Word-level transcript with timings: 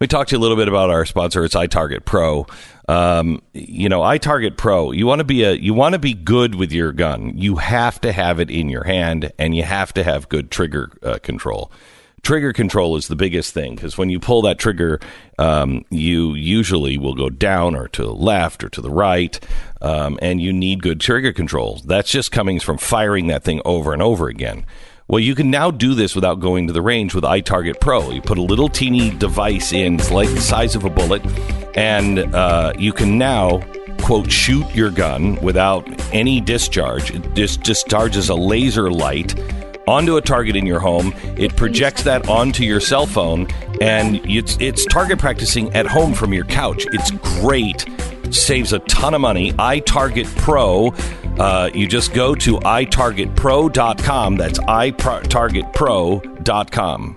We 0.00 0.06
talked 0.06 0.30
to 0.30 0.36
you 0.36 0.40
a 0.40 0.42
little 0.42 0.56
bit 0.56 0.68
about 0.68 0.90
our 0.90 1.04
sponsor. 1.04 1.44
It's 1.44 1.56
iTarget 1.56 2.04
Pro. 2.04 2.46
Um, 2.88 3.42
you 3.52 3.88
know, 3.88 4.00
iTarget 4.00 4.56
Pro. 4.56 4.92
You 4.92 5.06
want 5.06 5.18
to 5.18 5.24
be 5.24 5.42
a 5.42 5.52
you 5.52 5.74
want 5.74 5.94
to 5.94 5.98
be 5.98 6.14
good 6.14 6.54
with 6.54 6.72
your 6.72 6.92
gun. 6.92 7.36
You 7.36 7.56
have 7.56 8.00
to 8.02 8.12
have 8.12 8.38
it 8.38 8.50
in 8.50 8.68
your 8.68 8.84
hand, 8.84 9.32
and 9.38 9.56
you 9.56 9.64
have 9.64 9.92
to 9.94 10.04
have 10.04 10.28
good 10.28 10.50
trigger 10.50 10.92
uh, 11.02 11.18
control. 11.18 11.72
Trigger 12.22 12.52
control 12.52 12.96
is 12.96 13.08
the 13.08 13.16
biggest 13.16 13.54
thing 13.54 13.74
because 13.74 13.96
when 13.96 14.10
you 14.10 14.18
pull 14.18 14.42
that 14.42 14.58
trigger, 14.58 15.00
um, 15.38 15.84
you 15.90 16.34
usually 16.34 16.98
will 16.98 17.14
go 17.14 17.30
down 17.30 17.76
or 17.76 17.88
to 17.88 18.02
the 18.02 18.14
left 18.14 18.64
or 18.64 18.68
to 18.68 18.80
the 18.80 18.90
right, 18.90 19.38
um, 19.80 20.18
and 20.22 20.40
you 20.40 20.52
need 20.52 20.82
good 20.82 21.00
trigger 21.00 21.32
control. 21.32 21.80
That's 21.84 22.10
just 22.10 22.32
coming 22.32 22.60
from 22.60 22.78
firing 22.78 23.28
that 23.28 23.44
thing 23.44 23.60
over 23.64 23.92
and 23.92 24.02
over 24.02 24.28
again. 24.28 24.64
Well, 25.10 25.20
you 25.20 25.34
can 25.34 25.50
now 25.50 25.70
do 25.70 25.94
this 25.94 26.14
without 26.14 26.38
going 26.38 26.66
to 26.66 26.74
the 26.74 26.82
range 26.82 27.14
with 27.14 27.24
iTarget 27.24 27.80
Pro. 27.80 28.10
You 28.10 28.20
put 28.20 28.36
a 28.36 28.42
little 28.42 28.68
teeny 28.68 29.08
device 29.08 29.72
in, 29.72 29.94
it's 29.94 30.10
like 30.10 30.28
the 30.28 30.40
size 30.40 30.76
of 30.76 30.84
a 30.84 30.90
bullet, 30.90 31.22
and 31.74 32.18
uh, 32.34 32.74
you 32.78 32.92
can 32.92 33.16
now 33.16 33.62
quote 34.02 34.30
shoot 34.30 34.66
your 34.74 34.90
gun 34.90 35.36
without 35.36 35.88
any 36.12 36.42
discharge. 36.42 37.10
It 37.10 37.32
just 37.32 37.62
discharges 37.62 38.28
a 38.28 38.34
laser 38.34 38.90
light 38.90 39.34
onto 39.88 40.18
a 40.18 40.20
target 40.20 40.56
in 40.56 40.66
your 40.66 40.78
home. 40.78 41.14
It 41.38 41.56
projects 41.56 42.02
that 42.02 42.28
onto 42.28 42.62
your 42.62 42.78
cell 42.78 43.06
phone, 43.06 43.48
and 43.80 44.16
it's 44.26 44.58
it's 44.60 44.84
target 44.84 45.18
practicing 45.18 45.74
at 45.74 45.86
home 45.86 46.12
from 46.12 46.34
your 46.34 46.44
couch. 46.44 46.86
It's 46.92 47.12
great. 47.40 47.86
Saves 48.34 48.72
a 48.72 48.80
ton 48.80 49.14
of 49.14 49.20
money. 49.20 49.52
iTarget 49.52 50.26
Pro. 50.36 50.88
Uh, 51.38 51.70
you 51.72 51.86
just 51.86 52.12
go 52.14 52.34
to 52.34 52.56
itargetpro.com. 52.58 54.36
That's 54.36 54.58
itargetpro.com. 54.58 57.16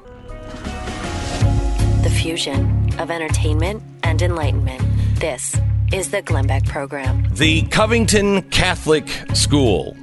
The 2.03 2.09
fusion 2.09 2.93
of 2.99 3.09
entertainment 3.11 3.83
and 4.03 4.21
enlightenment. 4.21 4.81
This 5.19 5.59
is 5.91 6.11
the 6.11 6.21
Glenn 6.21 6.47
Beck 6.47 6.65
Program. 6.65 7.25
The 7.31 7.63
Covington 7.63 8.43
Catholic 8.49 9.07
School. 9.33 9.95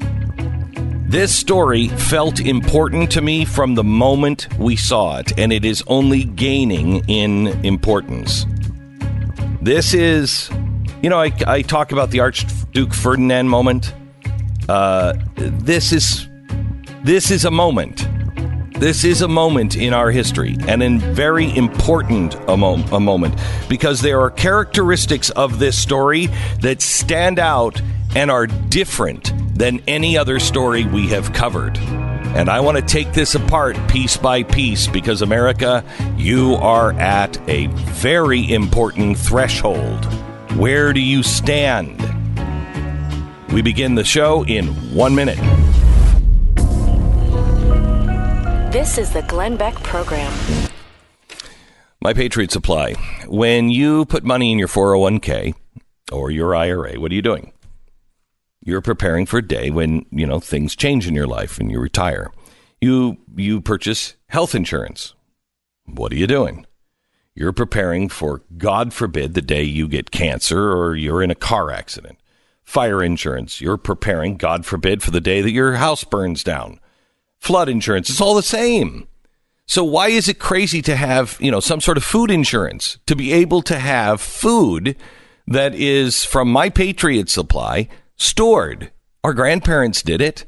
This 1.08 1.34
story 1.34 1.88
felt 1.88 2.38
important 2.38 3.11
to 3.12 3.22
me 3.22 3.46
from 3.46 3.74
the 3.74 3.83
moment 3.83 4.46
we 4.58 4.77
saw 4.77 5.16
it, 5.18 5.33
and 5.38 5.55
it 5.55 5.64
is 5.64 5.83
only 5.86 6.24
gaining 6.24 7.02
in 7.08 7.46
importance. 7.64 8.44
This 9.62 9.94
is, 9.94 10.50
you 11.02 11.10
know, 11.10 11.20
I, 11.20 11.32
I 11.46 11.62
talk 11.62 11.92
about 11.92 12.10
the 12.10 12.20
Archduke 12.20 12.92
Ferdinand 12.92 13.48
moment. 13.48 13.94
Uh, 14.68 15.14
this 15.36 15.92
is 15.92 16.28
this 17.05 17.30
is 17.30 17.44
a 17.44 17.50
moment. 17.50 18.06
This 18.78 19.05
is 19.05 19.22
a 19.22 19.28
moment 19.28 19.77
in 19.77 19.92
our 19.92 20.10
history, 20.10 20.56
and 20.68 20.82
a 20.82 20.98
very 21.12 21.56
important 21.56 22.34
a, 22.48 22.56
mo- 22.56 22.84
a 22.92 23.00
moment 23.00 23.40
because 23.68 24.00
there 24.02 24.20
are 24.20 24.30
characteristics 24.30 25.30
of 25.30 25.58
this 25.58 25.77
story 25.77 26.28
that 26.60 26.80
stand 26.80 27.38
out 27.38 27.80
and 28.14 28.30
are 28.30 28.46
different 28.46 29.33
than 29.56 29.80
any 29.88 30.16
other 30.16 30.38
story 30.38 30.84
we 30.84 31.08
have 31.08 31.33
covered. 31.33 31.77
And 31.78 32.48
I 32.48 32.60
want 32.60 32.77
to 32.77 32.83
take 32.83 33.12
this 33.14 33.34
apart 33.34 33.77
piece 33.88 34.16
by 34.16 34.42
piece 34.42 34.86
because, 34.86 35.22
America, 35.22 35.84
you 36.16 36.55
are 36.56 36.92
at 36.92 37.36
a 37.48 37.66
very 37.66 38.52
important 38.52 39.18
threshold. 39.18 40.06
Where 40.56 40.92
do 40.92 41.00
you 41.00 41.22
stand? 41.22 41.96
We 43.52 43.62
begin 43.62 43.94
the 43.94 44.04
show 44.04 44.44
in 44.44 44.68
one 44.94 45.14
minute. 45.14 45.38
This 48.72 48.98
is 48.98 49.12
the 49.12 49.22
Glenn 49.28 49.56
Beck 49.56 49.74
Program. 49.82 50.32
My 52.00 52.12
Patriot 52.12 52.50
Supply. 52.50 52.94
When 53.27 53.70
you 53.70 54.05
put 54.06 54.24
money 54.24 54.52
in 54.52 54.58
your 54.58 54.68
401k 54.68 55.55
or 56.12 56.30
your 56.30 56.55
IRA, 56.55 56.98
what 56.98 57.12
are 57.12 57.14
you 57.14 57.22
doing? 57.22 57.52
You're 58.64 58.80
preparing 58.80 59.27
for 59.27 59.38
a 59.38 59.46
day 59.46 59.70
when, 59.70 60.06
you 60.10 60.27
know, 60.27 60.40
things 60.40 60.77
change 60.77 61.06
in 61.06 61.14
your 61.14 61.27
life 61.27 61.58
and 61.58 61.70
you 61.70 61.80
retire. 61.80 62.33
You 62.80 63.18
you 63.36 63.61
purchase 63.61 64.14
health 64.28 64.55
insurance. 64.55 65.14
What 65.86 66.12
are 66.12 66.17
you 66.17 66.27
doing? 66.27 66.67
You're 67.38 67.52
preparing 67.52 68.08
for 68.08 68.42
God 68.56 68.92
forbid 68.92 69.34
the 69.34 69.40
day 69.40 69.62
you 69.62 69.86
get 69.86 70.10
cancer 70.10 70.72
or 70.72 70.96
you're 70.96 71.22
in 71.22 71.30
a 71.30 71.36
car 71.36 71.70
accident. 71.70 72.18
Fire 72.64 73.00
insurance. 73.00 73.60
You're 73.60 73.76
preparing, 73.76 74.36
God 74.36 74.66
forbid, 74.66 75.04
for 75.04 75.12
the 75.12 75.20
day 75.20 75.40
that 75.40 75.52
your 75.52 75.74
house 75.74 76.02
burns 76.02 76.42
down. 76.42 76.80
Flood 77.38 77.68
insurance. 77.68 78.10
It's 78.10 78.20
all 78.20 78.34
the 78.34 78.42
same. 78.42 79.06
So 79.66 79.84
why 79.84 80.08
is 80.08 80.28
it 80.28 80.40
crazy 80.40 80.82
to 80.82 80.96
have, 80.96 81.38
you 81.40 81.52
know, 81.52 81.60
some 81.60 81.80
sort 81.80 81.96
of 81.96 82.02
food 82.02 82.32
insurance 82.32 82.98
to 83.06 83.14
be 83.14 83.32
able 83.32 83.62
to 83.62 83.78
have 83.78 84.20
food 84.20 84.96
that 85.46 85.76
is 85.76 86.24
from 86.24 86.50
my 86.50 86.68
Patriot 86.68 87.30
supply 87.30 87.88
stored? 88.16 88.90
Our 89.22 89.32
grandparents 89.32 90.02
did 90.02 90.20
it. 90.20 90.44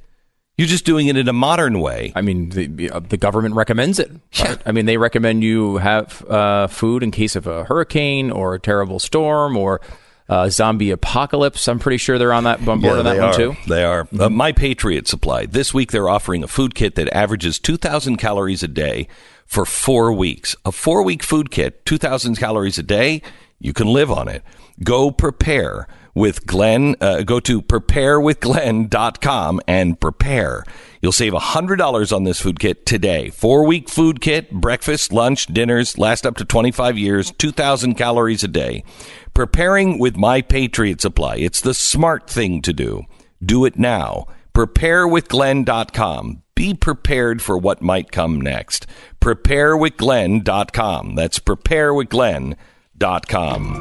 You're 0.61 0.67
just 0.69 0.85
doing 0.85 1.07
it 1.07 1.17
in 1.17 1.27
a 1.27 1.33
modern 1.33 1.81
way. 1.81 2.13
I 2.15 2.21
mean, 2.21 2.51
the, 2.51 2.91
uh, 2.91 3.01
the 3.01 3.17
government 3.17 3.55
recommends 3.55 3.99
it. 3.99 4.11
Yeah. 4.35 4.57
I 4.67 4.73
mean, 4.73 4.85
they 4.85 4.99
recommend 4.99 5.43
you 5.43 5.79
have 5.79 6.23
uh, 6.29 6.67
food 6.67 7.03
in 7.03 7.13
case 7.13 7.35
of 7.35 7.47
a 7.47 7.65
hurricane 7.65 8.31
or 8.31 8.53
a 8.53 8.61
terrible 8.61 8.99
storm 8.99 9.57
or 9.57 9.81
uh, 10.29 10.51
zombie 10.51 10.91
apocalypse. 10.91 11.67
I'm 11.67 11.79
pretty 11.79 11.97
sure 11.97 12.19
they're 12.19 12.35
on 12.35 12.45
that 12.45 12.59
on 12.69 12.79
board 12.83 12.99
on 12.99 13.05
that 13.07 13.15
they 13.15 13.21
one 13.21 13.29
are. 13.31 13.35
too. 13.35 13.57
They 13.69 13.85
are. 13.85 14.07
Uh, 14.19 14.29
My 14.29 14.53
Patriot 14.53 15.09
Supply. 15.09 15.47
This 15.47 15.73
week 15.73 15.93
they're 15.93 16.11
offering 16.11 16.45
a 16.45 16.47
food 16.47 16.75
kit 16.75 16.95
that 16.97 17.09
averages 17.17 17.59
2,000 17.59 18.19
calories 18.19 18.63
a 18.63 18.69
day 18.69 19.09
for 19.47 19.65
four 19.65 20.13
weeks. 20.13 20.57
A 20.67 20.73
four 20.73 21.03
week 21.03 21.23
food 21.23 21.51
kit, 21.51 21.87
2,000 21.87 22.37
calories 22.37 22.77
a 22.77 22.83
day. 22.83 23.23
You 23.61 23.73
can 23.73 23.87
live 23.87 24.11
on 24.11 24.29
it. 24.29 24.43
Go 24.85 25.11
prepare 25.11 25.89
with 26.15 26.47
Glenn. 26.47 26.97
Uh, 27.01 27.23
go 27.23 27.41
to 27.41 27.63
preparewithglenn.com 27.63 29.61
and 29.67 30.01
prepare. 30.01 30.65
You'll 31.01 31.13
save 31.13 31.33
$100 31.33 32.15
on 32.15 32.25
this 32.25 32.41
food 32.41 32.61
kit 32.61 32.85
today. 32.85 33.31
Four 33.31 33.67
week 33.67 33.89
food 33.89 34.21
kit, 34.21 34.51
breakfast, 34.51 35.13
lunch, 35.13 35.47
dinners, 35.47 35.97
last 35.97 36.27
up 36.27 36.37
to 36.37 36.45
25 36.45 36.99
years, 36.99 37.31
2,000 37.33 37.95
calories 37.95 38.45
a 38.45 38.49
day. 38.49 38.85
Preparing 39.33 39.99
with 39.99 40.17
My 40.17 40.43
Patriot 40.43 41.01
Supply. 41.01 41.37
It's 41.37 41.61
the 41.61 41.75
smart 41.75 42.29
thing 42.29 42.61
to 42.63 42.73
do. 42.73 43.05
Do 43.43 43.65
it 43.65 43.79
now. 43.79 44.27
Preparewithglenn.com. 44.55 46.43
Be 46.55 46.75
prepared 46.75 47.41
for 47.41 47.57
what 47.57 47.81
might 47.81 48.13
come 48.13 48.39
next. 48.39 48.87
Preparewithglenn.com. 49.21 51.15
That's 51.15 51.39
preparewithglenn.com. 51.39 53.75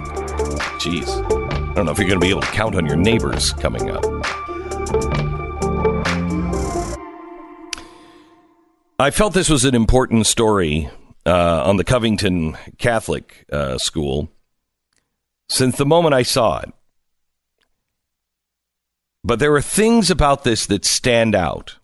Jeez. 0.80 1.39
I 1.70 1.74
don't 1.74 1.86
know 1.86 1.92
if 1.92 2.00
you're 2.00 2.08
going 2.08 2.20
to 2.20 2.26
be 2.26 2.32
able 2.32 2.42
to 2.42 2.48
count 2.48 2.76
on 2.76 2.86
your 2.88 2.96
neighbors 2.96 3.54
coming 3.54 3.92
up. 3.92 4.04
I 8.98 9.12
felt 9.12 9.34
this 9.34 9.50
was 9.50 9.64
an 9.66 9.76
important 9.76 10.26
story 10.26 10.90
uh, 11.26 11.64
on 11.64 11.78
the 11.78 11.84
Covington 11.84 12.58
Catholic 12.80 13.46
uh, 13.52 13.78
School 13.78 14.30
since 15.48 15.78
the 15.78 15.86
moment 15.86 16.16
I 16.16 16.24
saw 16.24 16.60
it. 16.60 16.74
But 19.24 19.40
there 19.40 19.54
are 19.54 19.62
things 19.62 20.10
about 20.10 20.44
this 20.44 20.66
that 20.66 20.86
stand 20.86 21.36
out. 21.36 21.78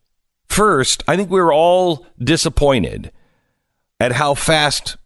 First, 0.50 1.04
I 1.08 1.16
think 1.16 1.30
we 1.30 1.40
were 1.40 1.54
all 1.54 2.08
disappointed 2.18 3.12
at 4.00 4.14
how 4.14 4.34
fast 4.34 4.98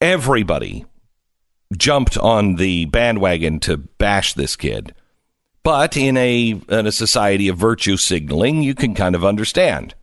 everybody 0.00 0.86
jumped 1.78 2.16
on 2.18 2.56
the 2.56 2.86
bandwagon 2.86 3.60
to 3.60 3.76
bash 3.76 4.34
this 4.34 4.56
kid. 4.56 4.94
But 5.62 5.96
in 5.96 6.16
a 6.16 6.60
in 6.68 6.86
a 6.86 6.92
society 6.92 7.48
of 7.48 7.56
virtue 7.56 7.96
signaling, 7.96 8.62
you 8.62 8.74
can 8.74 8.94
kind 8.94 9.14
of 9.14 9.24
understand. 9.24 9.94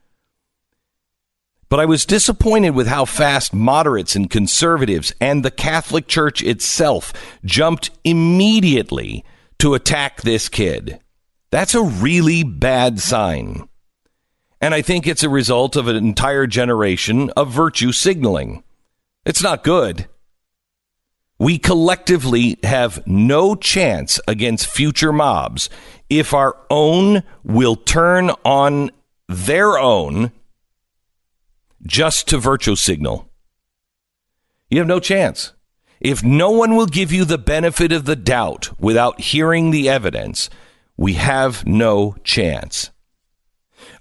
But 1.70 1.80
I 1.80 1.86
was 1.86 2.06
disappointed 2.06 2.72
with 2.72 2.88
how 2.88 3.06
fast 3.06 3.54
moderates 3.54 4.16
and 4.16 4.30
conservatives 4.30 5.14
and 5.22 5.46
the 5.46 5.52
Catholic 5.52 6.08
Church 6.08 6.42
itself 6.42 7.14
jumped 7.46 7.92
immediately 8.04 9.24
to 9.60 9.76
attack 9.76 10.22
this 10.22 10.50
kid. 10.50 11.00
That's 11.52 11.76
a 11.76 11.84
really 11.84 12.44
bad 12.44 13.00
sign. 13.00 13.70
And 14.62 14.74
I 14.74 14.82
think 14.82 15.06
it's 15.06 15.24
a 15.24 15.30
result 15.30 15.76
of 15.76 15.88
an 15.88 15.96
entire 15.96 16.48
generation 16.48 17.30
of 17.32 17.52
virtue 17.52 17.92
signaling. 17.92 18.64
It's 19.26 19.44
not 19.44 19.64
good. 19.64 20.08
We 21.40 21.58
collectively 21.58 22.58
have 22.64 23.06
no 23.08 23.56
chance 23.56 24.20
against 24.28 24.68
future 24.68 25.14
mobs 25.14 25.70
if 26.10 26.34
our 26.34 26.58
own 26.70 27.24
will 27.44 27.78
turn 27.78 28.32
on 28.44 28.92
their 29.30 29.80
own 29.80 30.34
just 31.86 32.28
to 32.28 32.38
virtue 32.38 32.76
signal. 32.76 33.30
You 34.70 34.80
have 34.80 34.88
no 34.88 35.00
chance. 35.00 35.54
If 36.02 36.24
no 36.24 36.52
one 36.52 36.76
will 36.76 36.86
give 36.86 37.12
you 37.12 37.24
the 37.24 37.38
benefit 37.38 37.94
of 37.94 38.06
the 38.06 38.16
doubt 38.16 38.72
without 38.80 39.22
hearing 39.22 39.72
the 39.72 39.88
evidence, 39.88 40.50
we 40.98 41.14
have 41.14 41.66
no 41.66 42.16
chance. 42.24 42.92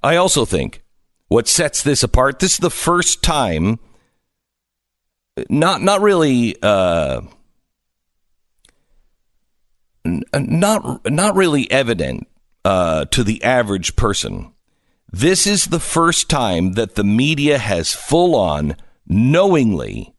I 0.02 0.17
also 0.17 0.44
think 0.44 0.82
what 1.29 1.46
sets 1.46 1.82
this 1.82 2.02
apart, 2.02 2.40
this 2.40 2.55
is 2.55 2.58
the 2.58 2.70
first 2.70 3.23
time 3.23 3.79
not 5.49 5.82
not 5.82 6.00
really 6.00 6.56
uh, 6.62 7.20
n- 10.05 10.23
not 10.35 11.11
not 11.11 11.35
really 11.35 11.70
evident 11.70 12.26
uh, 12.64 13.05
to 13.06 13.25
the 13.25 13.43
average 13.43 13.96
person. 13.96 14.52
This 15.11 15.46
is 15.46 15.67
the 15.67 15.81
first 15.81 16.29
time 16.29 16.73
that 16.73 16.94
the 16.94 17.05
media 17.05 17.58
has 17.58 17.94
full 17.94 18.35
on 18.35 18.76
knowingly 19.06 20.14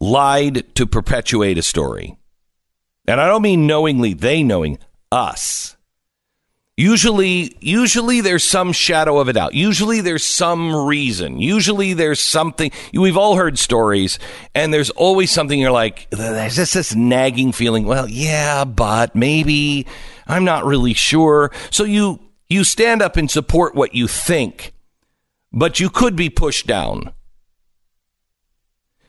lied 0.00 0.74
to 0.74 0.86
perpetuate 0.86 1.58
a 1.58 1.62
story. 1.62 2.16
And 3.06 3.20
I 3.20 3.26
don't 3.26 3.42
mean 3.42 3.66
knowingly 3.66 4.14
they 4.14 4.42
knowing 4.42 4.78
us. 5.12 5.73
Usually, 6.76 7.56
usually 7.60 8.20
there's 8.20 8.42
some 8.42 8.72
shadow 8.72 9.20
of 9.20 9.28
a 9.28 9.32
doubt. 9.32 9.54
Usually 9.54 10.00
there's 10.00 10.24
some 10.24 10.74
reason. 10.74 11.38
Usually 11.38 11.94
there's 11.94 12.18
something. 12.18 12.72
We've 12.92 13.16
all 13.16 13.36
heard 13.36 13.60
stories, 13.60 14.18
and 14.56 14.74
there's 14.74 14.90
always 14.90 15.30
something 15.30 15.60
you're 15.60 15.70
like, 15.70 16.10
there's 16.10 16.56
just 16.56 16.74
this 16.74 16.92
nagging 16.92 17.52
feeling. 17.52 17.84
Well, 17.84 18.08
yeah, 18.08 18.64
but 18.64 19.14
maybe 19.14 19.86
I'm 20.26 20.44
not 20.44 20.64
really 20.64 20.94
sure. 20.94 21.52
So 21.70 21.84
you 21.84 22.18
you 22.48 22.64
stand 22.64 23.02
up 23.02 23.16
and 23.16 23.30
support 23.30 23.76
what 23.76 23.94
you 23.94 24.08
think, 24.08 24.72
but 25.52 25.78
you 25.78 25.88
could 25.88 26.16
be 26.16 26.28
pushed 26.28 26.66
down 26.66 27.12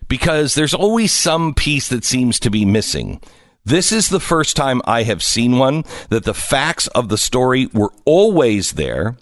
because 0.07 0.53
there's 0.53 0.75
always 0.75 1.12
some 1.12 1.56
piece 1.56 1.88
that 1.89 2.06
seems 2.06 2.39
to 2.41 2.51
be 2.51 2.63
missing. 2.63 3.21
This 3.65 3.91
is 3.91 4.09
the 4.09 4.19
first 4.19 4.56
time 4.56 4.79
I 4.85 5.03
have 5.03 5.23
seen 5.23 5.57
one 5.57 5.85
that 6.09 6.23
the 6.23 6.35
facts 6.35 6.85
of 6.88 7.09
the 7.09 7.17
story 7.17 7.65
were 7.73 7.91
always 8.06 8.73
there. 8.73 9.17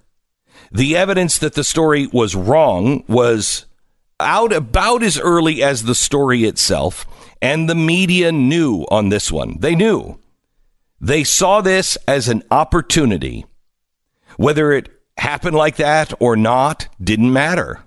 The 0.69 0.97
evidence 0.97 1.37
that 1.37 1.53
the 1.53 1.63
story 1.63 2.07
was 2.07 2.35
wrong 2.35 3.05
was 3.07 3.65
out 4.19 4.51
about 4.51 5.01
as 5.01 5.17
early 5.17 5.63
as 5.63 5.83
the 5.83 5.95
story 5.95 6.43
itself, 6.43 7.05
and 7.41 7.69
the 7.69 7.75
media 7.75 8.33
knew 8.33 8.85
on 8.91 9.09
this 9.09 9.31
one. 9.31 9.57
They 9.59 9.75
knew. 9.75 10.19
They 10.99 11.23
saw 11.23 11.61
this 11.61 11.97
as 12.05 12.27
an 12.27 12.43
opportunity. 12.51 13.45
Whether 14.35 14.73
it 14.73 14.89
happened 15.17 15.55
like 15.55 15.77
that 15.77 16.13
or 16.19 16.35
not 16.35 16.89
didn't 17.01 17.31
matter. 17.31 17.83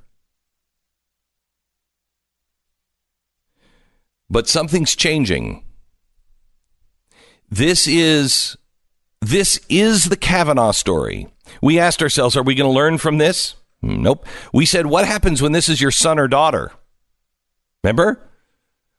But 4.30 4.48
something's 4.48 4.96
changing. 4.96 5.65
This 7.50 7.86
is 7.86 8.56
this 9.20 9.60
is 9.68 10.06
the 10.06 10.16
Kavanaugh 10.16 10.72
story. 10.72 11.28
We 11.62 11.78
asked 11.78 12.02
ourselves, 12.02 12.36
are 12.36 12.42
we 12.42 12.54
going 12.54 12.68
to 12.68 12.74
learn 12.74 12.98
from 12.98 13.18
this? 13.18 13.54
Nope. 13.82 14.26
We 14.52 14.66
said, 14.66 14.86
what 14.86 15.06
happens 15.06 15.40
when 15.40 15.52
this 15.52 15.68
is 15.68 15.80
your 15.80 15.90
son 15.90 16.18
or 16.18 16.28
daughter? 16.28 16.72
Remember? 17.82 18.20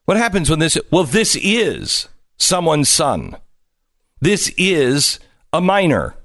What 0.06 0.18
happens 0.18 0.50
when 0.50 0.60
this 0.60 0.78
well, 0.90 1.04
this 1.04 1.36
is 1.36 2.08
someone's 2.38 2.90
son. 2.90 3.36
This 4.22 4.54
is 4.58 5.20
a 5.52 5.62
minor. 5.62 6.16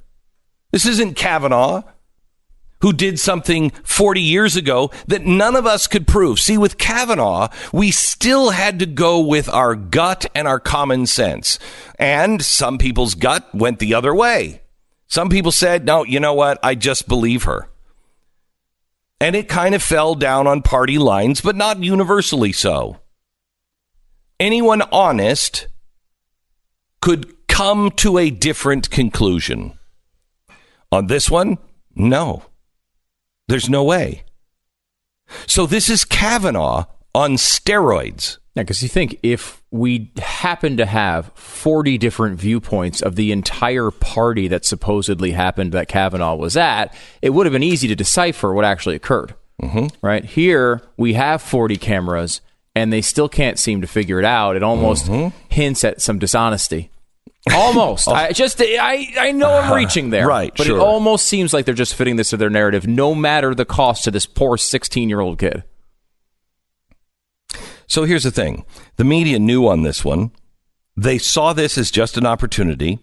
This 0.71 0.87
isn't 0.87 1.17
Kavanaugh 1.17 1.83
who 2.83 2.93
did 2.93 3.19
something 3.19 3.71
40 3.85 4.21
years 4.21 4.57
ago 4.57 4.91
that 5.07 5.25
none 5.25 5.57
of 5.57 5.67
us 5.67 5.87
could 5.87 6.07
prove. 6.07 6.39
See, 6.39 6.59
with 6.59 6.79
Kavanaugh, 6.79 7.49
we 7.73 7.91
still 7.91 8.51
had 8.51 8.79
to 8.81 8.87
go 8.87 9.21
with 9.21 9.49
our 9.49 9.75
gut 9.75 10.27
and 10.35 10.47
our 10.47 10.61
common 10.61 11.07
sense. 11.07 11.59
And 11.99 12.45
some 12.45 12.79
people's 12.79 13.15
gut 13.15 13.53
went 13.55 13.79
the 13.79 13.95
other 13.95 14.15
way. 14.15 14.63
Some 15.07 15.29
people 15.29 15.53
said, 15.53 15.85
no, 15.85 16.05
you 16.05 16.21
know 16.21 16.35
what? 16.35 16.59
I 16.63 16.75
just 16.75 17.09
believe 17.09 17.45
her. 17.45 17.69
And 19.21 19.37
it 19.37 19.49
kind 19.49 19.75
of 19.75 19.83
fell 19.83 20.15
down 20.15 20.47
on 20.47 20.63
party 20.63 20.99
lines, 20.99 21.41
but 21.41 21.55
not 21.55 21.83
universally 21.83 22.53
so. 22.53 22.99
Anyone 24.41 24.83
honest 24.91 25.69
could 27.01 27.47
come 27.47 27.93
to 27.93 28.19
a 28.19 28.31
different 28.31 28.91
conclusion. 28.91 29.79
On 30.91 31.07
this 31.07 31.31
one, 31.31 31.59
no. 31.95 32.43
There's 33.53 33.69
no 33.69 33.85
way. 33.85 34.25
So 35.47 35.67
this 35.67 35.91
is 35.91 36.07
Kavanaugh 36.07 36.87
on 37.15 37.33
steroids. 37.33 38.39
Yeah, 38.55 38.63
because 38.63 38.83
you 38.83 38.89
think 38.89 39.19
if 39.23 39.63
we 39.71 40.11
happen 40.17 40.79
to 40.79 40.87
have 40.87 41.31
40 41.35 41.99
different 41.99 42.41
viewpoints 42.41 43.03
of 43.03 43.17
the 43.17 43.31
entire 43.31 43.91
party 43.91 44.49
that 44.49 44.65
supposedly 44.65 45.33
happened 45.33 45.73
that 45.73 45.87
Kavanaugh 45.87 46.35
was 46.35 46.57
at, 46.57 46.95
it 47.21 47.31
would 47.31 47.45
have 47.45 47.53
been 47.53 47.63
easy 47.63 47.89
to 47.89 47.95
decipher 47.95 48.55
what 48.55 48.65
actually 48.65 48.97
occurred. 48.97 49.35
Mm-hmm. 49.63 49.89
Right 50.01 50.25
here, 50.25 50.81
we 50.97 51.13
have 51.13 51.43
40 51.43 51.77
cameras, 51.77 52.41
and 52.75 52.91
they 52.91 53.03
still 53.03 53.29
can't 53.29 53.59
seem 53.59 53.83
to 53.83 53.87
figure 53.87 54.19
it 54.19 54.25
out. 54.25 54.57
It 54.57 54.63
almost 54.63 55.09
mm-hmm. 55.09 55.37
hints 55.51 55.85
at 55.85 56.01
some 56.01 56.19
dishonesty. 56.19 56.91
Almost. 57.51 58.09
Oh. 58.13 58.13
I 58.13 58.33
just 58.33 58.61
I 58.61 59.09
I 59.19 59.33
know 59.33 59.51
I'm 59.51 59.65
uh-huh. 59.65 59.75
reaching 59.75 60.11
there. 60.11 60.27
Right, 60.27 60.53
But 60.57 60.67
sure. 60.67 60.77
it 60.77 60.81
almost 60.81 61.27
seems 61.27 61.53
like 61.53 61.65
they're 61.65 61.75
just 61.75 61.95
fitting 61.95 62.17
this 62.17 62.31
to 62.31 62.37
their 62.37 62.51
narrative, 62.51 62.87
no 62.87 63.15
matter 63.15 63.55
the 63.55 63.65
cost 63.65 64.05
to 64.05 64.11
this 64.11 64.27
poor 64.27 64.57
16 64.57 65.09
year 65.09 65.21
old 65.21 65.39
kid. 65.39 65.65
So 67.87 68.05
here's 68.05 68.25
the 68.25 68.31
thing 68.31 68.65
the 68.97 69.05
media 69.05 69.39
knew 69.39 69.67
on 69.67 69.83
this 69.83 70.05
one. 70.05 70.31
They 70.97 71.19
saw 71.19 71.53
this 71.53 71.77
as 71.79 71.91
just 71.91 72.17
an 72.17 72.27
opportunity. 72.27 73.01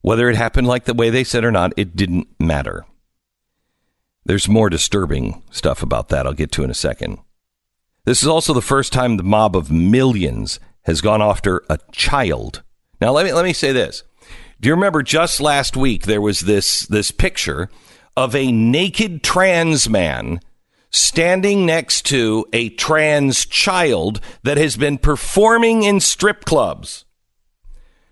Whether 0.00 0.30
it 0.30 0.36
happened 0.36 0.66
like 0.66 0.84
the 0.84 0.94
way 0.94 1.10
they 1.10 1.24
said 1.24 1.44
or 1.44 1.50
not, 1.50 1.72
it 1.76 1.96
didn't 1.96 2.28
matter. 2.38 2.86
There's 4.24 4.48
more 4.48 4.70
disturbing 4.70 5.42
stuff 5.50 5.82
about 5.82 6.08
that 6.10 6.26
I'll 6.26 6.32
get 6.34 6.52
to 6.52 6.64
in 6.64 6.70
a 6.70 6.74
second. 6.74 7.18
This 8.04 8.22
is 8.22 8.28
also 8.28 8.54
the 8.54 8.62
first 8.62 8.92
time 8.92 9.16
the 9.16 9.22
mob 9.22 9.56
of 9.56 9.70
millions 9.70 10.60
has 10.82 11.00
gone 11.00 11.20
after 11.20 11.62
a 11.68 11.78
child. 11.92 12.62
Now 13.00 13.12
let 13.12 13.24
me 13.24 13.32
let 13.32 13.44
me 13.44 13.52
say 13.52 13.72
this. 13.72 14.02
Do 14.60 14.68
you 14.68 14.74
remember 14.74 15.02
just 15.02 15.40
last 15.40 15.76
week 15.76 16.02
there 16.02 16.20
was 16.20 16.40
this 16.40 16.86
this 16.86 17.10
picture 17.10 17.70
of 18.16 18.34
a 18.34 18.50
naked 18.50 19.22
trans 19.22 19.88
man 19.88 20.40
standing 20.90 21.66
next 21.66 22.06
to 22.06 22.46
a 22.52 22.70
trans 22.70 23.46
child 23.46 24.20
that 24.42 24.56
has 24.56 24.76
been 24.76 24.98
performing 24.98 25.82
in 25.82 26.00
strip 26.00 26.44
clubs. 26.44 27.04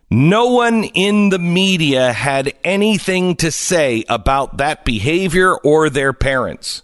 No 0.09 0.53
one 0.53 0.85
in 0.85 1.31
the 1.31 1.39
media 1.39 2.13
had 2.13 2.55
anything 2.63 3.35
to 3.37 3.51
say 3.51 4.05
about 4.09 4.59
that 4.59 4.85
behavior 4.85 5.57
or 5.57 5.91
their 5.91 6.13
parents. 6.13 6.83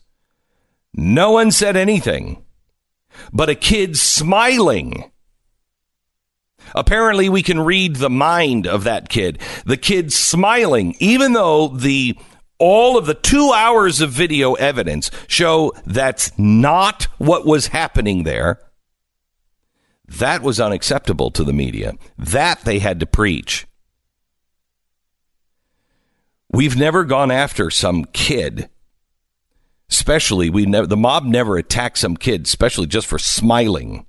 No 0.93 1.31
one 1.31 1.52
said 1.52 1.76
anything. 1.76 2.44
But 3.32 3.50
a 3.50 3.54
kid 3.54 3.96
smiling. 3.96 5.12
Apparently, 6.75 7.29
we 7.29 7.43
can 7.43 7.61
read 7.61 7.97
the 7.97 8.11
mind 8.11 8.67
of 8.67 8.85
that 8.85 9.09
kid. 9.09 9.38
The 9.64 9.76
kid 9.76 10.12
smiling, 10.12 10.95
even 10.99 11.33
though 11.33 11.69
the 11.69 12.17
all 12.59 12.97
of 12.97 13.07
the 13.07 13.14
two 13.14 13.52
hours 13.52 14.00
of 14.00 14.11
video 14.11 14.55
evidence 14.55 15.11
show 15.26 15.73
that's 15.85 16.31
not 16.38 17.09
what 17.19 17.45
was 17.45 17.69
happening 17.69 18.23
there. 18.23 18.61
That 20.07 20.43
was 20.43 20.61
unacceptable 20.61 21.33
to 21.33 21.43
the 21.43 21.52
media. 21.52 21.95
That 22.17 22.61
they 22.61 22.79
had 22.79 23.00
to 23.00 23.07
preach. 23.07 23.67
We've 26.52 26.76
never 26.76 27.05
gone 27.05 27.31
after 27.31 27.71
some 27.71 28.05
kid. 28.05 28.69
Especially, 29.91 30.49
we 30.49 30.64
never, 30.67 30.87
the 30.87 30.97
mob 30.97 31.25
never 31.25 31.57
attacked 31.57 31.99
some 31.99 32.17
kid, 32.17 32.47
especially 32.47 32.87
just 32.87 33.07
for 33.07 33.19
smiling. 33.19 34.07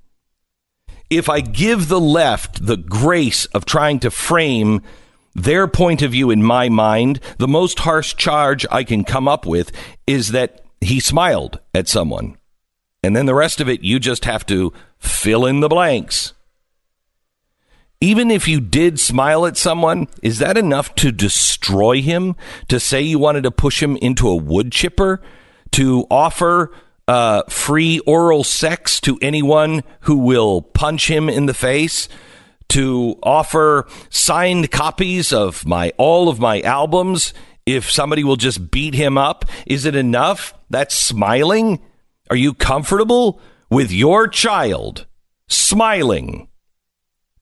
If 1.17 1.29
I 1.29 1.41
give 1.41 1.89
the 1.89 1.99
left 1.99 2.65
the 2.65 2.77
grace 2.77 3.45
of 3.47 3.65
trying 3.65 3.99
to 3.99 4.09
frame 4.09 4.81
their 5.35 5.67
point 5.67 6.01
of 6.01 6.11
view 6.11 6.31
in 6.31 6.43
my 6.43 6.69
mind, 6.69 7.19
the 7.37 7.47
most 7.47 7.79
harsh 7.79 8.15
charge 8.15 8.65
I 8.71 8.83
can 8.83 9.03
come 9.03 9.27
up 9.27 9.45
with 9.45 9.71
is 10.07 10.29
that 10.29 10.65
he 10.81 10.99
smiled 10.99 11.59
at 11.73 11.87
someone. 11.87 12.37
And 13.03 13.15
then 13.15 13.25
the 13.25 13.35
rest 13.35 13.61
of 13.61 13.69
it, 13.69 13.83
you 13.83 13.99
just 13.99 14.25
have 14.25 14.45
to 14.47 14.73
fill 14.97 15.45
in 15.45 15.59
the 15.59 15.69
blanks. 15.69 16.33
Even 18.01 18.31
if 18.31 18.47
you 18.47 18.59
did 18.59 18.99
smile 18.99 19.45
at 19.45 19.55
someone, 19.55 20.07
is 20.21 20.39
that 20.39 20.57
enough 20.57 20.95
to 20.95 21.11
destroy 21.11 22.01
him? 22.01 22.35
To 22.69 22.79
say 22.79 23.01
you 23.01 23.19
wanted 23.19 23.43
to 23.43 23.51
push 23.51 23.83
him 23.83 23.97
into 23.97 24.27
a 24.27 24.35
wood 24.35 24.71
chipper? 24.71 25.21
To 25.73 26.05
offer 26.09 26.71
uh, 27.07 27.43
free 27.49 27.99
oral 27.99 28.43
sex 28.43 28.99
to 29.01 29.17
anyone 29.21 29.83
who 30.01 30.17
will 30.17 30.61
punch 30.61 31.09
him 31.09 31.29
in 31.29 31.45
the 31.45 31.53
face? 31.53 32.07
To 32.69 33.19
offer 33.21 33.87
signed 34.09 34.71
copies 34.71 35.31
of 35.31 35.65
my 35.65 35.93
all 35.97 36.27
of 36.29 36.39
my 36.39 36.61
albums 36.61 37.33
if 37.65 37.91
somebody 37.91 38.23
will 38.23 38.35
just 38.35 38.71
beat 38.71 38.93
him 38.93 39.17
up? 39.17 39.45
Is 39.65 39.85
it 39.85 39.95
enough? 39.95 40.53
That's 40.69 40.95
smiling? 40.95 41.81
Are 42.29 42.35
you 42.35 42.53
comfortable 42.53 43.39
with 43.69 43.91
your 43.91 44.27
child 44.27 45.05
smiling? 45.47 46.47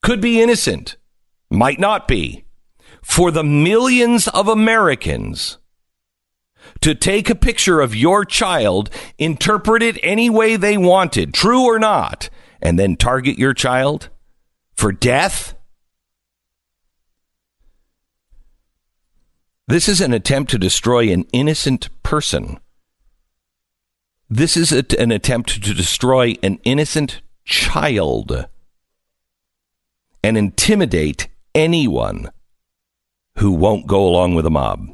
Could 0.02 0.20
be 0.20 0.42
innocent, 0.42 0.96
might 1.50 1.80
not 1.80 2.08
be. 2.08 2.44
For 3.02 3.30
the 3.30 3.44
millions 3.44 4.28
of 4.28 4.48
Americans 4.48 5.58
to 6.82 6.94
take 6.94 7.30
a 7.30 7.34
picture 7.34 7.80
of 7.80 7.96
your 7.96 8.24
child, 8.24 8.90
interpret 9.18 9.82
it 9.82 9.98
any 10.02 10.28
way 10.28 10.56
they 10.56 10.76
wanted, 10.76 11.32
true 11.32 11.62
or 11.62 11.78
not, 11.78 12.28
and 12.60 12.78
then 12.78 12.96
target 12.96 13.38
your 13.38 13.54
child 13.54 14.08
for 14.74 14.92
death? 14.92 15.54
This 19.68 19.88
is 19.88 20.00
an 20.00 20.12
attempt 20.12 20.50
to 20.50 20.58
destroy 20.58 21.10
an 21.10 21.24
innocent 21.32 21.88
person. 22.02 22.58
This 24.28 24.56
is 24.56 24.72
a, 24.72 24.84
an 24.98 25.12
attempt 25.12 25.62
to 25.62 25.74
destroy 25.74 26.34
an 26.42 26.58
innocent 26.64 27.22
child 27.44 28.46
and 30.24 30.36
intimidate 30.36 31.28
anyone 31.54 32.30
who 33.38 33.52
won't 33.52 33.86
go 33.86 34.06
along 34.06 34.34
with 34.34 34.44
the 34.44 34.50
mob. 34.50 34.88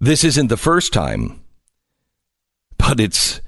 This 0.00 0.24
isn't 0.24 0.48
the 0.48 0.56
first 0.56 0.92
time, 0.92 1.40
but 2.78 2.98
it's 2.98 3.40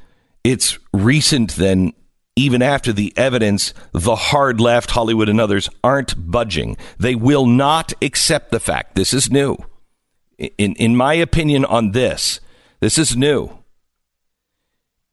it's 0.44 0.78
recent 0.92 1.52
then 1.52 1.92
even 2.36 2.62
after 2.62 2.92
the 2.92 3.12
evidence, 3.16 3.74
the 3.92 4.16
hard 4.16 4.60
left, 4.60 4.90
Hollywood 4.92 5.28
and 5.28 5.40
others 5.40 5.68
aren't 5.84 6.30
budging. 6.30 6.76
They 6.98 7.14
will 7.14 7.46
not 7.46 7.92
accept 8.00 8.50
the 8.50 8.60
fact. 8.60 8.94
This 8.94 9.12
is 9.12 9.30
new. 9.30 9.56
In, 10.38 10.74
in 10.74 10.96
my 10.96 11.14
opinion 11.14 11.64
on 11.64 11.92
this, 11.92 12.40
this 12.80 12.96
is 12.96 13.16
new. 13.16 13.58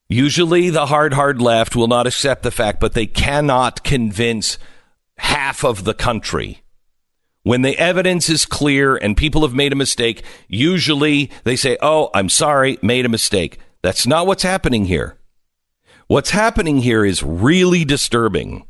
Usually 0.08 0.70
the 0.70 0.88
hard, 0.88 1.14
hard 1.14 1.42
left 1.42 1.76
will 1.76 1.88
not 1.88 2.08
accept 2.08 2.44
the 2.44 2.52
fact, 2.52 2.80
but 2.80 2.94
they 2.94 3.06
cannot 3.06 3.84
convince 3.84 4.58
half 5.18 5.64
of 5.64 5.84
the 5.84 5.94
country. 5.94 6.64
When 7.44 7.62
the 7.62 7.78
evidence 7.78 8.30
is 8.30 8.46
clear 8.46 8.96
and 8.96 9.16
people 9.16 9.42
have 9.44 9.54
made 9.54 9.72
a 9.72 9.78
mistake, 9.78 10.24
usually 10.48 11.32
they 11.46 11.56
say, 11.56 11.78
Oh, 11.82 12.10
I'm 12.14 12.30
sorry, 12.30 12.78
made 12.82 13.06
a 13.06 13.10
mistake. 13.10 13.60
That's 13.82 14.06
not 14.06 14.28
what's 14.28 14.44
happening 14.44 14.86
here. 14.86 15.18
What's 16.08 16.32
happening 16.32 16.80
here 16.80 17.06
is 17.06 17.24
really 17.24 17.86
disturbing. 17.86 18.66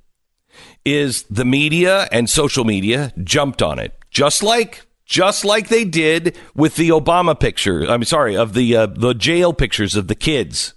Is 0.85 1.23
the 1.23 1.45
media 1.45 2.07
and 2.11 2.29
social 2.29 2.63
media 2.63 3.13
jumped 3.23 3.61
on 3.61 3.79
it, 3.79 3.97
just 4.11 4.43
like 4.43 4.85
just 5.05 5.43
like 5.43 5.67
they 5.67 5.83
did 5.83 6.37
with 6.55 6.75
the 6.75 6.89
Obama 6.89 7.37
picture. 7.37 7.83
I'm 7.83 8.03
sorry, 8.03 8.35
of 8.37 8.53
the 8.53 8.75
uh, 8.75 8.85
the 8.85 9.13
jail 9.13 9.53
pictures 9.53 9.95
of 9.95 10.07
the 10.07 10.15
kids. 10.15 10.73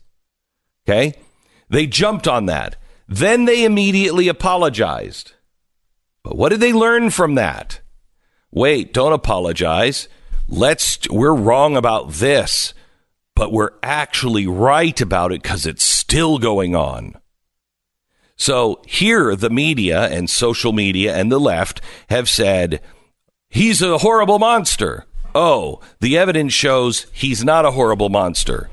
Okay, 0.88 1.14
they 1.68 1.86
jumped 1.86 2.26
on 2.26 2.46
that. 2.46 2.76
Then 3.08 3.44
they 3.44 3.64
immediately 3.64 4.28
apologized. 4.28 5.34
But 6.22 6.36
what 6.36 6.50
did 6.50 6.60
they 6.60 6.72
learn 6.72 7.10
from 7.10 7.34
that? 7.34 7.80
Wait, 8.50 8.92
don't 8.92 9.12
apologize. 9.12 10.08
Let's 10.48 10.98
we're 11.08 11.34
wrong 11.34 11.76
about 11.76 12.12
this 12.12 12.74
but 13.34 13.52
we're 13.52 13.72
actually 13.82 14.46
right 14.46 15.00
about 15.00 15.32
it 15.32 15.42
because 15.42 15.66
it's 15.66 15.84
still 15.84 16.38
going 16.38 16.74
on. 16.74 17.14
So 18.36 18.82
here, 18.86 19.36
the 19.36 19.50
media 19.50 20.08
and 20.08 20.28
social 20.28 20.72
media 20.72 21.14
and 21.14 21.30
the 21.30 21.38
left 21.38 21.80
have 22.08 22.28
said 22.28 22.80
he's 23.48 23.80
a 23.80 23.98
horrible 23.98 24.38
monster. 24.38 25.06
Oh, 25.34 25.80
the 26.00 26.18
evidence 26.18 26.52
shows 26.52 27.06
he's 27.12 27.44
not 27.44 27.64
a 27.64 27.70
horrible 27.70 28.08
monster. 28.08 28.68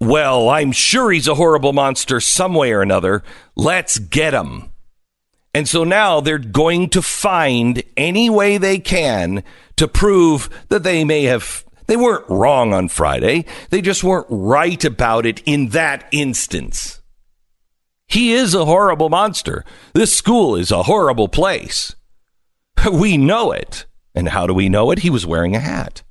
Well, 0.00 0.48
I'm 0.48 0.72
sure 0.72 1.10
he's 1.10 1.28
a 1.28 1.34
horrible 1.34 1.74
monster 1.74 2.20
some 2.20 2.54
way 2.54 2.72
or 2.72 2.80
another. 2.80 3.22
Let's 3.54 3.98
get 3.98 4.32
him. 4.32 4.69
And 5.52 5.68
so 5.68 5.84
now 5.84 6.20
they're 6.20 6.38
going 6.38 6.88
to 6.90 7.02
find 7.02 7.82
any 7.96 8.30
way 8.30 8.56
they 8.56 8.78
can 8.78 9.42
to 9.76 9.88
prove 9.88 10.48
that 10.68 10.82
they 10.82 11.04
may 11.04 11.24
have 11.24 11.64
they 11.86 11.96
weren't 11.96 12.28
wrong 12.28 12.72
on 12.72 12.88
Friday. 12.88 13.46
They 13.70 13.80
just 13.80 14.04
weren't 14.04 14.28
right 14.30 14.84
about 14.84 15.26
it 15.26 15.42
in 15.44 15.70
that 15.70 16.06
instance. 16.12 17.02
He 18.06 18.32
is 18.32 18.54
a 18.54 18.64
horrible 18.64 19.08
monster. 19.08 19.64
This 19.92 20.16
school 20.16 20.54
is 20.54 20.70
a 20.70 20.84
horrible 20.84 21.28
place. 21.28 21.94
We 22.92 23.16
know 23.16 23.52
it. 23.52 23.86
And 24.14 24.28
how 24.28 24.46
do 24.46 24.54
we 24.54 24.68
know 24.68 24.90
it? 24.90 25.00
He 25.00 25.10
was 25.10 25.26
wearing 25.26 25.54
a 25.54 25.60
hat. 25.60 26.02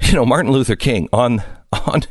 You 0.00 0.14
know, 0.14 0.26
Martin 0.26 0.52
Luther 0.52 0.76
King 0.76 1.08
on 1.12 1.42
on 1.72 2.02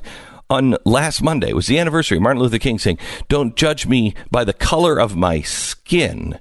on 0.50 0.78
last 0.86 1.22
Monday 1.22 1.54
was 1.54 1.68
the 1.68 1.80
anniversary 1.80 2.18
of 2.18 2.24
Martin 2.24 2.42
Luther 2.42 2.60
King 2.60 2.80
saying, 2.80 3.00
"Don't 3.28 3.56
judge 3.56 3.88
me 3.88 4.14
by 4.32 4.44
the 4.44 4.54
color 4.54 5.00
of 5.00 5.16
my 5.16 5.42
skin, 5.42 6.40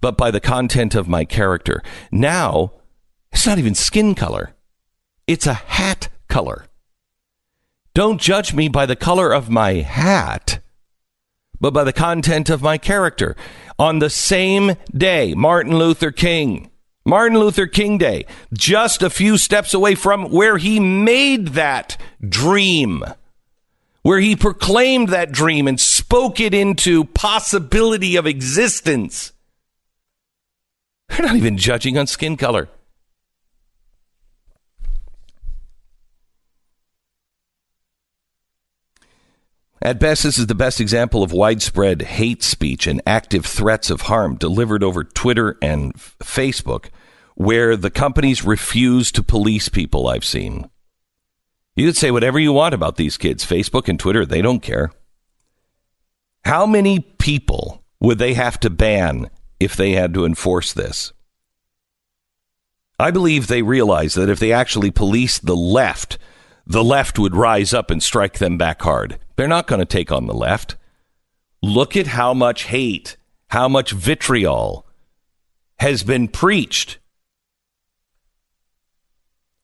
but 0.00 0.16
by 0.16 0.30
the 0.30 0.40
content 0.40 0.94
of 0.94 1.08
my 1.08 1.24
character." 1.24 1.82
Now, 2.10 2.72
it's 3.32 3.46
not 3.46 3.58
even 3.58 3.74
skin 3.74 4.14
color, 4.14 4.54
it's 5.26 5.46
a 5.46 5.54
hat 5.54 6.08
color. 6.28 6.66
Don't 7.94 8.20
judge 8.20 8.52
me 8.54 8.68
by 8.68 8.86
the 8.86 8.96
color 8.96 9.32
of 9.32 9.48
my 9.48 9.74
hat, 9.74 10.60
but 11.60 11.72
by 11.72 11.84
the 11.84 11.92
content 11.92 12.50
of 12.50 12.60
my 12.60 12.76
character. 12.76 13.36
On 13.78 14.00
the 14.00 14.10
same 14.10 14.74
day, 14.92 15.32
Martin 15.34 15.78
Luther 15.78 16.10
King, 16.10 16.70
Martin 17.06 17.38
Luther 17.38 17.66
King 17.66 17.98
Day, 17.98 18.24
just 18.52 19.02
a 19.02 19.10
few 19.10 19.36
steps 19.36 19.74
away 19.74 19.94
from 19.94 20.30
where 20.30 20.56
he 20.56 20.80
made 20.80 21.48
that 21.48 21.98
dream, 22.26 23.04
where 24.02 24.20
he 24.20 24.34
proclaimed 24.34 25.10
that 25.10 25.30
dream 25.30 25.68
and 25.68 25.78
spoke 25.78 26.40
it 26.40 26.54
into 26.54 27.04
possibility 27.04 28.16
of 28.16 28.26
existence. 28.26 29.32
They're 31.08 31.26
not 31.26 31.36
even 31.36 31.58
judging 31.58 31.98
on 31.98 32.06
skin 32.06 32.38
color. 32.38 32.68
At 39.84 40.00
best, 40.00 40.22
this 40.22 40.38
is 40.38 40.46
the 40.46 40.54
best 40.54 40.80
example 40.80 41.22
of 41.22 41.30
widespread 41.30 42.00
hate 42.00 42.42
speech 42.42 42.86
and 42.86 43.02
active 43.06 43.44
threats 43.44 43.90
of 43.90 44.02
harm 44.02 44.36
delivered 44.36 44.82
over 44.82 45.04
Twitter 45.04 45.58
and 45.60 45.94
Facebook, 45.94 46.86
where 47.34 47.76
the 47.76 47.90
companies 47.90 48.46
refuse 48.46 49.12
to 49.12 49.22
police 49.22 49.68
people 49.68 50.08
I've 50.08 50.24
seen. 50.24 50.70
You 51.76 51.88
could 51.88 51.98
say 51.98 52.10
whatever 52.10 52.38
you 52.38 52.50
want 52.54 52.72
about 52.72 52.96
these 52.96 53.18
kids, 53.18 53.44
Facebook 53.44 53.86
and 53.86 54.00
Twitter, 54.00 54.24
they 54.24 54.40
don't 54.40 54.62
care. 54.62 54.90
How 56.46 56.64
many 56.64 57.00
people 57.00 57.84
would 58.00 58.18
they 58.18 58.32
have 58.32 58.58
to 58.60 58.70
ban 58.70 59.28
if 59.60 59.76
they 59.76 59.92
had 59.92 60.14
to 60.14 60.24
enforce 60.24 60.72
this? 60.72 61.12
I 62.98 63.10
believe 63.10 63.48
they 63.48 63.60
realize 63.60 64.14
that 64.14 64.30
if 64.30 64.38
they 64.38 64.52
actually 64.52 64.90
policed 64.90 65.44
the 65.44 65.56
left, 65.56 66.16
the 66.66 66.84
left 66.84 67.18
would 67.18 67.36
rise 67.36 67.74
up 67.74 67.90
and 67.90 68.02
strike 68.02 68.38
them 68.38 68.56
back 68.56 68.80
hard. 68.80 69.18
They're 69.36 69.48
not 69.48 69.66
going 69.66 69.80
to 69.80 69.86
take 69.86 70.12
on 70.12 70.26
the 70.26 70.34
left. 70.34 70.76
Look 71.62 71.96
at 71.96 72.08
how 72.08 72.34
much 72.34 72.64
hate, 72.64 73.16
how 73.48 73.68
much 73.68 73.92
vitriol 73.92 74.86
has 75.78 76.02
been 76.02 76.28
preached. 76.28 76.98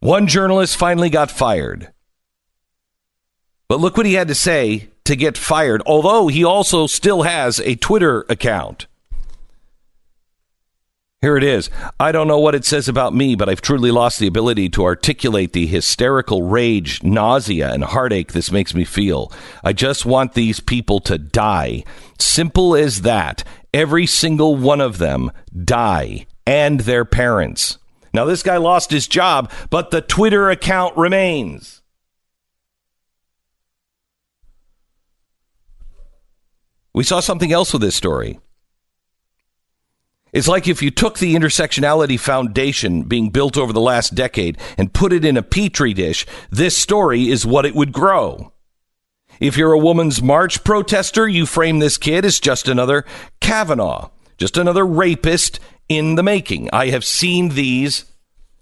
One 0.00 0.27
journalist 0.27 0.77
finally 0.77 1.11
got 1.11 1.31
fired. 1.31 1.93
But 3.69 3.81
look 3.81 3.97
what 3.97 4.07
he 4.07 4.15
had 4.15 4.29
to 4.29 4.35
say 4.35 4.89
to 5.05 5.15
get 5.15 5.39
fired, 5.39 5.83
although 5.87 6.29
he 6.29 6.43
also 6.43 6.87
still 6.87 7.23
has 7.23 7.61
a 7.61 7.77
Twitter 7.77 8.25
account. 8.29 8.87
Here 11.23 11.37
it 11.37 11.45
is. 11.45 11.69
I 11.99 12.12
don't 12.12 12.29
know 12.29 12.39
what 12.39 12.55
it 12.55 12.65
says 12.65 12.89
about 12.89 13.15
me, 13.15 13.35
but 13.35 13.47
I've 13.47 13.61
truly 13.61 13.91
lost 13.91 14.19
the 14.19 14.27
ability 14.27 14.71
to 14.71 14.85
articulate 14.85 15.53
the 15.53 15.67
hysterical 15.67 16.45
rage, 16.45 17.03
nausea, 17.03 17.71
and 17.71 17.85
heartache 17.85 18.33
this 18.33 18.50
makes 18.50 18.75
me 18.75 18.85
feel. 18.85 19.31
I 19.62 19.75
just 19.75 20.07
want 20.07 20.33
these 20.33 20.61
people 20.61 20.99
to 21.00 21.19
die. 21.19 21.85
Simple 22.19 22.75
as 22.75 23.03
that. 23.03 23.45
Every 23.75 24.07
single 24.07 24.57
one 24.57 24.81
of 24.81 24.97
them 24.97 25.31
die, 25.62 26.27
and 26.47 26.81
their 26.81 27.05
parents. 27.05 27.77
Now, 28.15 28.25
this 28.25 28.43
guy 28.43 28.57
lost 28.57 28.91
his 28.91 29.07
job, 29.07 29.53
but 29.69 29.91
the 29.91 30.00
Twitter 30.00 30.49
account 30.49 30.97
remains. 30.97 31.83
We 36.95 37.05
saw 37.05 37.21
something 37.21 37.53
else 37.53 37.75
with 37.75 37.83
this 37.83 37.95
story. 37.95 38.41
It's 40.33 40.49
like 40.49 40.69
if 40.69 40.83
you 40.83 40.91
took 40.91 41.19
the 41.19 41.35
intersectionality 41.35 42.19
foundation 42.19 43.03
being 43.03 43.31
built 43.31 43.57
over 43.57 43.73
the 43.73 43.81
last 43.81 44.15
decade 44.15 44.59
and 44.79 44.93
put 44.93 45.13
it 45.13 45.25
in 45.25 45.37
a 45.37 45.43
petri 45.43 45.93
dish, 45.93 46.25
this 46.51 46.77
story 46.77 47.29
is 47.29 47.45
what 47.45 47.67
it 47.67 47.75
would 47.75 47.93
grow. 47.93 48.53
If 49.41 49.57
you're 49.57 49.73
a 49.73 49.79
woman's 49.79 50.23
march 50.23 50.63
protester, 50.65 51.27
you 51.27 51.47
frame 51.47 51.79
this 51.79 51.99
kid 51.99 52.25
as 52.25 52.39
just 52.39 52.69
another 52.69 53.05
Kavanaugh, 53.41 54.11
just 54.37 54.57
another 54.57 54.87
rapist 54.87 55.59
in 55.89 56.15
the 56.15 56.23
making. 56.23 56.69
I 56.73 56.91
have 56.91 57.05
seen 57.05 57.51
these 57.51 58.05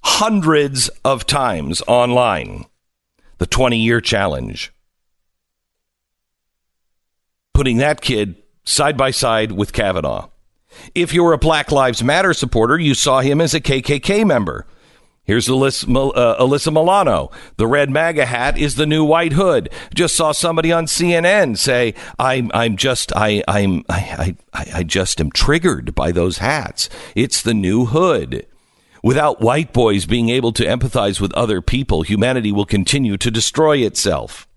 hundreds 0.03 0.89
of 1.05 1.27
times 1.27 1.83
online. 1.87 2.65
The 3.39 3.47
20 3.47 3.79
year 3.79 4.01
challenge. 4.01 4.73
Putting 7.53 7.79
that 7.79 8.01
kid 8.01 8.37
side 8.65 8.97
by 8.97 9.11
side 9.11 9.53
with 9.53 9.73
Kavanaugh. 9.73 10.29
If 10.95 11.13
you're 11.13 11.33
a 11.33 11.39
Black 11.39 11.71
Lives 11.71 12.03
Matter 12.03 12.33
supporter, 12.35 12.79
you 12.79 12.95
saw 12.95 13.21
him 13.21 13.41
as 13.41 13.55
a 13.55 13.61
KKK 13.61 14.25
member. 14.27 14.67
Here's 15.29 15.47
Alyssa, 15.47 16.13
uh, 16.17 16.43
Alyssa 16.43 16.73
Milano. 16.73 17.31
The 17.59 17.67
red 17.67 17.91
MAGA 17.91 18.25
hat 18.25 18.57
is 18.57 18.77
the 18.77 18.87
new 18.87 19.05
white 19.05 19.35
hood. 19.35 19.69
Just 19.95 20.17
saw 20.17 20.33
somebody 20.33 20.73
on 20.73 20.87
CNN 20.87 21.59
say, 21.59 21.93
"I'm, 22.19 22.51
I'm 22.55 22.79
just, 22.79 23.13
I, 23.15 23.45
I'm, 23.47 23.85
I, 23.91 24.35
I, 24.55 24.67
I 24.77 24.83
just 24.85 25.21
am 25.21 25.31
triggered 25.31 25.95
by 25.95 26.13
those 26.13 26.39
hats. 26.39 26.89
It's 27.15 27.43
the 27.43 27.53
new 27.53 27.85
hood." 27.85 28.47
Without 29.03 29.43
white 29.43 29.75
boys 29.75 30.07
being 30.07 30.31
able 30.31 30.53
to 30.53 30.65
empathize 30.65 31.21
with 31.21 31.35
other 31.35 31.61
people, 31.61 32.03
humanity 32.03 32.51
will 32.51 32.65
continue 32.65 33.19
to 33.19 33.31
destroy 33.31 33.77
itself. 33.79 34.48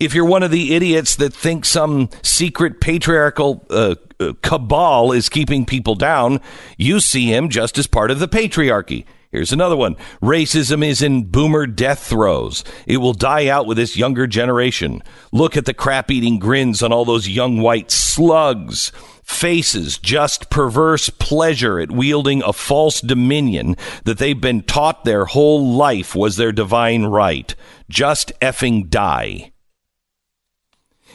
If 0.00 0.14
you're 0.14 0.24
one 0.24 0.42
of 0.42 0.50
the 0.50 0.74
idiots 0.74 1.16
that 1.16 1.32
think 1.32 1.64
some 1.64 2.08
secret 2.22 2.80
patriarchal 2.80 3.66
uh, 3.70 3.94
uh, 4.20 4.32
cabal 4.42 5.12
is 5.12 5.28
keeping 5.28 5.64
people 5.64 5.94
down, 5.94 6.40
you 6.76 7.00
see 7.00 7.26
him 7.26 7.48
just 7.48 7.78
as 7.78 7.86
part 7.86 8.10
of 8.10 8.18
the 8.18 8.28
patriarchy. 8.28 9.04
Here's 9.34 9.52
another 9.52 9.74
one. 9.74 9.96
Racism 10.22 10.86
is 10.86 11.02
in 11.02 11.24
boomer 11.24 11.66
death 11.66 12.04
throes. 12.04 12.62
It 12.86 12.98
will 12.98 13.14
die 13.14 13.48
out 13.48 13.66
with 13.66 13.76
this 13.76 13.96
younger 13.96 14.28
generation. 14.28 15.02
Look 15.32 15.56
at 15.56 15.64
the 15.64 15.74
crap 15.74 16.08
eating 16.12 16.38
grins 16.38 16.84
on 16.84 16.92
all 16.92 17.04
those 17.04 17.28
young 17.28 17.60
white 17.60 17.90
slugs. 17.90 18.92
Faces 19.24 19.98
just 19.98 20.50
perverse 20.50 21.10
pleasure 21.10 21.80
at 21.80 21.90
wielding 21.90 22.44
a 22.44 22.52
false 22.52 23.00
dominion 23.00 23.74
that 24.04 24.18
they've 24.18 24.40
been 24.40 24.62
taught 24.62 25.02
their 25.02 25.24
whole 25.24 25.66
life 25.72 26.14
was 26.14 26.36
their 26.36 26.52
divine 26.52 27.06
right. 27.06 27.56
Just 27.88 28.32
effing 28.40 28.88
die. 28.88 29.50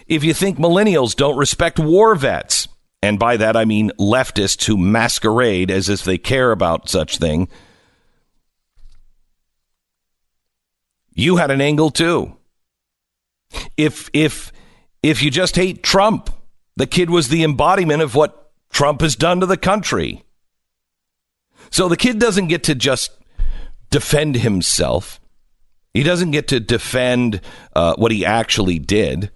If 0.10 0.24
you 0.24 0.34
think 0.34 0.58
millennials 0.58 1.16
don't 1.16 1.38
respect 1.38 1.78
war 1.78 2.16
vets, 2.16 2.68
and 3.02 3.20
by 3.20 3.38
that 3.38 3.56
I 3.56 3.64
mean 3.64 3.92
leftists 4.00 4.66
who 4.66 4.76
masquerade 4.76 5.70
as 5.70 5.88
if 5.88 6.04
they 6.04 6.18
care 6.18 6.52
about 6.52 6.90
such 6.90 7.20
thing, 7.20 7.48
you 11.14 11.38
had 11.38 11.52
an 11.52 11.62
angle 11.62 11.92
too. 11.92 12.36
If 13.78 14.10
if 14.12 14.52
if 15.04 15.22
you 15.22 15.30
just 15.30 15.56
hate 15.56 15.84
Trump, 15.84 16.32
the 16.76 16.88
kid 16.88 17.12
was 17.12 17.30
the 17.30 17.44
embodiment 17.44 18.02
of 18.02 18.16
what 18.16 18.52
Trump 18.72 19.02
has 19.02 19.16
done 19.16 19.40
to 19.42 19.46
the 19.46 19.58
country. 19.58 20.24
So 21.70 21.88
the 21.88 21.98
kid 21.98 22.18
doesn't 22.18 22.48
get 22.48 22.64
to 22.64 22.74
just 22.74 23.12
defend 23.92 24.38
himself. 24.38 25.20
He 25.94 26.02
doesn't 26.02 26.32
get 26.32 26.48
to 26.48 26.60
defend 26.60 27.42
uh, 27.76 27.96
what 27.96 28.12
he 28.12 28.26
actually 28.26 28.80
did. 28.80 29.32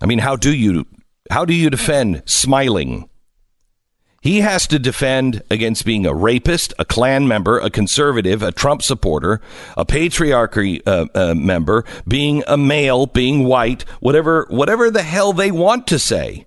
I 0.00 0.06
mean, 0.06 0.20
how 0.20 0.36
do 0.36 0.54
you 0.54 0.86
how 1.30 1.44
do 1.44 1.54
you 1.54 1.70
defend 1.70 2.22
smiling? 2.26 3.08
He 4.22 4.40
has 4.40 4.66
to 4.66 4.78
defend 4.78 5.42
against 5.50 5.86
being 5.86 6.04
a 6.04 6.14
rapist, 6.14 6.74
a 6.78 6.84
Klan 6.84 7.26
member, 7.26 7.58
a 7.58 7.70
conservative, 7.70 8.42
a 8.42 8.52
Trump 8.52 8.82
supporter, 8.82 9.40
a 9.78 9.86
patriarchy 9.86 10.82
uh, 10.86 11.06
uh, 11.14 11.34
member, 11.34 11.86
being 12.06 12.42
a 12.46 12.58
male, 12.58 13.06
being 13.06 13.44
white, 13.44 13.82
whatever, 14.00 14.46
whatever 14.50 14.90
the 14.90 15.02
hell 15.02 15.32
they 15.32 15.50
want 15.50 15.86
to 15.86 15.98
say. 15.98 16.46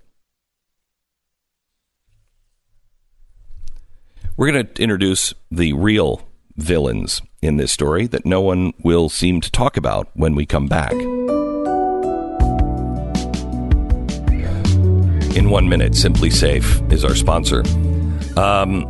We're 4.36 4.52
going 4.52 4.66
to 4.66 4.82
introduce 4.82 5.34
the 5.50 5.72
real 5.72 6.28
villains 6.56 7.22
in 7.42 7.56
this 7.56 7.72
story 7.72 8.06
that 8.06 8.24
no 8.24 8.40
one 8.40 8.72
will 8.84 9.08
seem 9.08 9.40
to 9.40 9.50
talk 9.50 9.76
about 9.76 10.08
when 10.14 10.36
we 10.36 10.46
come 10.46 10.68
back. 10.68 10.92
In 15.34 15.50
one 15.50 15.68
minute. 15.68 15.92
SimpliSafe 15.92 16.92
is 16.92 17.04
our 17.04 17.14
sponsor. 17.14 17.60
Um, 18.38 18.86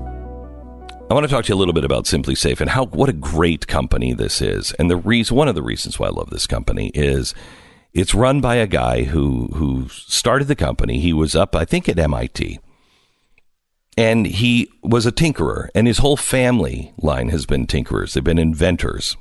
I 1.11 1.15
want 1.15 1.25
to 1.25 1.31
talk 1.31 1.45
to 1.45 1.49
you 1.51 1.55
a 1.55 1.59
little 1.59 1.75
bit 1.75 1.85
about 1.85 2.05
SimpliSafe 2.05 2.61
and 2.61 2.71
how 2.71 2.87
what 2.87 3.09
a 3.09 3.13
great 3.13 3.67
company 3.67 4.15
this 4.15 4.41
is. 4.41 4.73
And 4.79 4.91
the 4.91 4.97
reason, 4.97 5.37
one 5.37 5.49
of 5.49 5.55
the 5.55 5.63
reasons 5.63 5.99
why 5.99 6.07
I 6.07 6.11
love 6.11 6.31
this 6.31 6.47
company 6.47 6.91
is 6.95 7.35
it's 7.93 8.15
run 8.15 8.41
by 8.41 8.57
a 8.57 8.67
guy 8.67 9.05
who 9.05 9.49
who 9.55 9.89
started 9.91 10.49
the 10.49 10.57
company. 10.57 11.01
He 11.01 11.13
was 11.13 11.37
up, 11.37 11.55
I 11.55 11.65
think, 11.65 11.89
at 11.89 11.99
MIT, 11.99 12.59
and 13.97 14.27
he 14.27 14.71
was 14.83 15.07
a 15.07 15.12
tinkerer. 15.12 15.68
And 15.75 15.87
his 15.87 15.99
whole 15.99 16.16
family 16.16 16.92
line 16.99 17.29
has 17.29 17.47
been 17.47 17.66
tinkerers. 17.66 18.14
They've 18.14 18.25
been 18.25 18.38
inventors. 18.38 19.16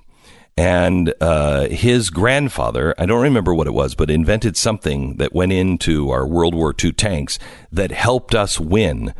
And 0.55 1.13
uh, 1.19 1.67
his 1.69 2.09
grandfather, 2.09 2.93
I 2.97 3.05
don't 3.05 3.23
remember 3.23 3.55
what 3.55 3.67
it 3.67 3.73
was, 3.73 3.95
but 3.95 4.11
invented 4.11 4.55
something 4.55 5.17
that 5.17 5.33
went 5.33 5.51
into 5.51 6.11
our 6.11 6.27
World 6.27 6.53
War 6.53 6.75
II 6.81 6.91
tanks 6.93 7.39
that 7.71 7.91
helped 7.91 8.35
us 8.35 8.59
win 8.59 9.13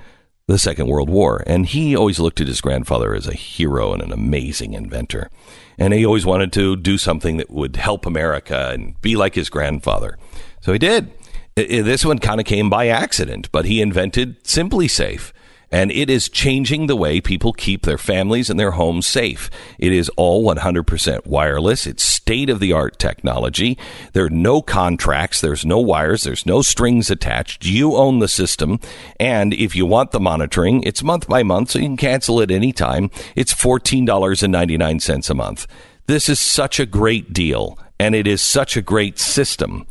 the 0.48 0.60
Second 0.60 0.88
World 0.88 1.10
War. 1.10 1.44
And 1.48 1.66
he 1.66 1.96
always 1.96 2.20
looked 2.20 2.40
at 2.40 2.48
his 2.48 2.62
grandfather 2.62 3.16
as 3.16 3.28
a 3.28 3.34
hero 3.34 3.94
and 3.94 4.02
an 4.04 4.12
amazing 4.12 4.74
inventor. 4.74 5.32
And 5.80 5.94
he 5.94 6.06
always 6.06 6.26
wanted 6.26 6.54
to 6.54 6.76
do 6.76 7.00
something 7.00 7.38
that 7.38 7.50
would 7.50 7.78
help 7.78 8.06
America 8.06 8.70
and 8.72 9.00
be 9.02 9.16
like 9.16 9.34
his 9.34 9.50
grandfather. 9.50 10.20
So 10.62 10.72
he 10.72 10.80
did. 10.80 11.12
This 11.56 12.06
one 12.06 12.20
kind 12.20 12.40
of 12.40 12.46
came 12.46 12.70
by 12.70 12.88
accident, 12.88 13.52
but 13.52 13.66
he 13.66 13.82
invented 13.82 14.44
SimpliSafe 14.44 15.32
and 15.74 15.92
it 15.92 16.08
is 16.08 16.30
changing 16.30 16.86
the 16.86 16.96
way 16.96 17.20
people 17.20 17.52
keep 17.52 17.82
their 17.82 17.98
families 17.98 18.52
and 18.52 18.60
their 18.60 18.72
homes 18.72 19.08
safe. 19.08 19.50
It 19.80 19.92
is 19.92 20.08
all 20.10 20.46
100% 20.46 21.26
wireless. 21.26 21.88
It's 21.88 22.04
state 22.04 22.52
of 22.52 22.60
the 22.60 22.72
art 22.72 23.00
technology. 23.00 23.80
There 24.14 24.26
are 24.26 24.30
no 24.30 24.62
contracts. 24.62 25.42
There's 25.42 25.66
no 25.66 25.80
wires. 25.80 26.24
There's 26.24 26.46
no 26.46 26.62
strings 26.62 27.10
attached. 27.10 27.66
You 27.66 27.96
own 27.96 28.20
the 28.20 28.28
system. 28.28 28.80
And 29.20 29.52
if 29.52 29.76
you 29.76 29.88
want 29.88 30.12
the 30.12 30.20
monitoring, 30.20 30.84
it's 30.84 31.02
month 31.02 31.28
by 31.28 31.42
month, 31.42 31.72
so 31.72 31.80
you 31.80 31.86
can 31.86 31.98
cancel 31.98 32.40
it 32.40 32.52
anytime. 32.52 33.10
It's 33.36 33.52
$14.99 33.52 35.30
a 35.30 35.34
month. 35.34 35.66
This 36.06 36.30
is 36.30 36.40
such 36.40 36.80
a 36.80 36.86
great 36.86 37.34
deal, 37.34 37.80
and 38.00 38.14
it 38.14 38.28
is 38.28 38.44
such 38.44 38.78
a 38.78 38.84
great 38.84 39.18
system. 39.18 39.88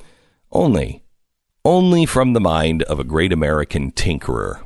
Only, 0.53 1.03
only 1.64 2.07
from 2.07 2.35
the 2.35 2.40
mind 2.40 2.85
of 2.85 3.01
a 3.01 3.05
great 3.05 3.33
American 3.33 3.90
tinkerer 3.90 4.62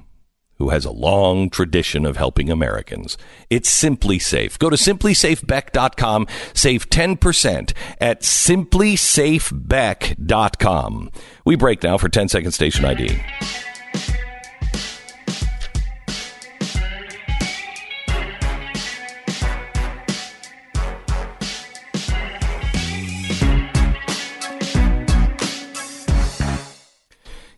who 0.59 0.71
has 0.71 0.85
a 0.85 0.91
long 0.91 1.49
tradition 1.51 2.05
of 2.07 2.17
helping 2.17 2.51
Americans. 2.51 3.17
It's 3.51 3.83
SimpliSafe. 3.83 4.59
Go 4.59 4.71
to 4.71 4.77
simplisafebeck.com, 4.77 6.27
save 6.55 6.89
10% 6.91 7.73
at 8.01 8.23
simplisafebeck.com. 8.23 11.11
We 11.45 11.57
break 11.57 11.83
now 11.83 11.99
for 11.99 12.09
10 12.09 12.29
second 12.29 12.53
station 12.53 12.85
ID. 12.85 13.21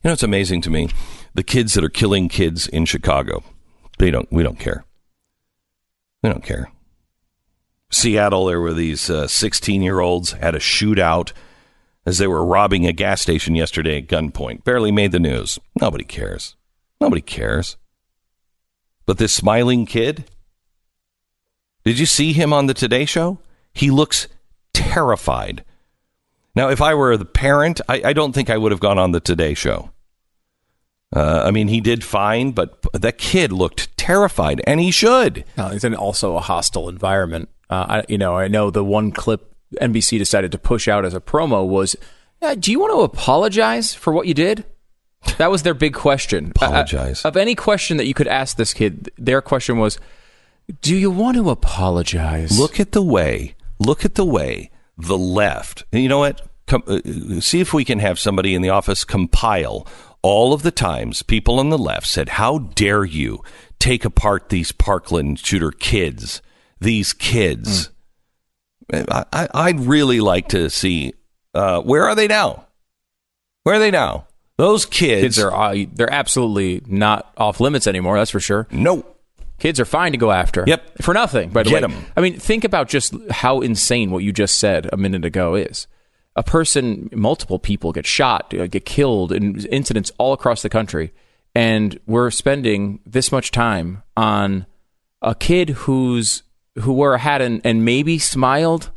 You 0.00 0.10
know, 0.10 0.12
it's 0.12 0.22
amazing 0.22 0.60
to 0.62 0.70
me 0.70 0.88
the 1.38 1.44
kids 1.44 1.74
that 1.74 1.84
are 1.84 1.88
killing 1.88 2.28
kids 2.28 2.66
in 2.66 2.84
Chicago. 2.84 3.44
They 3.98 4.10
don't. 4.10 4.26
We 4.32 4.42
don't 4.42 4.58
care. 4.58 4.84
We 6.20 6.30
don't 6.30 6.42
care. 6.42 6.72
Seattle, 7.92 8.46
there 8.46 8.60
were 8.60 8.74
these 8.74 9.02
16 9.02 9.80
uh, 9.80 9.84
year 9.84 10.00
olds 10.00 10.32
had 10.32 10.56
a 10.56 10.58
shootout 10.58 11.30
as 12.04 12.18
they 12.18 12.26
were 12.26 12.44
robbing 12.44 12.88
a 12.88 12.92
gas 12.92 13.22
station 13.22 13.54
yesterday 13.54 13.98
at 13.98 14.08
gunpoint. 14.08 14.64
Barely 14.64 14.90
made 14.90 15.12
the 15.12 15.20
news. 15.20 15.60
Nobody 15.80 16.02
cares. 16.02 16.56
Nobody 17.00 17.22
cares. 17.22 17.76
But 19.06 19.18
this 19.18 19.32
smiling 19.32 19.86
kid, 19.86 20.24
did 21.84 22.00
you 22.00 22.06
see 22.06 22.32
him 22.32 22.52
on 22.52 22.66
the 22.66 22.74
Today 22.74 23.04
Show? 23.04 23.38
He 23.72 23.92
looks 23.92 24.26
terrified. 24.74 25.64
Now, 26.56 26.68
if 26.68 26.82
I 26.82 26.94
were 26.94 27.16
the 27.16 27.24
parent, 27.24 27.80
I, 27.88 28.02
I 28.06 28.12
don't 28.12 28.32
think 28.32 28.50
I 28.50 28.58
would 28.58 28.72
have 28.72 28.80
gone 28.80 28.98
on 28.98 29.12
the 29.12 29.20
Today 29.20 29.54
Show. 29.54 29.92
Uh, 31.14 31.42
I 31.46 31.50
mean, 31.50 31.68
he 31.68 31.80
did 31.80 32.04
fine, 32.04 32.52
but 32.52 32.82
that 32.92 33.18
kid 33.18 33.50
looked 33.50 33.96
terrified, 33.96 34.60
and 34.66 34.78
he 34.78 34.90
should. 34.90 35.44
Uh, 35.56 35.70
it's 35.72 35.84
in 35.84 35.94
also 35.94 36.36
a 36.36 36.40
hostile 36.40 36.88
environment. 36.88 37.48
Uh, 37.70 37.86
I, 37.88 38.04
you 38.08 38.18
know, 38.18 38.36
I 38.36 38.48
know 38.48 38.70
the 38.70 38.84
one 38.84 39.12
clip 39.12 39.54
NBC 39.80 40.18
decided 40.18 40.52
to 40.52 40.58
push 40.58 40.86
out 40.88 41.04
as 41.04 41.14
a 41.14 41.20
promo 41.20 41.66
was, 41.66 41.96
"Do 42.58 42.70
you 42.70 42.80
want 42.80 42.92
to 42.92 43.00
apologize 43.00 43.94
for 43.94 44.12
what 44.12 44.26
you 44.26 44.34
did?" 44.34 44.64
That 45.38 45.50
was 45.50 45.62
their 45.62 45.74
big 45.74 45.94
question. 45.94 46.52
Uh, 46.60 46.64
uh, 46.64 46.68
apologize 46.68 47.24
of 47.24 47.36
any 47.36 47.54
question 47.54 47.96
that 47.96 48.06
you 48.06 48.14
could 48.14 48.28
ask 48.28 48.56
this 48.56 48.74
kid. 48.74 49.10
Their 49.18 49.40
question 49.40 49.78
was, 49.78 49.98
"Do 50.82 50.94
you 50.94 51.10
want 51.10 51.36
to 51.36 51.50
apologize?" 51.50 52.58
Look 52.58 52.78
at 52.78 52.92
the 52.92 53.02
way. 53.02 53.54
Look 53.78 54.04
at 54.04 54.14
the 54.14 54.24
way 54.24 54.70
the 54.96 55.18
left. 55.18 55.84
You 55.92 56.08
know 56.08 56.18
what? 56.18 56.42
Com- 56.66 56.82
uh, 56.86 57.40
see 57.40 57.60
if 57.60 57.72
we 57.72 57.84
can 57.84 57.98
have 57.98 58.18
somebody 58.18 58.54
in 58.54 58.60
the 58.62 58.68
office 58.68 59.04
compile 59.04 59.86
all 60.22 60.52
of 60.52 60.62
the 60.62 60.70
times 60.70 61.22
people 61.22 61.58
on 61.58 61.70
the 61.70 61.78
left 61.78 62.06
said, 62.06 62.30
How 62.30 62.58
dare 62.58 63.04
you 63.04 63.42
take 63.78 64.04
apart 64.04 64.48
these 64.48 64.72
Parkland 64.72 65.38
shooter 65.38 65.70
kids, 65.70 66.42
these 66.80 67.12
kids? 67.12 67.90
Mm. 68.92 69.28
I, 69.52 69.72
would 69.72 69.80
really 69.80 70.20
like 70.20 70.48
to 70.48 70.70
see 70.70 71.12
uh, 71.54 71.82
where 71.82 72.04
are 72.04 72.14
they 72.14 72.26
now? 72.26 72.66
Where 73.64 73.74
are 73.74 73.78
they 73.78 73.90
now? 73.90 74.26
Those 74.56 74.86
kids, 74.86 75.22
kids 75.22 75.38
are 75.38 75.52
uh, 75.54 75.84
they're 75.92 76.12
absolutely 76.12 76.82
not 76.86 77.32
off 77.36 77.60
limits 77.60 77.86
anymore. 77.86 78.16
That's 78.16 78.30
for 78.30 78.40
sure. 78.40 78.66
No, 78.70 79.04
Kids 79.58 79.80
are 79.80 79.84
fine 79.84 80.12
to 80.12 80.18
go 80.18 80.30
after. 80.30 80.64
Yep. 80.66 81.02
For 81.02 81.12
nothing, 81.12 81.50
by 81.50 81.64
the 81.64 81.70
Get 81.70 81.82
way. 81.82 81.92
'em. 81.92 82.06
I 82.16 82.20
mean, 82.20 82.38
think 82.38 82.64
about 82.64 82.88
just 82.88 83.14
how 83.30 83.60
insane 83.60 84.10
what 84.10 84.22
you 84.22 84.32
just 84.32 84.58
said 84.58 84.88
a 84.92 84.96
minute 84.96 85.24
ago 85.24 85.56
is. 85.56 85.86
A 86.36 86.42
person, 86.42 87.08
multiple 87.12 87.58
people 87.58 87.92
get 87.92 88.06
shot, 88.06 88.54
uh, 88.54 88.66
get 88.66 88.84
killed 88.84 89.32
in 89.32 89.64
incidents 89.66 90.12
all 90.18 90.32
across 90.32 90.62
the 90.62 90.68
country. 90.68 91.12
And 91.54 91.98
we're 92.06 92.30
spending 92.30 93.00
this 93.04 93.32
much 93.32 93.50
time 93.50 94.02
on 94.16 94.66
a 95.20 95.34
kid 95.34 95.70
who's 95.70 96.42
who 96.80 96.92
wore 96.92 97.14
a 97.14 97.18
hat 97.18 97.42
and, 97.42 97.60
and 97.64 97.84
maybe 97.84 98.18
smiled. 98.18 98.90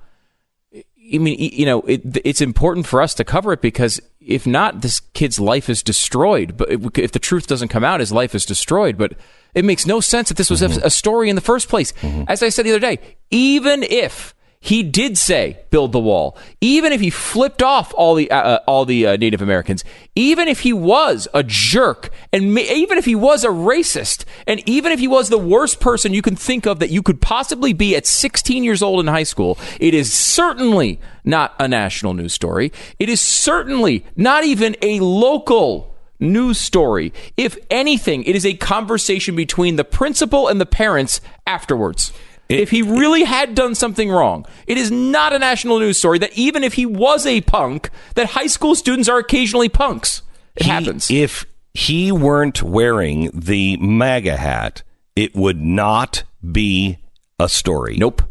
I 0.74 1.17
mean, 1.17 1.38
you 1.39 1.65
know, 1.65 1.82
it, 1.82 2.02
it's 2.24 2.41
important 2.41 2.86
for 2.86 3.02
us 3.02 3.15
to 3.15 3.24
cover 3.24 3.54
it 3.54 3.62
because 3.62 4.00
if 4.20 4.46
not, 4.46 4.82
this 4.82 5.00
kid's 5.00 5.39
life 5.39 5.70
is 5.70 5.82
destroyed. 5.82 6.56
But 6.58 6.70
if, 6.72 7.12
the 7.12 7.20
truth 7.20 7.48
doesn't 7.48 7.70
come 7.70 7.84
out, 7.84 8.00
his 8.00 8.12
life 8.12 8.36
is 8.36 8.46
destroyed. 8.46 8.98
But 8.98 9.13
it 9.56 9.65
makes 9.65 9.86
no 9.86 10.00
sense 10.00 10.30
that 10.30 10.38
this 10.38 10.50
was 10.50 10.62
a, 10.62 10.70
a 10.86 10.89
story 10.89 11.30
in 11.30 11.36
the 11.36 11.41
first 11.41 11.67
place. 11.70 11.94
As 12.28 12.44
I 12.44 12.50
said 12.50 12.65
the 12.65 12.72
other 12.72 12.80
day, 12.80 13.00
even 13.32 13.84
if 13.84 14.36
he 14.63 14.84
did 14.84 15.17
say 15.17 15.58
build 15.71 15.91
the 15.91 16.00
wall, 16.00 16.38
even 16.62 16.93
if 16.93 17.02
he 17.02 17.10
flipped 17.10 17.63
off 17.63 17.91
all 17.95 18.13
the 18.13 18.30
uh, 18.30 18.41
uh, 18.41 18.60
all 18.67 18.86
the 18.86 19.08
uh, 19.08 19.17
Native 19.17 19.41
Americans, 19.41 19.84
even 20.15 20.47
if 20.47 20.60
he 20.60 20.71
was 20.71 21.28
a 21.34 21.41
jerk, 21.41 22.12
and 22.32 22.54
ma- 22.54 22.62
even 22.62 23.00
if 23.00 23.06
he 23.06 23.15
was 23.15 23.43
a 23.43 23.47
racist, 23.47 24.24
and 24.45 24.62
even 24.69 24.91
if 24.91 25.00
he 25.00 25.08
was 25.08 25.30
the 25.30 25.38
worst 25.38 25.80
person 25.80 26.13
you 26.13 26.21
can 26.21 26.36
think 26.36 26.67
of 26.67 26.78
that 26.78 26.91
you 26.91 27.02
could 27.02 27.19
possibly 27.19 27.74
be 27.74 27.95
at 27.95 28.06
16 28.06 28.63
years 28.63 28.84
old 28.84 29.00
in 29.00 29.08
high 29.08 29.24
school, 29.24 29.58
it 29.80 29.95
is 29.95 30.13
certainly 30.13 31.00
not 31.26 31.56
a 31.58 31.67
national 31.67 32.13
news 32.13 32.34
story. 32.34 32.71
It 33.00 33.10
is 33.10 33.19
certainly 33.19 34.06
not 34.15 34.43
even 34.43 34.76
a 34.84 35.00
local 35.00 35.97
news 36.19 36.60
story. 36.60 37.12
If 37.36 37.58
anything, 37.71 38.24
it 38.26 38.36
is 38.36 38.45
a 38.45 38.54
conversation 38.54 39.36
between 39.36 39.76
the 39.76 39.84
principal 39.84 40.47
and 40.47 40.62
the 40.62 40.67
parents 40.67 41.19
afterwards. 41.47 42.13
If 42.60 42.70
he 42.72 42.82
really 42.82 43.24
had 43.24 43.56
done 43.56 43.76
something 43.76 44.10
wrong, 44.12 44.46
it 44.68 44.78
is 44.78 44.92
not 44.92 45.34
a 45.34 45.40
national 45.40 45.80
news 45.80 45.98
story 45.98 46.20
that 46.20 46.34
even 46.38 46.64
if 46.64 46.74
he 46.74 46.86
was 46.86 47.26
a 47.26 47.42
punk, 47.42 47.90
that 48.16 48.28
high 48.32 48.48
school 48.48 48.76
students 48.76 49.08
are 49.10 49.18
occasionally 49.20 49.70
punks. 49.70 50.22
It 50.56 50.64
He- 50.64 50.70
happens. 50.70 51.10
If 51.12 51.46
he 51.74 52.12
weren't 52.12 52.62
wearing 52.62 53.30
the 53.34 53.78
MAGA 53.78 54.38
hat, 54.38 54.84
it 55.16 55.36
would 55.36 55.62
not 55.62 56.24
be 56.52 56.98
a 57.40 57.48
story. 57.50 57.96
nope. 57.98 58.24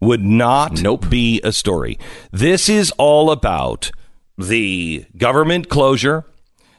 Would 0.00 0.24
not 0.24 0.80
Nope. 0.80 1.10
be 1.10 1.40
a 1.42 1.50
story. 1.50 1.98
This 2.30 2.68
is 2.68 2.92
all 2.98 3.32
about 3.32 3.90
the 4.38 5.04
government 5.16 5.68
closure, 5.68 6.24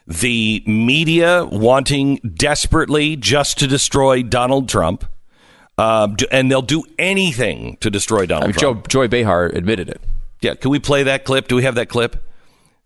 the 0.07 0.63
media 0.65 1.43
wanting 1.51 2.15
desperately 2.33 3.17
just 3.17 3.59
to 3.59 3.67
destroy 3.67 4.23
Donald 4.23 4.69
Trump. 4.69 5.03
Uh, 5.79 6.07
d- 6.07 6.27
and 6.29 6.51
they'll 6.51 6.61
do 6.61 6.83
anything 6.97 7.77
to 7.79 7.89
destroy 7.89 8.25
Donald 8.25 8.43
I 8.43 8.47
mean, 8.47 8.53
Trump. 8.55 8.89
Joe, 8.89 9.03
Joy 9.03 9.07
Behar 9.07 9.45
admitted 9.45 9.87
it. 9.87 10.01
Yeah, 10.41 10.55
can 10.55 10.71
we 10.71 10.79
play 10.79 11.03
that 11.03 11.23
clip? 11.23 11.47
Do 11.47 11.55
we 11.55 11.63
have 11.63 11.75
that 11.75 11.87
clip? 11.87 12.21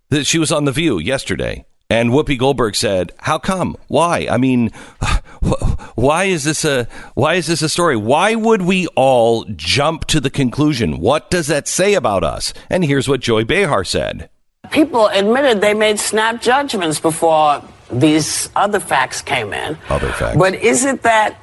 That 0.09 0.27
she 0.27 0.37
was 0.37 0.51
on 0.51 0.65
The 0.65 0.71
View 0.71 0.99
yesterday, 0.99 1.65
and 1.89 2.11
Whoopi 2.11 2.37
Goldberg 2.37 2.75
said, 2.75 3.11
"How 3.17 3.39
come? 3.39 3.77
Why? 3.87 4.27
I 4.29 4.37
mean, 4.37 4.69
why 5.95 6.25
is 6.25 6.43
this 6.43 6.63
a 6.63 6.87
why 7.15 7.33
is 7.33 7.47
this 7.47 7.63
a 7.63 7.69
story? 7.69 7.97
Why 7.97 8.35
would 8.35 8.61
we 8.61 8.85
all 8.95 9.45
jump 9.55 10.05
to 10.07 10.19
the 10.19 10.29
conclusion? 10.29 10.99
What 10.99 11.31
does 11.31 11.47
that 11.47 11.67
say 11.67 11.95
about 11.95 12.23
us?" 12.23 12.53
And 12.69 12.85
here's 12.85 13.07
what 13.09 13.21
Joy 13.21 13.43
Behar 13.43 13.83
said. 13.83 14.29
People 14.69 15.07
admitted 15.07 15.61
they 15.61 15.73
made 15.73 15.99
snap 15.99 16.43
judgments 16.43 16.99
before 16.99 17.63
these 17.91 18.49
other 18.55 18.79
facts 18.79 19.23
came 19.23 19.51
in. 19.51 19.77
Other 19.89 20.11
facts. 20.11 20.37
But 20.37 20.55
is 20.55 20.85
it 20.85 21.01
that 21.03 21.42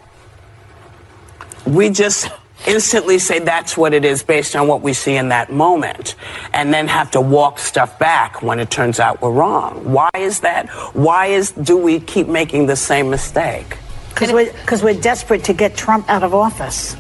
we 1.66 1.90
just 1.90 2.29
instantly 2.66 3.18
say 3.18 3.38
that's 3.38 3.77
what 3.77 3.94
it 3.94 4.05
is 4.05 4.23
based 4.23 4.55
on 4.55 4.68
what 4.68 4.83
we 4.83 4.92
see 4.92 5.16
in 5.16 5.31
that 5.31 5.51
moment 5.51 6.14
and 6.53 6.73
then 6.75 6.87
have 6.88 7.11
to 7.11 7.20
walk 7.20 7.59
stuff 7.59 7.99
back 7.99 8.42
when 8.42 8.59
it 8.61 8.70
turns 8.70 9.01
out 9.01 9.20
we're 9.23 9.31
wrong? 9.31 9.92
Why 9.92 10.11
is 10.16 10.40
that? 10.40 10.68
Why 10.94 11.27
is 11.27 11.53
do 11.53 11.77
we 11.79 12.01
keep 12.01 12.27
making 12.29 12.66
the 12.66 12.77
same 12.77 13.09
mistake? 13.11 13.77
Because 14.11 14.33
we're, 14.33 14.53
'cause 14.66 14.83
we're 14.83 15.01
desperate 15.01 15.44
to 15.44 15.55
get 15.55 15.75
Trump 15.77 16.07
out 16.11 16.23
of 16.23 16.35
office. 16.35 16.94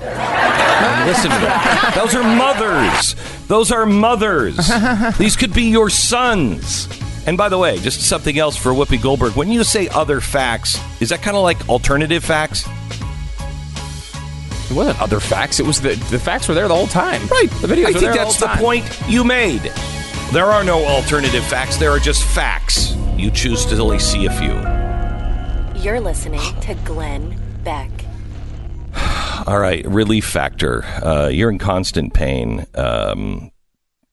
Listen 1.06 1.30
to 1.30 1.38
them. 1.38 1.92
Those 1.94 2.14
are 2.14 2.22
mothers. 2.22 3.14
Those 3.48 3.70
are 3.72 3.84
mothers. 3.84 4.56
These 5.18 5.36
could 5.36 5.52
be 5.52 5.64
your 5.64 5.90
sons. 5.90 6.88
And 7.26 7.36
by 7.36 7.48
the 7.50 7.58
way, 7.58 7.78
just 7.78 8.00
something 8.02 8.38
else 8.38 8.56
for 8.56 8.70
Whoopi 8.72 9.00
Goldberg. 9.02 9.34
When 9.36 9.50
you 9.50 9.64
say 9.64 9.88
other 9.88 10.20
facts, 10.22 10.80
is 11.00 11.10
that 11.10 11.20
kind 11.20 11.36
of 11.36 11.42
like 11.42 11.68
alternative 11.68 12.24
facts? 12.24 12.66
It 14.70 14.74
wasn't 14.74 15.02
other 15.02 15.18
facts. 15.20 15.58
It 15.58 15.66
was 15.66 15.80
the 15.80 15.96
the 16.10 16.18
facts 16.18 16.46
were 16.48 16.54
there 16.54 16.68
the 16.68 16.74
whole 16.76 16.86
time. 16.86 17.26
Right. 17.26 17.50
The 17.60 17.66
videos 17.66 17.86
I 17.86 17.92
were 17.92 17.92
think 17.92 18.00
there 18.00 18.14
that's 18.14 18.36
the, 18.38 18.46
the 18.46 18.48
whole 18.48 18.72
time. 18.72 18.84
point 18.84 19.02
you 19.08 19.24
made. 19.24 19.62
There 20.32 20.46
are 20.46 20.62
no 20.62 20.84
alternative 20.84 21.44
facts. 21.44 21.76
There 21.76 21.90
are 21.90 21.98
just 21.98 22.22
facts. 22.22 22.94
You 23.16 23.32
choose 23.32 23.66
to 23.66 23.76
only 23.78 23.98
see 23.98 24.26
a 24.26 24.30
few. 24.30 24.54
You're 25.82 26.00
listening 26.00 26.40
to 26.60 26.74
Glenn 26.84 27.36
Beck. 27.64 27.90
All 29.46 29.58
right, 29.58 29.84
relief 29.86 30.24
factor. 30.24 30.84
Uh, 30.84 31.28
you're 31.32 31.50
in 31.50 31.58
constant 31.58 32.14
pain. 32.14 32.66
Um, 32.74 33.50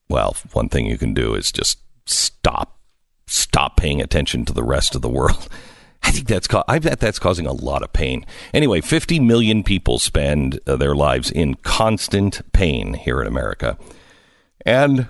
well, 0.08 0.36
one 0.54 0.68
thing 0.68 0.86
you 0.86 0.98
can 0.98 1.14
do 1.14 1.34
is 1.34 1.52
just 1.52 1.78
stop, 2.06 2.80
stop 3.26 3.76
paying 3.76 4.00
attention 4.00 4.44
to 4.46 4.52
the 4.52 4.64
rest 4.64 4.94
of 4.94 5.02
the 5.02 5.08
world. 5.08 5.48
I 6.02 6.10
think 6.10 6.26
that's 6.28 6.46
ca- 6.46 6.64
I 6.68 6.78
bet 6.78 7.00
that's 7.00 7.18
causing 7.18 7.46
a 7.46 7.52
lot 7.52 7.82
of 7.82 7.92
pain. 7.92 8.24
Anyway, 8.54 8.80
50 8.80 9.20
million 9.20 9.62
people 9.62 9.98
spend 9.98 10.58
uh, 10.66 10.76
their 10.76 10.94
lives 10.94 11.30
in 11.30 11.54
constant 11.56 12.40
pain 12.52 12.94
here 12.94 13.20
in 13.20 13.26
America, 13.26 13.76
and 14.64 15.08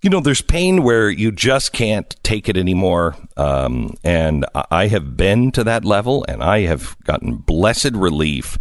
you 0.00 0.10
know, 0.10 0.20
there's 0.20 0.42
pain 0.42 0.84
where 0.84 1.10
you 1.10 1.32
just 1.32 1.72
can't 1.72 2.14
take 2.22 2.48
it 2.48 2.56
anymore. 2.56 3.16
Um, 3.36 3.94
and 4.04 4.46
I- 4.54 4.64
I 4.70 4.86
have 4.88 5.16
been 5.16 5.50
to 5.52 5.64
that 5.64 5.84
level 5.84 6.24
and 6.28 6.40
I 6.40 6.60
have 6.66 6.96
gotten 7.02 7.34
blessed 7.38 7.92
relief. 7.94 8.58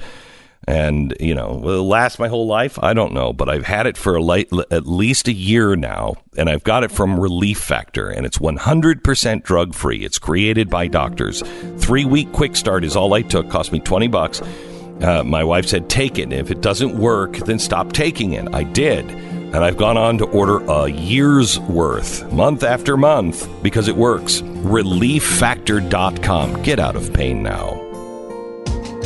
And, 0.67 1.15
you 1.21 1.33
know, 1.33 1.61
will 1.63 1.87
last 1.87 2.19
my 2.19 2.27
whole 2.27 2.45
life? 2.45 2.77
I 2.83 2.93
don't 2.93 3.13
know, 3.13 3.31
but 3.31 3.47
I've 3.47 3.65
had 3.65 3.87
it 3.87 3.95
for 3.95 4.15
a 4.15 4.21
light, 4.21 4.49
at 4.69 4.85
least 4.85 5.29
a 5.29 5.33
year 5.33 5.77
now. 5.77 6.15
And 6.37 6.49
I've 6.49 6.65
got 6.65 6.83
it 6.83 6.91
from 6.91 7.17
Relief 7.17 7.57
Factor 7.57 8.09
and 8.09 8.25
it's 8.25 8.37
100% 8.37 9.43
drug 9.43 9.73
free. 9.73 10.03
It's 10.03 10.19
created 10.19 10.69
by 10.69 10.87
doctors. 10.87 11.41
Three 11.77 12.03
week 12.03 12.33
quick 12.33 12.57
start 12.57 12.83
is 12.83 12.97
all 12.97 13.13
I 13.13 13.21
took, 13.21 13.49
cost 13.49 13.71
me 13.71 13.79
20 13.79 14.09
bucks. 14.09 14.41
Uh, 15.01 15.23
my 15.23 15.43
wife 15.43 15.65
said, 15.67 15.89
take 15.89 16.19
it. 16.19 16.33
If 16.33 16.51
it 16.51 16.59
doesn't 16.61 16.97
work, 16.97 17.37
then 17.37 17.59
stop 17.59 17.93
taking 17.93 18.33
it. 18.33 18.53
I 18.53 18.63
did. 18.63 19.09
And 19.09 19.55
I've 19.57 19.77
gone 19.77 19.95
on 19.95 20.17
to 20.17 20.25
order 20.25 20.57
a 20.65 20.89
year's 20.89 21.57
worth, 21.61 22.29
month 22.33 22.63
after 22.63 22.97
month, 22.97 23.47
because 23.63 23.87
it 23.87 23.95
works. 23.95 24.41
ReliefFactor.com. 24.41 26.63
Get 26.63 26.79
out 26.79 26.97
of 26.97 27.13
pain 27.13 27.43
now. 27.43 27.86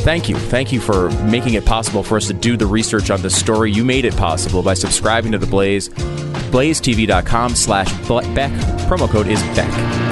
Thank 0.00 0.28
you. 0.28 0.36
Thank 0.36 0.72
you 0.72 0.80
for 0.80 1.10
making 1.24 1.54
it 1.54 1.64
possible 1.64 2.02
for 2.02 2.16
us 2.16 2.26
to 2.26 2.32
do 2.34 2.56
the 2.56 2.66
research 2.66 3.10
on 3.10 3.22
this 3.22 3.38
story. 3.38 3.70
You 3.70 3.84
made 3.84 4.04
it 4.04 4.16
possible 4.16 4.62
by 4.62 4.74
subscribing 4.74 5.32
to 5.32 5.38
The 5.38 5.46
Blaze. 5.46 5.88
BlazeTV.com 5.88 7.54
slash 7.54 7.90
Beck. 8.34 8.50
Promo 8.88 9.08
code 9.08 9.28
is 9.28 9.40
Beck. 9.54 10.02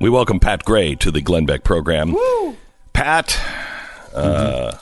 We 0.00 0.10
welcome 0.10 0.38
Pat 0.38 0.64
Gray 0.64 0.94
to 0.96 1.10
the 1.10 1.20
Glenn 1.20 1.46
Beck 1.46 1.64
program. 1.64 2.14
Pat, 2.92 3.38
uh, 4.14 4.76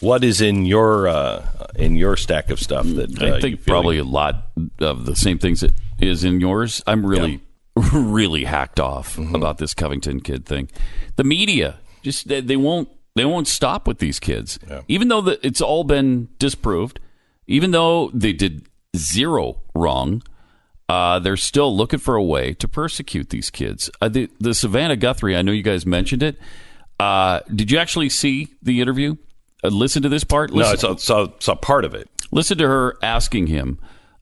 what 0.00 0.22
is 0.22 0.40
in 0.40 0.66
your 0.66 1.08
uh, 1.08 1.46
in 1.74 1.96
your 1.96 2.16
stack 2.16 2.50
of 2.50 2.60
stuff 2.60 2.86
that 2.86 3.20
uh, 3.20 3.36
I 3.36 3.40
think 3.40 3.66
probably 3.66 3.98
a 3.98 4.04
lot 4.04 4.48
of 4.78 5.04
the 5.04 5.16
same 5.16 5.38
things 5.38 5.60
that 5.60 5.72
is 5.98 6.22
in 6.22 6.40
yours. 6.40 6.82
I'm 6.86 7.04
really, 7.04 7.40
really 7.92 8.44
hacked 8.44 8.80
off 8.80 9.16
Mm-hmm. 9.16 9.34
about 9.34 9.58
this 9.58 9.74
Covington 9.74 10.20
kid 10.20 10.44
thing. 10.46 10.68
The 11.16 11.24
media 11.24 11.78
just 12.02 12.28
they, 12.28 12.40
they 12.40 12.56
won't 12.56 12.88
they 13.14 13.24
won't 13.24 13.48
stop 13.48 13.86
with 13.88 13.98
these 13.98 14.20
kids, 14.20 14.58
even 14.86 15.08
though 15.08 15.20
the, 15.20 15.44
it's 15.46 15.60
all 15.60 15.84
been 15.84 16.28
disproved. 16.38 17.00
Even 17.46 17.70
though 17.72 18.10
they 18.14 18.32
did 18.32 18.66
zero 18.96 19.62
wrong, 19.74 20.22
uh, 20.88 21.18
they're 21.18 21.36
still 21.36 21.74
looking 21.76 21.98
for 21.98 22.14
a 22.14 22.22
way 22.22 22.52
to 22.54 22.68
persecute 22.68 23.30
these 23.30 23.50
kids. 23.50 23.90
Uh, 24.02 24.08
the, 24.08 24.30
the 24.38 24.52
Savannah 24.54 24.96
Guthrie, 24.96 25.34
I 25.34 25.42
know 25.42 25.52
you 25.52 25.62
guys 25.62 25.86
mentioned 25.86 26.22
it. 26.22 26.38
Uh, 27.00 27.40
did 27.54 27.70
you 27.70 27.78
actually 27.78 28.08
see 28.10 28.48
the 28.62 28.80
interview? 28.82 29.16
Uh, 29.64 29.68
listen 29.68 30.02
to 30.02 30.08
this 30.10 30.24
part. 30.24 30.50
no, 30.50 30.56
Listen, 30.58 30.74
it's 30.74 30.84
a, 30.84 30.90
it's, 30.90 31.10
a, 31.10 31.22
it's 31.36 31.48
a 31.48 31.56
part 31.56 31.84
of 31.86 31.94
it. 31.94 32.08
Listen 32.30 32.58
to 32.58 32.68
her 32.68 32.96
asking 33.02 33.46
him 33.48 33.78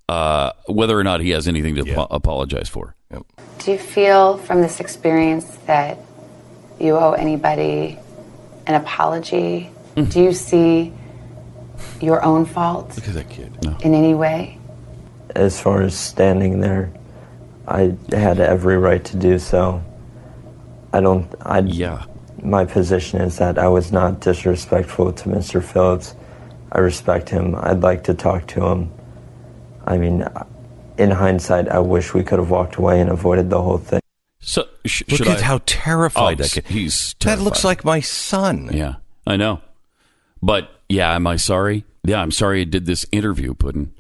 uh, 0.08 0.52
whether 0.66 0.98
or 0.98 1.04
not 1.04 1.20
he 1.20 1.30
has 1.30 1.48
anything 1.48 1.74
to 1.76 1.82
apo- 1.92 2.06
apologize 2.14 2.68
for. 2.68 2.94
Do 3.58 3.72
you 3.72 3.78
feel 3.78 4.36
from 4.38 4.60
this 4.60 4.78
experience 4.80 5.46
that 5.66 5.98
you 6.78 6.96
owe 6.96 7.12
anybody 7.12 7.98
an 8.66 8.74
apology? 8.74 9.70
Do 9.96 10.22
you 10.22 10.32
see 10.32 10.92
your 12.00 12.22
own 12.22 12.44
fault 12.44 12.94
Look 12.96 13.08
at 13.08 13.14
that 13.14 13.30
kid. 13.30 13.56
in 13.82 13.94
any 13.94 14.14
way? 14.14 14.58
as 15.34 15.60
far 15.60 15.82
as 15.82 15.94
standing 15.94 16.60
there, 16.60 16.90
I 17.68 17.94
had 18.12 18.38
every 18.40 18.78
right 18.78 19.04
to 19.04 19.16
do 19.16 19.38
so. 19.38 19.82
I 20.92 21.00
don't. 21.00 21.26
I 21.42 21.58
Yeah. 21.60 22.04
My 22.42 22.64
position 22.64 23.20
is 23.20 23.36
that 23.38 23.58
I 23.58 23.68
was 23.68 23.90
not 23.92 24.20
disrespectful 24.20 25.12
to 25.12 25.28
Mr. 25.28 25.62
Phillips. 25.62 26.14
I 26.72 26.78
respect 26.78 27.28
him. 27.28 27.54
I'd 27.56 27.80
like 27.80 28.04
to 28.04 28.14
talk 28.14 28.46
to 28.48 28.64
him. 28.66 28.90
I 29.86 29.98
mean, 29.98 30.24
in 30.98 31.10
hindsight, 31.10 31.68
I 31.68 31.78
wish 31.78 32.14
we 32.14 32.22
could 32.24 32.38
have 32.38 32.50
walked 32.50 32.76
away 32.76 33.00
and 33.00 33.10
avoided 33.10 33.50
the 33.50 33.60
whole 33.62 33.78
thing. 33.78 34.00
So 34.40 34.64
sh- 34.84 35.02
Look 35.08 35.18
should 35.18 35.28
at 35.28 35.38
I- 35.38 35.42
how 35.42 35.60
terrified 35.66 36.40
Oh, 36.40 36.44
that 36.44 36.50
kid. 36.52 36.66
he's 36.66 37.14
That 37.20 37.40
looks 37.40 37.64
like 37.64 37.84
my 37.84 38.00
son. 38.00 38.70
Yeah, 38.72 38.96
I 39.26 39.36
know. 39.36 39.60
But 40.42 40.70
yeah, 40.88 41.14
am 41.14 41.26
I 41.26 41.36
sorry? 41.36 41.84
Yeah, 42.04 42.20
I'm 42.20 42.30
sorry 42.30 42.60
I 42.60 42.64
did 42.64 42.86
this 42.86 43.04
interview, 43.10 43.54
Puddin. 43.54 43.92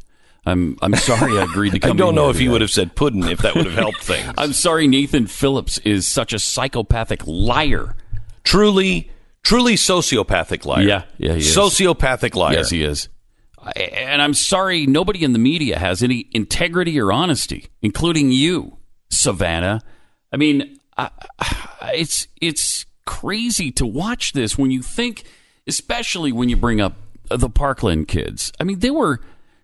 I'm 0.44 0.76
I'm 0.80 0.94
sorry 0.94 1.38
I 1.38 1.42
agreed 1.44 1.70
to 1.72 1.78
come. 1.80 1.92
I 1.92 1.96
don't 1.96 2.14
know 2.14 2.30
if 2.30 2.38
he 2.38 2.48
would 2.48 2.60
have 2.60 2.70
said 2.70 2.94
puddin' 2.94 3.24
if 3.24 3.40
that 3.40 3.56
would 3.56 3.66
have 3.66 3.74
helped 3.74 4.02
things. 4.04 4.32
I'm 4.38 4.52
sorry 4.52 4.86
Nathan 4.86 5.26
Phillips 5.26 5.78
is 5.78 6.06
such 6.06 6.32
a 6.32 6.38
psychopathic 6.38 7.22
liar. 7.26 7.96
truly, 8.44 9.10
truly 9.42 9.74
sociopathic 9.74 10.64
liar. 10.64 10.82
Yeah, 10.82 11.02
yeah, 11.18 11.32
he 11.32 11.38
is. 11.40 11.56
Sociopathic 11.56 12.36
liar. 12.36 12.52
Yes, 12.54 12.70
he 12.70 12.84
is. 12.84 13.08
And 13.74 14.22
I'm 14.22 14.34
sorry 14.34 14.86
nobody 14.86 15.24
in 15.24 15.32
the 15.32 15.38
media 15.38 15.78
has 15.78 16.02
any 16.02 16.28
integrity 16.32 17.00
or 17.00 17.12
honesty, 17.12 17.66
including 17.82 18.30
you, 18.30 18.78
Savannah. 19.10 19.82
I 20.32 20.36
mean, 20.36 20.78
I- 20.96 21.10
it's 21.94 22.28
it's 22.40 22.84
crazy 23.04 23.70
to 23.72 23.86
watch 23.86 24.32
this 24.32 24.58
when 24.58 24.70
you 24.70 24.82
think, 24.82 25.24
especially 25.66 26.32
when 26.32 26.48
you 26.48 26.56
bring 26.56 26.80
up 26.80 26.94
the 27.30 27.48
Parkland 27.48 28.08
kids. 28.08 28.52
I 28.60 28.64
mean, 28.64 28.80
they 28.80 28.90
were 28.90 29.20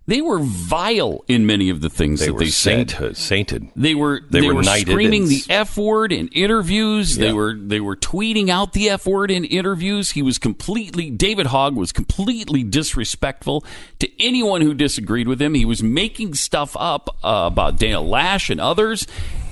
they 0.06 0.20
were 0.20 0.40
vile 0.40 1.24
in 1.28 1.46
many 1.46 1.70
of 1.70 1.80
the 1.80 1.88
things 1.88 2.20
They 2.20 2.26
that 2.26 2.32
were 2.32 2.40
they 2.40 2.46
said. 2.50 2.90
saint, 2.90 3.16
sainted. 3.16 3.68
They 3.76 3.94
were 3.94 4.20
They 4.30 4.40
they, 4.40 4.46
were 4.48 4.54
were, 4.56 4.64
screaming 4.64 5.22
and- 5.22 5.30
the 5.30 5.42
f 5.48 5.76
word 5.76 6.12
in 6.12 6.28
interviews. 6.28 7.16
Yeah. 7.16 7.26
They 7.28 7.32
were 7.32 7.54
they 7.56 7.80
were 7.80 7.96
tweeting 7.96 8.48
out 8.48 8.72
the 8.72 8.90
f 8.90 9.06
word 9.06 9.30
in 9.30 9.44
interviews. 9.44 10.10
He 10.12 10.22
was 10.22 10.38
completely 10.38 11.10
David 11.10 11.46
Hogg 11.46 11.76
was 11.76 11.92
completely 11.92 12.62
disrespectful 12.64 13.64
to 14.00 14.08
anyone 14.22 14.60
who 14.60 14.74
disagreed 14.74 15.28
with 15.28 15.40
him. 15.40 15.54
He 15.54 15.64
was 15.64 15.82
making 15.82 16.34
stuff 16.34 16.76
up 16.78 17.08
uh, 17.22 17.44
about 17.46 17.76
Dana 17.78 17.98
Loesch 18.00 18.50
and 18.50 18.60
others, 18.60 19.06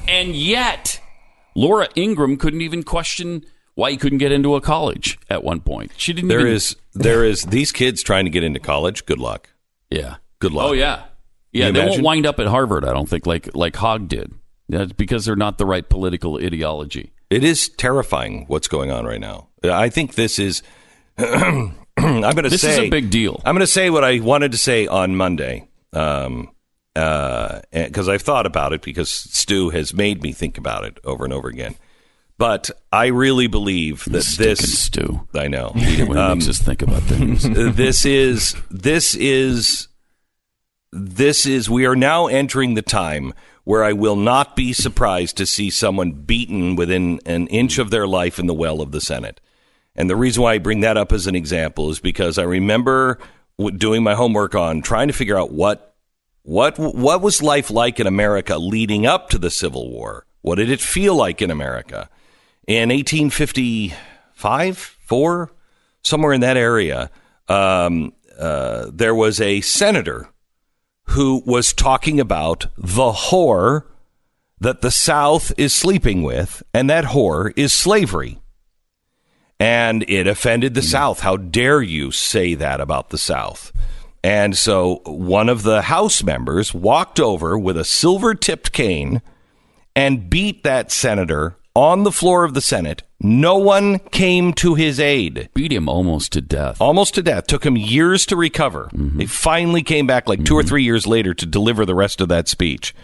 and 0.09 0.35
yet 0.35 1.01
Laura 1.55 1.89
Ingraham 1.97 2.37
couldn't 2.37 2.61
even 2.61 2.83
question 2.83 3.45
why 3.75 3.93
he 3.93 3.97
couldn't 3.97 4.19
get 4.19 4.33
into 4.33 4.57
a 4.57 4.61
college 4.61 5.19
at 5.31 5.43
one 5.45 5.61
point. 5.61 5.93
She 5.97 6.13
didn't. 6.13 6.29
There 6.29 6.41
even, 6.41 6.53
is, 6.55 6.77
there 6.93 7.25
is 7.25 7.45
these 7.45 7.71
kids 7.73 8.03
trying 8.03 8.25
to 8.25 8.31
get 8.31 8.43
into 8.43 8.61
college. 8.61 9.07
Good 9.07 9.19
luck. 9.21 9.51
yeah. 9.91 10.17
Good 10.41 10.53
luck. 10.53 10.71
Oh 10.71 10.73
yeah, 10.73 11.05
yeah. 11.53 11.71
They 11.71 11.87
won't 11.87 12.03
wind 12.03 12.27
up 12.27 12.41
at 12.41 12.47
Harvard. 12.47 12.85
I 12.85 12.93
don't 12.93 13.09
think 13.09 13.27
like 13.27 13.55
like 13.55 13.77
Hogg 13.77 14.09
did. 14.09 14.33
That's 14.69 14.93
because 14.93 15.25
they're 15.25 15.37
not 15.37 15.59
the 15.59 15.67
right 15.67 15.89
political 15.89 16.37
ideology. 16.37 17.13
It 17.29 17.45
is 17.45 17.69
terrifying 17.69 18.45
what's 18.49 18.69
going 18.69 18.91
on 18.91 19.05
right 19.05 19.21
now. 19.21 19.49
I 19.65 19.89
think 19.89 20.15
this 20.15 20.39
is. 20.39 20.63
I'm 21.19 21.75
going 21.97 22.45
to 22.45 22.51
say 22.51 22.51
This 22.51 22.65
is 22.65 22.79
a 22.79 22.89
big 22.91 23.11
deal. 23.11 23.43
I'm 23.45 23.55
going 23.55 23.61
to 23.61 23.67
say 23.67 23.91
what 23.91 24.05
I 24.05 24.21
wanted 24.21 24.53
to 24.53 24.59
say 24.59 24.87
on 24.87 25.17
Monday, 25.17 25.69
um, 25.93 26.51
because 26.95 28.09
I've 28.09 28.23
thought 28.23 28.47
about 28.47 28.73
it 28.73 28.81
because 28.81 29.11
Stu 29.11 29.69
has 29.71 29.93
made 29.93 30.23
me 30.23 30.33
think 30.33 30.57
about 30.57 30.85
it 30.85 30.99
over 31.05 31.25
and 31.25 31.33
over 31.33 31.49
again. 31.49 31.75
But 32.39 32.71
I 32.91 33.07
really 33.09 33.49
believe 33.49 34.05
that 34.07 34.25
this. 34.39 34.61
Stu. 34.83 35.29
I 35.35 35.49
know. 35.49 35.73
When 35.75 36.17
Um, 36.17 36.39
makes 36.39 36.49
us 36.49 36.59
think 36.59 36.81
about 36.81 37.03
things. 37.03 37.43
this 37.77 38.07
is 38.07 38.57
this 38.71 39.15
is 39.15 39.89
this 40.93 41.47
is 41.47 41.71
we 41.71 41.87
are 41.87 41.97
now 41.97 42.27
entering 42.27 42.75
the 42.75 42.83
time 42.83 43.33
where 43.65 43.85
I 43.85 43.93
will 43.93 44.17
not 44.17 44.57
be 44.57 44.73
surprised 44.73 45.37
to 45.37 45.47
see 45.47 45.71
someone 45.71 46.13
beaten 46.13 46.75
within 46.77 47.21
an 47.27 47.47
inch 47.49 47.79
of 47.79 47.91
their 47.91 48.07
life 48.07 48.39
in 48.39 48.47
the 48.47 48.55
well 48.55 48.81
of 48.81 48.91
the 48.91 49.01
Senate. 49.01 49.41
And 49.95 50.09
the 50.11 50.17
reason 50.17 50.43
why 50.43 50.55
I 50.55 50.59
bring 50.59 50.81
that 50.81 50.97
up 50.97 51.13
as 51.13 51.27
an 51.27 51.35
example 51.35 51.91
is 51.91 52.01
because 52.01 52.39
I 52.39 52.43
remember 52.43 53.19
doing 53.77 54.03
my 54.03 54.15
homework 54.15 54.55
on 54.55 54.81
trying 54.83 55.09
to 55.09 55.15
figure 55.15 55.39
out 55.39 55.53
what 55.53 55.95
what 56.43 56.79
what 56.79 57.21
was 57.21 57.43
life 57.43 57.71
like 57.71 58.01
in 58.01 58.07
America 58.07 58.57
leading 58.57 59.05
up 59.07 59.29
to 59.31 59.39
the 59.39 59.51
Civil 59.51 59.91
War? 59.91 60.25
What 60.41 60.55
did 60.57 60.71
it 60.71 60.81
feel 60.81 61.15
like 61.15 61.43
in 61.43 61.51
America? 61.51 62.09
In 62.67 62.89
1855, 62.89 64.77
four, 64.77 65.53
somewhere 66.03 66.33
in 66.33 66.41
that 66.41 66.57
area, 66.57 67.11
um, 67.49 68.15
uh, 68.39 68.87
there 68.93 69.15
was 69.15 69.39
a 69.41 69.61
senator 69.61 70.31
who 71.11 71.43
was 71.45 71.73
talking 71.73 72.21
about 72.21 72.67
the 72.77 73.13
whore 73.13 73.85
that 74.61 74.81
the 74.81 74.91
South 74.91 75.53
is 75.57 75.75
sleeping 75.75 76.23
with, 76.23 76.63
and 76.75 76.89
that 76.91 77.07
whore 77.07 77.53
is 77.57 77.73
slavery. 77.73 78.39
And 79.59 80.05
it 80.09 80.27
offended 80.27 80.75
the 80.75 80.81
hmm. 80.81 80.87
South. 80.87 81.21
How 81.21 81.37
dare 81.37 81.83
you 81.83 82.11
say 82.13 82.55
that 82.55 82.81
about 82.81 83.11
the 83.11 83.19
South? 83.19 83.73
And 84.23 84.57
so 84.57 85.01
one 85.07 85.49
of 85.49 85.63
the 85.63 85.83
House 85.83 86.23
members 86.23 86.75
walked 86.75 87.19
over 87.19 87.59
with 87.59 87.77
a 87.77 87.85
silver 87.85 88.35
tipped 88.35 88.73
cane 88.73 89.23
and 89.97 90.31
beat 90.31 90.63
that 90.63 90.93
senator 90.93 91.57
on 91.75 92.03
the 92.03 92.13
floor 92.13 92.45
of 92.45 92.55
the 92.55 92.61
Senate. 92.61 93.03
No 93.21 93.57
one 93.59 93.99
came 93.99 94.53
to 94.55 94.75
his 94.75 94.99
aid. 94.99 95.51
Beat 95.55 95.73
him 95.73 95.89
almost 95.89 96.33
to 96.33 96.41
death. 96.41 96.81
Almost 96.81 97.15
to 97.15 97.23
death. 97.23 97.47
Took 97.47 97.65
him 97.65 97.77
years 97.77 98.25
to 98.27 98.37
recover. 98.37 98.89
They 98.93 99.27
finally 99.27 99.83
came 99.83 100.07
back 100.07 100.29
like 100.29 100.45
2 100.45 100.57
or 100.57 100.63
three 100.63 100.83
years 100.85 101.07
later 101.07 101.35
to 101.35 101.47
deliver 101.47 101.85
the 101.85 101.95
rest 101.95 102.21
of 102.21 102.29
that 102.29 102.49
speech. 102.49 102.95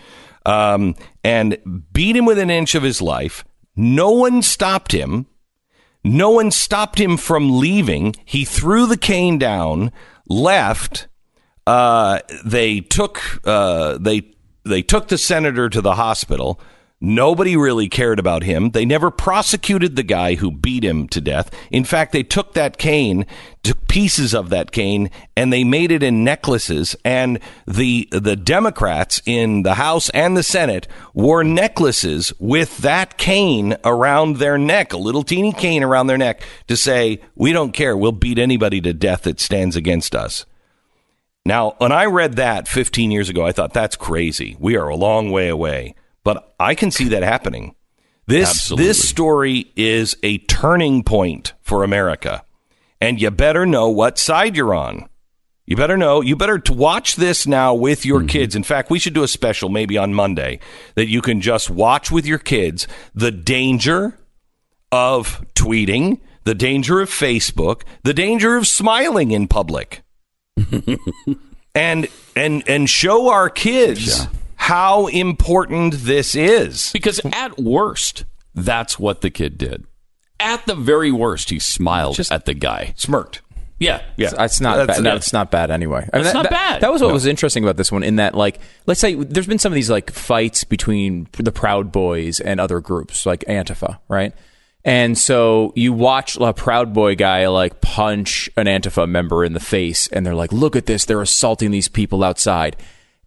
Um, 0.47 0.95
and 1.23 1.59
beat 1.93 2.17
him 2.17 2.25
within 2.25 2.51
an 2.51 2.57
inch 2.57 2.75
of 2.75 2.83
his 2.83 3.03
life. 3.03 3.45
No 3.75 4.11
one 4.11 4.43
stopped 4.43 4.93
him. 4.93 5.27
No 6.03 6.31
one 6.31 6.51
stopped 6.51 7.01
him 7.01 7.17
from 7.17 7.59
leaving. 7.59 8.15
He 8.25 8.45
threw 8.45 8.87
the 8.87 8.97
cane 8.97 9.39
down, 9.39 9.91
left. 10.29 11.09
Uh, 11.67 12.21
they 12.45 12.81
took 12.81 13.21
uh, 13.45 13.99
they 13.99 14.23
they 14.65 14.83
took 14.83 15.09
the 15.09 15.19
senator 15.19 15.69
to 15.69 15.81
the 15.81 15.97
hospital. 15.97 16.61
Nobody 16.99 17.59
really 17.59 17.91
cared 17.91 18.19
about 18.19 18.43
him. 18.43 18.71
They 18.71 18.87
never 18.87 19.11
prosecuted 19.11 19.97
the 19.97 20.03
guy 20.03 20.37
who 20.37 20.51
beat 20.51 20.83
him 20.83 21.09
to 21.09 21.21
death. 21.21 21.51
In 21.71 21.85
fact, 21.85 22.13
they 22.13 22.23
took 22.23 22.55
that 22.55 22.79
cane, 22.79 23.27
took 23.63 23.87
pieces 23.87 24.35
of 24.35 24.49
that 24.49 24.73
cane, 24.73 25.11
and 25.37 25.53
they 25.53 25.63
made 25.63 25.93
it 25.93 26.03
in 26.03 26.25
necklaces. 26.25 26.97
And 27.05 27.39
the 27.67 28.09
the 28.13 28.35
Democrats 28.35 29.21
in 29.27 29.63
the 29.63 29.75
House 29.75 30.09
and 30.11 30.39
the 30.39 30.43
Senate 30.43 30.89
wore 31.13 31.45
necklaces 31.45 32.33
with 32.39 32.79
that 32.79 33.19
cane 33.19 33.77
around 33.85 34.39
their 34.39 34.57
neck, 34.57 34.95
a 34.95 34.99
little 34.99 35.23
teeny 35.23 35.53
cane 35.53 35.85
around 35.85 36.07
their 36.07 36.17
neck, 36.17 36.43
to 36.67 36.79
say, 36.79 37.21
"We 37.35 37.53
don't 37.53 37.75
care. 37.75 37.95
We'll 37.95 38.13
beat 38.13 38.39
anybody 38.39 38.81
to 38.81 38.95
death 38.95 39.23
that 39.23 39.39
stands 39.39 39.77
against 39.77 40.15
us." 40.15 40.47
Now, 41.45 41.75
when 41.77 41.93
I 41.93 42.07
read 42.07 42.37
that 42.37 42.69
15 42.69 43.11
years 43.11 43.29
ago, 43.29 43.47
I 43.47 43.53
thought 43.53 43.75
that's 43.75 43.97
crazy. 43.97 44.57
We 44.59 44.77
are 44.77 44.89
a 44.89 44.97
long 44.97 45.31
way 45.31 45.49
away, 45.49 45.95
but 46.27 46.57
I 46.59 46.75
can 46.75 46.91
see 46.91 47.11
that 47.11 47.23
happening. 47.23 47.77
This 48.27 48.51
Absolutely. 48.51 48.85
this 48.85 49.09
story 49.09 49.73
is 49.77 50.17
a 50.25 50.39
turning 50.39 51.05
point 51.05 51.53
for 51.63 51.85
America, 51.85 52.45
and 53.01 53.23
you 53.23 53.31
better 53.31 53.65
know 53.65 53.89
what 53.91 54.19
side 54.19 54.57
you're 54.57 54.75
on. 54.75 55.09
You 55.67 55.77
better 55.77 55.97
know. 55.97 56.23
You 56.23 56.35
better 56.35 56.59
to 56.59 56.73
watch 56.73 57.15
this 57.15 57.47
now 57.47 57.75
with 57.75 58.05
your 58.05 58.19
mm-hmm. 58.19 58.27
kids. 58.27 58.57
In 58.57 58.65
fact, 58.65 58.91
we 58.91 58.99
should 58.99 59.15
do 59.15 59.23
a 59.23 59.29
special 59.29 59.69
maybe 59.69 59.97
on 59.97 60.15
Monday 60.15 60.59
that 60.97 61.07
you 61.07 61.23
can 61.23 61.41
just 61.41 61.71
watch 61.71 62.11
with 62.11 62.27
your 62.27 62.39
kids 62.39 62.89
the 63.15 63.31
danger 63.31 64.19
of 64.91 65.45
tweeting, 65.55 66.19
the 66.43 66.57
danger 66.57 67.01
of 67.01 67.09
Facebook, 67.09 67.83
the 68.03 68.15
danger 68.15 68.57
of 68.57 68.67
smiling 68.67 69.31
in 69.31 69.47
public 69.47 70.03
and 71.77 72.09
and 72.35 72.69
and 72.69 72.91
show 72.91 73.29
our 73.29 73.49
kids 73.49 74.27
how 74.67 75.07
important 75.09 75.95
this 75.95 76.35
is. 76.35 76.91
Because 76.93 77.21
at 77.33 77.59
worst, 77.59 78.25
that's 78.55 78.99
what 78.99 79.21
the 79.21 79.31
kid 79.31 79.59
did. 79.59 79.85
At 80.41 80.67
the 80.67 80.75
very 80.75 81.11
worst, 81.13 81.51
he 81.51 81.59
smiled 81.59 82.17
Just- 82.17 82.33
at 82.33 82.45
the 82.47 82.55
guy. 82.55 82.93
Smirked. 82.97 83.43
Yeah. 83.79 84.01
Yeah, 84.17 84.31
It's 84.43 84.61
not 84.61 84.77
That's- 84.77 84.97
bad. 84.99 85.05
No, 85.05 85.11
yeah. 85.11 85.17
it's 85.17 85.33
not 85.33 85.51
bad 85.51 85.71
anyway. 85.71 86.09
I 86.13 86.19
It's 86.19 86.29
that, 86.29 86.35
not 86.35 86.43
that- 86.45 86.51
bad. 86.53 86.81
That 86.81 86.91
was 86.93 87.03
what 87.03 87.09
No. 87.09 87.15
was 87.15 87.27
interesting 87.27 87.63
about 87.63 87.77
this 87.77 87.93
one. 87.93 88.03
In 88.03 88.17
that, 88.17 88.35
like, 88.35 88.59
let's 88.87 89.01
say 89.01 89.15
there's 89.15 89.47
been 89.47 89.59
some 89.59 89.71
of 89.71 89.75
these 89.75 89.91
like 89.91 90.11
fights 90.11 90.65
between 90.65 91.29
the 91.33 91.53
Proud 91.53 91.93
Boys 91.93 92.41
and 92.41 92.59
other 92.61 92.81
groups, 92.81 93.27
like 93.27 93.45
Antifa, 93.49 93.99
right? 94.09 94.33
And 94.85 95.19
so 95.19 95.73
you 95.77 95.93
watch 95.93 96.37
a 96.41 96.53
Proud 96.55 96.95
Boy 96.95 97.17
guy 97.17 97.47
like 97.49 97.81
punch 97.83 98.49
an 98.57 98.67
Antifa 98.67 99.07
member 99.09 99.45
in 99.45 99.53
the 99.53 99.61
face, 99.61 100.09
and 100.13 100.25
they're 100.25 100.35
like, 100.35 100.53
"Look 100.53 100.75
at 100.77 100.87
this! 100.87 101.05
They're 101.05 101.21
assaulting 101.21 101.71
these 101.71 101.89
people 101.89 102.25
outside." 102.25 102.77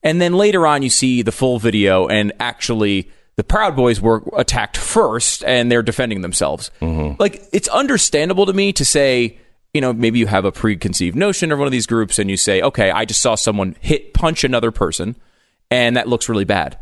And 0.03 0.21
then 0.21 0.33
later 0.33 0.65
on, 0.65 0.81
you 0.81 0.89
see 0.89 1.21
the 1.21 1.31
full 1.31 1.59
video, 1.59 2.07
and 2.07 2.31
actually, 2.39 3.09
the 3.35 3.43
Proud 3.43 3.75
Boys 3.75 3.99
were 3.99 4.23
attacked 4.35 4.77
first, 4.77 5.43
and 5.43 5.71
they're 5.71 5.83
defending 5.83 6.21
themselves. 6.21 6.71
Mm-hmm. 6.81 7.21
Like, 7.21 7.43
it's 7.51 7.67
understandable 7.67 8.45
to 8.45 8.53
me 8.53 8.71
to 8.73 8.85
say, 8.85 9.37
you 9.73 9.81
know, 9.81 9.91
maybe 9.93 10.19
you 10.19 10.27
have 10.27 10.45
a 10.45 10.51
preconceived 10.51 11.15
notion 11.15 11.51
of 11.51 11.59
one 11.59 11.65
of 11.67 11.71
these 11.71 11.85
groups, 11.85 12.17
and 12.17 12.29
you 12.29 12.37
say, 12.37 12.61
okay, 12.61 12.91
I 12.91 13.05
just 13.05 13.21
saw 13.21 13.35
someone 13.35 13.75
hit 13.81 14.13
punch 14.13 14.43
another 14.43 14.71
person, 14.71 15.15
and 15.69 15.97
that 15.97 16.07
looks 16.07 16.29
really 16.29 16.45
bad. 16.45 16.77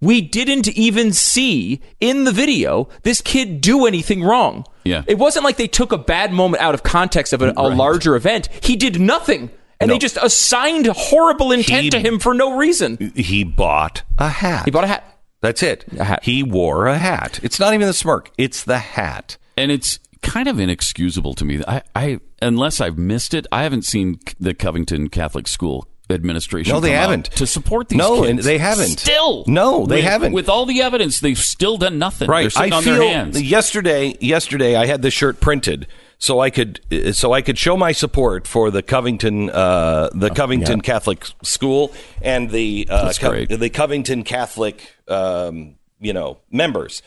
We 0.00 0.22
didn't 0.22 0.66
even 0.68 1.12
see 1.12 1.80
in 2.00 2.24
the 2.24 2.32
video 2.32 2.88
this 3.02 3.20
kid 3.20 3.60
do 3.60 3.84
anything 3.84 4.22
wrong. 4.24 4.64
Yeah. 4.84 5.02
It 5.06 5.18
wasn't 5.18 5.44
like 5.44 5.58
they 5.58 5.68
took 5.68 5.92
a 5.92 5.98
bad 5.98 6.32
moment 6.32 6.62
out 6.62 6.72
of 6.72 6.82
context 6.82 7.34
of 7.34 7.42
a, 7.42 7.50
a 7.50 7.68
Right. 7.68 7.76
larger 7.76 8.16
event. 8.16 8.48
He 8.62 8.76
did 8.76 8.98
nothing. 8.98 9.50
And 9.80 9.88
No. 9.88 9.94
they 9.94 9.98
just 9.98 10.18
assigned 10.20 10.86
horrible 10.86 11.52
intent 11.52 11.84
He- 11.84 11.90
to 11.90 11.98
him 11.98 12.18
for 12.18 12.34
no 12.34 12.56
reason. 12.56 13.12
He 13.16 13.44
bought 13.44 14.02
a 14.18 14.28
hat. 14.28 14.64
He 14.66 14.70
bought 14.70 14.84
a 14.84 14.88
hat. 14.88 15.04
That's 15.40 15.62
it. 15.62 15.86
A 15.98 16.04
hat. 16.04 16.20
He 16.22 16.42
wore 16.42 16.86
a 16.86 16.98
hat. 16.98 17.40
It's 17.42 17.58
not 17.58 17.72
even 17.72 17.86
the 17.86 17.94
smirk. 17.94 18.30
It's 18.36 18.62
the 18.62 18.78
hat. 18.78 19.36
and 19.56 19.70
it's 19.72 19.98
kind 20.22 20.48
of 20.48 20.58
inexcusable 20.60 21.34
to 21.34 21.44
me. 21.46 21.62
I, 21.66 21.82
I 21.94 22.20
unless 22.42 22.80
I've 22.80 22.98
missed 22.98 23.32
it, 23.34 23.46
I 23.52 23.62
haven't 23.62 23.84
seen 23.86 24.20
the 24.38 24.52
Covington 24.54 25.08
Catholic 25.08 25.48
School 25.48 25.86
administration. 26.10 26.72
No, 26.74 26.80
they 26.80 26.90
come 26.90 26.98
haven't. 26.98 27.24
to 27.32 27.46
support 27.46 27.88
these. 27.88 27.98
No, 27.98 28.16
kids. 28.22 28.28
and 28.30 28.38
they 28.40 28.58
haven't. 28.58 28.98
Still, 28.98 29.44
No, 29.46 29.86
they 29.86 29.96
With- 29.96 30.04
haven't. 30.04 30.32
With 30.32 30.48
all 30.50 30.66
the 30.66 30.82
evidence, 30.82 31.20
they've 31.20 31.38
still 31.38 31.76
done 31.78 31.98
nothing. 31.98 32.26
They're 32.26 32.32
Right. 32.32 32.52
sitting 32.52 32.72
I 32.72 32.76
on 32.76 32.82
feel 32.82 32.96
their 32.98 33.08
hands. 33.08 33.40
yesterday. 33.42 34.16
Yesterday, 34.20 34.76
I 34.76 34.86
had 34.86 35.02
the 35.02 35.10
shirt 35.10 35.40
printed 35.40 35.86
so 36.20 36.38
I 36.38 36.50
could 36.50 36.80
so 37.12 37.32
I 37.32 37.40
could 37.40 37.58
show 37.58 37.76
my 37.76 37.92
support 37.92 38.46
for 38.46 38.70
the 38.70 38.82
Covington 38.82 39.50
uh, 39.50 40.10
the 40.14 40.30
Covington 40.30 40.82
Catholic 40.82 41.24
School 41.42 41.92
and 42.20 42.50
the 42.50 42.86
uh, 42.88 43.12
great. 43.18 43.48
the 43.48 43.70
Covington 43.70 44.22
Catholic 44.22 44.94
um, 45.08 45.76
you 45.98 46.12
know 46.12 46.38
members. 46.50 47.02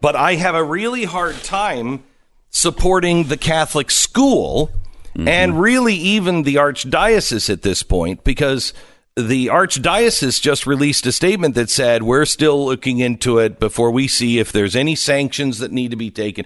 But 0.00 0.16
I 0.16 0.34
have 0.34 0.54
a 0.54 0.64
really 0.64 1.04
hard 1.04 1.36
time 1.42 2.02
supporting 2.50 3.24
the 3.24 3.36
Catholic 3.36 3.90
school 3.90 4.70
and 5.18 5.58
really 5.58 5.94
even 5.94 6.42
the 6.42 6.56
archdiocese 6.56 7.48
at 7.48 7.62
this 7.62 7.82
point 7.82 8.22
because 8.22 8.74
the 9.16 9.46
archdiocese 9.46 10.40
just 10.42 10.66
released 10.66 11.06
a 11.06 11.12
statement 11.12 11.54
that 11.54 11.70
said 11.70 12.02
we're 12.02 12.26
still 12.26 12.66
looking 12.66 12.98
into 12.98 13.38
it 13.38 13.58
before 13.58 13.90
we 13.90 14.06
see 14.08 14.38
if 14.38 14.52
there's 14.52 14.76
any 14.76 14.94
sanctions 14.94 15.58
that 15.58 15.72
need 15.72 15.90
to 15.90 15.96
be 15.96 16.10
taken. 16.10 16.44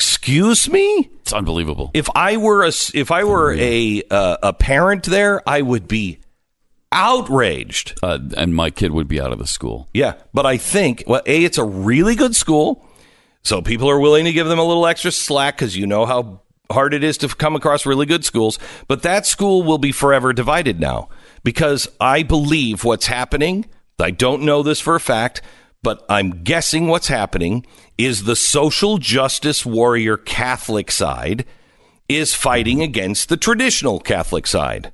Excuse 0.00 0.66
me? 0.70 1.10
it's 1.20 1.32
unbelievable. 1.34 1.90
If 1.92 2.08
I 2.14 2.38
were 2.38 2.64
a 2.64 2.72
if 2.94 3.10
I 3.10 3.24
were 3.24 3.52
a 3.52 4.02
uh, 4.10 4.38
a 4.42 4.52
parent 4.54 5.04
there, 5.04 5.46
I 5.46 5.60
would 5.60 5.86
be 5.86 6.20
outraged. 6.90 7.98
Uh, 8.02 8.18
and 8.34 8.54
my 8.54 8.70
kid 8.70 8.92
would 8.92 9.08
be 9.08 9.20
out 9.20 9.30
of 9.30 9.38
the 9.38 9.46
school. 9.46 9.88
Yeah, 9.92 10.14
but 10.32 10.46
I 10.46 10.56
think 10.56 11.04
well, 11.06 11.20
a 11.26 11.44
it's 11.44 11.58
a 11.58 11.64
really 11.64 12.14
good 12.14 12.34
school, 12.34 12.82
so 13.42 13.60
people 13.60 13.90
are 13.90 14.00
willing 14.00 14.24
to 14.24 14.32
give 14.32 14.46
them 14.46 14.58
a 14.58 14.64
little 14.64 14.86
extra 14.86 15.12
slack 15.12 15.58
because 15.58 15.76
you 15.76 15.86
know 15.86 16.06
how 16.06 16.40
hard 16.72 16.94
it 16.94 17.04
is 17.04 17.18
to 17.18 17.28
come 17.28 17.54
across 17.54 17.84
really 17.84 18.06
good 18.06 18.24
schools. 18.24 18.58
But 18.88 19.02
that 19.02 19.26
school 19.26 19.62
will 19.62 19.76
be 19.76 19.92
forever 19.92 20.32
divided 20.32 20.80
now 20.80 21.10
because 21.44 21.88
I 22.00 22.22
believe 22.22 22.84
what's 22.84 23.06
happening. 23.06 23.66
I 24.00 24.12
don't 24.12 24.44
know 24.44 24.62
this 24.62 24.80
for 24.80 24.94
a 24.94 25.00
fact, 25.00 25.42
but 25.82 26.04
I'm 26.08 26.42
guessing 26.44 26.88
what's 26.88 27.08
happening 27.08 27.64
is 27.96 28.24
the 28.24 28.36
social 28.36 28.98
justice 28.98 29.64
warrior 29.64 30.16
Catholic 30.16 30.90
side 30.90 31.44
is 32.08 32.34
fighting 32.34 32.82
against 32.82 33.28
the 33.28 33.36
traditional 33.36 34.00
Catholic 34.00 34.46
side. 34.46 34.92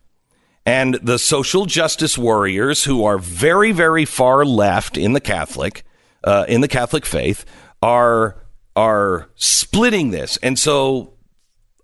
And 0.65 0.95
the 1.03 1.19
social 1.19 1.67
justice 1.67 2.19
warriors 2.19 2.85
who 2.85 3.05
are 3.05 3.19
very 3.19 3.73
very 3.73 4.05
far 4.05 4.45
left 4.45 4.99
in 4.99 5.13
the 5.13 5.21
catholic 5.21 5.85
uh, 6.25 6.45
in 6.49 6.61
the 6.61 6.69
catholic 6.69 7.07
faith 7.07 7.45
are 7.83 8.45
are 8.75 9.31
splitting 9.37 10.11
this. 10.11 10.37
And 10.39 10.59
so 10.59 11.15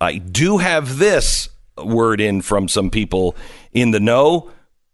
i 0.01 0.19
do 0.19 0.59
have 0.59 0.99
this 0.99 1.49
word 1.79 2.21
in 2.21 2.43
from 2.43 2.69
some 2.69 2.91
people 2.91 3.37
in 3.73 3.93
the 3.93 4.01
know 4.01 4.51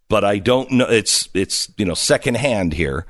but 0.09 0.25
i 0.25 0.39
don't 0.39 0.71
know. 0.71 0.87
It's 0.87 1.29
it's 1.35 1.73
you 1.79 1.87
know 1.87 1.95
secondhand 1.95 2.75
here 2.75 3.07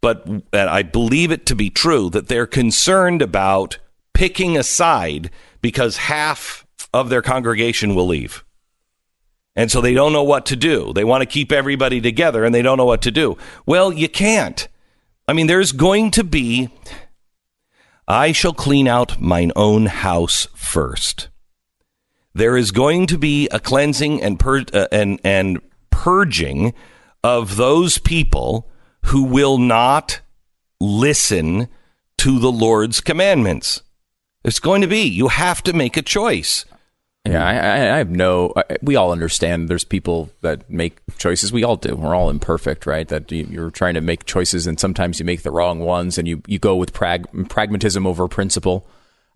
but 0.00 0.26
i 0.52 0.82
believe 0.82 1.30
it 1.30 1.46
to 1.46 1.54
be 1.54 1.70
true 1.70 2.10
that 2.10 2.28
they're 2.28 2.46
concerned 2.46 3.22
about 3.22 3.78
picking 4.14 4.56
a 4.56 4.62
side 4.62 5.30
because 5.60 5.96
half 5.96 6.66
of 6.92 7.08
their 7.08 7.22
congregation 7.22 7.94
will 7.94 8.06
leave 8.06 8.44
and 9.58 9.72
so 9.72 9.80
they 9.80 9.92
don't 9.92 10.12
know 10.12 10.22
what 10.22 10.46
to 10.46 10.56
do. 10.56 10.92
They 10.92 11.02
want 11.02 11.22
to 11.22 11.26
keep 11.26 11.50
everybody 11.50 12.00
together 12.00 12.44
and 12.44 12.54
they 12.54 12.62
don't 12.62 12.78
know 12.78 12.84
what 12.84 13.02
to 13.02 13.10
do. 13.10 13.36
Well, 13.66 13.92
you 13.92 14.08
can't. 14.08 14.68
I 15.26 15.32
mean, 15.32 15.48
there's 15.48 15.72
going 15.72 16.12
to 16.12 16.22
be. 16.22 16.70
I 18.06 18.30
shall 18.30 18.52
clean 18.52 18.86
out 18.86 19.20
mine 19.20 19.50
own 19.56 19.86
house 19.86 20.46
first. 20.54 21.28
There 22.34 22.56
is 22.56 22.70
going 22.70 23.08
to 23.08 23.18
be 23.18 23.48
a 23.50 23.58
cleansing 23.58 24.22
and 24.22 24.38
pur- 24.38 24.64
uh, 24.72 24.86
and 24.92 25.18
and 25.24 25.58
purging 25.90 26.72
of 27.24 27.56
those 27.56 27.98
people 27.98 28.70
who 29.06 29.22
will 29.24 29.58
not 29.58 30.20
listen 30.80 31.68
to 32.18 32.38
the 32.38 32.52
Lord's 32.52 33.00
commandments. 33.00 33.82
It's 34.44 34.60
going 34.60 34.80
to 34.82 34.86
be. 34.86 35.02
You 35.02 35.28
have 35.28 35.62
to 35.64 35.72
make 35.72 35.96
a 35.96 36.02
choice. 36.02 36.64
Yeah, 37.26 37.44
I, 37.44 37.94
I, 37.94 37.98
have 37.98 38.10
no. 38.10 38.52
I- 38.56 38.76
We 38.82 38.96
all 38.96 39.12
understand. 39.12 39.68
There's 39.68 39.84
people 39.84 40.30
that 40.40 40.68
make 40.70 40.98
choices. 41.18 41.52
We 41.52 41.64
all 41.64 41.76
do. 41.76 41.94
We're 41.96 42.14
all 42.14 42.30
imperfect, 42.30 42.86
right? 42.86 43.06
That 43.08 43.30
you- 43.30 43.48
you're 43.50 43.70
trying 43.70 43.94
to 43.94 44.00
make 44.00 44.24
choices, 44.24 44.66
and 44.66 44.78
sometimes 44.80 45.18
you 45.18 45.26
make 45.26 45.42
the 45.42 45.50
wrong 45.50 45.80
ones, 45.80 46.16
and 46.16 46.26
you 46.26 46.42
you 46.46 46.58
go 46.58 46.76
with 46.76 46.92
prag- 46.92 47.48
pragmatism 47.48 48.06
over 48.06 48.26
principle. 48.28 48.86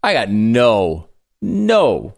I 0.02 0.14
got 0.14 0.30
no, 0.30 1.08
no, 1.42 2.14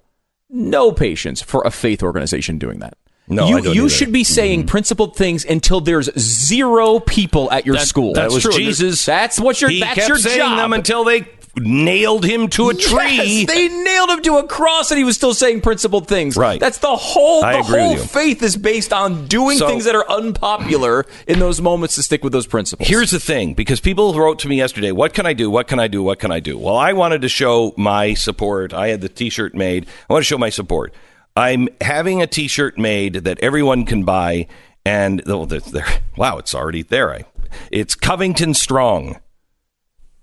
no 0.49 0.93
patience 0.93 1.43
for 1.43 1.63
a 1.65 1.71
faith 1.71 2.03
organization 2.03 2.59
doing 2.59 2.79
that. 2.81 2.97
No, 3.27 3.49
you 3.49 3.57
I 3.57 3.61
don't 3.63 3.75
you 3.75 3.89
should 3.89 4.13
be 4.13 4.23
saying 4.23 4.61
mm-hmm. 4.61 4.69
principled 4.69 5.17
things 5.17 5.45
until 5.47 5.81
there's 5.81 6.11
zero 6.19 7.01
people 7.01 7.51
at 7.51 7.65
your 7.65 7.77
That- 7.77 7.87
school. 7.89 8.13
that's 8.13 8.29
That 8.29 8.35
was 8.35 8.43
true. 8.43 8.53
Jesus. 8.53 9.05
That's 9.05 9.41
what 9.41 9.61
your 9.61 9.71
he 9.71 9.81
that's 9.81 9.95
kept 9.95 10.09
your 10.09 10.19
saying 10.19 10.39
job. 10.39 10.59
them 10.59 10.73
until 10.75 11.05
they 11.05 11.27
nailed 11.57 12.25
him 12.25 12.49
to 12.49 12.69
a 12.69 12.75
tree. 12.75 13.45
Yes, 13.45 13.47
they 13.47 13.69
nailed 13.69 14.11
him 14.11 14.21
to 14.23 14.39
a 14.39 14.47
cross, 14.47 14.91
and 14.91 14.99
he 14.99 15.05
was 15.05 15.15
still 15.15 15.33
saying 15.33 15.61
principled 15.61 16.09
things. 16.09 16.37
Right. 16.37 16.59
That's 16.61 16.79
the 16.79 16.95
whole. 16.97 17.45
I 17.45 17.53
The 17.53 17.59
agree 17.61 17.73
with 17.75 17.81
whole 17.83 17.93
you. 17.93 18.03
faith 18.03 18.43
is 18.43 18.57
based 18.57 18.93
on 18.93 19.27
doing 19.29 19.57
So- 19.59 19.69
things 19.69 19.85
that 19.85 19.95
are 19.95 20.05
unpopular 20.11 21.07
in 21.27 21.39
those 21.39 21.61
moments 21.63 21.95
to 21.95 22.03
stick 22.03 22.25
with 22.25 22.33
those 22.33 22.47
principles. 22.49 22.89
Here's 22.89 23.11
the 23.13 23.21
thing, 23.21 23.55
because 23.55 23.81
people 23.81 24.13
wrote 24.15 24.41
to 24.41 24.49
me 24.49 24.57
yesterday, 24.57 24.91
what 24.93 25.15
can 25.15 25.27
I 25.27 25.33
do? 25.33 25.49
What 25.49 25.69
can 25.69 25.79
I 25.79 25.87
do? 25.87 26.03
What 26.03 26.19
can 26.19 26.31
I 26.33 26.41
do? 26.41 26.59
Well, 26.59 26.77
I 26.77 26.93
wanted 26.93 27.23
to 27.23 27.29
show 27.29 27.73
my 27.77 28.15
support. 28.15 28.75
I 28.75 28.89
had 28.89 29.01
the 29.01 29.09
t-shirt 29.09 29.55
made. 29.55 29.87
I 30.11 30.13
want 30.13 30.23
to 30.25 30.27
show 30.29 30.37
my 30.39 30.51
support. 30.51 30.93
I'm 31.37 31.69
having 31.81 32.23
a 32.23 32.27
t-shirt 32.27 32.79
made 32.79 33.15
that 33.15 33.41
everyone 33.41 33.85
can 33.85 34.05
buy 34.05 34.47
and 34.85 35.23
oh, 35.27 35.47
there, 35.47 35.87
wow, 36.17 36.39
it's 36.39 36.55
already 36.55 36.83
there. 36.83 37.13
I, 37.13 37.25
it's 37.71 37.95
Covington 37.95 38.55
Strong. 38.55 39.21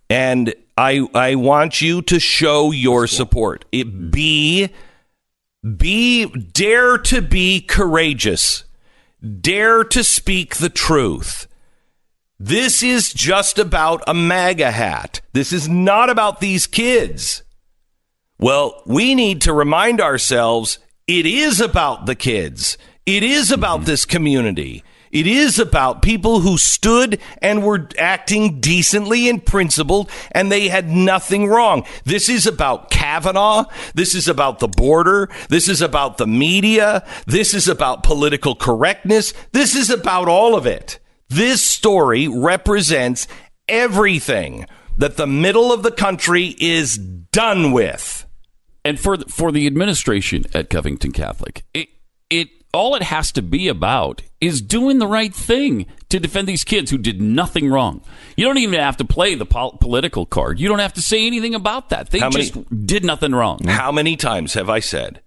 And 0.10 0.54
I 0.78 1.08
I 1.14 1.36
want 1.36 1.82
you 1.82 2.02
to 2.04 2.20
show 2.20 2.72
your 2.72 3.08
support. 3.08 3.66
It 3.72 4.12
be 4.12 4.70
be 5.78 6.26
dare 6.26 6.98
to 6.98 7.22
be 7.22 7.62
courageous. 7.62 8.66
Dare 9.40 9.84
to 9.86 10.04
speak 10.04 10.56
the 10.56 10.70
truth. 10.70 11.48
This 12.40 12.82
is 12.82 13.14
just 13.14 13.60
about 13.60 14.04
a 14.08 14.14
MAGA 14.14 14.72
hat. 14.72 15.22
This 15.32 15.54
is 15.54 15.70
not 15.70 16.10
about 16.10 16.40
these 16.40 16.66
kids. 16.66 17.44
Well, 18.40 18.82
we 18.88 19.14
need 19.14 19.42
to 19.42 19.54
remind 19.54 20.02
ourselves 20.02 20.80
it 21.20 21.26
is 21.26 21.60
about 21.60 22.06
the 22.06 22.16
kids. 22.16 22.78
It 23.06 23.22
is 23.22 23.52
about 23.52 23.80
mm-hmm. 23.80 23.88
this 23.88 24.06
community. 24.06 24.84
It 25.12 25.28
is 25.28 25.60
about 25.60 26.02
people 26.02 26.40
who 26.40 26.58
stood 26.58 27.20
and 27.42 27.66
were 27.66 27.90
acting 27.98 28.62
decently 28.62 29.28
and 29.28 29.46
principled, 29.46 30.10
and 30.32 30.50
they 30.50 30.70
had 30.70 30.88
nothing 30.88 31.48
wrong. 31.48 31.86
This 32.06 32.30
is 32.30 32.48
about 32.48 32.90
Kavanaugh. 32.92 33.66
This 33.94 34.16
is 34.16 34.30
about 34.30 34.60
the 34.60 34.70
border. 34.70 35.30
This 35.50 35.68
is 35.68 35.82
about 35.82 36.18
the 36.18 36.28
media. 36.28 37.06
This 37.26 37.54
is 37.54 37.68
about 37.68 38.04
political 38.04 38.56
correctness. 38.56 39.34
This 39.52 39.76
is 39.76 39.90
about 39.90 40.30
all 40.30 40.56
of 40.56 40.66
it. 40.66 41.00
This 41.28 41.62
story 41.62 42.30
represents 42.30 43.28
everything 43.68 44.66
that 44.98 45.18
the 45.18 45.28
middle 45.28 45.74
of 45.74 45.84
the 45.84 45.92
country 45.92 46.56
is 46.58 46.98
done 46.98 47.74
with. 47.74 48.26
And 48.84 49.00
for 49.00 49.18
the, 49.18 49.26
for 49.26 49.52
the 49.52 49.68
administration 49.68 50.46
at 50.54 50.70
Covington 50.70 51.12
Catholic, 51.12 51.64
it 51.74 51.90
it 52.30 52.50
all 52.74 52.96
it 52.96 53.04
has 53.04 53.32
to 53.34 53.42
be 53.42 53.68
about 53.68 54.22
is 54.40 54.62
doing 54.62 55.00
the 55.00 55.08
right 55.08 55.34
thing 55.36 55.86
to 56.10 56.20
defend 56.20 56.48
these 56.48 56.64
kids 56.64 56.90
who 56.90 56.98
did 56.98 57.22
nothing 57.22 57.70
wrong. 57.70 58.02
You 58.38 58.46
don't 58.46 58.58
even 58.58 58.80
have 58.80 58.98
to 58.98 59.06
play 59.06 59.36
the 59.36 59.46
pol- 59.46 59.78
political 59.80 60.26
card. 60.26 60.60
You 60.60 60.70
don't 60.70 60.80
have 60.80 60.94
to 60.94 61.02
say 61.02 61.28
anything 61.28 61.54
about 61.54 61.90
that. 61.90 62.10
They 62.12 62.20
How 62.20 62.30
many- 62.30 62.50
just 62.50 62.86
did 62.88 63.04
nothing 63.04 63.34
wrong. 63.34 63.60
Mm-hmm. 63.60 63.70
How 63.70 63.92
many 63.92 64.16
times 64.16 64.54
have 64.54 64.70
I 64.70 64.80
said, 64.80 65.22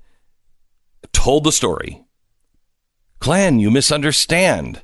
told 1.12 1.44
the 1.44 1.52
story? 1.52 2.02
Glenn, 3.20 3.58
you 3.58 3.70
misunderstand. 3.70 4.82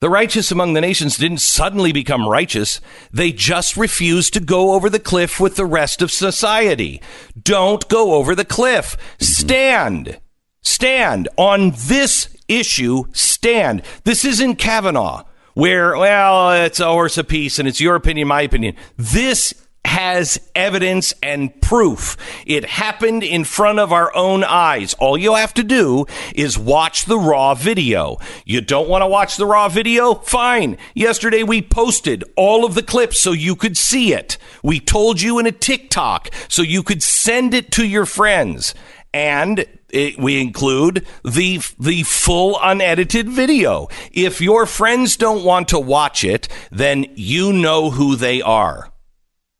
The 0.00 0.08
righteous 0.08 0.50
among 0.50 0.72
the 0.72 0.80
nations 0.80 1.18
didn't 1.18 1.42
suddenly 1.42 1.92
become 1.92 2.26
righteous. 2.26 2.80
They 3.12 3.32
just 3.32 3.76
refused 3.76 4.32
to 4.32 4.40
go 4.40 4.72
over 4.72 4.88
the 4.88 4.98
cliff 4.98 5.38
with 5.38 5.56
the 5.56 5.66
rest 5.66 6.00
of 6.00 6.10
society. 6.10 7.02
Don't 7.40 7.86
go 7.88 8.14
over 8.14 8.34
the 8.34 8.46
cliff. 8.46 8.96
Stand. 9.18 10.18
Stand 10.62 11.28
on 11.36 11.72
this 11.76 12.34
issue. 12.48 13.04
Stand. 13.12 13.82
This 14.04 14.24
isn't 14.24 14.56
Kavanaugh. 14.56 15.24
where, 15.54 15.96
well, 15.96 16.52
it's 16.64 16.80
a 16.80 16.86
horse 16.86 17.18
apiece 17.18 17.58
and 17.58 17.68
it's 17.68 17.80
your 17.80 17.94
opinion, 17.94 18.28
my 18.28 18.42
opinion. 18.42 18.76
This 18.96 19.59
has 19.84 20.40
evidence 20.54 21.14
and 21.22 21.60
proof. 21.60 22.16
It 22.46 22.64
happened 22.64 23.22
in 23.22 23.44
front 23.44 23.78
of 23.78 23.92
our 23.92 24.14
own 24.14 24.44
eyes. 24.44 24.94
All 24.94 25.18
you 25.18 25.34
have 25.34 25.52
to 25.54 25.64
do 25.64 26.06
is 26.34 26.58
watch 26.58 27.06
the 27.06 27.18
raw 27.18 27.54
video. 27.54 28.18
You 28.44 28.60
don't 28.60 28.88
want 28.88 29.02
to 29.02 29.08
watch 29.08 29.36
the 29.36 29.46
raw 29.46 29.68
video? 29.68 30.14
Fine. 30.14 30.78
Yesterday 30.94 31.42
we 31.42 31.60
posted 31.60 32.24
all 32.36 32.64
of 32.64 32.74
the 32.74 32.82
clips 32.82 33.20
so 33.20 33.32
you 33.32 33.56
could 33.56 33.76
see 33.76 34.12
it. 34.12 34.38
We 34.62 34.80
told 34.80 35.20
you 35.20 35.38
in 35.38 35.46
a 35.46 35.52
TikTok 35.52 36.28
so 36.48 36.62
you 36.62 36.82
could 36.82 37.02
send 37.02 37.52
it 37.52 37.72
to 37.72 37.86
your 37.86 38.06
friends. 38.06 38.74
And 39.12 39.66
it, 39.88 40.18
we 40.18 40.40
include 40.40 41.04
the 41.24 41.60
the 41.78 42.04
full 42.04 42.58
unedited 42.62 43.28
video. 43.28 43.88
If 44.12 44.40
your 44.40 44.66
friends 44.66 45.16
don't 45.16 45.44
want 45.44 45.68
to 45.68 45.80
watch 45.80 46.22
it, 46.22 46.48
then 46.70 47.06
you 47.16 47.52
know 47.52 47.90
who 47.90 48.14
they 48.14 48.40
are. 48.40 48.89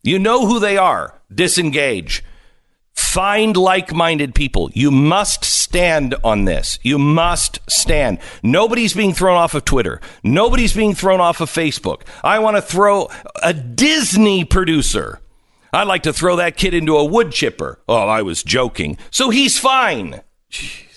You 0.03 0.19
know 0.19 0.47
who 0.47 0.59
they 0.59 0.77
are. 0.77 1.21
Disengage. 1.33 2.25
Find 2.93 3.57
like 3.57 3.95
minded 3.95 4.35
people. 4.35 4.71
You 4.73 4.91
must 4.91 5.45
stand 5.45 6.15
on 6.23 6.45
this. 6.45 6.79
You 6.83 6.99
must 6.99 7.59
stand. 7.69 8.19
Nobody's 8.43 8.95
being 8.95 9.15
thrown 9.15 9.37
off 9.37 9.55
of 9.55 9.65
Twitter. 9.65 10.01
Nobody's 10.23 10.75
being 10.75 10.95
thrown 10.95 11.21
off 11.21 11.41
of 11.41 11.51
Facebook. 11.51 12.03
I 12.23 12.39
want 12.39 12.57
to 12.57 12.63
throw 12.63 13.09
a 13.43 13.53
Disney 13.53 14.45
producer. 14.45 15.21
I'd 15.73 15.87
like 15.87 16.03
to 16.05 16.13
throw 16.13 16.37
that 16.37 16.57
kid 16.57 16.75
into 16.75 16.97
a 16.97 17.05
wood 17.05 17.33
chipper. 17.33 17.81
Oh, 17.89 18.09
I 18.09 18.23
was 18.23 18.43
joking. 18.43 18.99
So 19.11 19.31
he's 19.31 19.59
fine. 19.59 20.21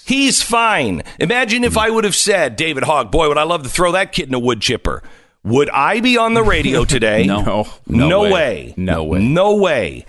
He's 0.06 0.42
fine. 0.42 1.04
Imagine 1.20 1.64
if 1.64 1.78
I 1.78 1.90
would 1.90 2.04
have 2.04 2.16
said, 2.16 2.56
David 2.56 2.84
Hogg, 2.84 3.12
boy, 3.12 3.28
would 3.28 3.38
I 3.38 3.44
love 3.44 3.64
to 3.64 3.70
throw 3.70 3.92
that 3.94 4.12
kid 4.12 4.28
in 4.28 4.34
a 4.34 4.40
wood 4.40 4.62
chipper. 4.62 5.04
Would 5.44 5.70
I 5.72 6.00
be 6.00 6.18
on 6.18 6.34
the 6.34 6.44
radio 6.44 6.86
today? 6.86 7.26
No. 7.26 7.68
no, 7.88 8.08
No 8.08 8.22
way. 8.22 8.32
way. 8.32 8.74
No 8.78 9.04
way. 9.04 9.20
No 9.24 9.56
way. 9.56 10.06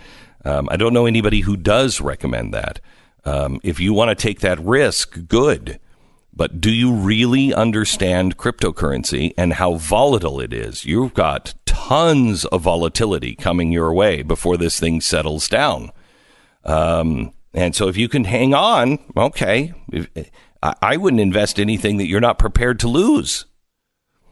Um, 0.46 0.68
I 0.70 0.76
don't 0.76 0.92
know 0.92 1.06
anybody 1.06 1.40
who 1.40 1.56
does 1.56 2.02
recommend 2.02 2.52
that. 2.52 2.78
Um, 3.24 3.60
if 3.62 3.80
you 3.80 3.94
want 3.94 4.10
to 4.10 4.14
take 4.14 4.40
that 4.40 4.60
risk, 4.60 5.26
good. 5.26 5.80
But 6.37 6.61
do 6.61 6.70
you 6.70 6.93
really 6.93 7.55
understand 7.55 8.37
cryptocurrency 8.37 9.32
and 9.39 9.55
how 9.55 9.74
volatile 9.74 10.41
it 10.41 10.53
is? 10.53 10.85
You've 10.85 11.14
got 11.14 11.55
tons 11.64 12.45
of 12.47 12.62
volatility 12.62 13.37
coming 13.37 13.70
your 13.70 13.93
way 13.93 14.22
before 14.22 14.57
this 14.57 14.80
thing 14.80 15.01
settles 15.01 15.49
down. 15.49 15.93
Um, 16.64 17.32
and 17.53 17.76
so 17.76 17.89
if 17.89 17.97
you 17.97 18.09
can 18.09 18.24
hang 18.24 18.53
on, 18.53 18.99
okay. 19.16 19.74
If, 19.93 20.09
I, 20.80 20.97
wouldn't 20.97 21.20
invest 21.20 21.61
anything 21.61 21.99
that 21.99 22.07
you're 22.07 22.20
not 22.20 22.39
prepared 22.39 22.80
to 22.80 22.89
lose. 22.89 23.45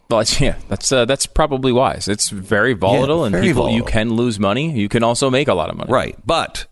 Well, 0.09 0.25
yeah, 0.41 0.57
that's 0.69 0.91
uh, 0.91 1.05
that's 1.05 1.27
probably 1.27 1.73
wise. 1.73 2.09
It's 2.09 2.31
very 2.31 2.73
volatile, 2.73 3.21
Yeah, 3.21 3.27
and 3.27 3.33
very 3.33 3.47
people 3.47 3.71
you 3.71 3.85
can 3.85 4.15
lose 4.15 4.39
money. 4.39 4.73
You 4.73 4.89
can 4.89 5.03
also 5.03 5.31
make 5.31 5.49
a 5.49 5.55
lot 5.55 5.71
of 5.71 5.77
money. 5.77 5.93
Right. 5.93 6.17
But 6.25 6.67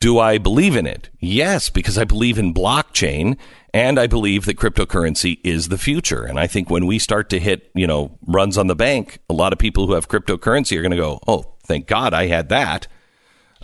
do 0.00 0.18
I 0.18 0.38
believe 0.38 0.76
in 0.76 0.86
it? 0.86 1.10
Yes, 1.20 1.68
because 1.68 1.98
I 1.98 2.04
believe 2.04 2.38
in 2.38 2.54
blockchain 2.54 3.36
and 3.72 4.00
I 4.00 4.06
believe 4.06 4.46
that 4.46 4.56
cryptocurrency 4.56 5.38
is 5.44 5.68
the 5.68 5.78
future. 5.78 6.24
And 6.24 6.40
I 6.40 6.46
think 6.46 6.70
when 6.70 6.86
we 6.86 6.98
start 6.98 7.28
to 7.30 7.38
hit, 7.38 7.70
you 7.74 7.86
know, 7.86 8.18
runs 8.26 8.56
on 8.56 8.66
the 8.66 8.74
bank, 8.74 9.18
a 9.28 9.34
lot 9.34 9.52
of 9.52 9.58
people 9.58 9.86
who 9.86 9.92
have 9.92 10.08
cryptocurrency 10.08 10.76
are 10.76 10.82
going 10.82 10.90
to 10.90 10.96
go, 10.96 11.20
oh, 11.28 11.54
thank 11.64 11.86
God 11.86 12.14
I 12.14 12.26
had 12.26 12.48
that 12.48 12.88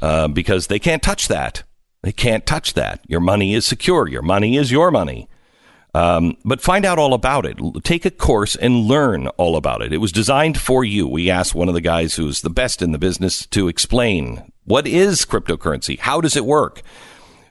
uh, 0.03 0.29
because 0.29 0.67
they 0.67 0.79
can't 0.79 1.03
touch 1.03 1.29
that. 1.29 1.63
They 2.03 2.13
can't 2.13 2.47
touch 2.47 2.75
that. 2.75 3.01
Your 3.09 3.21
money 3.21 3.55
is 3.55 3.67
secure. 3.67 4.07
Your 4.07 4.23
money 4.23 4.57
is 4.57 4.71
your 4.71 4.91
money. 4.91 5.29
Um, 5.95 6.37
but 6.45 6.61
find 6.61 6.85
out 6.85 6.99
all 6.99 7.15
about 7.15 7.47
it. 7.47 7.57
Take 7.83 8.05
a 8.05 8.11
course 8.11 8.55
and 8.55 8.85
learn 8.85 9.29
all 9.29 9.57
about 9.57 9.81
it. 9.81 9.95
It 9.95 9.99
was 9.99 10.13
designed 10.13 10.61
for 10.61 10.85
you. 10.85 11.09
We 11.09 11.31
asked 11.31 11.55
one 11.55 11.69
of 11.69 11.75
the 11.75 11.81
guys 11.81 12.15
who's 12.15 12.43
the 12.43 12.51
best 12.51 12.83
in 12.83 12.93
the 12.93 12.99
business 12.99 13.47
to 13.47 13.69
explain 13.69 14.53
what 14.67 14.87
is 14.87 15.25
cryptocurrency? 15.25 15.99
How 15.99 16.21
does 16.21 16.37
it 16.37 16.45
work? 16.45 16.83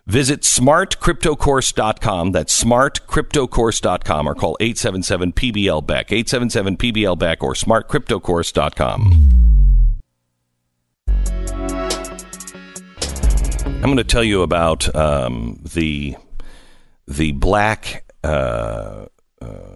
Visit 0.06 0.42
smartcryptocourse.com. 0.42 2.32
That's 2.32 2.64
smartcryptocourse.com 2.64 4.28
or 4.28 4.36
call 4.36 4.56
877 4.60 5.34
PBL 5.34 5.86
Beck, 5.86 6.12
877 6.12 6.78
PBL 6.78 7.18
Beck 7.18 7.44
or 7.44 7.54
smartcryptocourse.com. 7.54 9.46
I'm 13.66 13.82
going 13.82 13.98
to 13.98 14.04
tell 14.04 14.24
you 14.24 14.42
about 14.42 14.96
um, 14.96 15.60
the 15.74 16.16
the 17.08 17.32
black 17.34 18.12
uh, 18.24 19.06
uh, 19.42 19.75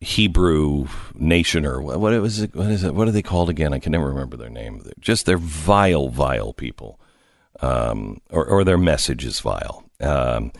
Hebrew 0.00 0.86
nation, 1.14 1.66
or 1.66 1.82
what, 1.82 2.00
what 2.00 2.18
was 2.22 2.40
it? 2.40 2.54
What 2.54 2.70
is 2.70 2.84
it? 2.84 2.94
What 2.94 3.06
are 3.06 3.10
they 3.10 3.22
called 3.22 3.50
again? 3.50 3.74
I 3.74 3.78
can 3.78 3.92
never 3.92 4.08
remember 4.08 4.36
their 4.36 4.48
name. 4.48 4.80
They're 4.80 4.94
just 4.98 5.26
they're 5.26 5.36
vile, 5.36 6.08
vile 6.08 6.54
people, 6.54 6.98
um, 7.60 8.20
or, 8.30 8.46
or 8.46 8.64
their 8.64 8.78
message 8.78 9.26
is 9.26 9.40
vile. 9.40 9.84
Um, 10.00 10.52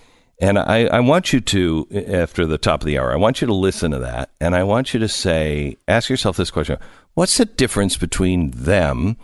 and 0.42 0.58
I, 0.58 0.86
I 0.86 1.00
want 1.00 1.32
you 1.32 1.40
to, 1.40 1.86
after 2.08 2.46
the 2.46 2.58
top 2.58 2.80
of 2.80 2.86
the 2.86 2.98
hour, 2.98 3.12
I 3.12 3.16
want 3.16 3.40
you 3.40 3.46
to 3.46 3.54
listen 3.54 3.90
to 3.92 3.98
that, 3.98 4.30
and 4.40 4.54
I 4.54 4.62
want 4.62 4.94
you 4.94 5.00
to 5.00 5.08
say, 5.08 5.76
ask 5.88 6.10
yourself 6.10 6.36
this 6.36 6.50
question: 6.50 6.76
What's 7.14 7.38
the 7.38 7.46
difference 7.46 7.96
between 7.96 8.50
them 8.50 9.16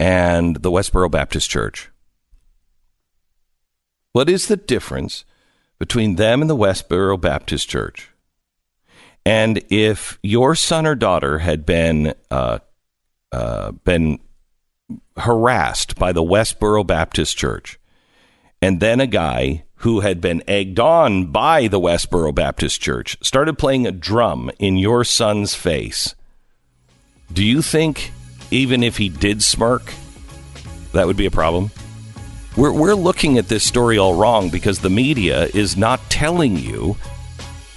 and 0.00 0.56
the 0.56 0.70
Westboro 0.70 1.08
Baptist 1.08 1.48
Church? 1.48 1.90
What 4.12 4.28
is 4.28 4.48
the 4.48 4.56
difference 4.56 5.24
between 5.78 6.16
them 6.16 6.40
and 6.40 6.50
the 6.50 6.56
Westboro 6.56 7.20
Baptist 7.20 7.68
Church? 7.68 8.10
And 9.24 9.62
if 9.70 10.18
your 10.22 10.54
son 10.54 10.86
or 10.86 10.94
daughter 10.94 11.38
had 11.38 11.66
been 11.66 12.14
uh, 12.30 12.58
uh, 13.32 13.72
been 13.72 14.18
harassed 15.16 15.96
by 15.96 16.12
the 16.12 16.22
Westboro 16.22 16.86
Baptist 16.86 17.36
Church, 17.36 17.78
and 18.62 18.80
then 18.80 19.00
a 19.00 19.06
guy 19.06 19.64
who 19.76 20.00
had 20.00 20.20
been 20.20 20.42
egged 20.46 20.78
on 20.78 21.26
by 21.26 21.68
the 21.68 21.80
Westboro 21.80 22.34
Baptist 22.34 22.80
Church 22.80 23.16
started 23.22 23.58
playing 23.58 23.86
a 23.86 23.92
drum 23.92 24.50
in 24.58 24.76
your 24.76 25.04
son's 25.04 25.54
face, 25.54 26.14
do 27.32 27.44
you 27.44 27.62
think 27.62 28.12
even 28.50 28.82
if 28.82 28.96
he 28.96 29.08
did 29.08 29.42
smirk, 29.42 29.94
that 30.92 31.06
would 31.06 31.16
be 31.16 31.26
a 31.26 31.30
problem? 31.30 31.70
We're, 32.56 32.72
we're 32.72 32.94
looking 32.94 33.38
at 33.38 33.48
this 33.48 33.64
story 33.64 33.96
all 33.96 34.14
wrong 34.14 34.50
because 34.50 34.80
the 34.80 34.90
media 34.90 35.44
is 35.54 35.76
not 35.76 36.00
telling 36.10 36.56
you 36.56 36.96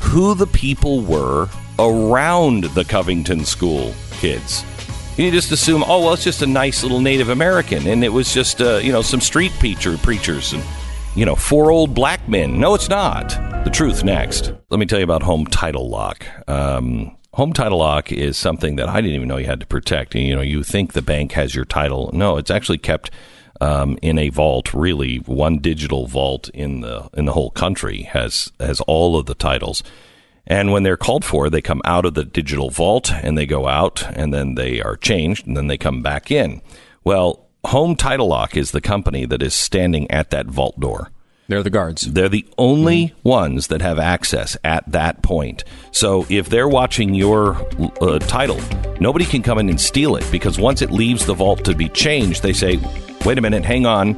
who 0.04 0.36
the 0.36 0.48
people 0.48 1.02
were 1.02 1.48
around 1.80 2.66
the 2.66 2.84
Covington 2.84 3.46
School 3.46 3.94
kids. 4.12 4.64
You 5.18 5.32
just 5.32 5.52
assume, 5.52 5.84
oh 5.84 6.04
well, 6.04 6.14
it's 6.14 6.24
just 6.24 6.42
a 6.42 6.48
nice 6.48 6.84
little 6.84 7.00
Native 7.00 7.30
American, 7.30 7.88
and 7.88 8.04
it 8.04 8.10
was 8.10 8.34
just 8.34 8.62
uh, 8.62 8.78
you 8.78 8.92
know 8.92 9.02
some 9.02 9.22
street 9.22 9.52
preacher 9.60 9.98
preachers 9.98 10.54
and 10.54 10.64
you 11.16 11.26
know 11.26 11.36
four 11.36 11.72
old 11.72 11.94
black 11.94 12.28
men. 12.28 12.60
No, 12.60 12.74
it's 12.74 12.90
not. 12.90 13.30
The 13.64 13.70
truth 13.70 14.04
next. 14.04 14.54
Let 14.70 14.80
me 14.80 14.86
tell 14.86 15.00
you 15.00 15.04
about 15.06 15.24
Home 15.24 15.46
Title 15.46 15.90
Lock. 15.90 16.26
Um, 16.48 17.16
Home 17.34 17.54
Title 17.54 17.78
Lock 17.80 18.12
is 18.12 18.38
something 18.38 18.76
that 18.76 18.90
I 18.90 19.02
didn't 19.02 19.16
even 19.16 19.28
know 19.28 19.38
you 19.38 19.46
had 19.46 19.60
to 19.60 19.66
protect. 19.66 20.16
You 20.16 20.36
know, 20.36 20.42
you 20.42 20.64
think 20.64 20.94
the 20.94 21.02
bank 21.02 21.32
has 21.32 21.56
your 21.56 21.66
title. 21.66 22.12
No, 22.14 22.38
it's 22.38 22.52
actually 22.52 22.78
kept 22.80 23.10
um, 23.64 23.98
in 24.02 24.18
a 24.18 24.30
vault. 24.30 24.74
Really, 24.74 25.18
one 25.18 25.60
digital 25.60 26.08
vault 26.08 26.50
in 26.50 26.82
the 26.82 27.10
in 27.14 27.26
the 27.26 27.34
whole 27.34 27.52
country 27.52 28.04
has 28.04 28.52
has 28.60 28.82
all 28.82 29.18
of 29.18 29.26
the 29.26 29.36
titles. 29.36 29.84
And 30.46 30.74
when 30.74 30.84
they're 30.84 30.98
called 30.98 31.24
for, 31.24 31.50
they 31.50 31.62
come 31.62 31.82
out 31.86 32.06
of 32.06 32.16
the 32.16 32.26
digital 32.26 32.70
vault 32.70 33.10
and 33.10 33.38
they 33.38 33.46
go 33.46 33.68
out 33.68 34.04
and 34.14 34.34
then 34.34 34.56
they 34.56 34.82
are 34.82 34.98
changed 34.98 35.48
and 35.48 35.56
then 35.56 35.68
they 35.68 35.78
come 35.78 36.02
back 36.02 36.32
in. 36.32 36.62
Well, 37.06 37.48
Home 37.64 37.96
Title 37.96 38.28
Lock 38.28 38.58
is 38.58 38.72
the 38.72 38.82
company 38.82 39.26
that 39.26 39.42
is 39.42 39.54
standing 39.54 40.12
at 40.12 40.32
that 40.32 40.48
vault 40.48 40.78
door. 40.82 41.12
They're 41.48 41.64
the 41.64 41.70
guards. 41.70 42.02
They're 42.02 42.30
the 42.30 42.48
only 42.58 43.14
ones 43.24 43.68
that 43.68 43.82
have 43.82 44.00
access 44.00 44.56
at 44.64 44.90
that 44.92 45.22
point. 45.22 45.64
So 45.92 46.26
if 46.30 46.50
they're 46.50 46.70
watching 46.70 47.14
your 47.14 47.56
uh, 48.02 48.20
title, 48.20 48.60
nobody 49.00 49.26
can 49.26 49.44
come 49.44 49.60
in 49.60 49.70
and 49.70 49.80
steal 49.80 50.16
it 50.16 50.26
because 50.32 50.58
once 50.58 50.82
it 50.82 50.92
leaves 50.92 51.26
the 51.26 51.34
vault 51.34 51.66
to 51.66 51.76
be 51.76 51.90
changed, 51.90 52.44
they 52.44 52.54
say, 52.54 52.80
wait 53.26 53.38
a 53.38 53.42
minute, 53.42 53.66
hang 53.66 53.86
on. 53.86 54.18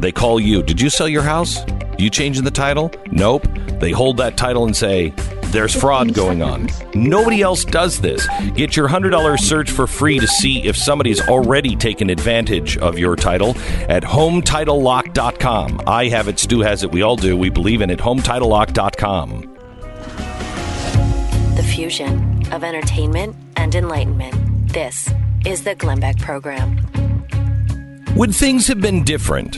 They 0.00 0.12
call 0.12 0.40
you. 0.40 0.62
Did 0.62 0.80
you 0.80 0.90
sell 0.90 1.08
your 1.08 1.22
house? 1.22 1.58
You 1.98 2.08
changing 2.10 2.44
the 2.44 2.50
title? 2.50 2.90
Nope. 3.10 3.46
They 3.78 3.90
hold 3.90 4.16
that 4.16 4.36
title 4.36 4.64
and 4.64 4.74
say, 4.74 5.12
there's 5.52 5.74
fraud 5.74 6.14
going 6.14 6.42
on. 6.42 6.68
Nobody 6.94 7.42
else 7.42 7.64
does 7.64 8.00
this. 8.00 8.26
Get 8.54 8.76
your 8.76 8.88
$100 8.88 9.38
search 9.38 9.70
for 9.70 9.86
free 9.86 10.18
to 10.18 10.26
see 10.26 10.66
if 10.66 10.76
somebody's 10.76 11.20
already 11.28 11.76
taken 11.76 12.08
advantage 12.08 12.78
of 12.78 12.98
your 12.98 13.16
title 13.16 13.50
at 13.88 14.02
HometitleLock.com. 14.02 15.82
I 15.86 16.08
have 16.08 16.28
it, 16.28 16.38
Stu 16.38 16.60
has 16.60 16.82
it, 16.84 16.92
we 16.92 17.02
all 17.02 17.16
do. 17.16 17.36
We 17.36 17.50
believe 17.50 17.82
in 17.82 17.90
it. 17.90 17.98
HometitleLock.com. 17.98 19.56
The 21.56 21.62
fusion 21.62 22.46
of 22.52 22.64
entertainment 22.64 23.36
and 23.56 23.74
enlightenment. 23.74 24.72
This 24.72 25.12
is 25.44 25.64
the 25.64 25.74
Glenn 25.74 26.00
Beck 26.00 26.18
Program. 26.18 26.78
Would 28.20 28.36
things 28.36 28.66
have 28.66 28.82
been 28.82 29.02
different 29.02 29.56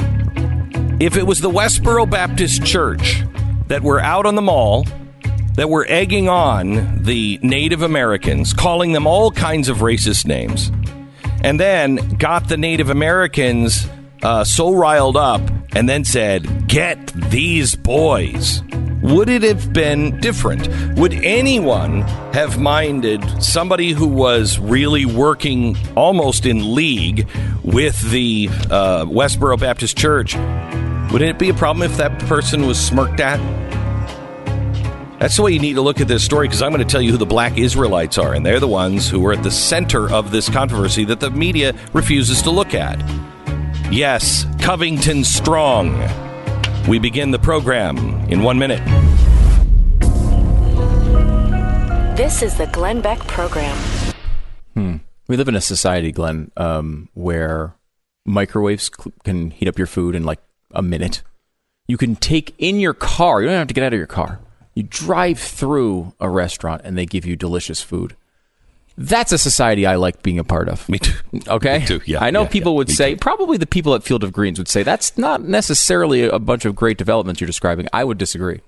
if 1.02 1.16
it 1.16 1.26
was 1.26 1.40
the 1.40 1.50
Westboro 1.50 2.08
Baptist 2.08 2.64
Church 2.64 3.24
that 3.66 3.82
were 3.82 3.98
out 3.98 4.24
on 4.24 4.36
the 4.36 4.40
mall, 4.40 4.86
that 5.56 5.68
were 5.68 5.84
egging 5.88 6.28
on 6.28 7.02
the 7.02 7.40
Native 7.42 7.82
Americans, 7.82 8.52
calling 8.52 8.92
them 8.92 9.04
all 9.04 9.32
kinds 9.32 9.68
of 9.68 9.78
racist 9.78 10.26
names, 10.26 10.70
and 11.42 11.58
then 11.58 11.96
got 12.18 12.48
the 12.48 12.56
Native 12.56 12.88
Americans 12.88 13.88
uh, 14.22 14.44
so 14.44 14.72
riled 14.72 15.16
up 15.16 15.40
and 15.74 15.88
then 15.88 16.04
said, 16.04 16.68
Get 16.68 17.04
these 17.30 17.74
boys. 17.74 18.62
Would 19.02 19.28
it 19.28 19.42
have 19.42 19.72
been 19.72 20.20
different? 20.20 20.68
Would 20.96 21.12
anyone 21.12 22.02
have 22.32 22.60
minded 22.60 23.42
somebody 23.42 23.90
who 23.90 24.06
was 24.06 24.60
really 24.60 25.04
working 25.04 25.76
almost 25.96 26.46
in 26.46 26.74
league 26.74 27.28
with 27.64 28.00
the 28.12 28.48
uh, 28.70 29.04
Westboro 29.06 29.58
Baptist 29.58 29.98
Church? 29.98 30.36
Would 31.12 31.20
it 31.20 31.36
be 31.36 31.48
a 31.48 31.54
problem 31.54 31.90
if 31.90 31.96
that 31.96 32.16
person 32.20 32.64
was 32.64 32.78
smirked 32.78 33.18
at? 33.18 33.40
That's 35.18 35.36
the 35.36 35.42
way 35.42 35.50
you 35.52 35.58
need 35.58 35.74
to 35.74 35.82
look 35.82 36.00
at 36.00 36.06
this 36.06 36.24
story 36.24 36.46
because 36.46 36.62
I'm 36.62 36.70
going 36.70 36.86
to 36.86 36.90
tell 36.90 37.02
you 37.02 37.10
who 37.10 37.18
the 37.18 37.26
black 37.26 37.58
Israelites 37.58 38.18
are, 38.18 38.34
and 38.34 38.46
they're 38.46 38.60
the 38.60 38.68
ones 38.68 39.08
who 39.08 39.26
are 39.26 39.32
at 39.32 39.42
the 39.42 39.50
center 39.50 40.10
of 40.12 40.30
this 40.30 40.48
controversy 40.48 41.04
that 41.06 41.18
the 41.18 41.30
media 41.30 41.74
refuses 41.92 42.40
to 42.42 42.52
look 42.52 42.72
at. 42.72 43.00
Yes, 43.90 44.46
Covington 44.60 45.24
Strong. 45.24 46.21
We 46.88 46.98
begin 46.98 47.30
the 47.30 47.38
program 47.38 47.96
in 48.28 48.42
one 48.42 48.58
minute. 48.58 48.84
This 52.16 52.42
is 52.42 52.56
the 52.56 52.66
Glenn 52.66 53.00
Beck 53.00 53.18
Program. 53.20 53.76
We 55.32 55.38
live 55.38 55.48
in 55.48 55.56
a 55.56 55.62
society, 55.62 56.12
Glenn, 56.12 56.50
um, 56.58 57.08
where 57.14 57.74
microwaves 58.26 58.90
cl- 58.94 59.14
can 59.24 59.50
heat 59.50 59.66
up 59.66 59.78
your 59.78 59.86
food 59.86 60.14
in 60.14 60.24
like 60.24 60.40
a 60.72 60.82
minute. 60.82 61.22
You 61.86 61.96
can 61.96 62.16
take 62.16 62.54
in 62.58 62.78
your 62.78 62.92
car. 62.92 63.40
You 63.40 63.48
don't 63.48 63.56
have 63.56 63.68
to 63.68 63.72
get 63.74 63.82
out 63.82 63.94
of 63.94 63.98
your 63.98 64.06
car. 64.06 64.40
You 64.74 64.82
drive 64.82 65.38
through 65.38 66.12
a 66.20 66.28
restaurant 66.28 66.82
and 66.84 66.98
they 66.98 67.06
give 67.06 67.24
you 67.24 67.34
delicious 67.34 67.80
food. 67.80 68.14
That's 68.98 69.32
a 69.32 69.38
society 69.38 69.86
I 69.86 69.96
like 69.96 70.22
being 70.22 70.38
a 70.38 70.44
part 70.44 70.68
of. 70.68 70.88
Me 70.88 70.98
too. 70.98 71.14
Okay. 71.48 71.78
Me 71.80 71.86
too. 71.86 72.00
Yeah, 72.04 72.22
I 72.22 72.30
know 72.30 72.42
yeah, 72.42 72.48
people 72.48 72.72
yeah. 72.72 72.76
would 72.78 72.88
Me 72.88 72.94
say, 72.94 73.10
too. 73.12 73.18
probably 73.18 73.56
the 73.56 73.66
people 73.66 73.94
at 73.94 74.02
Field 74.02 74.22
of 74.24 74.32
Greens 74.32 74.58
would 74.58 74.68
say, 74.68 74.82
that's 74.82 75.16
not 75.16 75.42
necessarily 75.42 76.24
a 76.24 76.38
bunch 76.38 76.64
of 76.64 76.74
great 76.76 76.98
developments 76.98 77.40
you're 77.40 77.46
describing. 77.46 77.88
I 77.92 78.04
would 78.04 78.18
disagree. 78.18 78.60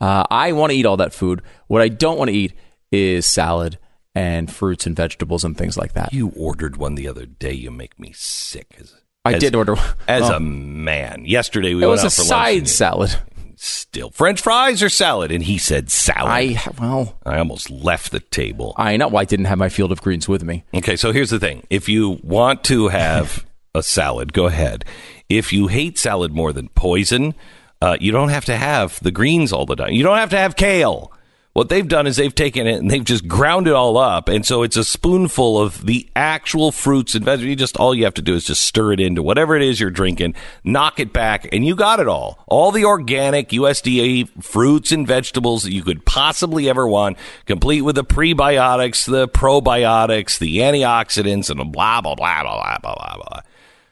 Uh, 0.00 0.24
I 0.30 0.52
want 0.52 0.72
to 0.72 0.76
eat 0.76 0.84
all 0.86 0.96
that 0.98 1.14
food. 1.14 1.40
What 1.68 1.80
I 1.80 1.88
don't 1.88 2.18
want 2.18 2.28
to 2.30 2.36
eat 2.36 2.52
is 2.92 3.26
salad 3.26 3.78
and 4.14 4.52
fruits 4.52 4.86
and 4.86 4.94
vegetables 4.94 5.44
and 5.44 5.56
things 5.56 5.76
like 5.76 5.94
that. 5.94 6.12
You 6.12 6.32
ordered 6.36 6.76
one 6.76 6.94
the 6.94 7.08
other 7.08 7.26
day. 7.26 7.52
You 7.52 7.70
make 7.70 7.98
me 7.98 8.12
sick. 8.14 8.76
As, 8.78 8.94
I 9.24 9.34
as- 9.34 9.40
did 9.40 9.54
order 9.54 9.74
one. 9.76 9.84
as 10.06 10.28
Oh. 10.30 10.34
a 10.36 10.40
man. 10.40 11.24
Yesterday 11.24 11.74
we 11.74 11.82
It 11.82 11.86
went 11.86 11.90
was 11.92 12.00
out 12.04 12.06
a 12.06 12.10
for 12.10 12.22
side 12.22 12.58
and 12.58 12.68
salad. 12.68 13.16
Still, 13.64 14.10
French 14.10 14.42
fries 14.42 14.82
or 14.82 14.90
salad, 14.90 15.32
and 15.32 15.42
he 15.42 15.56
said 15.56 15.90
salad. 15.90 16.30
I 16.30 16.60
well, 16.78 17.16
I 17.24 17.38
almost 17.38 17.70
left 17.70 18.12
the 18.12 18.20
table. 18.20 18.74
I 18.76 18.98
know 18.98 19.08
why 19.08 19.22
I 19.22 19.24
didn't 19.24 19.46
have 19.46 19.56
my 19.56 19.70
Field 19.70 19.90
of 19.90 20.02
Greens 20.02 20.28
with 20.28 20.44
me. 20.44 20.64
Okay, 20.74 20.96
so 20.96 21.12
here's 21.12 21.30
the 21.30 21.40
thing: 21.40 21.66
if 21.70 21.88
you 21.88 22.20
want 22.22 22.62
to 22.64 22.88
have 22.88 23.46
a 23.74 23.82
salad, 23.82 24.34
go 24.34 24.44
ahead. 24.44 24.84
If 25.30 25.50
you 25.50 25.68
hate 25.68 25.98
salad 25.98 26.30
more 26.30 26.52
than 26.52 26.68
poison, 26.68 27.34
uh, 27.80 27.96
you 27.98 28.12
don't 28.12 28.28
have 28.28 28.44
to 28.44 28.56
have 28.58 29.00
the 29.00 29.10
greens 29.10 29.50
all 29.50 29.64
the 29.64 29.76
time. 29.76 29.92
You 29.92 30.02
don't 30.02 30.18
have 30.18 30.30
to 30.30 30.38
have 30.38 30.56
kale. 30.56 31.10
What 31.54 31.68
they've 31.68 31.86
done 31.86 32.08
is 32.08 32.16
they've 32.16 32.34
taken 32.34 32.66
it 32.66 32.80
and 32.80 32.90
they've 32.90 33.04
just 33.04 33.28
ground 33.28 33.68
it 33.68 33.74
all 33.74 33.96
up, 33.96 34.28
and 34.28 34.44
so 34.44 34.64
it's 34.64 34.76
a 34.76 34.82
spoonful 34.82 35.56
of 35.60 35.86
the 35.86 36.10
actual 36.16 36.72
fruits 36.72 37.14
and 37.14 37.24
vegetables. 37.24 37.48
You 37.48 37.54
just 37.54 37.76
all 37.76 37.94
you 37.94 38.02
have 38.06 38.14
to 38.14 38.22
do 38.22 38.34
is 38.34 38.42
just 38.42 38.64
stir 38.64 38.94
it 38.94 38.98
into 38.98 39.22
whatever 39.22 39.54
it 39.54 39.62
is 39.62 39.78
you're 39.78 39.90
drinking, 39.90 40.34
knock 40.64 40.98
it 40.98 41.12
back, 41.12 41.48
and 41.52 41.64
you 41.64 41.76
got 41.76 42.00
it 42.00 42.08
all. 42.08 42.40
All 42.48 42.72
the 42.72 42.84
organic 42.84 43.50
USDA 43.50 44.42
fruits 44.42 44.90
and 44.90 45.06
vegetables 45.06 45.62
that 45.62 45.72
you 45.72 45.84
could 45.84 46.04
possibly 46.04 46.68
ever 46.68 46.88
want, 46.88 47.18
complete 47.46 47.82
with 47.82 47.94
the 47.94 48.04
prebiotics, 48.04 49.06
the 49.08 49.28
probiotics, 49.28 50.40
the 50.40 50.58
antioxidants, 50.58 51.50
and 51.50 51.72
blah 51.72 52.00
blah 52.00 52.16
blah 52.16 52.42
blah 52.42 52.78
blah 52.82 52.94
blah 52.96 53.16
blah. 53.16 53.40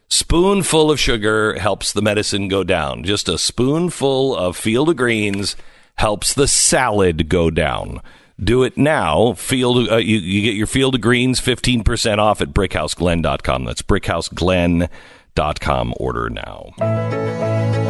Spoonful 0.08 0.90
of 0.90 0.98
sugar 0.98 1.56
helps 1.60 1.92
the 1.92 2.02
medicine 2.02 2.48
go 2.48 2.64
down. 2.64 3.04
Just 3.04 3.28
a 3.28 3.38
spoonful 3.38 4.34
of 4.34 4.56
field 4.56 4.88
of 4.88 4.96
greens 4.96 5.54
helps 5.97 6.34
the 6.34 6.49
salad 6.49 7.28
go 7.28 7.51
down. 7.51 8.01
Do 8.43 8.64
it 8.64 8.76
now. 8.76 9.34
Field, 9.34 9.88
uh, 9.90 9.97
you, 9.97 10.18
you 10.18 10.43
get 10.43 10.55
your 10.55 10.66
field 10.66 10.97
of 10.97 11.01
greens 11.01 11.40
15% 11.40 12.18
off 12.18 12.40
at 12.40 12.49
brickhouseglen.com. 12.49 13.64
That's 13.64 13.82
brickhouseglen.com. 13.82 15.95
Order 15.97 16.30
now. 16.30 17.81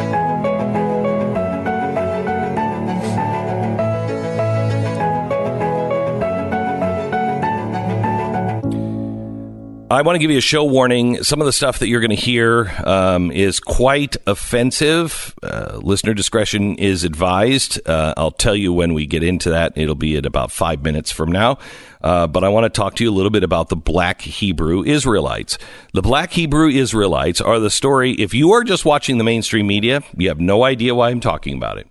I 9.93 10.01
want 10.01 10.15
to 10.15 10.19
give 10.19 10.31
you 10.31 10.39
a 10.39 10.41
show 10.41 10.63
warning. 10.63 11.21
Some 11.21 11.39
of 11.39 11.45
the 11.45 11.53
stuff 11.53 11.77
that 11.77 11.87
you're 11.87 11.99
going 11.99 12.09
to 12.09 12.15
hear 12.15 12.73
um, 12.83 13.29
is 13.29 13.59
quite 13.59 14.17
offensive. 14.25 15.35
Uh, 15.43 15.79
listener 15.83 16.15
discretion 16.15 16.77
is 16.77 17.03
advised. 17.03 17.79
Uh, 17.87 18.15
I'll 18.17 18.31
tell 18.31 18.55
you 18.55 18.73
when 18.73 18.95
we 18.95 19.05
get 19.05 19.21
into 19.21 19.51
that. 19.51 19.73
It'll 19.77 19.93
be 19.93 20.17
at 20.17 20.25
about 20.25 20.51
five 20.51 20.81
minutes 20.81 21.11
from 21.11 21.31
now. 21.31 21.59
Uh, 22.01 22.25
but 22.25 22.43
I 22.43 22.49
want 22.49 22.63
to 22.63 22.71
talk 22.71 22.95
to 22.95 23.03
you 23.03 23.11
a 23.11 23.13
little 23.13 23.29
bit 23.29 23.43
about 23.43 23.69
the 23.69 23.75
Black 23.75 24.21
Hebrew 24.21 24.83
Israelites. 24.83 25.59
The 25.93 26.01
Black 26.01 26.31
Hebrew 26.31 26.69
Israelites 26.69 27.39
are 27.39 27.59
the 27.59 27.69
story. 27.69 28.13
If 28.13 28.33
you 28.33 28.51
are 28.53 28.63
just 28.63 28.85
watching 28.85 29.19
the 29.19 29.23
mainstream 29.23 29.67
media, 29.67 30.01
you 30.17 30.29
have 30.29 30.39
no 30.39 30.63
idea 30.63 30.95
why 30.95 31.11
I'm 31.11 31.19
talking 31.19 31.55
about 31.55 31.77
it. 31.77 31.87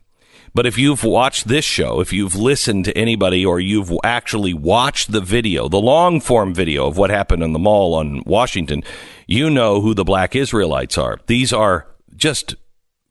But 0.55 0.67
if 0.67 0.77
you've 0.77 1.05
watched 1.05 1.49
this 1.49 1.65
show, 1.65 2.01
if 2.01 2.13
you've 2.13 2.37
listened 2.37 2.85
to 2.85 2.97
anybody, 2.97 3.45
or 3.45 3.59
you've 3.59 3.93
actually 4.05 4.53
watched 4.53 5.13
the 5.13 5.21
video, 5.21 5.69
the 5.69 5.79
long 5.79 6.21
form 6.21 6.55
video 6.55 6.87
of 6.87 6.99
what 6.99 7.11
happened 7.11 7.43
in 7.43 7.53
the 7.53 7.59
mall 7.59 7.95
on 7.95 8.23
Washington, 8.27 8.83
you 9.27 9.49
know 9.49 9.81
who 9.81 9.95
the 9.95 10.05
black 10.05 10.37
Israelites 10.37 10.99
are. 10.99 11.19
These 11.27 11.53
are 11.53 11.87
just 12.17 12.55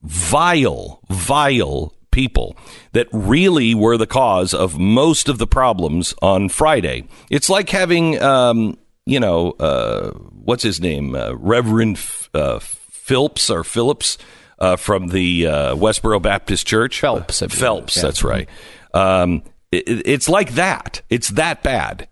vile, 0.03 1.01
vile 1.09 1.95
people 2.11 2.55
that 2.91 3.07
really 3.11 3.73
were 3.73 3.97
the 3.97 4.07
cause 4.07 4.53
of 4.53 4.77
most 4.77 5.29
of 5.29 5.37
the 5.37 5.47
problems 5.47 6.13
on 6.21 6.49
Friday. 6.49 7.07
It's 7.29 7.49
like 7.49 7.69
having, 7.69 8.21
um, 8.21 8.77
you 9.05 9.19
know, 9.19 9.51
uh, 9.53 10.11
what's 10.11 10.63
his 10.63 10.79
name? 10.79 11.15
Uh, 11.15 11.33
Reverend 11.35 11.97
F- 11.97 12.29
uh, 12.33 12.59
Phillips 12.59 13.49
or 13.49 13.63
Phillips 13.63 14.17
uh, 14.61 14.75
from 14.77 15.07
the 15.07 15.47
uh, 15.47 15.75
Westboro 15.75 16.21
Baptist 16.21 16.65
Church. 16.65 17.01
Phelps. 17.01 17.39
Phelps, 17.49 17.97
Yeah. 17.97 18.01
that's 18.03 18.23
right. 18.23 18.47
Um, 18.93 19.43
It, 19.71 19.83
it's 20.05 20.29
like 20.29 20.53
that. 20.53 21.01
It's 21.09 21.29
that 21.29 21.63
bad. 21.63 22.07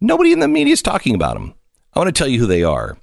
Nobody 0.00 0.32
in 0.32 0.40
the 0.40 0.48
media 0.48 0.72
is 0.74 0.82
talking 0.82 1.14
about 1.14 1.34
them. 1.34 1.54
I 1.94 1.98
want 1.98 2.14
to 2.14 2.18
tell 2.18 2.28
you 2.28 2.38
who 2.38 2.46
they 2.46 2.62
are. 2.62 2.96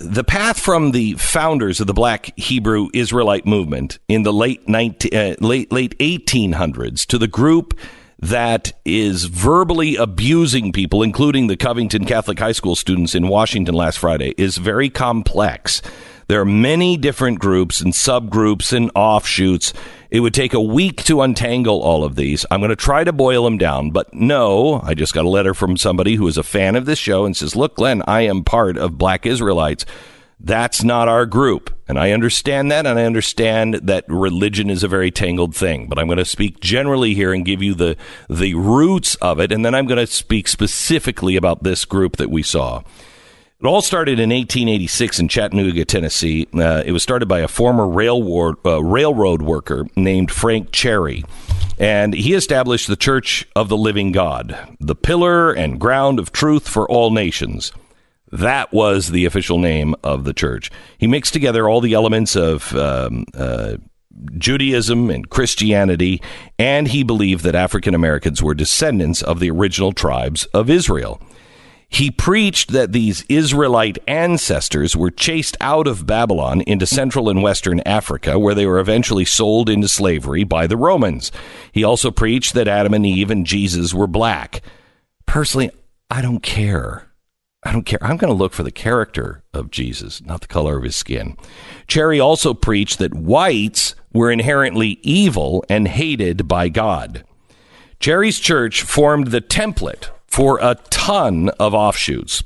The 0.00 0.24
path 0.24 0.58
from 0.58 0.90
the 0.92 1.12
founders 1.14 1.78
of 1.80 1.86
the 1.86 1.94
Black 1.94 2.36
Hebrew 2.36 2.88
Israelite 2.94 3.46
movement 3.46 3.98
in 4.08 4.22
the 4.24 4.32
late 4.32 4.68
19, 4.68 5.14
uh, 5.14 5.34
late 5.40 5.70
late 5.70 5.96
1800s 5.98 7.06
to 7.06 7.18
the 7.18 7.28
group 7.28 7.78
that 8.18 8.72
is 8.84 9.26
verbally 9.26 9.94
abusing 9.94 10.72
people, 10.72 11.02
including 11.02 11.46
the 11.46 11.56
Covington 11.56 12.04
Catholic 12.06 12.38
High 12.40 12.52
School 12.52 12.74
students 12.74 13.14
in 13.14 13.28
Washington 13.28 13.74
last 13.74 13.98
Friday, 13.98 14.34
is 14.36 14.56
very 14.56 14.90
complex. 14.90 15.80
There 16.28 16.42
are 16.42 16.44
many 16.44 16.98
different 16.98 17.38
groups 17.38 17.80
and 17.80 17.94
subgroups 17.94 18.74
and 18.74 18.90
offshoots. 18.94 19.72
It 20.10 20.20
would 20.20 20.34
take 20.34 20.52
a 20.52 20.60
week 20.60 21.02
to 21.04 21.22
untangle 21.22 21.80
all 21.80 22.04
of 22.04 22.16
these. 22.16 22.44
I'm 22.50 22.60
going 22.60 22.68
to 22.68 22.76
try 22.76 23.02
to 23.02 23.14
boil 23.14 23.44
them 23.44 23.56
down, 23.56 23.92
but 23.92 24.12
no, 24.12 24.82
I 24.84 24.92
just 24.92 25.14
got 25.14 25.24
a 25.24 25.30
letter 25.30 25.54
from 25.54 25.78
somebody 25.78 26.16
who 26.16 26.28
is 26.28 26.36
a 26.36 26.42
fan 26.42 26.76
of 26.76 26.84
this 26.84 26.98
show 26.98 27.24
and 27.24 27.34
says, 27.34 27.56
Look, 27.56 27.76
Glenn, 27.76 28.02
I 28.06 28.22
am 28.22 28.44
part 28.44 28.76
of 28.76 28.98
Black 28.98 29.24
Israelites. 29.24 29.86
That's 30.38 30.84
not 30.84 31.08
our 31.08 31.24
group. 31.24 31.74
And 31.88 31.98
I 31.98 32.12
understand 32.12 32.70
that, 32.72 32.84
and 32.84 32.98
I 32.98 33.04
understand 33.04 33.74
that 33.74 34.04
religion 34.06 34.68
is 34.68 34.82
a 34.82 34.88
very 34.88 35.10
tangled 35.10 35.56
thing. 35.56 35.88
But 35.88 35.98
I'm 35.98 36.08
going 36.08 36.18
to 36.18 36.26
speak 36.26 36.60
generally 36.60 37.14
here 37.14 37.32
and 37.32 37.42
give 37.42 37.62
you 37.62 37.72
the, 37.72 37.96
the 38.28 38.52
roots 38.52 39.14
of 39.14 39.40
it, 39.40 39.50
and 39.50 39.64
then 39.64 39.74
I'm 39.74 39.86
going 39.86 39.96
to 39.96 40.06
speak 40.06 40.46
specifically 40.46 41.36
about 41.36 41.62
this 41.62 41.86
group 41.86 42.16
that 42.18 42.30
we 42.30 42.42
saw. 42.42 42.82
It 43.60 43.66
all 43.66 43.82
started 43.82 44.20
in 44.20 44.30
1886 44.30 45.18
in 45.18 45.26
Chattanooga, 45.26 45.84
Tennessee. 45.84 46.46
Uh, 46.54 46.84
it 46.86 46.92
was 46.92 47.02
started 47.02 47.26
by 47.26 47.40
a 47.40 47.48
former 47.48 47.88
railroad, 47.88 48.54
uh, 48.64 48.80
railroad 48.84 49.42
worker 49.42 49.84
named 49.96 50.30
Frank 50.30 50.70
Cherry. 50.70 51.24
And 51.76 52.14
he 52.14 52.34
established 52.34 52.86
the 52.86 52.94
Church 52.94 53.48
of 53.56 53.68
the 53.68 53.76
Living 53.76 54.12
God, 54.12 54.56
the 54.78 54.94
pillar 54.94 55.50
and 55.50 55.80
ground 55.80 56.20
of 56.20 56.30
truth 56.30 56.68
for 56.68 56.88
all 56.88 57.10
nations. 57.10 57.72
That 58.30 58.72
was 58.72 59.10
the 59.10 59.24
official 59.24 59.58
name 59.58 59.96
of 60.04 60.22
the 60.22 60.32
church. 60.32 60.70
He 60.96 61.08
mixed 61.08 61.32
together 61.32 61.68
all 61.68 61.80
the 61.80 61.94
elements 61.94 62.36
of 62.36 62.72
um, 62.76 63.24
uh, 63.34 63.78
Judaism 64.36 65.10
and 65.10 65.28
Christianity, 65.28 66.22
and 66.60 66.86
he 66.86 67.02
believed 67.02 67.42
that 67.42 67.56
African 67.56 67.96
Americans 67.96 68.40
were 68.40 68.54
descendants 68.54 69.20
of 69.20 69.40
the 69.40 69.50
original 69.50 69.90
tribes 69.90 70.44
of 70.54 70.70
Israel. 70.70 71.20
He 71.90 72.10
preached 72.10 72.72
that 72.72 72.92
these 72.92 73.24
Israelite 73.28 73.98
ancestors 74.06 74.94
were 74.94 75.10
chased 75.10 75.56
out 75.60 75.86
of 75.86 76.06
Babylon 76.06 76.60
into 76.62 76.86
Central 76.86 77.30
and 77.30 77.42
Western 77.42 77.80
Africa, 77.80 78.38
where 78.38 78.54
they 78.54 78.66
were 78.66 78.78
eventually 78.78 79.24
sold 79.24 79.70
into 79.70 79.88
slavery 79.88 80.44
by 80.44 80.66
the 80.66 80.76
Romans. 80.76 81.32
He 81.72 81.82
also 81.82 82.10
preached 82.10 82.52
that 82.54 82.68
Adam 82.68 82.92
and 82.92 83.06
Eve 83.06 83.30
and 83.30 83.46
Jesus 83.46 83.94
were 83.94 84.06
black. 84.06 84.62
Personally, 85.26 85.70
I 86.10 86.20
don't 86.20 86.42
care. 86.42 87.10
I 87.64 87.72
don't 87.72 87.84
care. 87.84 87.98
I'm 88.02 88.18
going 88.18 88.32
to 88.32 88.38
look 88.38 88.52
for 88.52 88.62
the 88.62 88.70
character 88.70 89.42
of 89.52 89.70
Jesus, 89.70 90.22
not 90.22 90.42
the 90.42 90.46
color 90.46 90.76
of 90.76 90.84
his 90.84 90.94
skin. 90.94 91.36
Cherry 91.86 92.20
also 92.20 92.54
preached 92.54 92.98
that 92.98 93.14
whites 93.14 93.94
were 94.12 94.30
inherently 94.30 94.98
evil 95.02 95.64
and 95.68 95.88
hated 95.88 96.46
by 96.46 96.68
God. 96.68 97.24
Cherry's 97.98 98.38
church 98.38 98.82
formed 98.82 99.28
the 99.28 99.40
template 99.40 100.10
for 100.28 100.58
a 100.60 100.76
ton 100.90 101.48
of 101.58 101.74
offshoots. 101.74 102.44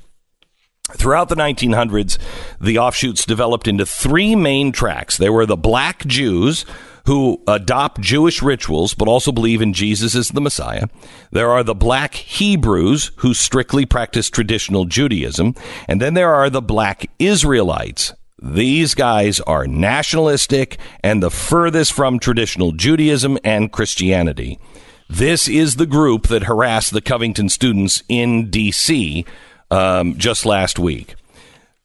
Throughout 0.92 1.28
the 1.28 1.34
1900s, 1.34 2.18
the 2.60 2.78
offshoots 2.78 3.24
developed 3.24 3.66
into 3.66 3.86
three 3.86 4.34
main 4.36 4.72
tracks. 4.72 5.16
There 5.16 5.32
were 5.32 5.46
the 5.46 5.56
black 5.56 6.06
Jews, 6.06 6.64
who 7.06 7.42
adopt 7.46 8.00
Jewish 8.00 8.42
rituals 8.42 8.94
but 8.94 9.08
also 9.08 9.32
believe 9.32 9.62
in 9.62 9.72
Jesus 9.72 10.14
as 10.14 10.28
the 10.28 10.40
Messiah. 10.40 10.86
There 11.30 11.50
are 11.50 11.62
the 11.62 11.74
black 11.74 12.14
Hebrews 12.14 13.12
who 13.16 13.34
strictly 13.34 13.86
practice 13.86 14.30
traditional 14.30 14.84
Judaism. 14.84 15.54
And 15.88 16.00
then 16.00 16.14
there 16.14 16.34
are 16.34 16.50
the 16.50 16.62
black 16.62 17.10
Israelites. 17.18 18.14
These 18.40 18.94
guys 18.94 19.40
are 19.40 19.66
nationalistic 19.66 20.78
and 21.02 21.22
the 21.22 21.30
furthest 21.30 21.92
from 21.92 22.18
traditional 22.18 22.72
Judaism 22.72 23.38
and 23.44 23.70
Christianity. 23.70 24.58
This 25.08 25.48
is 25.48 25.76
the 25.76 25.86
group 25.86 26.28
that 26.28 26.44
harassed 26.44 26.92
the 26.92 27.00
Covington 27.00 27.48
students 27.48 28.02
in 28.08 28.50
D.C. 28.50 29.24
Um, 29.70 30.16
just 30.18 30.46
last 30.46 30.78
week. 30.78 31.14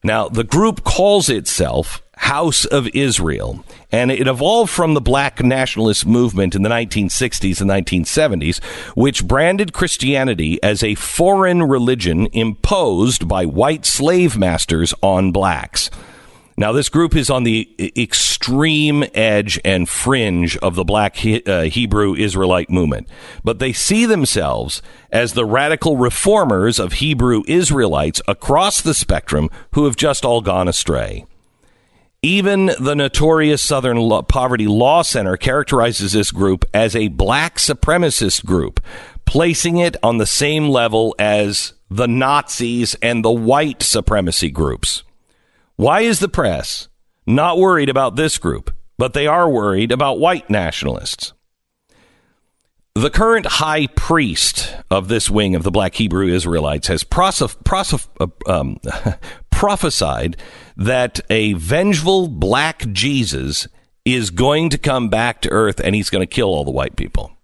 Now, 0.02 0.28
the 0.28 0.44
group 0.44 0.84
calls 0.84 1.28
itself 1.28 2.02
House 2.18 2.64
of 2.64 2.88
Israel, 2.88 3.64
and 3.92 4.10
it 4.10 4.26
evolved 4.26 4.70
from 4.70 4.94
the 4.94 5.00
black 5.00 5.42
nationalist 5.42 6.04
movement 6.04 6.54
in 6.54 6.62
the 6.62 6.68
1960s 6.68 7.60
and 7.60 7.70
1970s, 7.70 8.62
which 8.94 9.26
branded 9.26 9.72
Christianity 9.72 10.62
as 10.62 10.82
a 10.82 10.94
foreign 10.96 11.62
religion 11.62 12.26
imposed 12.32 13.28
by 13.28 13.44
white 13.46 13.86
slave 13.86 14.36
masters 14.36 14.92
on 15.02 15.32
blacks. 15.32 15.90
Now, 16.58 16.72
this 16.72 16.88
group 16.88 17.14
is 17.14 17.30
on 17.30 17.44
the 17.44 17.72
extreme 17.96 19.04
edge 19.14 19.60
and 19.64 19.88
fringe 19.88 20.56
of 20.56 20.74
the 20.74 20.82
black 20.82 21.14
he- 21.14 21.44
uh, 21.44 21.62
Hebrew 21.62 22.16
Israelite 22.16 22.68
movement, 22.68 23.06
but 23.44 23.60
they 23.60 23.72
see 23.72 24.06
themselves 24.06 24.82
as 25.12 25.34
the 25.34 25.44
radical 25.44 25.96
reformers 25.96 26.80
of 26.80 26.94
Hebrew 26.94 27.44
Israelites 27.46 28.20
across 28.26 28.80
the 28.80 28.92
spectrum 28.92 29.50
who 29.74 29.84
have 29.84 29.94
just 29.94 30.24
all 30.24 30.40
gone 30.40 30.66
astray. 30.66 31.26
Even 32.22 32.72
the 32.80 32.96
notorious 32.96 33.62
Southern 33.62 34.10
Poverty 34.24 34.66
Law 34.66 35.02
Center 35.02 35.36
characterizes 35.36 36.10
this 36.10 36.32
group 36.32 36.64
as 36.74 36.96
a 36.96 37.06
black 37.06 37.58
supremacist 37.58 38.44
group, 38.44 38.80
placing 39.26 39.76
it 39.76 39.96
on 40.02 40.18
the 40.18 40.26
same 40.26 40.68
level 40.68 41.14
as 41.20 41.74
the 41.88 42.08
Nazis 42.08 42.96
and 43.00 43.24
the 43.24 43.30
white 43.30 43.80
supremacy 43.80 44.50
groups. 44.50 45.04
Why 45.78 46.00
is 46.00 46.18
the 46.18 46.28
press 46.28 46.88
not 47.24 47.56
worried 47.56 47.88
about 47.88 48.16
this 48.16 48.36
group, 48.36 48.74
but 48.98 49.12
they 49.12 49.28
are 49.28 49.48
worried 49.48 49.92
about 49.92 50.18
white 50.18 50.50
nationalists? 50.50 51.34
The 52.96 53.10
current 53.10 53.46
high 53.46 53.86
priest 53.86 54.74
of 54.90 55.06
this 55.06 55.30
wing 55.30 55.54
of 55.54 55.62
the 55.62 55.70
black 55.70 55.94
Hebrew 55.94 56.26
Israelites 56.26 56.88
has 56.88 57.04
prosif- 57.04 57.62
prosif- 57.62 58.08
uh, 58.18 58.52
um, 58.52 58.80
prophesied 59.52 60.36
that 60.76 61.20
a 61.30 61.52
vengeful 61.52 62.26
black 62.26 62.90
Jesus 62.90 63.68
is 64.04 64.30
going 64.30 64.70
to 64.70 64.78
come 64.78 65.08
back 65.08 65.42
to 65.42 65.50
earth 65.50 65.78
and 65.78 65.94
he's 65.94 66.10
going 66.10 66.22
to 66.22 66.26
kill 66.26 66.48
all 66.48 66.64
the 66.64 66.72
white 66.72 66.96
people. 66.96 67.37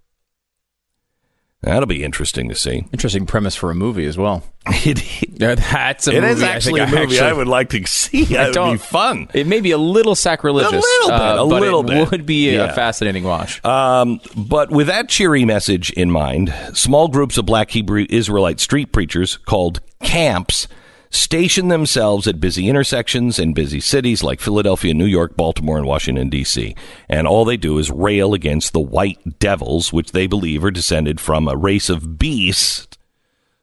That'll 1.65 1.87
be 1.87 2.05
interesting 2.05 2.49
to 2.51 2.55
see. 2.55 2.85
Interesting 2.93 3.27
premise 3.27 3.57
for 3.57 3.71
a 3.71 3.75
movie 3.75 4.07
as 4.07 4.17
well. 4.19 4.43
It, 4.87 5.39
That's 5.39 6.07
a 6.07 6.13
it 6.17 6.21
movie. 6.21 6.33
is 6.33 6.43
I 6.43 6.49
actually 6.49 6.81
a 6.81 6.87
movie 6.87 6.99
actually- 7.03 7.19
I 7.21 7.33
would 7.33 7.49
like 7.49 7.71
to 7.71 7.85
see. 7.87 8.25
That 8.35 8.55
would 8.57 8.73
be 8.73 8.79
fun. 8.79 9.29
It 9.35 9.47
may 9.47 9.61
be 9.61 9.71
a 9.73 9.79
little 9.79 10.15
sacrilegious, 10.15 10.73
A 10.73 10.77
little 10.77 11.09
bit, 11.09 11.21
uh, 11.21 11.45
a 11.45 11.49
but 11.49 11.61
little 11.61 11.81
it 11.81 11.87
bit. 11.87 12.11
would 12.11 12.27
be 12.27 12.53
Yeah. 12.53 12.71
a 12.71 12.73
fascinating 12.75 13.25
watch. 13.25 13.63
Um, 13.65 14.21
but 14.37 14.71
with 14.71 14.87
that 14.87 15.09
cheery 15.09 15.45
message 15.45 15.91
in 15.91 16.11
mind, 16.11 16.55
small 16.75 17.09
groups 17.09 17.37
of 17.39 17.47
black 17.47 17.71
Hebrew 17.71 18.07
Israelite 18.09 18.61
street 18.61 18.93
preachers 18.93 19.37
called 19.39 19.81
camps 20.03 20.69
station 21.15 21.69
themselves 21.69 22.27
at 22.27 22.41
busy 22.41 22.69
intersections 22.69 23.39
in 23.39 23.55
busy 23.55 23.81
cities 23.81 24.23
like 24.23 24.41
Philadelphia, 24.41 24.95
New 24.95 25.07
York, 25.07 25.37
Baltimore, 25.37 25.79
and 25.79 25.87
Washington, 25.87 26.29
D.C. 26.29 26.75
And 27.09 27.27
all 27.27 27.45
they 27.45 27.57
do 27.57 27.79
is 27.79 27.91
rail 27.91 28.35
against 28.35 28.73
the 28.73 28.81
white 28.81 29.39
devils, 29.39 29.93
which 29.93 30.13
they 30.13 30.27
believe 30.27 30.65
are 30.65 30.71
descended 30.71 31.21
from 31.21 31.49
a 31.49 31.57
race 31.57 31.89
of 31.89 32.19
beasts 32.19 32.89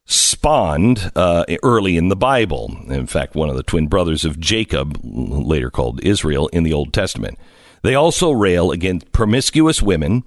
spawned 0.05 1.11
uh, 1.15 1.45
early 1.63 1.97
in 1.97 2.09
the 2.09 2.15
Bible. 2.15 2.75
In 2.89 3.07
fact, 3.07 3.35
one 3.35 3.49
of 3.49 3.55
the 3.55 3.63
twin 3.63 3.87
brothers 3.87 4.25
of 4.25 4.39
Jacob, 4.39 4.97
later 5.03 5.69
called 5.69 6.03
Israel 6.03 6.47
in 6.49 6.63
the 6.63 6.73
Old 6.73 6.93
Testament. 6.93 7.37
They 7.83 7.95
also 7.95 8.31
rail 8.31 8.71
against 8.71 9.11
promiscuous 9.11 9.81
women, 9.81 10.23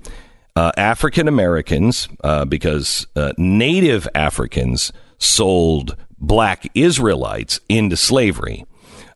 uh, 0.56 0.72
African 0.76 1.28
Americans, 1.28 2.08
uh, 2.22 2.44
because 2.44 3.06
uh, 3.14 3.32
native 3.36 4.08
Africans 4.14 4.92
sold 5.18 5.96
black 6.26 6.68
Israelites 6.74 7.60
into 7.68 7.96
slavery. 7.96 8.64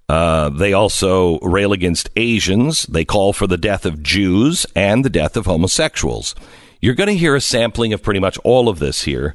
Uh, 0.08 0.48
they 0.48 0.72
also 0.72 1.38
rail 1.40 1.72
against 1.72 2.08
Asians. 2.16 2.84
They 2.84 3.04
call 3.04 3.32
for 3.32 3.46
the 3.46 3.58
death 3.58 3.84
of 3.84 4.02
Jews 4.02 4.66
and 4.74 5.04
the 5.04 5.10
death 5.10 5.36
of 5.36 5.46
homosexuals. 5.46 6.34
You're 6.80 6.94
going 6.94 7.08
to 7.08 7.16
hear 7.16 7.34
a 7.34 7.40
sampling 7.40 7.92
of 7.92 8.02
pretty 8.02 8.20
much 8.20 8.38
all 8.38 8.68
of 8.68 8.78
this 8.78 9.02
here 9.02 9.34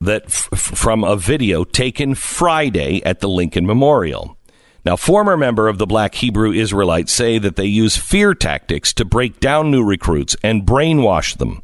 that 0.00 0.24
f- 0.26 0.48
from 0.54 1.04
a 1.04 1.16
video 1.16 1.64
taken 1.64 2.14
Friday 2.14 3.02
at 3.04 3.20
the 3.20 3.28
Lincoln 3.28 3.66
Memorial. 3.66 4.38
Now, 4.84 4.96
former 4.96 5.36
member 5.36 5.68
of 5.68 5.78
the 5.78 5.86
black 5.86 6.14
Hebrew 6.16 6.52
Israelites 6.52 7.12
say 7.12 7.38
that 7.38 7.56
they 7.56 7.64
use 7.64 7.96
fear 7.96 8.34
tactics 8.34 8.92
to 8.94 9.04
break 9.04 9.40
down 9.40 9.70
new 9.70 9.82
recruits 9.82 10.36
and 10.42 10.66
brainwash 10.66 11.36
them. 11.36 11.62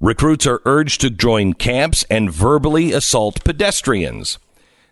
Recruits 0.00 0.46
are 0.46 0.60
urged 0.64 1.00
to 1.00 1.10
join 1.10 1.54
camps 1.54 2.04
and 2.10 2.30
verbally 2.30 2.92
assault 2.92 3.42
pedestrians. 3.42 4.38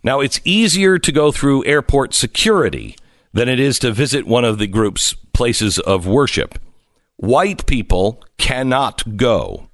Now, 0.07 0.21
it's 0.21 0.41
easier 0.45 1.01
to 1.01 1.11
go 1.11 1.33
through 1.33 1.65
airport 1.65 2.15
security 2.15 2.95
than 3.33 3.49
it 3.49 3.59
is 3.59 3.81
to 3.81 3.91
visit 3.91 4.25
one 4.25 4.45
of 4.45 4.59
the 4.59 4.69
group's 4.69 5.15
places 5.33 5.81
of 5.81 6.07
worship. 6.07 6.61
White 7.17 7.67
people 7.67 8.23
cannot 8.39 9.17
go. 9.17 9.69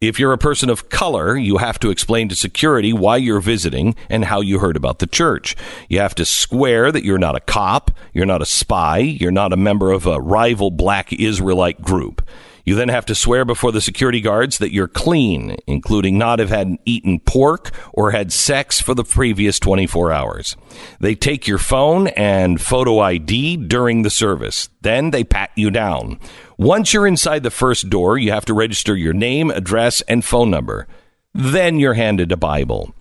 If 0.00 0.20
you're 0.20 0.32
a 0.32 0.38
person 0.38 0.70
of 0.70 0.90
color, 0.90 1.36
you 1.36 1.56
have 1.56 1.80
to 1.80 1.90
explain 1.90 2.28
to 2.28 2.36
security 2.36 2.92
why 2.92 3.16
you're 3.16 3.40
visiting 3.40 3.96
and 4.08 4.26
how 4.26 4.42
you 4.42 4.60
heard 4.60 4.76
about 4.76 5.00
the 5.00 5.08
church. 5.08 5.56
You 5.88 5.98
have 5.98 6.14
to 6.14 6.24
square 6.24 6.92
that 6.92 7.04
you're 7.04 7.18
not 7.18 7.34
a 7.34 7.40
cop, 7.40 7.90
you're 8.12 8.26
not 8.26 8.42
a 8.42 8.46
spy, 8.46 8.98
you're 8.98 9.32
not 9.32 9.52
a 9.52 9.56
member 9.56 9.90
of 9.90 10.06
a 10.06 10.20
rival 10.20 10.70
black 10.70 11.12
Israelite 11.12 11.82
group. 11.82 12.22
You 12.64 12.74
then 12.74 12.88
have 12.88 13.04
to 13.06 13.14
swear 13.14 13.44
before 13.44 13.72
the 13.72 13.82
security 13.82 14.22
guards 14.22 14.56
that 14.58 14.72
you're 14.72 14.88
clean, 14.88 15.56
including 15.66 16.16
not 16.16 16.38
have 16.38 16.48
had 16.48 16.78
eaten 16.86 17.20
pork 17.20 17.70
or 17.92 18.10
had 18.10 18.32
sex 18.32 18.80
for 18.80 18.94
the 18.94 19.04
previous 19.04 19.58
24 19.58 20.10
hours. 20.10 20.56
They 20.98 21.14
take 21.14 21.46
your 21.46 21.58
phone 21.58 22.08
and 22.08 22.58
photo 22.60 23.00
ID 23.00 23.58
during 23.58 24.02
the 24.02 24.10
service. 24.10 24.70
Then 24.80 25.10
they 25.10 25.24
pat 25.24 25.50
you 25.56 25.70
down. 25.70 26.18
Once 26.56 26.94
you're 26.94 27.06
inside 27.06 27.42
the 27.42 27.50
first 27.50 27.90
door, 27.90 28.16
you 28.16 28.32
have 28.32 28.46
to 28.46 28.54
register 28.54 28.96
your 28.96 29.12
name, 29.12 29.50
address, 29.50 30.00
and 30.02 30.24
phone 30.24 30.50
number. 30.50 30.86
Then 31.34 31.78
you're 31.78 31.94
handed 31.94 32.32
a 32.32 32.36
Bible. 32.36 32.94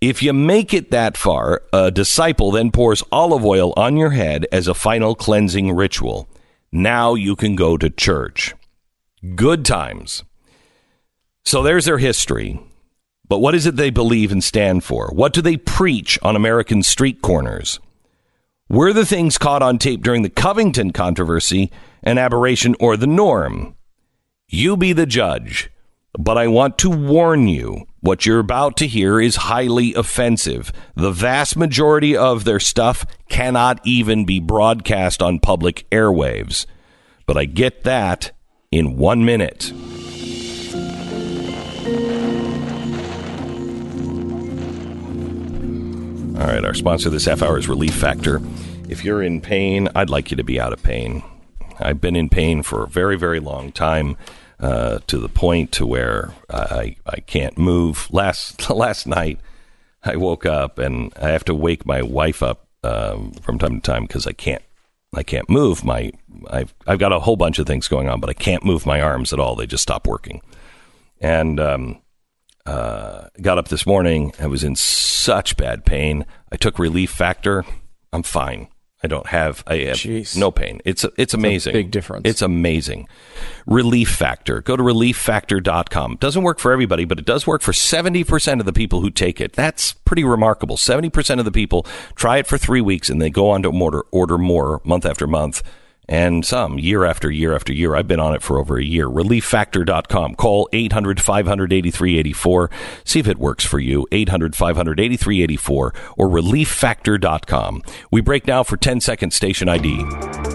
If 0.00 0.22
you 0.22 0.32
make 0.32 0.72
it 0.72 0.90
that 0.90 1.16
far, 1.16 1.62
a 1.72 1.90
disciple 1.90 2.50
then 2.50 2.70
pours 2.70 3.04
olive 3.12 3.44
oil 3.44 3.72
on 3.76 3.96
your 3.96 4.10
head 4.10 4.46
as 4.50 4.68
a 4.68 4.74
final 4.74 5.14
cleansing 5.14 5.70
ritual. 5.72 6.28
Now 6.72 7.14
you 7.14 7.36
can 7.36 7.56
go 7.56 7.76
to 7.76 7.90
church. 7.90 8.54
Good 9.36 9.64
times. 9.64 10.24
So 11.44 11.62
there's 11.62 11.84
their 11.84 11.98
history. 11.98 12.60
But 13.28 13.38
what 13.38 13.54
is 13.54 13.66
it 13.66 13.76
they 13.76 13.90
believe 13.90 14.32
and 14.32 14.42
stand 14.42 14.82
for? 14.82 15.10
What 15.12 15.32
do 15.32 15.40
they 15.40 15.56
preach 15.56 16.18
on 16.22 16.34
American 16.34 16.82
street 16.82 17.22
corners? 17.22 17.78
Were 18.68 18.92
the 18.92 19.06
things 19.06 19.38
caught 19.38 19.62
on 19.62 19.78
tape 19.78 20.02
during 20.02 20.22
the 20.22 20.28
Covington 20.28 20.92
controversy 20.92 21.70
an 22.02 22.18
aberration 22.18 22.74
or 22.80 22.96
the 22.96 23.06
norm? 23.06 23.76
You 24.48 24.76
be 24.76 24.92
the 24.92 25.06
judge. 25.06 25.70
But 26.18 26.36
I 26.36 26.48
want 26.48 26.76
to 26.78 26.90
warn 26.90 27.46
you 27.48 27.86
what 28.00 28.26
you're 28.26 28.40
about 28.40 28.76
to 28.78 28.86
hear 28.86 29.20
is 29.20 29.36
highly 29.36 29.94
offensive. 29.94 30.72
The 30.96 31.12
vast 31.12 31.56
majority 31.56 32.16
of 32.16 32.44
their 32.44 32.60
stuff 32.60 33.06
cannot 33.28 33.80
even 33.84 34.26
be 34.26 34.40
broadcast 34.40 35.22
on 35.22 35.38
public 35.38 35.88
airwaves. 35.90 36.66
But 37.24 37.38
I 37.38 37.44
get 37.44 37.84
that 37.84 38.32
in 38.72 38.96
one 38.96 39.24
minute. 39.24 39.72
All 46.40 46.48
right, 46.48 46.64
our 46.64 46.74
sponsor 46.74 47.10
this 47.10 47.26
half 47.26 47.42
hour 47.42 47.58
is 47.58 47.68
Relief 47.68 47.94
Factor. 47.94 48.40
If 48.88 49.04
you're 49.04 49.22
in 49.22 49.40
pain, 49.40 49.88
I'd 49.94 50.10
like 50.10 50.30
you 50.30 50.36
to 50.36 50.42
be 50.42 50.58
out 50.58 50.72
of 50.72 50.82
pain. 50.82 51.22
I've 51.78 52.00
been 52.00 52.16
in 52.16 52.28
pain 52.28 52.62
for 52.62 52.82
a 52.82 52.88
very, 52.88 53.16
very 53.16 53.38
long 53.38 53.70
time, 53.70 54.16
uh, 54.58 55.00
to 55.06 55.18
the 55.18 55.28
point 55.28 55.72
to 55.72 55.86
where 55.86 56.32
I, 56.48 56.96
I 57.06 57.20
can't 57.20 57.58
move. 57.58 58.08
Last 58.12 58.70
last 58.70 59.06
night, 59.06 59.38
I 60.04 60.16
woke 60.16 60.46
up 60.46 60.78
and 60.78 61.12
I 61.20 61.28
have 61.28 61.44
to 61.44 61.54
wake 61.54 61.84
my 61.84 62.02
wife 62.02 62.42
up 62.42 62.66
um, 62.82 63.32
from 63.42 63.58
time 63.58 63.76
to 63.76 63.80
time 63.80 64.06
because 64.06 64.26
I 64.26 64.32
can't 64.32 64.62
I 65.14 65.22
can't 65.22 65.48
move 65.50 65.84
my 65.84 66.12
I've 66.50 66.74
I've 66.86 66.98
got 66.98 67.12
a 67.12 67.20
whole 67.20 67.36
bunch 67.36 67.58
of 67.58 67.66
things 67.66 67.88
going 67.88 68.08
on, 68.08 68.20
but 68.20 68.30
I 68.30 68.34
can't 68.34 68.64
move 68.64 68.86
my 68.86 69.00
arms 69.00 69.32
at 69.32 69.38
all. 69.38 69.54
They 69.54 69.66
just 69.66 69.82
stop 69.82 70.06
working. 70.06 70.40
And 71.20 71.60
um, 71.60 72.02
uh, 72.66 73.28
got 73.40 73.58
up 73.58 73.68
this 73.68 73.86
morning. 73.86 74.32
I 74.40 74.46
was 74.46 74.64
in 74.64 74.76
such 74.76 75.56
bad 75.56 75.84
pain. 75.84 76.26
I 76.50 76.56
took 76.56 76.78
Relief 76.78 77.10
Factor. 77.10 77.64
I'm 78.12 78.22
fine. 78.22 78.68
I 79.04 79.08
don't 79.08 79.26
have 79.26 79.64
I 79.66 79.76
have 79.78 79.96
Jeez. 79.96 80.36
no 80.36 80.50
pain. 80.50 80.80
It's 80.84 81.04
it's 81.16 81.34
amazing. 81.34 81.72
big 81.72 81.90
difference. 81.90 82.22
It's 82.28 82.42
amazing. 82.42 83.08
Relief 83.66 84.08
Factor. 84.10 84.60
Go 84.60 84.76
to 84.76 84.82
relieffactor.com. 84.82 86.16
Doesn't 86.20 86.42
work 86.42 86.58
for 86.58 86.72
everybody, 86.72 87.04
but 87.04 87.18
it 87.18 87.24
does 87.24 87.46
work 87.46 87.62
for 87.62 87.72
70% 87.72 88.60
of 88.60 88.66
the 88.66 88.72
people 88.72 89.00
who 89.00 89.10
take 89.10 89.40
it. 89.40 89.52
That's 89.54 89.92
pretty 89.92 90.24
remarkable. 90.24 90.76
70% 90.76 91.38
of 91.38 91.44
the 91.44 91.52
people 91.52 91.86
try 92.14 92.38
it 92.38 92.46
for 92.46 92.58
3 92.58 92.80
weeks 92.80 93.10
and 93.10 93.20
they 93.20 93.30
go 93.30 93.50
on 93.50 93.62
to 93.62 93.70
order 93.70 94.04
order 94.10 94.38
more 94.38 94.80
month 94.84 95.04
after 95.04 95.26
month 95.26 95.62
and 96.12 96.44
some 96.44 96.78
year 96.78 97.06
after 97.06 97.30
year 97.30 97.54
after 97.54 97.72
year. 97.72 97.96
I've 97.96 98.06
been 98.06 98.20
on 98.20 98.34
it 98.34 98.42
for 98.42 98.58
over 98.58 98.76
a 98.76 98.84
year. 98.84 99.08
ReliefFactor.com. 99.08 100.34
Call 100.34 100.68
800 100.70 101.18
500 101.18 101.72
8384. 101.72 102.70
See 103.02 103.18
if 103.18 103.26
it 103.26 103.38
works 103.38 103.64
for 103.64 103.78
you. 103.78 104.06
800 104.12 104.54
500 104.54 105.00
8384 105.00 105.94
or 106.18 106.28
ReliefFactor.com. 106.28 107.82
We 108.10 108.20
break 108.20 108.46
now 108.46 108.62
for 108.62 108.76
10 108.76 109.00
second 109.00 109.30
station 109.30 109.70
ID. 109.70 110.51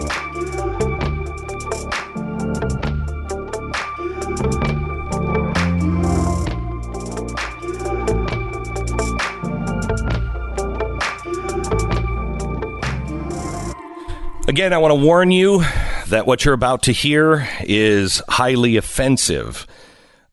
Again, 14.49 14.71
I 14.71 14.77
want 14.77 14.93
to 14.93 15.05
warn 15.05 15.29
you 15.29 15.61
that 16.07 16.25
what 16.25 16.45
you're 16.45 16.53
about 16.53 16.83
to 16.83 16.93
hear 16.93 17.49
is 17.63 18.21
highly 18.29 18.77
offensive. 18.77 19.67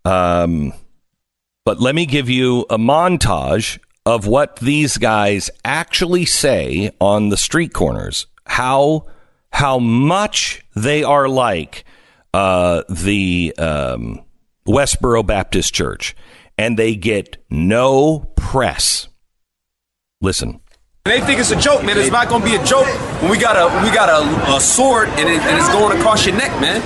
Um, 0.04 0.72
but 1.64 1.80
let 1.80 1.96
me 1.96 2.06
give 2.06 2.30
you 2.30 2.60
a 2.70 2.78
montage 2.78 3.80
of 4.06 4.28
what 4.28 4.54
these 4.60 4.98
guys 4.98 5.50
actually 5.64 6.26
say 6.26 6.92
on 7.00 7.30
the 7.30 7.36
street 7.36 7.72
corners. 7.72 8.28
How 8.46 9.06
how 9.52 9.80
much 9.80 10.64
they 10.76 11.02
are 11.02 11.28
like 11.28 11.84
uh, 12.32 12.84
the 12.88 13.52
um, 13.58 14.24
Westboro 14.64 15.26
Baptist 15.26 15.74
Church, 15.74 16.14
and 16.56 16.78
they 16.78 16.94
get 16.94 17.38
no 17.50 18.30
press. 18.36 19.08
Listen. 20.20 20.60
They 21.04 21.20
think 21.20 21.36
it's 21.36 21.52
a 21.52 21.60
joke, 21.60 21.84
man. 21.84 22.00
It's 22.00 22.08
not 22.08 22.32
gonna 22.32 22.40
be 22.40 22.56
a 22.56 22.64
joke 22.64 22.88
when 23.20 23.28
we 23.28 23.36
got 23.36 23.60
a 23.60 23.68
we 23.84 23.92
got 23.92 24.08
a, 24.08 24.24
a 24.56 24.58
sword 24.58 25.12
and, 25.20 25.28
it, 25.28 25.36
and 25.36 25.52
it's 25.60 25.68
going 25.68 25.92
across 26.00 26.24
your 26.24 26.32
neck, 26.32 26.48
man. 26.64 26.80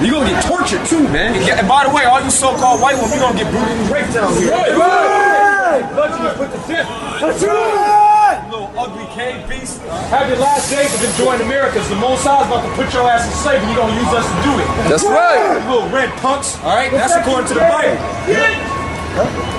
You're 0.00 0.16
gonna 0.16 0.32
get 0.32 0.40
tortured 0.48 0.80
too, 0.88 1.04
man. 1.12 1.36
And, 1.36 1.68
by 1.68 1.84
the 1.84 1.92
way, 1.92 2.08
all 2.08 2.24
you 2.24 2.32
so-called 2.32 2.80
white 2.80 2.96
women, 2.96 3.20
you're 3.20 3.28
gonna 3.28 3.36
get 3.36 3.52
brutally 3.52 3.84
raped 3.92 4.16
down 4.16 4.32
here. 4.40 4.48
Right, 4.48 4.72
right. 4.72 5.84
Let 5.92 6.08
you 6.08 6.32
put 6.40 6.48
the 6.56 6.60
tip. 6.64 6.88
That's 7.20 7.44
right. 7.44 8.48
Little 8.48 8.72
ugly 8.80 9.04
cave 9.12 9.44
beast. 9.44 9.84
Have 10.08 10.32
your 10.32 10.40
last 10.40 10.72
days 10.72 10.88
of 10.96 11.04
enjoying 11.04 11.44
America. 11.44 11.84
The 11.84 12.00
is 12.00 12.24
about 12.24 12.64
to 12.64 12.72
put 12.80 12.88
your 12.96 13.04
ass 13.12 13.28
in 13.28 13.36
slavery. 13.44 13.76
You're 13.76 13.84
gonna 13.84 13.92
use 13.92 14.08
us 14.08 14.24
to 14.24 14.36
do 14.40 14.52
it. 14.56 14.68
That's 14.88 15.04
right. 15.04 15.60
You 15.60 15.68
little 15.68 15.88
red 15.92 16.08
punks. 16.24 16.56
All 16.64 16.72
right, 16.72 16.88
that's 16.88 17.12
according 17.12 17.52
to 17.52 17.60
the 17.60 17.68
Bible. 17.68 18.69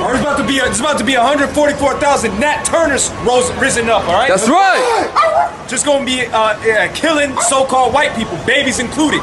Or 0.02 0.14
it's 0.14 0.22
about 0.22 0.38
to 0.38 0.48
be 0.48 0.56
it's 0.56 0.80
about 0.80 0.98
to 1.00 1.04
be 1.04 1.16
144,000 1.16 2.40
Nat 2.40 2.64
Turners 2.64 3.12
rose 3.28 3.52
risen 3.56 3.90
up. 3.90 4.04
All 4.08 4.14
right. 4.14 4.30
That's 4.30 4.48
right. 4.48 5.66
Just 5.68 5.86
gonna 5.86 6.06
be 6.06 6.22
uh, 6.26 6.60
yeah, 6.64 6.92
killing 6.94 7.36
so-called 7.38 7.94
white 7.94 8.16
people, 8.16 8.38
babies 8.46 8.80
included. 8.80 9.22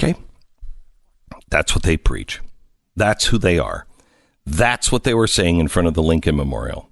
Okay. 0.00 0.14
That's 1.50 1.74
what 1.74 1.82
they 1.82 1.96
preach. 1.96 2.40
That's 2.94 3.26
who 3.26 3.38
they 3.38 3.58
are. 3.58 3.86
That's 4.46 4.90
what 4.92 5.04
they 5.04 5.14
were 5.14 5.26
saying 5.26 5.58
in 5.58 5.68
front 5.68 5.88
of 5.88 5.94
the 5.94 6.02
Lincoln 6.02 6.36
Memorial. 6.36 6.88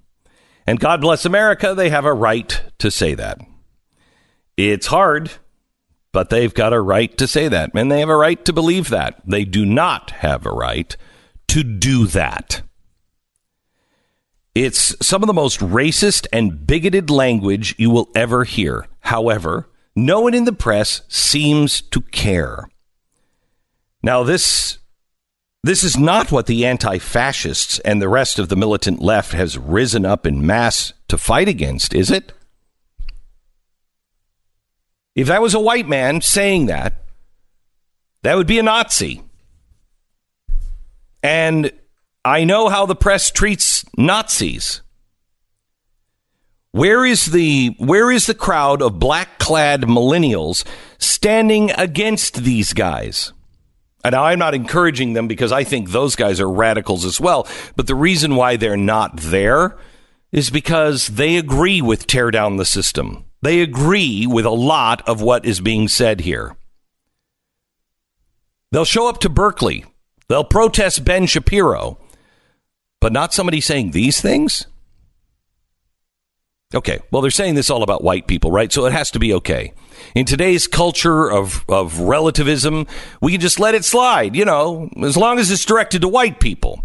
And 0.67 0.79
God 0.79 1.01
bless 1.01 1.25
America, 1.25 1.73
they 1.73 1.89
have 1.89 2.05
a 2.05 2.13
right 2.13 2.61
to 2.79 2.91
say 2.91 3.13
that. 3.15 3.39
It's 4.57 4.87
hard, 4.87 5.31
but 6.11 6.29
they've 6.29 6.53
got 6.53 6.73
a 6.73 6.81
right 6.81 7.17
to 7.17 7.27
say 7.27 7.47
that. 7.47 7.71
And 7.73 7.91
they 7.91 8.01
have 8.01 8.09
a 8.09 8.15
right 8.15 8.43
to 8.45 8.53
believe 8.53 8.89
that. 8.89 9.21
They 9.25 9.45
do 9.45 9.65
not 9.65 10.11
have 10.11 10.45
a 10.45 10.51
right 10.51 10.95
to 11.49 11.63
do 11.63 12.07
that. 12.07 12.61
It's 14.55 14.95
some 15.05 15.21
of 15.21 15.27
the 15.27 15.33
most 15.33 15.59
racist 15.59 16.25
and 16.33 16.65
bigoted 16.65 17.09
language 17.09 17.75
you 17.77 17.89
will 17.89 18.09
ever 18.15 18.43
hear. 18.43 18.87
However, 19.01 19.69
no 19.95 20.21
one 20.21 20.33
in 20.33 20.45
the 20.45 20.53
press 20.53 21.01
seems 21.07 21.81
to 21.81 22.01
care. 22.01 22.67
Now, 24.01 24.23
this 24.23 24.79
this 25.63 25.83
is 25.83 25.97
not 25.97 26.31
what 26.31 26.45
the 26.45 26.65
anti-fascists 26.65 27.79
and 27.79 28.01
the 28.01 28.07
rest 28.07 28.39
of 28.39 28.47
the 28.49 28.55
militant 28.55 29.01
left 29.01 29.33
has 29.33 29.57
risen 29.57 30.05
up 30.05 30.25
in 30.25 30.45
mass 30.45 30.93
to 31.07 31.17
fight 31.17 31.47
against, 31.47 31.93
is 31.93 32.09
it? 32.09 32.31
If 35.13 35.27
that 35.27 35.41
was 35.41 35.53
a 35.53 35.59
white 35.59 35.87
man 35.87 36.21
saying 36.21 36.67
that, 36.67 37.03
that 38.21 38.37
would 38.37 38.47
be 38.47 38.59
a 38.59 38.63
Nazi. 38.63 39.23
And 41.23 41.71
I 42.23 42.43
know 42.43 42.69
how 42.69 42.85
the 42.85 42.95
press 42.95 43.31
treats 43.31 43.85
Nazis. 43.97 44.81
Where 46.71 47.05
is 47.05 47.27
the 47.27 47.75
where 47.79 48.11
is 48.11 48.27
the 48.27 48.35
crowd 48.35 48.81
of 48.81 48.99
black-clad 48.99 49.81
millennials 49.83 50.63
standing 50.99 51.71
against 51.71 52.43
these 52.43 52.73
guys? 52.73 53.33
And 54.03 54.13
I'm 54.13 54.39
not 54.39 54.53
encouraging 54.53 55.13
them 55.13 55.27
because 55.27 55.51
I 55.51 55.63
think 55.63 55.89
those 55.89 56.15
guys 56.15 56.39
are 56.39 56.49
radicals 56.49 57.03
as 57.03 57.19
well. 57.19 57.47
But 57.75 57.87
the 57.87 57.95
reason 57.95 58.35
why 58.35 58.55
they're 58.55 58.77
not 58.77 59.17
there 59.17 59.77
is 60.31 60.49
because 60.49 61.07
they 61.07 61.37
agree 61.37 61.81
with 61.81 62.07
tear 62.07 62.29
down 62.29 62.57
the 62.57 62.65
system. 62.65 63.25
They 63.41 63.61
agree 63.61 64.27
with 64.27 64.45
a 64.45 64.51
lot 64.51 65.07
of 65.07 65.21
what 65.21 65.45
is 65.45 65.61
being 65.61 65.87
said 65.87 66.21
here. 66.21 66.55
They'll 68.71 68.85
show 68.85 69.07
up 69.09 69.19
to 69.21 69.29
Berkeley 69.29 69.85
They'll 70.29 70.43
protest 70.43 71.05
Ben 71.05 71.25
Shapiro, 71.25 71.97
but 72.99 73.13
not 73.13 73.33
somebody 73.33 73.61
saying 73.61 73.91
these 73.91 74.19
things? 74.19 74.67
Okay, 76.75 76.99
well, 77.11 77.21
they're 77.21 77.31
saying 77.31 77.55
this 77.55 77.69
all 77.69 77.81
about 77.81 78.03
white 78.03 78.27
people, 78.27 78.51
right? 78.51 78.71
So 78.71 78.85
it 78.85 78.91
has 78.91 79.09
to 79.11 79.19
be 79.19 79.33
okay. 79.35 79.73
In 80.13 80.25
today's 80.25 80.67
culture 80.67 81.31
of, 81.31 81.63
of 81.69 81.99
relativism, 81.99 82.87
we 83.21 83.31
can 83.31 83.39
just 83.39 83.57
let 83.57 83.73
it 83.73 83.85
slide, 83.85 84.35
you 84.35 84.43
know, 84.43 84.89
as 85.01 85.15
long 85.15 85.39
as 85.39 85.49
it's 85.49 85.63
directed 85.63 86.01
to 86.01 86.09
white 86.09 86.41
people. 86.41 86.83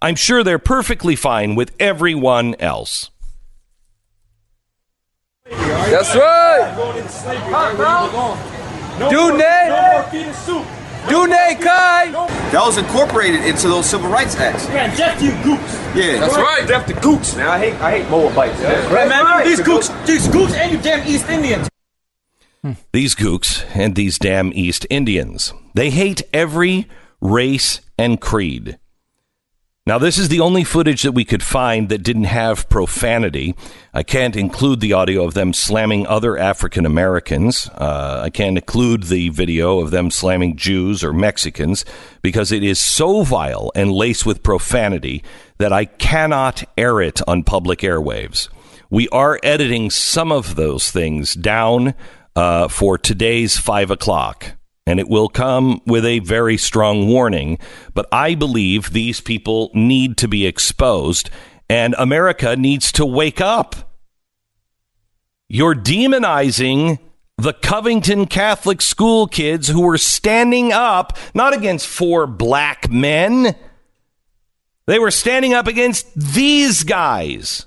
I'm 0.00 0.14
sure 0.14 0.42
they're 0.42 0.58
perfectly 0.58 1.14
fine 1.14 1.56
with 1.56 1.72
everyone 1.78 2.54
else. 2.58 3.10
That's 5.44 6.14
right. 6.14 6.74
Do 9.10 9.36
Nate. 9.36 9.68
Do 11.08 11.26
Nate 11.26 11.60
Kai. 11.60 12.10
That 12.50 12.62
was 12.64 12.78
incorporated 12.78 13.44
into 13.44 13.68
those 13.68 13.88
civil 13.88 14.10
rights 14.10 14.36
acts. 14.36 14.68
Man, 14.68 14.96
death 14.96 15.18
to 15.18 15.24
you 15.24 15.32
gooks. 15.32 15.94
Yeah, 15.94 16.20
That's 16.20 16.36
right. 16.36 16.66
Death 16.66 16.86
to 16.86 16.94
gooks. 16.94 17.36
Man, 17.36 17.46
I 17.46 17.58
hate 17.58 17.74
I 17.74 17.98
hate 17.98 18.10
Moabites. 18.10 18.60
That's 18.60 18.88
Hey, 18.88 19.08
man, 19.08 19.44
these 19.44 19.60
gooks, 19.60 20.06
these 20.06 20.26
gooks 20.28 20.52
and 20.52 20.72
you 20.72 20.78
damn 20.78 21.06
East 21.06 21.28
Indians. 21.28 21.68
Hmm. 22.62 22.72
These 22.92 23.14
gooks 23.14 23.64
and 23.74 23.94
these 23.94 24.18
damn 24.18 24.52
East 24.52 24.86
Indians. 24.90 25.52
They 25.74 25.90
hate 25.90 26.22
every 26.32 26.88
race 27.20 27.80
and 27.98 28.20
creed. 28.20 28.78
Now, 29.88 29.96
this 29.96 30.18
is 30.18 30.28
the 30.28 30.40
only 30.40 30.64
footage 30.64 31.00
that 31.04 31.12
we 31.12 31.24
could 31.24 31.42
find 31.42 31.88
that 31.88 32.02
didn't 32.02 32.24
have 32.24 32.68
profanity. 32.68 33.54
I 33.94 34.02
can't 34.02 34.36
include 34.36 34.80
the 34.80 34.92
audio 34.92 35.24
of 35.24 35.32
them 35.32 35.54
slamming 35.54 36.06
other 36.06 36.36
African 36.36 36.84
Americans. 36.84 37.70
Uh, 37.70 38.20
I 38.22 38.28
can't 38.28 38.58
include 38.58 39.04
the 39.04 39.30
video 39.30 39.80
of 39.80 39.90
them 39.90 40.10
slamming 40.10 40.56
Jews 40.56 41.02
or 41.02 41.14
Mexicans 41.14 41.86
because 42.20 42.52
it 42.52 42.62
is 42.62 42.78
so 42.78 43.22
vile 43.22 43.72
and 43.74 43.90
laced 43.90 44.26
with 44.26 44.42
profanity 44.42 45.24
that 45.56 45.72
I 45.72 45.86
cannot 45.86 46.64
air 46.76 47.00
it 47.00 47.22
on 47.26 47.42
public 47.42 47.78
airwaves. 47.78 48.50
We 48.90 49.08
are 49.08 49.40
editing 49.42 49.88
some 49.88 50.30
of 50.30 50.54
those 50.54 50.90
things 50.90 51.32
down 51.32 51.94
uh, 52.36 52.68
for 52.68 52.98
today's 52.98 53.56
five 53.56 53.90
o'clock 53.90 54.57
and 54.88 54.98
it 54.98 55.06
will 55.06 55.28
come 55.28 55.82
with 55.84 56.06
a 56.06 56.20
very 56.20 56.56
strong 56.56 57.06
warning. 57.08 57.58
But 57.92 58.08
I 58.10 58.34
believe 58.34 58.90
these 58.90 59.20
people 59.20 59.70
need 59.74 60.16
to 60.16 60.28
be 60.28 60.46
exposed, 60.46 61.28
and 61.68 61.94
America 61.98 62.56
needs 62.56 62.90
to 62.92 63.04
wake 63.04 63.38
up. 63.38 63.76
You're 65.46 65.74
demonizing 65.74 66.98
the 67.36 67.52
Covington 67.52 68.24
Catholic 68.24 68.80
school 68.80 69.26
kids 69.26 69.68
who 69.68 69.82
were 69.82 69.98
standing 69.98 70.72
up 70.72 71.18
not 71.34 71.52
against 71.52 71.86
four 71.86 72.26
black 72.26 72.90
men, 72.90 73.54
they 74.86 74.98
were 74.98 75.10
standing 75.10 75.52
up 75.52 75.66
against 75.66 76.06
these 76.14 76.82
guys. 76.82 77.66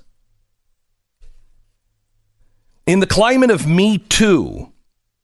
In 2.84 2.98
the 2.98 3.06
climate 3.06 3.52
of 3.52 3.64
Me 3.64 3.98
Too, 3.98 4.71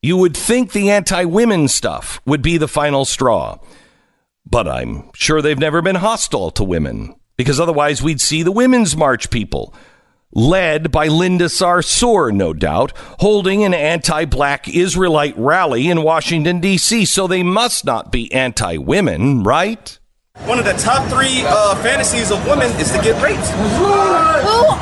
you 0.02 0.16
would 0.16 0.36
think 0.36 0.72
the 0.72 0.90
anti 0.90 1.24
women 1.24 1.68
stuff 1.68 2.20
would 2.24 2.42
be 2.42 2.56
the 2.56 2.68
final 2.68 3.04
straw. 3.04 3.58
But 4.46 4.68
I'm 4.68 5.10
sure 5.14 5.42
they've 5.42 5.58
never 5.58 5.82
been 5.82 5.96
hostile 5.96 6.50
to 6.52 6.64
women, 6.64 7.14
because 7.36 7.60
otherwise 7.60 8.02
we'd 8.02 8.20
see 8.20 8.42
the 8.42 8.52
Women's 8.52 8.96
March 8.96 9.28
people, 9.30 9.74
led 10.32 10.90
by 10.90 11.08
Linda 11.08 11.46
Sarsour, 11.46 12.32
no 12.32 12.54
doubt, 12.54 12.92
holding 13.20 13.64
an 13.64 13.74
anti 13.74 14.24
black 14.24 14.68
Israelite 14.68 15.36
rally 15.36 15.88
in 15.88 16.02
Washington, 16.02 16.60
D.C., 16.60 17.04
so 17.04 17.26
they 17.26 17.42
must 17.42 17.84
not 17.84 18.10
be 18.10 18.32
anti 18.32 18.78
women, 18.78 19.42
right? 19.42 19.97
One 20.46 20.58
of 20.58 20.64
the 20.64 20.72
top 20.74 21.04
three 21.10 21.42
uh, 21.44 21.74
fantasies 21.82 22.30
of 22.30 22.40
women 22.46 22.70
is 22.80 22.90
to 22.92 22.98
get 23.02 23.20
raped. 23.22 23.44
Who 23.74 23.84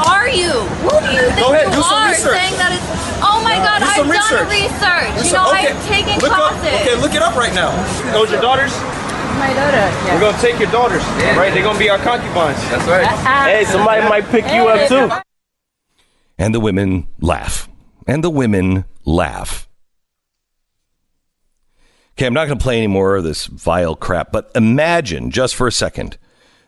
are 0.06 0.28
you? 0.28 0.52
Who 0.86 0.94
do 1.00 1.10
you 1.10 1.26
think 1.34 1.40
Go 1.42 1.52
ahead, 1.52 1.66
you 1.72 1.74
do 1.74 1.82
some 1.82 2.02
are 2.06 2.10
research. 2.10 2.38
saying 2.38 2.54
that 2.60 2.70
it's 2.76 2.86
Oh 3.18 3.40
my 3.42 3.56
god, 3.58 3.80
Do 3.80 3.88
I've 3.88 3.96
some 3.96 4.06
done 4.06 4.20
research. 4.20 4.46
research. 4.52 5.10
Do 5.16 5.24
You 5.24 5.30
some- 5.32 5.42
know, 5.42 5.50
okay, 5.56 5.72
I've 5.74 5.88
taken 5.88 6.14
look 6.22 6.30
classes. 6.30 6.70
Up, 6.70 6.80
okay, 6.86 6.94
look 7.00 7.14
it 7.14 7.22
up 7.22 7.34
right 7.34 7.54
now. 7.54 7.72
Those 8.12 8.30
your 8.30 8.40
daughters? 8.40 8.70
My 9.40 9.50
daughter. 9.56 9.84
We're 10.14 10.20
gonna 10.20 10.38
take 10.38 10.60
your 10.60 10.70
daughters, 10.70 11.02
right? 11.34 11.50
They're 11.52 11.64
gonna 11.64 11.78
be 11.78 11.90
our 11.90 11.98
concubines. 11.98 12.60
That's 12.70 12.86
right. 12.86 13.06
Hey, 13.50 13.64
somebody 13.64 14.02
might 14.08 14.26
pick 14.28 14.44
you 14.52 14.68
up, 14.68 14.86
too. 14.88 15.10
And 16.38 16.54
the 16.54 16.60
women 16.60 17.08
laugh. 17.20 17.68
And 18.06 18.22
the 18.22 18.30
women 18.30 18.84
laugh. 19.04 19.66
Okay, 22.16 22.26
I'm 22.26 22.32
not 22.32 22.46
going 22.46 22.58
to 22.58 22.62
play 22.62 22.78
any 22.78 22.86
more 22.86 23.16
of 23.16 23.24
this 23.24 23.44
vile 23.44 23.94
crap, 23.94 24.32
but 24.32 24.50
imagine 24.54 25.30
just 25.30 25.54
for 25.54 25.66
a 25.66 25.72
second 25.72 26.16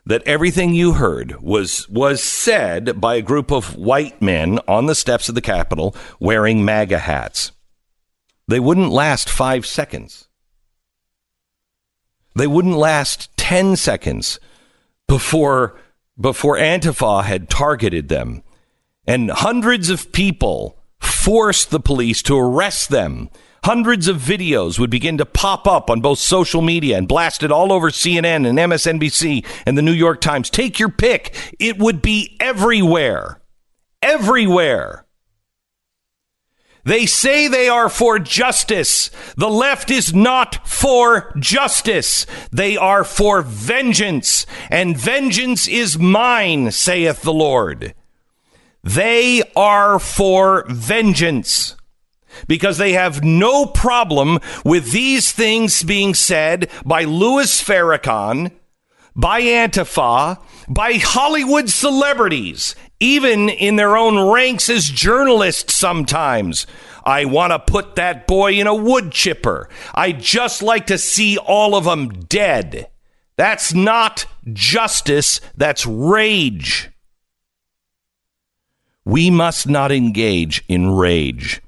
that 0.04 0.22
everything 0.26 0.74
you 0.74 0.94
heard 0.94 1.40
was 1.40 1.88
was 1.88 2.22
said 2.22 3.00
by 3.00 3.14
a 3.14 3.22
group 3.22 3.50
of 3.50 3.74
white 3.74 4.20
men 4.20 4.58
on 4.68 4.86
the 4.86 4.94
steps 4.94 5.28
of 5.28 5.34
the 5.34 5.40
Capitol 5.40 5.94
wearing 6.20 6.64
MAGA 6.64 6.98
hats. 6.98 7.52
They 8.46 8.60
wouldn't 8.60 8.90
last 8.90 9.28
5 9.30 9.64
seconds. 9.64 10.28
They 12.34 12.46
wouldn't 12.46 12.76
last 12.76 13.34
10 13.36 13.76
seconds 13.76 14.38
before 15.06 15.78
before 16.20 16.58
Antifa 16.58 17.24
had 17.24 17.48
targeted 17.48 18.08
them 18.08 18.42
and 19.06 19.30
hundreds 19.30 19.88
of 19.88 20.12
people 20.12 20.78
forced 21.00 21.70
the 21.70 21.80
police 21.80 22.22
to 22.22 22.36
arrest 22.36 22.90
them. 22.90 23.30
Hundreds 23.68 24.08
of 24.08 24.16
videos 24.16 24.78
would 24.78 24.88
begin 24.88 25.18
to 25.18 25.26
pop 25.26 25.66
up 25.66 25.90
on 25.90 26.00
both 26.00 26.18
social 26.18 26.62
media 26.62 26.96
and 26.96 27.06
blasted 27.06 27.52
all 27.52 27.70
over 27.70 27.90
CNN 27.90 28.48
and 28.48 28.58
MSNBC 28.58 29.44
and 29.66 29.76
the 29.76 29.82
New 29.82 29.92
York 29.92 30.22
Times. 30.22 30.48
Take 30.48 30.78
your 30.78 30.88
pick. 30.88 31.36
It 31.58 31.76
would 31.76 32.00
be 32.00 32.34
everywhere. 32.40 33.42
Everywhere. 34.00 35.04
They 36.84 37.04
say 37.04 37.46
they 37.46 37.68
are 37.68 37.90
for 37.90 38.18
justice. 38.18 39.10
The 39.36 39.50
left 39.50 39.90
is 39.90 40.14
not 40.14 40.66
for 40.66 41.30
justice. 41.38 42.24
They 42.50 42.78
are 42.78 43.04
for 43.04 43.42
vengeance. 43.42 44.46
And 44.70 44.96
vengeance 44.96 45.68
is 45.68 45.98
mine, 45.98 46.70
saith 46.70 47.20
the 47.20 47.34
Lord. 47.34 47.92
They 48.82 49.42
are 49.54 49.98
for 49.98 50.64
vengeance 50.70 51.76
because 52.46 52.78
they 52.78 52.92
have 52.92 53.24
no 53.24 53.66
problem 53.66 54.38
with 54.64 54.92
these 54.92 55.32
things 55.32 55.82
being 55.82 56.14
said 56.14 56.70
by 56.84 57.04
Louis 57.04 57.62
Farrakhan, 57.62 58.52
by 59.16 59.42
Antifa, 59.42 60.40
by 60.68 60.94
Hollywood 60.94 61.68
celebrities, 61.68 62.76
even 63.00 63.48
in 63.48 63.76
their 63.76 63.96
own 63.96 64.30
ranks 64.30 64.68
as 64.68 64.84
journalists 64.84 65.74
sometimes. 65.74 66.66
I 67.04 67.24
want 67.24 67.52
to 67.52 67.58
put 67.58 67.96
that 67.96 68.26
boy 68.26 68.52
in 68.52 68.66
a 68.66 68.74
wood 68.74 69.12
chipper. 69.12 69.68
I 69.94 70.12
just 70.12 70.62
like 70.62 70.86
to 70.88 70.98
see 70.98 71.38
all 71.38 71.74
of 71.74 71.84
them 71.84 72.20
dead. 72.26 72.88
That's 73.36 73.72
not 73.72 74.26
justice, 74.52 75.40
that's 75.56 75.86
rage. 75.86 76.90
We 79.04 79.30
must 79.30 79.66
not 79.66 79.90
engage 79.90 80.62
in 80.68 80.90
rage. 80.90 81.62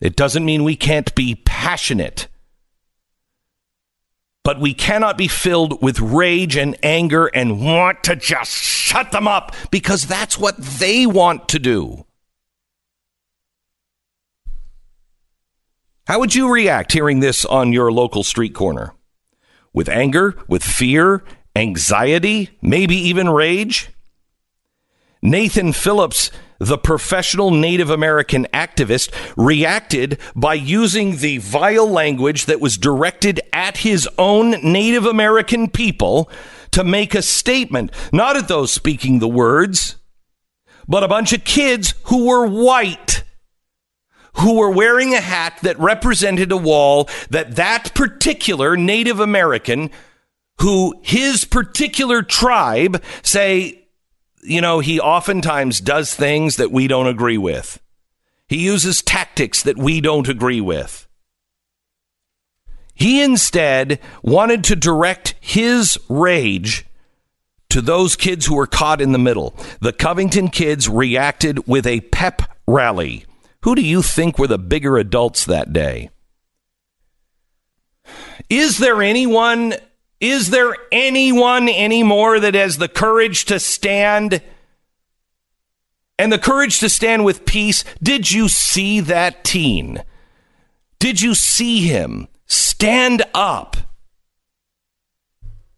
It 0.00 0.16
doesn't 0.16 0.44
mean 0.44 0.64
we 0.64 0.76
can't 0.76 1.12
be 1.14 1.34
passionate. 1.34 2.28
But 4.44 4.60
we 4.60 4.72
cannot 4.72 5.18
be 5.18 5.28
filled 5.28 5.82
with 5.82 6.00
rage 6.00 6.56
and 6.56 6.76
anger 6.82 7.26
and 7.26 7.60
want 7.60 8.04
to 8.04 8.16
just 8.16 8.52
shut 8.52 9.12
them 9.12 9.28
up 9.28 9.54
because 9.70 10.06
that's 10.06 10.38
what 10.38 10.56
they 10.56 11.04
want 11.04 11.48
to 11.48 11.58
do. 11.58 12.06
How 16.06 16.20
would 16.20 16.34
you 16.34 16.50
react 16.50 16.92
hearing 16.92 17.20
this 17.20 17.44
on 17.44 17.74
your 17.74 17.92
local 17.92 18.22
street 18.22 18.54
corner? 18.54 18.94
With 19.74 19.90
anger, 19.90 20.34
with 20.48 20.62
fear, 20.64 21.22
anxiety, 21.54 22.56
maybe 22.62 22.96
even 22.96 23.28
rage? 23.28 23.90
Nathan 25.20 25.74
Phillips, 25.74 26.30
the 26.58 26.78
professional 26.78 27.50
Native 27.50 27.90
American 27.90 28.46
activist, 28.52 29.12
reacted 29.36 30.18
by 30.34 30.54
using 30.54 31.18
the 31.18 31.38
vile 31.38 31.88
language 31.88 32.46
that 32.46 32.60
was 32.60 32.76
directed 32.76 33.40
at 33.52 33.78
his 33.78 34.08
own 34.18 34.50
Native 34.62 35.06
American 35.06 35.68
people 35.68 36.30
to 36.72 36.84
make 36.84 37.14
a 37.14 37.22
statement, 37.22 37.90
not 38.12 38.36
at 38.36 38.48
those 38.48 38.72
speaking 38.72 39.18
the 39.18 39.28
words, 39.28 39.96
but 40.86 41.02
a 41.02 41.08
bunch 41.08 41.32
of 41.32 41.44
kids 41.44 41.94
who 42.04 42.26
were 42.26 42.46
white 42.46 43.24
who 44.34 44.58
were 44.58 44.70
wearing 44.70 45.14
a 45.14 45.20
hat 45.20 45.58
that 45.62 45.78
represented 45.80 46.52
a 46.52 46.56
wall 46.56 47.08
that 47.30 47.56
that 47.56 47.92
particular 47.94 48.76
Native 48.76 49.18
American 49.18 49.90
who 50.60 50.94
his 51.02 51.44
particular 51.44 52.22
tribe 52.22 53.02
say 53.22 53.77
you 54.48 54.60
know, 54.60 54.80
he 54.80 55.00
oftentimes 55.00 55.80
does 55.80 56.14
things 56.14 56.56
that 56.56 56.70
we 56.70 56.88
don't 56.88 57.06
agree 57.06 57.38
with. 57.38 57.80
He 58.48 58.58
uses 58.58 59.02
tactics 59.02 59.62
that 59.62 59.76
we 59.76 60.00
don't 60.00 60.28
agree 60.28 60.60
with. 60.60 61.06
He 62.94 63.22
instead 63.22 64.00
wanted 64.22 64.64
to 64.64 64.76
direct 64.76 65.34
his 65.40 65.98
rage 66.08 66.86
to 67.70 67.80
those 67.80 68.16
kids 68.16 68.46
who 68.46 68.56
were 68.56 68.66
caught 68.66 69.00
in 69.00 69.12
the 69.12 69.18
middle. 69.18 69.54
The 69.80 69.92
Covington 69.92 70.48
kids 70.48 70.88
reacted 70.88 71.68
with 71.68 71.86
a 71.86 72.00
pep 72.00 72.42
rally. 72.66 73.24
Who 73.62 73.74
do 73.74 73.82
you 73.82 74.02
think 74.02 74.38
were 74.38 74.46
the 74.46 74.58
bigger 74.58 74.96
adults 74.96 75.44
that 75.44 75.72
day? 75.72 76.10
Is 78.48 78.78
there 78.78 79.02
anyone 79.02 79.74
is 80.20 80.50
there 80.50 80.74
anyone 80.90 81.68
anymore 81.68 82.40
that 82.40 82.54
has 82.54 82.78
the 82.78 82.88
courage 82.88 83.44
to 83.46 83.60
stand 83.60 84.42
and 86.18 86.32
the 86.32 86.38
courage 86.38 86.80
to 86.80 86.88
stand 86.88 87.24
with 87.24 87.44
peace? 87.44 87.84
Did 88.02 88.32
you 88.32 88.48
see 88.48 89.00
that 89.00 89.44
teen? 89.44 90.02
Did 90.98 91.20
you 91.20 91.34
see 91.34 91.82
him 91.82 92.26
stand 92.46 93.22
up 93.32 93.76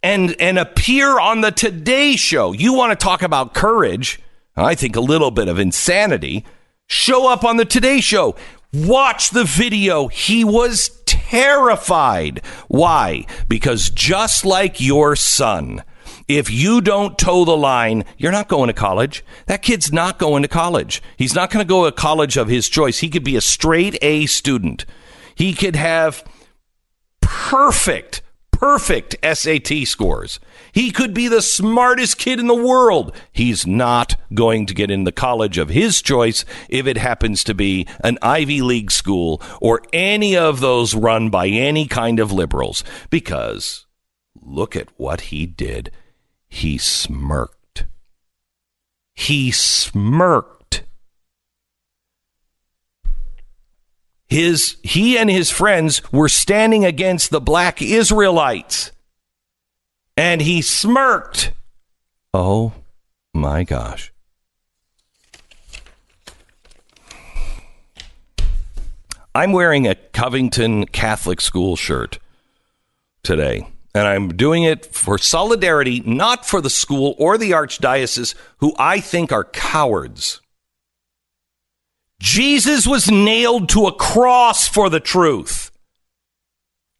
and 0.02 0.34
and 0.40 0.58
appear 0.58 1.20
on 1.20 1.42
the 1.42 1.50
Today 1.50 2.16
show? 2.16 2.52
You 2.52 2.72
want 2.72 2.98
to 2.98 3.02
talk 3.02 3.22
about 3.22 3.52
courage? 3.52 4.20
I 4.56 4.74
think 4.74 4.96
a 4.96 5.00
little 5.00 5.30
bit 5.30 5.48
of 5.48 5.58
insanity. 5.58 6.44
Show 6.86 7.30
up 7.30 7.44
on 7.44 7.58
the 7.58 7.66
Today 7.66 8.00
show. 8.00 8.34
Watch 8.72 9.30
the 9.30 9.44
video. 9.44 10.08
He 10.08 10.44
was 10.44 10.88
terrified. 11.30 12.42
Why? 12.68 13.24
Because 13.48 13.90
just 13.90 14.44
like 14.44 14.80
your 14.80 15.14
son, 15.14 15.84
if 16.26 16.50
you 16.50 16.80
don't 16.80 17.18
toe 17.18 17.44
the 17.44 17.56
line, 17.56 18.04
you're 18.18 18.32
not 18.32 18.48
going 18.48 18.66
to 18.66 18.72
college. 18.72 19.24
That 19.46 19.62
kid's 19.62 19.92
not 19.92 20.18
going 20.18 20.42
to 20.42 20.48
college. 20.48 21.02
He's 21.16 21.34
not 21.34 21.50
going 21.50 21.64
to 21.64 21.68
go 21.68 21.84
to 21.84 21.92
college 21.92 22.36
of 22.36 22.48
his 22.48 22.68
choice. 22.68 22.98
He 22.98 23.08
could 23.08 23.24
be 23.24 23.36
a 23.36 23.40
straight 23.40 23.96
A 24.02 24.26
student. 24.26 24.84
He 25.34 25.54
could 25.54 25.76
have 25.76 26.24
perfect, 27.20 28.22
perfect 28.50 29.16
SAT 29.22 29.86
scores. 29.86 30.40
He 30.72 30.90
could 30.90 31.14
be 31.14 31.28
the 31.28 31.42
smartest 31.42 32.18
kid 32.18 32.38
in 32.38 32.46
the 32.46 32.54
world. 32.54 33.14
He's 33.32 33.66
not 33.66 34.16
going 34.34 34.66
to 34.66 34.74
get 34.74 34.90
in 34.90 35.04
the 35.04 35.12
college 35.12 35.58
of 35.58 35.68
his 35.68 36.02
choice 36.02 36.44
if 36.68 36.86
it 36.86 36.96
happens 36.96 37.44
to 37.44 37.54
be 37.54 37.86
an 38.04 38.18
Ivy 38.22 38.62
League 38.62 38.90
school 38.90 39.42
or 39.60 39.82
any 39.92 40.36
of 40.36 40.60
those 40.60 40.94
run 40.94 41.30
by 41.30 41.48
any 41.48 41.86
kind 41.86 42.20
of 42.20 42.32
liberals. 42.32 42.84
Because 43.10 43.86
look 44.40 44.76
at 44.76 44.88
what 44.96 45.22
he 45.22 45.46
did. 45.46 45.90
He 46.48 46.78
smirked. 46.78 47.86
He 49.14 49.50
smirked. 49.50 50.84
His 54.26 54.76
he 54.84 55.18
and 55.18 55.28
his 55.28 55.50
friends 55.50 56.00
were 56.12 56.28
standing 56.28 56.84
against 56.84 57.30
the 57.30 57.40
black 57.40 57.82
Israelites 57.82 58.92
and 60.20 60.42
he 60.42 60.60
smirked. 60.60 61.50
Oh 62.34 62.74
my 63.32 63.64
gosh. 63.64 64.12
I'm 69.34 69.52
wearing 69.52 69.86
a 69.86 69.94
Covington 69.94 70.84
Catholic 70.84 71.40
school 71.40 71.74
shirt 71.74 72.18
today, 73.22 73.66
and 73.94 74.06
I'm 74.06 74.36
doing 74.36 74.62
it 74.62 74.94
for 74.94 75.16
solidarity, 75.16 76.00
not 76.00 76.44
for 76.44 76.60
the 76.60 76.68
school 76.68 77.14
or 77.16 77.38
the 77.38 77.52
archdiocese, 77.52 78.34
who 78.58 78.74
I 78.78 79.00
think 79.00 79.32
are 79.32 79.44
cowards. 79.44 80.42
Jesus 82.20 82.86
was 82.86 83.10
nailed 83.10 83.70
to 83.70 83.86
a 83.86 83.94
cross 83.94 84.68
for 84.68 84.90
the 84.90 85.00
truth. 85.00 85.70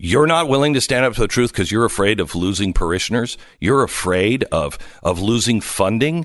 You're 0.02 0.26
not 0.26 0.48
willing 0.48 0.72
to 0.72 0.80
stand 0.80 1.04
up 1.04 1.12
to 1.12 1.20
the 1.20 1.28
truth 1.28 1.52
because 1.52 1.70
you're 1.70 1.84
afraid 1.84 2.20
of 2.20 2.34
losing 2.34 2.72
parishioners. 2.72 3.36
You're 3.60 3.82
afraid 3.82 4.44
of, 4.44 4.78
of 5.02 5.20
losing 5.20 5.60
funding. 5.60 6.24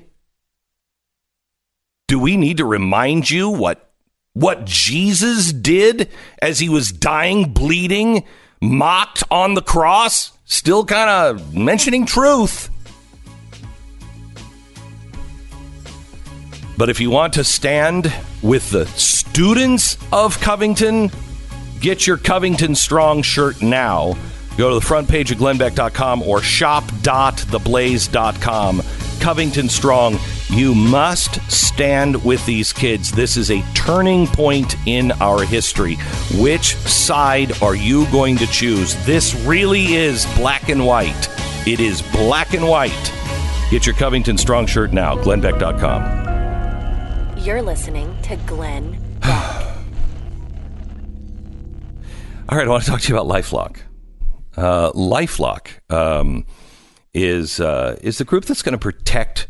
Do 2.07 2.17
we 2.17 2.37
need 2.37 2.55
to 2.55 2.65
remind 2.65 3.29
you 3.29 3.49
what, 3.49 3.91
what 4.31 4.63
Jesus 4.63 5.51
did 5.51 6.09
as 6.41 6.59
he 6.59 6.69
was 6.69 6.93
dying, 6.93 7.51
bleeding, 7.51 8.23
mocked 8.61 9.25
on 9.29 9.55
the 9.55 9.61
cross? 9.61 10.31
Still 10.45 10.85
kind 10.85 11.09
of 11.09 11.53
mentioning 11.53 12.05
truth. 12.05 12.69
But 16.77 16.89
if 16.89 17.01
you 17.01 17.09
want 17.09 17.33
to 17.33 17.43
stand 17.43 18.13
with 18.41 18.69
the 18.69 18.85
students 18.87 19.97
of 20.13 20.39
Covington, 20.39 21.11
get 21.85 22.05
your 22.07 22.17
Covington 22.17 22.73
Strong 22.73 23.21
shirt 23.21 23.61
now. 23.61 24.15
Go 24.57 24.69
to 24.69 24.75
the 24.75 24.81
front 24.81 25.07
page 25.07 25.29
of 25.29 25.37
glennbeck.com 25.37 26.23
or 26.23 26.41
shop.theblaze.com. 26.41 28.81
Covington 29.19 29.69
Strong, 29.69 30.17
you 30.49 30.73
must 30.73 31.39
stand 31.51 32.25
with 32.25 32.43
these 32.47 32.73
kids. 32.73 33.11
This 33.11 33.37
is 33.37 33.51
a 33.51 33.61
turning 33.75 34.25
point 34.25 34.75
in 34.87 35.11
our 35.21 35.43
history. 35.43 35.97
Which 36.39 36.75
side 36.75 37.61
are 37.61 37.75
you 37.75 38.09
going 38.11 38.37
to 38.37 38.47
choose? 38.47 38.95
This 39.05 39.35
really 39.45 39.93
is 39.93 40.25
black 40.37 40.69
and 40.69 40.87
white. 40.87 41.29
It 41.67 41.79
is 41.79 42.01
black 42.01 42.55
and 42.55 42.67
white. 42.67 43.13
Get 43.69 43.85
your 43.85 43.93
Covington 43.93 44.39
Strong 44.39 44.65
shirt 44.65 44.91
now, 44.91 45.15
glennbeck.com. 45.17 47.37
You're 47.37 47.61
listening 47.61 48.17
to 48.23 48.37
Glenn 48.37 48.97
All 52.47 52.59
right, 52.59 52.67
I 52.67 52.69
want 52.69 52.83
to 52.83 52.91
talk 52.91 53.01
to 53.01 53.11
you 53.11 53.17
about 53.17 53.27
LifeLock. 53.27 53.77
Uh, 54.55 54.91
LifeLock 54.91 55.79
um, 55.91 56.45
is 57.11 57.59
uh, 57.59 57.97
is 58.03 58.19
the 58.19 58.23
group 58.23 58.45
that's 58.45 58.61
going 58.61 58.73
to 58.73 58.79
protect 58.79 59.47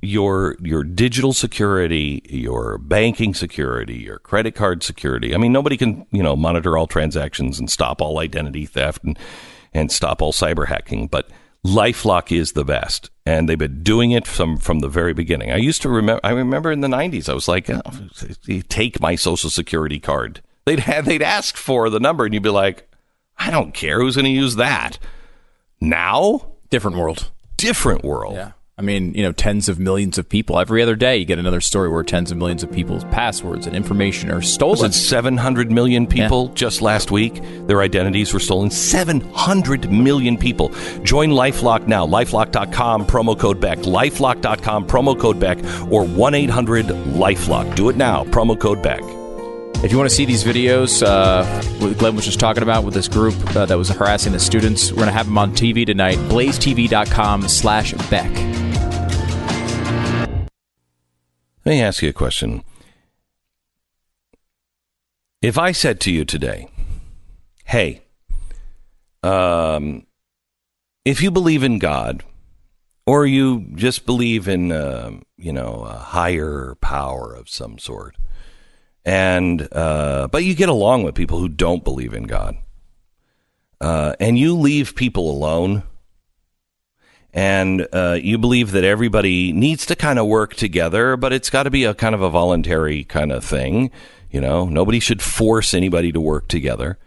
your 0.00 0.56
your 0.58 0.82
digital 0.82 1.34
security, 1.34 2.22
your 2.30 2.78
banking 2.78 3.34
security, 3.34 3.98
your 3.98 4.18
credit 4.20 4.54
card 4.54 4.82
security. 4.82 5.34
I 5.34 5.38
mean, 5.38 5.52
nobody 5.52 5.76
can 5.76 6.06
you 6.10 6.22
know 6.22 6.36
monitor 6.36 6.78
all 6.78 6.86
transactions 6.86 7.58
and 7.58 7.70
stop 7.70 8.00
all 8.00 8.18
identity 8.18 8.64
theft 8.64 9.04
and 9.04 9.18
and 9.74 9.92
stop 9.92 10.22
all 10.22 10.32
cyber 10.32 10.68
hacking, 10.68 11.06
but 11.06 11.28
LifeLock 11.66 12.34
is 12.34 12.52
the 12.52 12.64
best, 12.64 13.10
and 13.26 13.46
they've 13.46 13.58
been 13.58 13.82
doing 13.82 14.12
it 14.12 14.26
from 14.26 14.56
from 14.56 14.78
the 14.78 14.88
very 14.88 15.12
beginning. 15.12 15.52
I 15.52 15.56
used 15.56 15.82
to 15.82 15.90
remember. 15.90 16.22
I 16.24 16.30
remember 16.30 16.72
in 16.72 16.80
the 16.80 16.88
'90s, 16.88 17.28
I 17.28 17.34
was 17.34 17.46
like, 17.46 17.68
oh, 17.68 17.82
"Take 18.70 19.02
my 19.02 19.16
social 19.16 19.50
security 19.50 20.00
card." 20.00 20.40
They'd 20.68 20.80
have, 20.80 21.06
they'd 21.06 21.22
ask 21.22 21.56
for 21.56 21.88
the 21.88 21.98
number, 21.98 22.26
and 22.26 22.34
you'd 22.34 22.42
be 22.42 22.50
like, 22.50 22.86
"I 23.38 23.50
don't 23.50 23.72
care 23.72 24.00
who's 24.00 24.16
going 24.16 24.26
to 24.26 24.30
use 24.30 24.56
that." 24.56 24.98
Now, 25.80 26.52
different 26.68 26.98
world, 26.98 27.30
different 27.56 28.04
world. 28.04 28.34
Yeah. 28.34 28.52
I 28.78 28.82
mean, 28.82 29.12
you 29.14 29.22
know, 29.24 29.32
tens 29.32 29.68
of 29.68 29.80
millions 29.80 30.18
of 30.18 30.28
people 30.28 30.60
every 30.60 30.82
other 30.82 30.94
day. 30.94 31.16
You 31.16 31.24
get 31.24 31.40
another 31.40 31.60
story 31.60 31.88
where 31.88 32.04
tens 32.04 32.30
of 32.30 32.36
millions 32.36 32.62
of 32.62 32.70
people's 32.70 33.02
passwords 33.04 33.66
and 33.66 33.74
information 33.74 34.30
are 34.30 34.40
stolen. 34.40 34.82
Was 34.82 34.96
it 34.96 35.00
700 35.00 35.72
million 35.72 36.06
people 36.06 36.46
yeah. 36.46 36.54
just 36.54 36.80
last 36.80 37.10
week? 37.10 37.42
Their 37.66 37.82
identities 37.82 38.32
were 38.32 38.38
stolen. 38.38 38.70
700 38.70 39.90
million 39.90 40.36
people. 40.36 40.68
Join 41.02 41.30
Lifelock 41.30 41.88
now. 41.88 42.06
Lifelock.com, 42.06 43.06
promo 43.06 43.36
code 43.36 43.58
Beck. 43.58 43.78
Lifelock.com, 43.78 44.86
promo 44.86 45.18
code 45.18 45.40
Beck 45.40 45.58
or 45.90 46.04
1 46.04 46.34
800 46.34 46.86
Lifelock. 46.86 47.74
Do 47.74 47.88
it 47.88 47.96
now, 47.96 48.22
promo 48.24 48.58
code 48.58 48.80
Beck. 48.80 49.02
If 49.80 49.92
you 49.92 49.98
want 49.98 50.10
to 50.10 50.14
see 50.14 50.24
these 50.24 50.42
videos, 50.42 51.06
uh, 51.06 51.94
Glenn 51.94 52.16
was 52.16 52.24
just 52.24 52.40
talking 52.40 52.64
about 52.64 52.82
with 52.82 52.94
this 52.94 53.06
group 53.06 53.36
uh, 53.54 53.64
that 53.66 53.78
was 53.78 53.88
harassing 53.88 54.32
the 54.32 54.40
students, 54.40 54.90
we're 54.90 54.96
going 54.96 55.06
to 55.06 55.12
have 55.12 55.26
them 55.26 55.38
on 55.38 55.52
TV 55.52 55.86
tonight. 55.86 56.16
BlazeTV.com 56.16 57.46
slash 57.46 57.92
Beck. 58.10 58.28
Let 61.64 61.74
me 61.74 61.80
ask 61.80 62.02
you 62.02 62.08
a 62.08 62.12
question. 62.12 62.64
If 65.40 65.56
I 65.56 65.70
said 65.70 66.00
to 66.00 66.10
you 66.10 66.24
today, 66.24 66.66
hey, 67.64 68.02
um, 69.22 70.08
if 71.04 71.22
you 71.22 71.30
believe 71.30 71.62
in 71.62 71.78
God, 71.78 72.24
or 73.06 73.26
you 73.26 73.66
just 73.76 74.06
believe 74.06 74.48
in, 74.48 74.72
uh, 74.72 75.12
you 75.36 75.52
know, 75.52 75.86
a 75.88 75.94
higher 75.98 76.74
power 76.80 77.32
of 77.32 77.48
some 77.48 77.78
sort, 77.78 78.16
and 79.08 79.66
uh, 79.72 80.28
but 80.30 80.44
you 80.44 80.54
get 80.54 80.68
along 80.68 81.02
with 81.02 81.14
people 81.14 81.38
who 81.38 81.48
don't 81.48 81.82
believe 81.82 82.12
in 82.12 82.24
God, 82.24 82.58
uh, 83.80 84.14
and 84.20 84.38
you 84.38 84.54
leave 84.54 84.94
people 84.94 85.30
alone, 85.30 85.82
and 87.32 87.88
uh, 87.90 88.18
you 88.20 88.36
believe 88.36 88.72
that 88.72 88.84
everybody 88.84 89.50
needs 89.50 89.86
to 89.86 89.96
kind 89.96 90.18
of 90.18 90.26
work 90.26 90.54
together, 90.56 91.16
but 91.16 91.32
it's 91.32 91.48
got 91.48 91.62
to 91.62 91.70
be 91.70 91.84
a 91.84 91.94
kind 91.94 92.14
of 92.14 92.20
a 92.20 92.28
voluntary 92.28 93.02
kind 93.04 93.32
of 93.32 93.42
thing. 93.42 93.90
You 94.30 94.42
know, 94.42 94.66
nobody 94.66 95.00
should 95.00 95.22
force 95.22 95.72
anybody 95.72 96.12
to 96.12 96.20
work 96.20 96.46
together. 96.46 96.98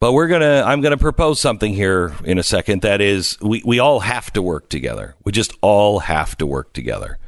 But 0.00 0.14
we're 0.14 0.26
gonna, 0.26 0.64
I'm 0.66 0.80
gonna 0.80 0.96
propose 0.96 1.38
something 1.38 1.72
here 1.72 2.16
in 2.24 2.38
a 2.38 2.42
second. 2.42 2.82
That 2.82 3.00
is, 3.00 3.38
we 3.40 3.62
we 3.64 3.78
all 3.78 4.00
have 4.00 4.32
to 4.32 4.42
work 4.42 4.68
together. 4.68 5.14
We 5.24 5.30
just 5.30 5.52
all 5.60 6.00
have 6.00 6.36
to 6.38 6.46
work 6.46 6.72
together 6.72 7.18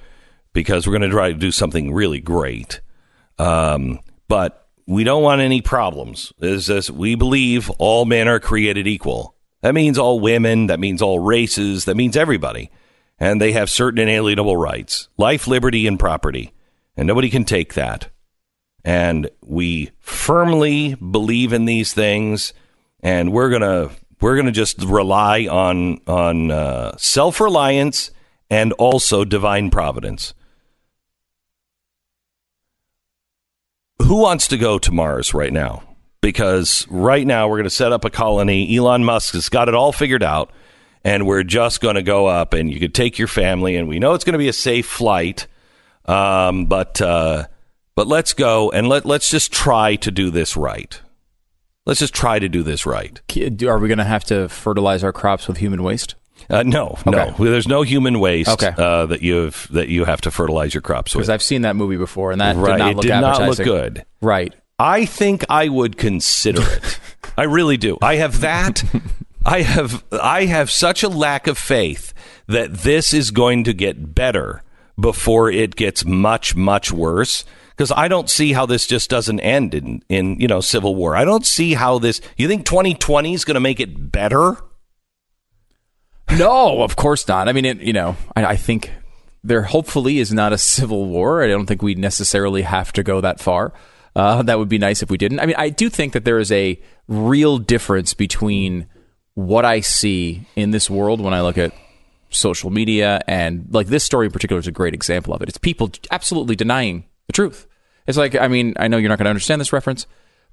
because 0.53 0.89
we're 0.89 0.95
gonna 0.95 1.09
try 1.09 1.29
to 1.29 1.39
do 1.39 1.53
something 1.53 1.95
really 1.95 2.21
great. 2.21 2.81
Um, 3.39 4.01
but 4.29 4.69
we 4.87 5.05
don't 5.05 5.23
want 5.23 5.41
any 5.41 5.61
problems. 5.61 6.33
Is 6.41 6.67
this 6.67 6.91
we 6.91 7.15
believe 7.15 7.71
all 7.79 8.05
men 8.05 8.29
are 8.29 8.41
created 8.41 8.87
equal. 8.87 9.35
That 9.61 9.75
means 9.75 9.99
all 9.99 10.21
women, 10.21 10.69
that 10.69 10.81
means 10.81 11.03
all 11.03 11.19
races, 11.19 11.85
that 11.87 11.97
means 11.97 12.17
everybody. 12.17 12.71
And 13.19 13.41
they 13.41 13.53
have 13.53 13.69
certain 13.69 13.99
inalienable 13.99 14.57
rights 14.57 15.09
life, 15.17 15.47
liberty, 15.47 15.87
and 15.87 15.99
property. 15.99 16.53
And 16.97 17.07
nobody 17.07 17.31
can 17.31 17.45
take 17.45 17.75
that. 17.75 18.09
And 18.85 19.29
we 19.43 19.91
firmly 19.99 20.95
believe 20.95 21.53
in 21.53 21.65
these 21.65 21.93
things. 21.93 22.53
And 23.01 23.33
we're 23.33 23.51
to. 23.61 23.91
We're 24.21 24.43
to 24.43 24.51
just 24.51 24.83
rely 24.83 25.47
on 25.47 26.01
on 26.09 26.51
uh, 26.51 26.97
self 26.97 27.41
reliance 27.41 28.11
and 28.51 28.73
also 28.73 29.25
divine 29.25 29.71
providence. 29.71 30.35
Who 34.03 34.17
wants 34.17 34.49
to 34.49 34.57
go 34.57 34.79
to 34.79 34.93
Mars 34.93 35.35
right 35.35 35.53
now? 35.53 35.83
Because 36.21 36.87
right 36.89 37.27
now 37.27 37.49
we're 37.49 37.57
going 37.57 37.65
to 37.65 37.71
set 37.71 37.93
up 37.93 38.05
a 38.05 38.11
colony. 38.11 38.77
Elon 38.77 39.05
Musk 39.05 39.35
has 39.35 39.49
got 39.49 39.69
it 39.69 39.75
all 39.75 39.93
figured 39.93 40.23
out, 40.23 40.51
and 41.05 41.27
we're 41.27 41.45
just 41.45 41.81
going 41.81 41.95
to 41.95 42.03
go 42.03 42.27
up, 42.27 42.55
and 42.55 42.73
you 42.73 42.81
could 42.81 42.95
take 42.95 43.19
your 43.19 43.29
family, 43.29 43.77
and 43.77 43.89
we 43.89 43.99
know 43.99 44.15
it's 44.15 44.25
going 44.25 44.33
to 44.33 44.39
be 44.39 44.49
a 44.49 44.53
safe 44.53 44.87
flight. 44.87 45.47
Um, 46.07 46.67
but 46.67 47.01
uh, 47.01 47.47
but 47.95 48.07
let's 48.07 48.33
go 48.33 48.71
and 48.71 48.89
let 48.89 49.05
let's 49.05 49.31
just 49.31 49.53
try 49.53 49.97
to 49.97 50.11
do 50.11 50.31
this 50.31 50.57
right. 50.57 51.01
Let's 51.85 52.01
just 52.01 52.15
try 52.15 52.39
to 52.39 52.49
do 52.49 52.63
this 52.63 52.85
right. 52.85 53.21
Are 53.67 53.79
we 53.79 53.89
going 53.89 53.99
to 53.99 54.05
have 54.05 54.25
to 54.25 54.49
fertilize 54.49 55.03
our 55.03 55.13
crops 55.13 55.49
with 55.49 55.59
human 55.59 55.83
waste? 55.83 56.15
Uh, 56.51 56.63
no, 56.65 56.97
Okay. 57.07 57.11
no. 57.11 57.35
There's 57.45 57.69
no 57.69 57.83
human 57.83 58.21
waste 58.21 58.51
Okay. 58.51 58.73
uh, 58.77 59.07
that 59.07 59.23
you've 59.23 59.69
that 59.71 59.89
you 59.89 60.05
have 60.05 60.21
to 60.23 60.31
fertilize 60.31 60.75
your 60.75 60.81
crops 60.83 61.15
with. 61.15 61.21
Because 61.23 61.31
I've 61.31 61.43
seen 61.43 61.63
that 61.63 61.77
movie 61.77 61.97
before, 61.97 62.33
and 62.33 62.41
that 62.41 62.57
right, 62.57 62.73
did 62.73 62.79
not 62.79 62.91
it 62.91 62.97
look 62.97 63.03
did 63.03 63.21
not 63.21 63.43
look 63.43 63.59
good. 63.59 64.05
Right. 64.21 64.55
I 64.79 65.05
think 65.07 65.45
I 65.49 65.69
would 65.69 65.97
consider 65.97 66.63
it. 66.63 66.99
I 67.37 67.45
really 67.45 67.77
do. 67.77 67.99
I 68.01 68.17
have 68.17 68.41
that. 68.41 68.83
I 69.45 69.63
have 69.63 70.05
I 70.13 70.45
have 70.45 70.71
such 70.71 71.03
a 71.03 71.09
lack 71.09 71.47
of 71.47 71.59
faith 71.59 72.13
that 72.47 72.73
this 72.73 73.13
is 73.13 73.31
going 73.31 73.65
to 73.65 73.73
get 73.73 74.15
better 74.15 74.63
before 74.99 75.51
it 75.51 75.77
gets 75.77 76.05
much 76.05 76.55
much 76.57 76.91
worse 76.93 77.45
because 77.71 77.93
I 77.93 78.09
don't 78.09 78.29
see 78.29 78.53
how 78.53 78.67
this 78.67 78.87
just 78.87 79.09
doesn't 79.11 79.41
end 79.41 79.75
in 79.75 80.03
in 80.09 80.39
you 80.41 80.49
know 80.49 80.61
civil 80.61 80.95
war. 80.95 81.15
I 81.17 81.25
don't 81.25 81.47
see 81.47 81.75
how 81.75 81.99
this. 81.99 82.21
You 82.37 82.49
think 82.49 82.65
2020 82.65 83.35
is 83.35 83.45
going 83.45 83.55
to 83.55 83.61
make 83.61 83.81
it 83.81 84.11
better? 84.13 84.57
No, 86.37 86.83
of 86.83 86.97
course 86.97 87.27
not. 87.27 87.49
I 87.49 87.53
mean, 87.53 87.65
it, 87.65 87.81
you 87.81 87.93
know, 87.93 88.17
I, 88.37 88.45
I 88.45 88.57
think 88.57 88.93
there 89.43 89.63
hopefully 89.63 90.19
is 90.19 90.33
not 90.33 90.53
a 90.53 90.59
civil 90.59 91.07
war. 91.07 91.43
I 91.43 91.49
don't 91.49 91.67
think 91.67 91.83
we 91.83 91.95
necessarily 91.95 92.63
have 92.63 92.93
to 92.95 93.03
go 93.03 93.21
that 93.21 93.41
far. 93.41 93.73
Uh, 94.15 94.43
that 94.43 94.59
would 94.59 94.69
be 94.69 94.79
nice 94.79 95.03
if 95.03 95.11
we 95.11 95.17
didn't. 95.17 95.41
I 95.41 95.47
mean, 95.47 95.57
I 95.57 95.71
do 95.71 95.89
think 95.89 96.13
that 96.13 96.25
there 96.25 96.39
is 96.39 96.51
a 96.51 96.81
real 97.07 97.59
difference 97.59 98.15
between 98.15 98.87
what 99.35 99.65
I 99.65 99.81
see 99.81 100.47
in 100.57 100.73
this 100.73 100.91
world 100.91 101.21
when 101.21 101.33
I 101.33 101.43
look 101.43 101.57
at 101.57 101.73
social 102.31 102.71
media 102.71 103.21
and 103.27 103.67
like 103.71 103.87
this 103.87 104.05
story 104.05 104.27
in 104.27 104.33
particular 104.33 104.59
is 104.59 104.67
a 104.67 104.73
great 104.73 104.95
example 104.95 105.33
of 105.33 105.41
it. 105.43 105.49
It's 105.49 105.59
people 105.59 105.91
absolutely 106.11 106.57
denying 106.57 107.05
the 107.27 107.33
truth. 107.33 107.67
It's 108.07 108.19
like, 108.19 108.35
I 108.35 108.49
mean, 108.49 108.75
I 108.77 108.89
know 108.89 108.97
you're 108.97 109.09
not 109.09 109.19
going 109.19 109.27
to 109.27 109.31
understand 109.31 109.61
this 109.61 109.73
reference, 109.73 110.07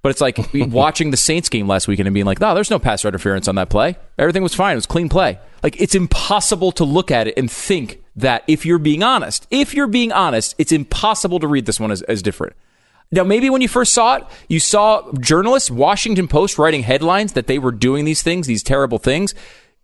but 0.05 0.11
it's 0.11 0.21
like 0.21 0.37
watching 0.53 1.09
the 1.09 1.17
Saints 1.17 1.49
game 1.49 1.67
last 1.67 1.87
weekend 1.87 2.05
and 2.05 2.13
being 2.13 2.27
like, 2.27 2.39
no, 2.39 2.53
there's 2.53 2.69
no 2.69 2.77
pass 2.77 3.03
interference 3.03 3.47
on 3.47 3.55
that 3.55 3.71
play. 3.71 3.97
Everything 4.19 4.43
was 4.43 4.53
fine. 4.53 4.73
It 4.73 4.75
was 4.75 4.85
clean 4.85 5.09
play. 5.09 5.39
Like, 5.63 5.81
it's 5.81 5.95
impossible 5.95 6.71
to 6.73 6.83
look 6.83 7.09
at 7.09 7.27
it 7.27 7.33
and 7.35 7.49
think 7.49 8.03
that 8.15 8.43
if 8.45 8.67
you're 8.67 8.77
being 8.77 9.01
honest, 9.01 9.47
if 9.49 9.73
you're 9.73 9.87
being 9.87 10.11
honest, 10.11 10.53
it's 10.59 10.71
impossible 10.71 11.39
to 11.39 11.47
read 11.47 11.65
this 11.65 11.79
one 11.79 11.89
as, 11.89 12.03
as 12.03 12.21
different. 12.21 12.55
Now, 13.11 13.23
maybe 13.23 13.49
when 13.49 13.63
you 13.63 13.67
first 13.67 13.93
saw 13.93 14.17
it, 14.17 14.25
you 14.47 14.59
saw 14.59 15.11
journalists, 15.13 15.71
Washington 15.71 16.27
Post, 16.27 16.59
writing 16.59 16.83
headlines 16.83 17.33
that 17.33 17.47
they 17.47 17.57
were 17.57 17.71
doing 17.71 18.05
these 18.05 18.21
things, 18.21 18.45
these 18.45 18.61
terrible 18.61 18.99
things. 18.99 19.33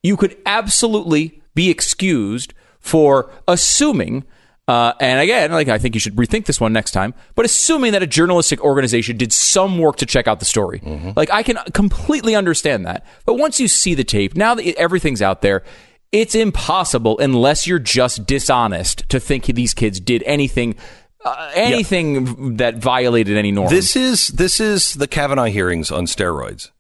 You 0.04 0.18
could 0.18 0.38
absolutely 0.46 1.42
be 1.56 1.72
excused 1.72 2.54
for 2.80 3.32
assuming, 3.48 4.26
uh, 4.68 4.94
and 5.00 5.20
again, 5.20 5.52
like 5.52 5.68
I 5.68 5.78
think 5.78 5.96
you 5.96 6.00
should 6.00 6.16
rethink 6.16 6.46
this 6.46 6.62
one 6.62 6.72
next 6.72 6.92
time, 6.92 7.14
but 7.36 7.46
assuming 7.46 7.92
that 7.94 8.04
a 8.04 8.08
journalistic 8.08 8.62
organization 8.64 9.18
did 9.18 9.34
some 9.34 9.78
work 9.80 9.98
to 9.98 10.06
check 10.06 10.28
out 10.28 10.40
the 10.40 10.46
story. 10.46 10.82
Like 11.16 11.30
I 11.32 11.44
can 11.44 11.58
completely 11.74 12.36
understand 12.36 12.86
that. 12.86 13.06
But 13.26 13.36
once 13.36 13.60
you 13.60 13.68
see 13.68 13.96
the 13.96 14.04
tape, 14.04 14.36
now 14.36 14.54
that 14.56 14.76
everything's 14.78 15.22
out 15.22 15.42
there, 15.42 15.64
it's 16.12 16.36
impossible 16.36 17.18
unless 17.20 17.66
you're 17.68 17.80
just 17.80 18.26
dishonest 18.26 19.10
to 19.10 19.20
think 19.20 19.46
these 19.46 19.74
kids 19.74 20.00
did 20.00 20.24
anything. 20.24 20.76
Uh, 21.24 21.52
anything 21.54 22.58
that 22.58 22.78
violated 22.78 23.38
any 23.38 23.52
norm. 23.52 23.70
This 23.70 23.96
is 23.96 24.30
this 24.30 24.60
is 24.60 24.96
the 24.96 25.08
Kavanaugh 25.08 25.46
hearings 25.46 25.92
on 25.92 26.06
steroids. 26.08 26.72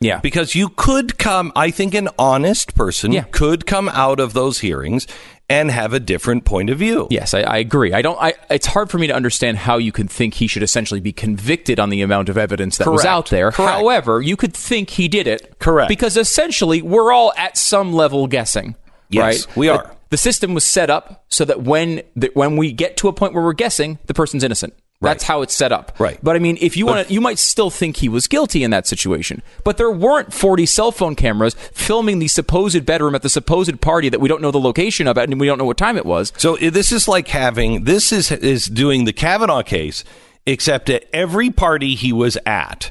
Yeah. 0.00 0.20
Because 0.20 0.54
you 0.54 0.68
could 0.68 1.18
come, 1.18 1.50
I 1.56 1.72
think 1.72 1.94
an 1.94 2.08
honest 2.16 2.76
person 2.76 3.10
Yeah. 3.10 3.24
could 3.32 3.66
come 3.66 3.88
out 3.88 4.20
of 4.20 4.34
those 4.34 4.60
hearings 4.60 5.08
and 5.48 5.70
have 5.70 5.92
a 5.92 6.00
different 6.00 6.44
point 6.44 6.70
of 6.70 6.78
view. 6.78 7.06
Yes, 7.10 7.32
I, 7.32 7.40
I 7.40 7.56
agree. 7.58 7.92
I 7.92 8.02
don't. 8.02 8.20
I, 8.20 8.34
it's 8.50 8.66
hard 8.66 8.90
for 8.90 8.98
me 8.98 9.06
to 9.06 9.14
understand 9.14 9.56
how 9.58 9.78
you 9.78 9.92
can 9.92 10.08
think 10.08 10.34
he 10.34 10.46
should 10.46 10.62
essentially 10.62 11.00
be 11.00 11.12
convicted 11.12 11.80
on 11.80 11.90
the 11.90 12.02
amount 12.02 12.28
of 12.28 12.36
evidence 12.36 12.78
that 12.78 12.90
was 12.90 13.04
out 13.04 13.30
there. 13.30 13.50
Correct. 13.50 13.72
However, 13.72 14.20
you 14.20 14.36
could 14.36 14.54
think 14.54 14.90
he 14.90 15.08
did 15.08 15.26
it. 15.26 15.58
Correct. 15.58 15.88
Because 15.88 16.16
essentially, 16.16 16.82
we're 16.82 17.12
all 17.12 17.32
at 17.36 17.56
some 17.56 17.92
level 17.92 18.26
guessing. 18.26 18.76
Yes, 19.08 19.46
right? 19.46 19.56
we 19.56 19.68
are. 19.68 19.94
The, 20.10 20.16
system 20.18 20.54
was 20.54 20.64
set 20.64 20.90
up 20.90 21.24
so 21.28 21.44
that 21.44 21.62
when 21.62 22.02
that 22.16 22.36
when 22.36 22.56
we 22.56 22.72
get 22.72 22.96
to 22.98 23.08
a 23.08 23.12
point 23.12 23.32
where 23.32 23.42
we're 23.42 23.52
guessing, 23.52 23.98
the 24.06 24.14
person's 24.14 24.44
innocent. 24.44 24.74
That's 25.00 25.24
how 25.24 25.42
it's 25.42 25.54
set 25.54 25.70
up. 25.70 25.98
Right. 26.00 26.18
But 26.22 26.34
I 26.34 26.40
mean, 26.40 26.58
if 26.60 26.76
you 26.76 26.84
want 26.84 27.06
to, 27.06 27.14
you 27.14 27.20
might 27.20 27.38
still 27.38 27.70
think 27.70 27.98
he 27.98 28.08
was 28.08 28.26
guilty 28.26 28.64
in 28.64 28.72
that 28.72 28.86
situation. 28.86 29.42
But 29.62 29.76
there 29.76 29.90
weren't 29.90 30.32
40 30.32 30.66
cell 30.66 30.90
phone 30.90 31.14
cameras 31.14 31.54
filming 31.72 32.18
the 32.18 32.26
supposed 32.26 32.84
bedroom 32.84 33.14
at 33.14 33.22
the 33.22 33.28
supposed 33.28 33.80
party 33.80 34.08
that 34.08 34.20
we 34.20 34.28
don't 34.28 34.42
know 34.42 34.50
the 34.50 34.58
location 34.58 35.06
of 35.06 35.16
it 35.16 35.30
and 35.30 35.38
we 35.38 35.46
don't 35.46 35.58
know 35.58 35.64
what 35.64 35.76
time 35.76 35.96
it 35.96 36.06
was. 36.06 36.32
So 36.36 36.56
this 36.56 36.90
is 36.90 37.06
like 37.06 37.28
having 37.28 37.84
this 37.84 38.10
is 38.12 38.32
is 38.32 38.66
doing 38.66 39.04
the 39.04 39.12
Kavanaugh 39.12 39.62
case, 39.62 40.02
except 40.46 40.90
at 40.90 41.04
every 41.12 41.50
party 41.50 41.94
he 41.94 42.12
was 42.12 42.36
at, 42.44 42.90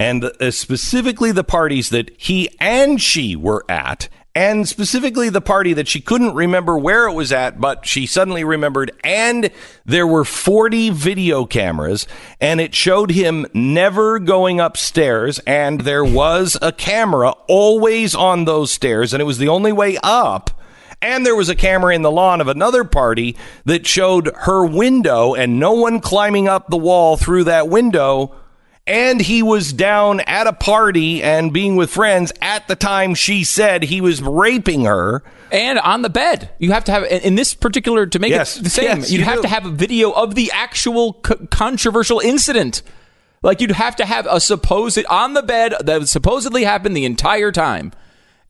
and 0.00 0.24
uh, 0.24 0.50
specifically 0.50 1.30
the 1.30 1.44
parties 1.44 1.90
that 1.90 2.10
he 2.18 2.48
and 2.58 3.00
she 3.00 3.36
were 3.36 3.64
at, 3.68 4.08
and 4.34 4.68
specifically 4.68 5.28
the 5.28 5.40
party 5.40 5.72
that 5.74 5.86
she 5.86 6.00
couldn't 6.00 6.34
remember 6.34 6.76
where 6.76 7.06
it 7.06 7.14
was 7.14 7.30
at, 7.30 7.60
but 7.60 7.86
she 7.86 8.06
suddenly 8.06 8.42
remembered, 8.42 8.90
and 9.04 9.50
there 9.84 10.06
were 10.06 10.24
forty 10.24 10.90
video 10.90 11.44
cameras, 11.44 12.06
and 12.40 12.60
it 12.60 12.74
showed 12.74 13.10
him 13.12 13.46
never 13.54 14.18
going 14.18 14.58
upstairs, 14.60 15.38
and 15.40 15.82
there 15.82 16.04
was 16.04 16.56
a 16.60 16.72
camera 16.72 17.30
always 17.48 18.14
on 18.14 18.44
those 18.44 18.72
stairs, 18.72 19.12
and 19.12 19.20
it 19.20 19.24
was 19.24 19.38
the 19.38 19.48
only 19.48 19.72
way 19.72 19.98
up. 20.02 20.50
And 21.02 21.26
there 21.26 21.36
was 21.36 21.50
a 21.50 21.54
camera 21.54 21.94
in 21.94 22.00
the 22.00 22.10
lawn 22.10 22.40
of 22.40 22.48
another 22.48 22.82
party 22.82 23.36
that 23.66 23.86
showed 23.86 24.32
her 24.34 24.64
window 24.64 25.34
and 25.34 25.60
no 25.60 25.72
one 25.72 26.00
climbing 26.00 26.48
up 26.48 26.70
the 26.70 26.78
wall 26.78 27.18
through 27.18 27.44
that 27.44 27.68
window. 27.68 28.34
And 28.86 29.18
he 29.20 29.42
was 29.42 29.72
down 29.72 30.20
at 30.20 30.46
a 30.46 30.52
party 30.52 31.22
and 31.22 31.52
being 31.54 31.74
with 31.76 31.90
friends 31.90 32.32
at 32.42 32.68
the 32.68 32.76
time 32.76 33.14
she 33.14 33.42
said 33.42 33.84
he 33.84 34.00
was 34.02 34.20
raping 34.22 34.84
her. 34.84 35.22
and 35.50 35.78
on 35.78 36.02
the 36.02 36.10
bed. 36.10 36.50
You 36.58 36.72
have 36.72 36.84
to 36.84 36.92
have 36.92 37.04
in 37.04 37.34
this 37.36 37.54
particular 37.54 38.06
to 38.06 38.18
make 38.18 38.30
Yes. 38.30 38.56
it 38.58 38.64
the 38.64 38.70
same. 38.70 38.98
Yes, 38.98 39.10
you'd 39.12 39.20
you 39.20 39.24
have 39.24 39.36
do. 39.36 39.42
to 39.42 39.48
have 39.48 39.64
a 39.66 39.70
video 39.70 40.10
of 40.10 40.34
the 40.34 40.50
actual 40.52 41.20
c- 41.26 41.34
controversial 41.50 42.18
incident. 42.20 42.82
Like 43.42 43.60
you'd 43.60 43.70
have 43.72 43.94
to 43.96 44.04
have 44.04 44.26
a 44.28 44.40
supposed 44.40 45.04
on 45.06 45.34
the 45.34 45.42
bed 45.42 45.74
that 45.84 46.08
supposedly 46.08 46.64
happened 46.64 46.96
the 46.96 47.04
entire 47.04 47.52
time, 47.52 47.92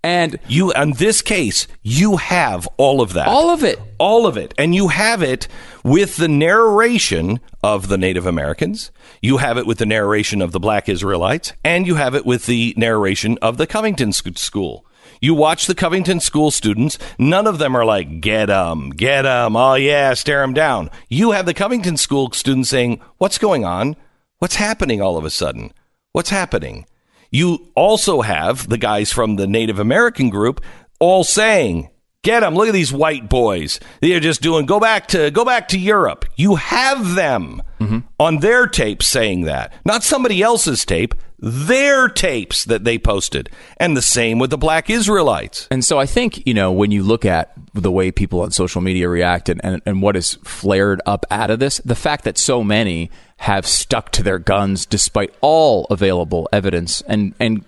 and 0.02 0.39
You, 0.48 0.73
in 0.73 0.93
this 0.93 1.20
case, 1.23 1.66
you 1.82 2.16
have 2.16 2.66
all 2.77 3.01
of 3.02 3.12
that. 3.15 3.27
all 3.28 3.51
of 3.51 3.65
it. 3.65 3.78
all 3.98 4.27
of 4.27 4.36
it. 4.36 4.55
And 4.59 4.74
you 4.74 4.89
have 4.89 5.23
it 5.23 5.47
with 5.82 6.16
the 6.16 6.28
narration 6.28 7.39
of 7.65 7.89
the 7.89 7.97
Native 7.97 8.27
Americans, 8.27 8.91
you 9.23 9.39
have 9.39 9.57
it 9.57 9.66
with 9.66 9.78
the 9.78 9.86
narration 9.86 10.43
of 10.43 10.53
the 10.53 10.61
black 10.61 10.86
Israelites, 10.86 11.55
and 11.65 11.86
you 11.86 11.95
have 11.95 12.15
it 12.15 12.27
with 12.27 12.45
the 12.45 12.74
narration 12.77 13.39
of 13.41 13.57
the 13.57 13.66
Covington 13.66 14.12
School. 14.12 14.85
You 15.19 15.32
watch 15.32 15.66
the 15.66 15.74
Covington 15.74 16.20
School 16.20 16.51
students, 16.51 16.99
none 17.19 17.47
of 17.47 17.57
them 17.57 17.74
are 17.74 17.86
like, 17.86 18.20
get 18.20 18.51
'em, 18.51 18.91
get 18.91 19.24
'em, 19.24 19.57
oh 19.57 19.77
yeah, 19.77 20.12
stare 20.12 20.43
'em 20.43 20.53
down. 20.53 20.91
You 21.09 21.31
have 21.31 21.47
the 21.47 21.55
Covington 21.55 21.97
School 21.97 22.31
students 22.32 22.69
saying, 22.69 23.01
what's 23.16 23.39
going 23.39 23.65
on? 23.65 23.97
What's 24.41 24.57
happening 24.57 25.01
all 25.01 25.16
of 25.16 25.24
a 25.24 25.31
sudden? 25.31 25.73
What's 26.12 26.28
happening? 26.28 26.85
You 27.31 27.70
also 27.74 28.20
have 28.20 28.69
the 28.69 28.77
guys 28.77 29.11
from 29.11 29.36
the 29.36 29.47
Native 29.47 29.78
American 29.78 30.28
group 30.28 30.61
all 31.01 31.24
saying, 31.24 31.89
"Get 32.25 32.41
them! 32.41 32.57
Look 32.57 32.67
at 32.67 32.75
these 32.75 32.93
white 32.93 33.29
boys. 33.29 33.79
They're 34.01 34.19
just 34.19 34.43
doing 34.43 34.67
go 34.67 34.81
back 34.81 35.07
to 35.09 35.31
go 35.31 35.45
back 35.45 35.69
to 35.69 35.79
Europe." 35.79 36.25
You 36.35 36.57
have 36.57 37.15
them 37.15 37.63
mm-hmm. 37.79 37.99
on 38.19 38.39
their 38.39 38.67
tape 38.67 39.03
saying 39.03 39.43
that, 39.43 39.73
not 39.85 40.03
somebody 40.03 40.43
else's 40.43 40.85
tape. 40.85 41.15
their 41.45 42.09
tapes 42.09 42.65
that 42.65 42.85
they 42.85 42.99
posted. 42.99 43.51
And 43.77 43.95
the 43.95 44.03
same 44.03 44.39
with 44.39 44.49
the 44.49 44.57
black 44.57 44.89
Israelites. 44.89 45.69
And 45.71 45.85
so 45.85 45.99
I 45.99 46.07
think, 46.07 46.47
you 46.47 46.55
know, 46.55 46.73
when 46.73 46.91
you 46.91 47.03
look 47.03 47.27
at 47.27 47.53
the 47.75 47.93
way 47.93 48.11
people 48.11 48.41
on 48.41 48.51
social 48.51 48.81
media 48.81 49.11
react 49.11 49.51
and, 49.51 49.61
and, 49.63 49.83
and 49.85 50.01
what 50.01 50.17
is 50.17 50.35
flared 50.45 51.03
up 51.05 51.27
out 51.31 51.51
of 51.51 51.59
this, 51.59 51.83
the 51.85 51.95
fact 51.95 52.25
that 52.25 52.39
so 52.39 52.65
many 52.65 53.11
have 53.39 53.67
stuck 53.67 54.11
to 54.13 54.23
their 54.23 54.39
guns 54.39 54.87
despite 54.87 55.35
all 55.43 55.85
available 55.91 56.49
evidence 56.51 57.03
and, 57.03 57.35
and 57.39 57.63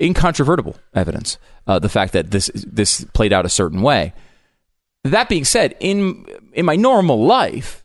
incontrovertible 0.00 0.76
evidence, 0.94 1.38
uh, 1.66 1.78
the 1.78 1.88
fact 1.88 2.12
that 2.12 2.30
this 2.30 2.50
this 2.54 3.04
played 3.14 3.32
out 3.32 3.46
a 3.46 3.50
certain 3.50 3.82
way. 3.82 4.12
That 5.04 5.28
being 5.28 5.44
said, 5.44 5.76
in 5.80 6.26
in 6.52 6.66
my 6.66 6.76
normal 6.76 7.24
life, 7.24 7.84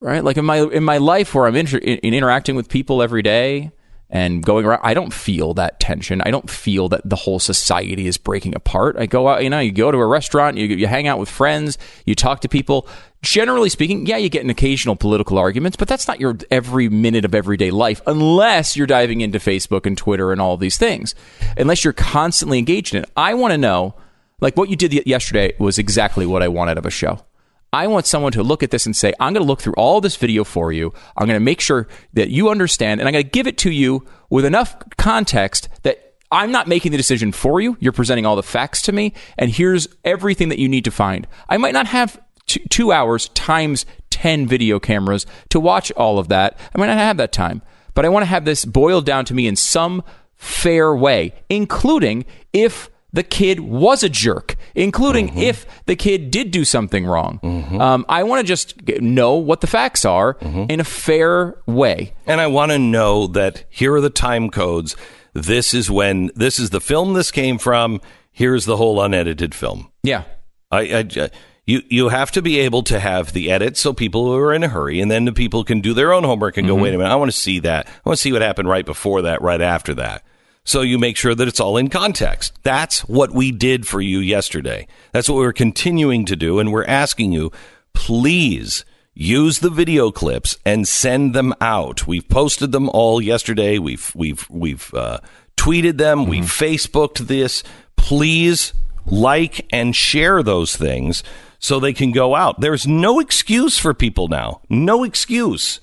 right, 0.00 0.22
like 0.22 0.36
in 0.36 0.44
my 0.44 0.60
in 0.60 0.84
my 0.84 0.98
life 0.98 1.34
where 1.34 1.46
I'm 1.46 1.56
inter- 1.56 1.78
in 1.78 1.98
interacting 2.14 2.56
with 2.56 2.68
people 2.68 3.02
every 3.02 3.22
day 3.22 3.72
and 4.10 4.42
going 4.42 4.64
around, 4.64 4.80
I 4.82 4.94
don't 4.94 5.12
feel 5.12 5.54
that 5.54 5.80
tension. 5.80 6.22
I 6.22 6.30
don't 6.30 6.48
feel 6.48 6.88
that 6.90 7.08
the 7.08 7.16
whole 7.16 7.38
society 7.38 8.06
is 8.06 8.16
breaking 8.16 8.54
apart. 8.54 8.96
I 8.98 9.06
go 9.06 9.28
out, 9.28 9.42
you 9.42 9.50
know, 9.50 9.60
you 9.60 9.72
go 9.72 9.90
to 9.90 9.98
a 9.98 10.06
restaurant, 10.06 10.56
you 10.56 10.66
you 10.66 10.86
hang 10.86 11.06
out 11.06 11.18
with 11.18 11.28
friends, 11.28 11.78
you 12.04 12.14
talk 12.14 12.40
to 12.40 12.48
people. 12.48 12.88
Generally 13.22 13.70
speaking, 13.70 14.06
yeah, 14.06 14.16
you 14.16 14.28
get 14.28 14.44
an 14.44 14.50
occasional 14.50 14.94
political 14.94 15.38
arguments, 15.38 15.76
but 15.76 15.88
that's 15.88 16.06
not 16.06 16.20
your 16.20 16.36
every 16.50 16.88
minute 16.88 17.24
of 17.24 17.34
everyday 17.34 17.70
life 17.70 18.00
unless 18.06 18.76
you're 18.76 18.86
diving 18.86 19.20
into 19.20 19.38
Facebook 19.38 19.86
and 19.86 19.98
Twitter 19.98 20.30
and 20.30 20.40
all 20.40 20.56
these 20.56 20.78
things. 20.78 21.14
Unless 21.56 21.82
you're 21.82 21.92
constantly 21.92 22.58
engaged 22.58 22.94
in 22.94 23.02
it. 23.02 23.10
I 23.16 23.34
want 23.34 23.52
to 23.52 23.58
know, 23.58 23.96
like 24.40 24.56
what 24.56 24.68
you 24.68 24.76
did 24.76 25.06
yesterday 25.06 25.54
was 25.58 25.78
exactly 25.78 26.26
what 26.26 26.42
I 26.42 26.48
wanted 26.48 26.78
of 26.78 26.86
a 26.86 26.90
show. 26.90 27.24
I 27.72 27.86
want 27.88 28.06
someone 28.06 28.32
to 28.32 28.42
look 28.42 28.62
at 28.62 28.70
this 28.70 28.86
and 28.86 28.96
say, 28.96 29.12
I'm 29.20 29.34
going 29.34 29.44
to 29.44 29.48
look 29.48 29.60
through 29.60 29.74
all 29.74 30.00
this 30.00 30.16
video 30.16 30.44
for 30.44 30.72
you. 30.72 30.94
I'm 31.16 31.26
going 31.26 31.38
to 31.38 31.44
make 31.44 31.60
sure 31.60 31.86
that 32.14 32.30
you 32.30 32.48
understand, 32.48 33.00
and 33.00 33.08
I'm 33.08 33.12
going 33.12 33.24
to 33.24 33.30
give 33.30 33.46
it 33.46 33.58
to 33.58 33.70
you 33.70 34.06
with 34.30 34.44
enough 34.44 34.76
context 34.96 35.68
that 35.82 36.14
I'm 36.30 36.50
not 36.50 36.66
making 36.66 36.92
the 36.92 36.98
decision 36.98 37.32
for 37.32 37.60
you. 37.60 37.76
You're 37.80 37.92
presenting 37.92 38.24
all 38.24 38.36
the 38.36 38.42
facts 38.42 38.82
to 38.82 38.92
me, 38.92 39.12
and 39.36 39.50
here's 39.50 39.88
everything 40.04 40.48
that 40.50 40.58
you 40.58 40.68
need 40.68 40.84
to 40.84 40.90
find. 40.90 41.26
I 41.48 41.56
might 41.58 41.74
not 41.74 41.86
have 41.88 42.20
two, 42.48 42.60
two 42.68 42.92
hours 42.92 43.28
times 43.30 43.86
10 44.10 44.46
video 44.46 44.80
cameras 44.80 45.26
to 45.50 45.60
watch 45.60 45.92
all 45.92 46.18
of 46.18 46.28
that. 46.28 46.58
I 46.74 46.78
might 46.78 46.86
not 46.86 46.98
have 46.98 47.16
that 47.18 47.32
time, 47.32 47.62
but 47.94 48.04
I 48.04 48.08
want 48.08 48.22
to 48.22 48.26
have 48.26 48.44
this 48.44 48.64
boiled 48.64 49.06
down 49.06 49.24
to 49.26 49.34
me 49.34 49.46
in 49.46 49.56
some 49.56 50.02
fair 50.34 50.94
way, 50.94 51.34
including 51.48 52.24
if 52.52 52.90
the 53.12 53.22
kid 53.22 53.60
was 53.60 54.02
a 54.02 54.08
jerk, 54.08 54.56
including 54.74 55.28
mm-hmm. 55.28 55.38
if 55.38 55.66
the 55.86 55.96
kid 55.96 56.30
did 56.30 56.50
do 56.50 56.64
something 56.64 57.06
wrong. 57.06 57.40
Mm-hmm. 57.42 57.80
Um, 57.80 58.04
I 58.08 58.22
want 58.22 58.40
to 58.40 58.46
just 58.46 58.86
know 59.00 59.34
what 59.34 59.60
the 59.60 59.66
facts 59.66 60.04
are 60.04 60.34
mm-hmm. 60.34 60.66
in 60.68 60.80
a 60.80 60.84
fair 60.84 61.58
way. 61.66 62.12
And 62.26 62.40
I 62.40 62.48
want 62.48 62.72
to 62.72 62.78
know 62.78 63.26
that 63.28 63.64
here 63.70 63.94
are 63.94 64.00
the 64.00 64.10
time 64.10 64.50
codes. 64.50 64.94
This 65.32 65.72
is 65.72 65.90
when 65.90 66.30
this 66.34 66.58
is 66.58 66.70
the 66.70 66.80
film 66.80 67.14
this 67.14 67.30
came 67.30 67.58
from. 67.58 68.00
Here's 68.30 68.66
the 68.66 68.76
whole 68.76 69.00
unedited 69.00 69.54
film. 69.54 69.90
Yeah. 70.02 70.24
I, 70.70 70.80
I 70.80 71.30
you 71.68 71.82
you 71.88 72.08
have 72.08 72.30
to 72.32 72.40
be 72.40 72.58
able 72.60 72.82
to 72.84 72.98
have 72.98 73.34
the 73.34 73.50
edits 73.50 73.78
so 73.78 73.92
people 73.92 74.24
who 74.24 74.34
are 74.36 74.54
in 74.54 74.64
a 74.64 74.68
hurry, 74.68 75.00
and 75.02 75.10
then 75.10 75.26
the 75.26 75.32
people 75.32 75.64
can 75.64 75.80
do 75.82 75.92
their 75.92 76.14
own 76.14 76.24
homework 76.24 76.56
and 76.56 76.66
go, 76.66 76.74
Mhm. 76.74 76.80
wait 76.80 76.94
a 76.94 76.98
minute, 76.98 77.12
I 77.12 77.16
want 77.16 77.30
to 77.30 77.36
see 77.36 77.58
that. 77.58 77.86
I 77.86 78.08
want 78.08 78.16
to 78.16 78.22
see 78.22 78.32
what 78.32 78.40
happened 78.40 78.70
right 78.70 78.86
before 78.86 79.20
that, 79.22 79.42
right 79.42 79.60
after 79.60 79.92
that. 79.94 80.22
So 80.64 80.80
you 80.80 80.98
make 80.98 81.18
sure 81.18 81.34
that 81.34 81.46
it's 81.46 81.60
all 81.60 81.76
in 81.76 81.88
context. 81.88 82.52
That's 82.62 83.00
what 83.00 83.32
we 83.32 83.52
did 83.52 83.86
for 83.86 84.00
you 84.00 84.18
yesterday. 84.18 84.86
That's 85.12 85.28
what 85.28 85.36
we're 85.36 85.52
continuing 85.52 86.24
to 86.24 86.36
do, 86.36 86.58
and 86.58 86.72
we're 86.72 86.86
asking 86.86 87.32
you, 87.32 87.52
please 87.92 88.84
use 89.14 89.58
the 89.58 89.70
video 89.70 90.10
clips 90.10 90.56
and 90.64 90.88
send 90.88 91.34
them 91.34 91.52
out. 91.60 92.06
We've 92.06 92.26
posted 92.28 92.72
them 92.72 92.88
all 92.90 93.20
yesterday. 93.20 93.78
We've 93.78 94.10
we've 94.14 94.46
we've 94.48 94.94
uh, 94.94 95.18
tweeted 95.58 95.98
them. 95.98 96.26
We've 96.26 96.44
Facebooked 96.44 97.26
this. 97.26 97.62
Please 97.96 98.72
like 99.04 99.66
and 99.72 99.94
share 99.96 100.42
those 100.42 100.76
things 100.76 101.22
so 101.58 101.78
they 101.80 101.92
can 101.92 102.12
go 102.12 102.34
out. 102.34 102.60
There's 102.60 102.86
no 102.86 103.20
excuse 103.20 103.78
for 103.78 103.94
people 103.94 104.28
now. 104.28 104.60
No 104.68 105.04
excuse. 105.04 105.80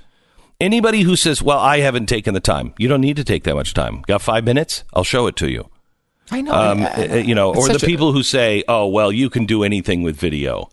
Anybody 0.59 1.01
who 1.01 1.15
says, 1.15 1.41
"Well, 1.41 1.59
I 1.59 1.79
haven't 1.79 2.07
taken 2.07 2.33
the 2.33 2.39
time," 2.39 2.73
you 2.77 2.87
don't 2.87 3.01
need 3.01 3.17
to 3.17 3.23
take 3.25 3.43
that 3.43 3.55
much 3.55 3.73
time. 3.73 4.03
Got 4.07 4.21
five 4.21 4.45
minutes? 4.45 4.83
I'll 4.93 5.03
show 5.03 5.27
it 5.27 5.35
to 5.37 5.49
you. 5.49 5.69
I 6.31 6.41
know. 6.41 6.53
Um, 6.53 6.81
Uh, 6.83 7.07
uh, 7.11 7.15
you 7.17 7.35
know, 7.35 7.49
or 7.53 7.67
the 7.67 7.73
such 7.73 7.83
a- 7.83 7.85
people 7.85 8.13
who 8.13 8.23
say, 8.23 8.63
"Oh, 8.67 8.87
well, 8.87 9.11
you 9.11 9.29
can 9.29 9.45
do 9.45 9.63
anything 9.63 10.01
with 10.01 10.15
video." 10.15 10.69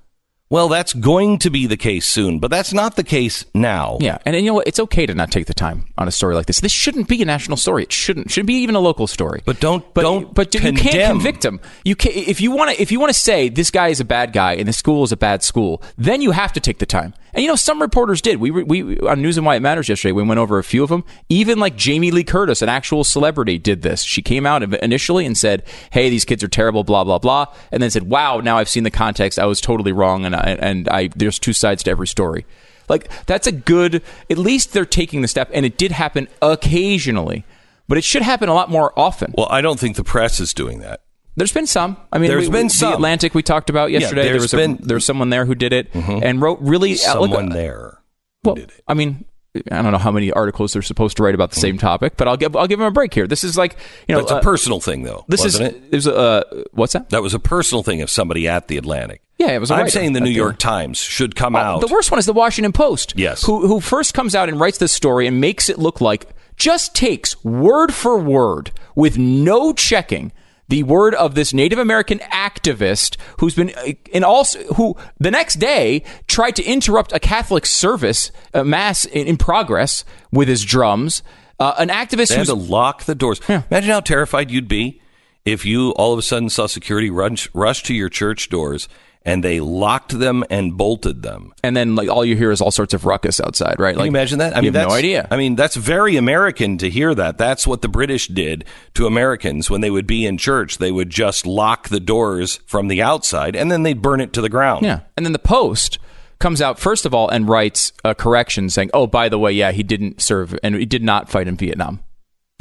Well, 0.52 0.68
that's 0.68 0.92
going 0.92 1.38
to 1.38 1.48
be 1.48 1.66
the 1.66 1.78
case 1.78 2.06
soon, 2.06 2.38
but 2.38 2.50
that's 2.50 2.74
not 2.74 2.96
the 2.96 3.02
case 3.02 3.46
now. 3.54 3.96
Yeah, 4.02 4.18
and, 4.26 4.36
and 4.36 4.44
you 4.44 4.50
know 4.50 4.56
what? 4.56 4.68
It's 4.68 4.78
okay 4.80 5.06
to 5.06 5.14
not 5.14 5.30
take 5.30 5.46
the 5.46 5.54
time 5.54 5.86
on 5.96 6.06
a 6.06 6.10
story 6.10 6.34
like 6.34 6.44
this. 6.44 6.60
This 6.60 6.70
shouldn't 6.70 7.08
be 7.08 7.22
a 7.22 7.24
national 7.24 7.56
story. 7.56 7.84
It 7.84 7.92
shouldn't 7.92 8.30
should 8.30 8.44
be 8.44 8.56
even 8.56 8.74
a 8.74 8.78
local 8.78 9.06
story. 9.06 9.40
But 9.46 9.60
don't 9.60 9.82
but, 9.94 10.02
don't 10.02 10.34
but 10.34 10.54
you 10.54 10.60
can't 10.60 11.10
convict 11.10 11.42
him. 11.42 11.58
You 11.86 11.96
can 11.96 12.12
if 12.12 12.42
you 12.42 12.50
want 12.50 12.70
to 12.70 12.82
if 12.82 12.92
you 12.92 13.00
want 13.00 13.10
to 13.10 13.18
say 13.18 13.48
this 13.48 13.70
guy 13.70 13.88
is 13.88 13.98
a 13.98 14.04
bad 14.04 14.34
guy 14.34 14.52
and 14.52 14.68
the 14.68 14.74
school 14.74 15.02
is 15.04 15.10
a 15.10 15.16
bad 15.16 15.42
school, 15.42 15.82
then 15.96 16.20
you 16.20 16.32
have 16.32 16.52
to 16.52 16.60
take 16.60 16.80
the 16.80 16.86
time. 16.86 17.14
And 17.34 17.42
you 17.42 17.48
know, 17.48 17.56
some 17.56 17.80
reporters 17.80 18.20
did. 18.20 18.38
We 18.38 18.50
we 18.50 18.98
on 19.00 19.22
News 19.22 19.38
and 19.38 19.46
Why 19.46 19.56
It 19.56 19.60
Matters 19.60 19.88
yesterday. 19.88 20.12
We 20.12 20.22
went 20.22 20.38
over 20.38 20.58
a 20.58 20.64
few 20.64 20.82
of 20.82 20.90
them. 20.90 21.04
Even 21.30 21.58
like 21.58 21.76
Jamie 21.76 22.10
Lee 22.10 22.24
Curtis, 22.24 22.60
an 22.60 22.68
actual 22.68 23.04
celebrity, 23.04 23.58
did 23.58 23.82
this. 23.82 24.02
She 24.02 24.20
came 24.20 24.44
out 24.44 24.62
initially 24.62 25.24
and 25.24 25.36
said, 25.36 25.62
"Hey, 25.90 26.10
these 26.10 26.26
kids 26.26 26.44
are 26.44 26.48
terrible," 26.48 26.84
blah 26.84 27.04
blah 27.04 27.18
blah, 27.18 27.46
and 27.70 27.82
then 27.82 27.90
said, 27.90 28.10
"Wow, 28.10 28.40
now 28.40 28.58
I've 28.58 28.68
seen 28.68 28.84
the 28.84 28.90
context. 28.90 29.38
I 29.38 29.46
was 29.46 29.60
totally 29.60 29.92
wrong, 29.92 30.26
and 30.26 30.36
I, 30.36 30.58
and 30.60 30.88
I 30.90 31.08
there's 31.16 31.38
two 31.38 31.54
sides 31.54 31.82
to 31.84 31.90
every 31.90 32.06
story." 32.06 32.44
Like 32.88 33.08
that's 33.24 33.46
a 33.46 33.52
good. 33.52 34.02
At 34.28 34.36
least 34.36 34.74
they're 34.74 34.84
taking 34.84 35.22
the 35.22 35.28
step, 35.28 35.50
and 35.54 35.64
it 35.64 35.78
did 35.78 35.92
happen 35.92 36.28
occasionally, 36.42 37.44
but 37.88 37.96
it 37.96 38.04
should 38.04 38.22
happen 38.22 38.50
a 38.50 38.54
lot 38.54 38.70
more 38.70 38.92
often. 38.98 39.32
Well, 39.38 39.48
I 39.50 39.62
don't 39.62 39.80
think 39.80 39.96
the 39.96 40.04
press 40.04 40.38
is 40.38 40.52
doing 40.52 40.80
that. 40.80 41.00
There's 41.36 41.52
been 41.52 41.66
some. 41.66 41.96
I 42.12 42.18
mean, 42.18 42.28
There's 42.28 42.48
we- 42.48 42.52
been 42.52 42.64
we- 42.66 42.68
some. 42.70 42.90
The 42.90 42.96
Atlantic 42.96 43.34
we 43.34 43.42
talked 43.42 43.70
about 43.70 43.90
Yeah, 43.90 44.00
yesterday. 44.00 44.22
there 44.24 44.32
there's 44.32 44.42
was 44.42 44.52
been- 44.52 44.74
Mm-hmm. 44.76 44.84
a, 44.84 44.86
there 44.86 44.96
was 44.96 45.04
someone 45.06 45.30
there 45.30 45.44
who 45.46 45.54
did 45.54 45.72
it 45.72 45.88
and 45.94 46.40
wrote 46.40 46.58
really 46.60 46.92
uh, 46.92 46.96
Someone 46.96 47.48
there. 47.48 48.00
Well, 48.44 48.58
I 48.88 48.94
mean, 48.94 49.24
I 49.70 49.82
don't 49.82 49.92
know 49.92 49.98
how 49.98 50.10
many 50.10 50.32
articles 50.32 50.72
they're 50.72 50.82
supposed 50.82 51.16
to 51.18 51.22
write 51.22 51.34
about 51.34 51.50
the 51.52 51.60
same 51.60 51.78
topic, 51.78 52.14
but 52.16 52.26
I'll 52.28 52.36
give 52.36 52.56
I'll 52.56 52.66
give 52.66 52.78
them 52.78 52.88
a 52.88 52.90
break 52.90 53.14
here. 53.14 53.26
This 53.26 53.44
is 53.44 53.56
like 53.56 53.76
you 54.08 54.14
know, 54.14 54.20
That's 54.22 54.32
a 54.32 54.36
uh, 54.36 54.40
personal 54.42 54.80
thing, 54.80 55.02
though. 55.04 55.24
This 55.28 55.42
wasn't 55.42 55.76
is 55.76 55.82
it? 55.82 55.90
there's 55.90 56.06
a 56.06 56.14
uh, 56.16 56.42
what's 56.72 56.92
that? 56.94 57.10
That 57.10 57.22
was 57.22 57.34
a 57.34 57.38
personal 57.38 57.82
thing 57.82 58.02
of 58.02 58.10
somebody 58.10 58.48
at 58.48 58.68
the 58.68 58.76
Atlantic. 58.76 59.22
Yeah, 59.38 59.48
it 59.52 59.58
was 59.58 59.70
a 59.70 59.74
I'm 59.74 59.88
saying 59.88 60.12
the 60.14 60.20
New 60.20 60.26
the- 60.26 60.32
York 60.36 60.58
Times 60.58 60.98
should 60.98 61.34
come 61.36 61.54
Oh, 61.56 61.58
out. 61.58 61.80
The 61.80 61.88
worst 61.92 62.10
one 62.10 62.18
is 62.18 62.26
the 62.26 62.32
Washington 62.32 62.72
Post. 62.72 63.14
Yes. 63.16 63.42
Who, 63.44 63.66
who 63.66 63.80
first 63.80 64.14
comes 64.14 64.34
out 64.34 64.48
and 64.48 64.58
writes 64.60 64.78
this 64.78 64.92
story 64.92 65.26
and 65.26 65.40
makes 65.40 65.68
it 65.68 65.78
look 65.78 66.00
like 66.00 66.28
just 66.56 66.94
takes 66.94 67.42
word 67.44 67.92
for 67.94 68.18
word 68.18 68.70
with 68.94 69.18
no 69.18 69.72
checking 69.72 70.32
the 70.72 70.82
word 70.84 71.14
of 71.14 71.34
this 71.34 71.52
Native 71.52 71.78
American 71.78 72.18
activist 72.20 73.18
who's 73.38 73.54
been 73.54 73.74
uh, 73.76 73.92
in 74.10 74.24
also 74.24 74.58
who 74.76 74.96
the 75.20 75.30
next 75.30 75.56
day 75.56 76.02
tried 76.28 76.56
to 76.56 76.64
interrupt 76.64 77.12
a 77.12 77.20
Catholic 77.20 77.66
service, 77.66 78.32
a 78.54 78.64
mass 78.64 79.04
in, 79.04 79.26
in 79.26 79.36
progress 79.36 80.02
with 80.32 80.48
his 80.48 80.64
drums. 80.64 81.22
Uh, 81.60 81.74
an 81.76 81.90
activist 81.90 82.28
They 82.28 82.36
had 82.36 82.46
who's 82.46 82.48
to 82.48 82.54
lock 82.54 83.04
the 83.04 83.14
doors. 83.14 83.38
Imagine 83.48 83.90
how 83.90 84.00
terrified 84.00 84.50
you'd 84.50 84.66
be 84.66 85.02
if 85.44 85.66
you 85.66 85.90
all 85.90 86.14
of 86.14 86.18
a 86.18 86.22
sudden 86.22 86.48
saw 86.48 86.66
security 86.66 87.10
rush, 87.10 87.50
rush 87.52 87.82
to 87.82 87.92
your 87.92 88.08
church 88.08 88.48
doors 88.48 88.88
and 89.24 89.42
they 89.42 89.60
locked 89.60 90.18
them 90.18 90.44
and 90.50 90.76
bolted 90.76 91.22
them. 91.22 91.52
and 91.62 91.76
then 91.76 91.94
like 91.94 92.08
all 92.08 92.24
you 92.24 92.36
hear 92.36 92.50
is 92.50 92.60
all 92.60 92.70
sorts 92.70 92.94
of 92.94 93.04
ruckus 93.04 93.40
outside, 93.40 93.76
right? 93.78 93.92
Can 93.92 94.00
like 94.00 94.06
you 94.06 94.10
imagine 94.10 94.38
that? 94.40 94.54
I 94.54 94.56
you 94.56 94.62
mean, 94.64 94.74
have 94.74 94.82
no 94.82 94.88
that's, 94.88 94.98
idea. 94.98 95.28
I 95.30 95.36
mean, 95.36 95.56
that's 95.56 95.76
very 95.76 96.16
American 96.16 96.78
to 96.78 96.90
hear 96.90 97.14
that. 97.14 97.38
That's 97.38 97.66
what 97.66 97.82
the 97.82 97.88
British 97.88 98.28
did 98.28 98.64
to 98.94 99.06
Americans 99.06 99.70
when 99.70 99.80
they 99.80 99.90
would 99.90 100.06
be 100.06 100.26
in 100.26 100.38
church. 100.38 100.78
They 100.78 100.92
would 100.92 101.10
just 101.10 101.46
lock 101.46 101.88
the 101.88 102.00
doors 102.00 102.60
from 102.66 102.88
the 102.88 103.02
outside 103.02 103.54
and 103.56 103.70
then 103.70 103.82
they'd 103.82 104.02
burn 104.02 104.20
it 104.20 104.32
to 104.34 104.40
the 104.40 104.48
ground. 104.48 104.84
Yeah. 104.84 105.00
And 105.16 105.24
then 105.24 105.32
the 105.32 105.38
Post 105.38 105.98
comes 106.38 106.60
out 106.60 106.78
first 106.78 107.06
of 107.06 107.14
all 107.14 107.28
and 107.28 107.48
writes 107.48 107.92
a 108.04 108.14
correction 108.14 108.68
saying, 108.68 108.90
"Oh, 108.92 109.06
by 109.06 109.28
the 109.28 109.38
way, 109.38 109.52
yeah, 109.52 109.70
he 109.70 109.84
didn't 109.84 110.20
serve 110.20 110.58
and 110.62 110.74
he 110.74 110.86
did 110.86 111.02
not 111.02 111.30
fight 111.30 111.46
in 111.46 111.56
Vietnam." 111.56 112.00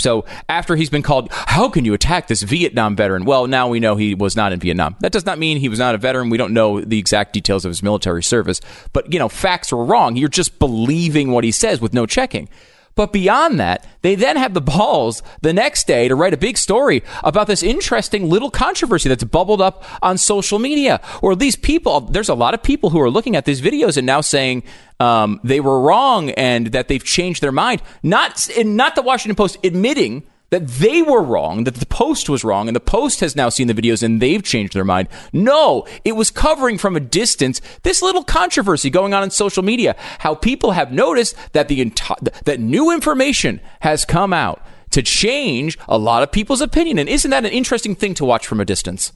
So 0.01 0.25
after 0.49 0.75
he's 0.75 0.89
been 0.89 1.03
called, 1.03 1.29
how 1.31 1.69
can 1.69 1.85
you 1.85 1.93
attack 1.93 2.27
this 2.27 2.41
Vietnam 2.41 2.95
veteran? 2.95 3.25
Well, 3.25 3.47
now 3.47 3.67
we 3.67 3.79
know 3.79 3.95
he 3.95 4.15
was 4.15 4.35
not 4.35 4.51
in 4.51 4.59
Vietnam. 4.59 4.95
That 4.99 5.11
does 5.11 5.25
not 5.25 5.39
mean 5.39 5.57
he 5.57 5.69
was 5.69 5.79
not 5.79 5.95
a 5.95 5.97
veteran. 5.97 6.29
We 6.29 6.37
don't 6.37 6.53
know 6.53 6.81
the 6.81 6.99
exact 6.99 7.33
details 7.33 7.65
of 7.65 7.69
his 7.69 7.83
military 7.83 8.23
service, 8.23 8.61
but 8.93 9.11
you 9.13 9.19
know, 9.19 9.29
facts 9.29 9.71
are 9.71 9.83
wrong. 9.83 10.15
You're 10.15 10.29
just 10.29 10.59
believing 10.59 11.31
what 11.31 11.43
he 11.43 11.51
says 11.51 11.79
with 11.79 11.93
no 11.93 12.05
checking. 12.05 12.49
But 12.95 13.13
beyond 13.13 13.59
that, 13.59 13.85
they 14.01 14.15
then 14.15 14.35
have 14.37 14.53
the 14.53 14.61
balls 14.61 15.23
the 15.41 15.53
next 15.53 15.87
day 15.87 16.07
to 16.07 16.15
write 16.15 16.33
a 16.33 16.37
big 16.37 16.57
story 16.57 17.03
about 17.23 17.47
this 17.47 17.63
interesting 17.63 18.29
little 18.29 18.51
controversy 18.51 19.09
that's 19.09 19.23
bubbled 19.23 19.61
up 19.61 19.83
on 20.01 20.17
social 20.17 20.59
media. 20.59 21.01
Or 21.21 21.35
these 21.35 21.55
people, 21.55 22.01
there's 22.01 22.29
a 22.29 22.35
lot 22.35 22.53
of 22.53 22.61
people 22.61 22.89
who 22.89 22.99
are 22.99 23.09
looking 23.09 23.35
at 23.35 23.45
these 23.45 23.61
videos 23.61 23.97
and 23.97 24.05
now 24.05 24.21
saying 24.21 24.63
um, 24.99 25.39
they 25.43 25.59
were 25.59 25.79
wrong 25.81 26.31
and 26.31 26.67
that 26.67 26.87
they've 26.87 27.03
changed 27.03 27.41
their 27.41 27.51
mind. 27.51 27.81
Not, 28.03 28.49
not 28.57 28.95
the 28.95 29.01
Washington 29.01 29.35
Post 29.35 29.57
admitting 29.63 30.23
that 30.51 30.67
they 30.67 31.01
were 31.01 31.23
wrong, 31.23 31.63
that 31.63 31.75
the 31.75 31.85
Post 31.85 32.29
was 32.29 32.43
wrong, 32.43 32.67
and 32.67 32.75
the 32.75 32.81
Post 32.81 33.21
has 33.21 33.35
now 33.35 33.49
seen 33.49 33.67
the 33.67 33.73
videos 33.73 34.03
and 34.03 34.21
they've 34.21 34.43
changed 34.43 34.73
their 34.73 34.85
mind. 34.85 35.07
No, 35.33 35.87
it 36.05 36.11
was 36.11 36.29
covering 36.29 36.77
from 36.77 36.95
a 36.95 36.99
distance 36.99 37.61
this 37.83 38.01
little 38.01 38.23
controversy 38.23 38.89
going 38.89 39.13
on 39.13 39.23
in 39.23 39.31
social 39.31 39.63
media. 39.63 39.95
How 40.19 40.35
people 40.35 40.71
have 40.71 40.91
noticed 40.91 41.35
that 41.53 41.69
the 41.69 41.83
enti- 41.83 42.43
that 42.43 42.59
new 42.59 42.91
information 42.91 43.61
has 43.79 44.05
come 44.05 44.33
out 44.33 44.61
to 44.91 45.01
change 45.01 45.79
a 45.87 45.97
lot 45.97 46.21
of 46.21 46.31
people's 46.31 46.61
opinion. 46.61 46.99
And 46.99 47.07
isn't 47.09 47.31
that 47.31 47.45
an 47.45 47.51
interesting 47.51 47.95
thing 47.95 48.13
to 48.15 48.25
watch 48.25 48.45
from 48.45 48.59
a 48.59 48.65
distance? 48.65 49.13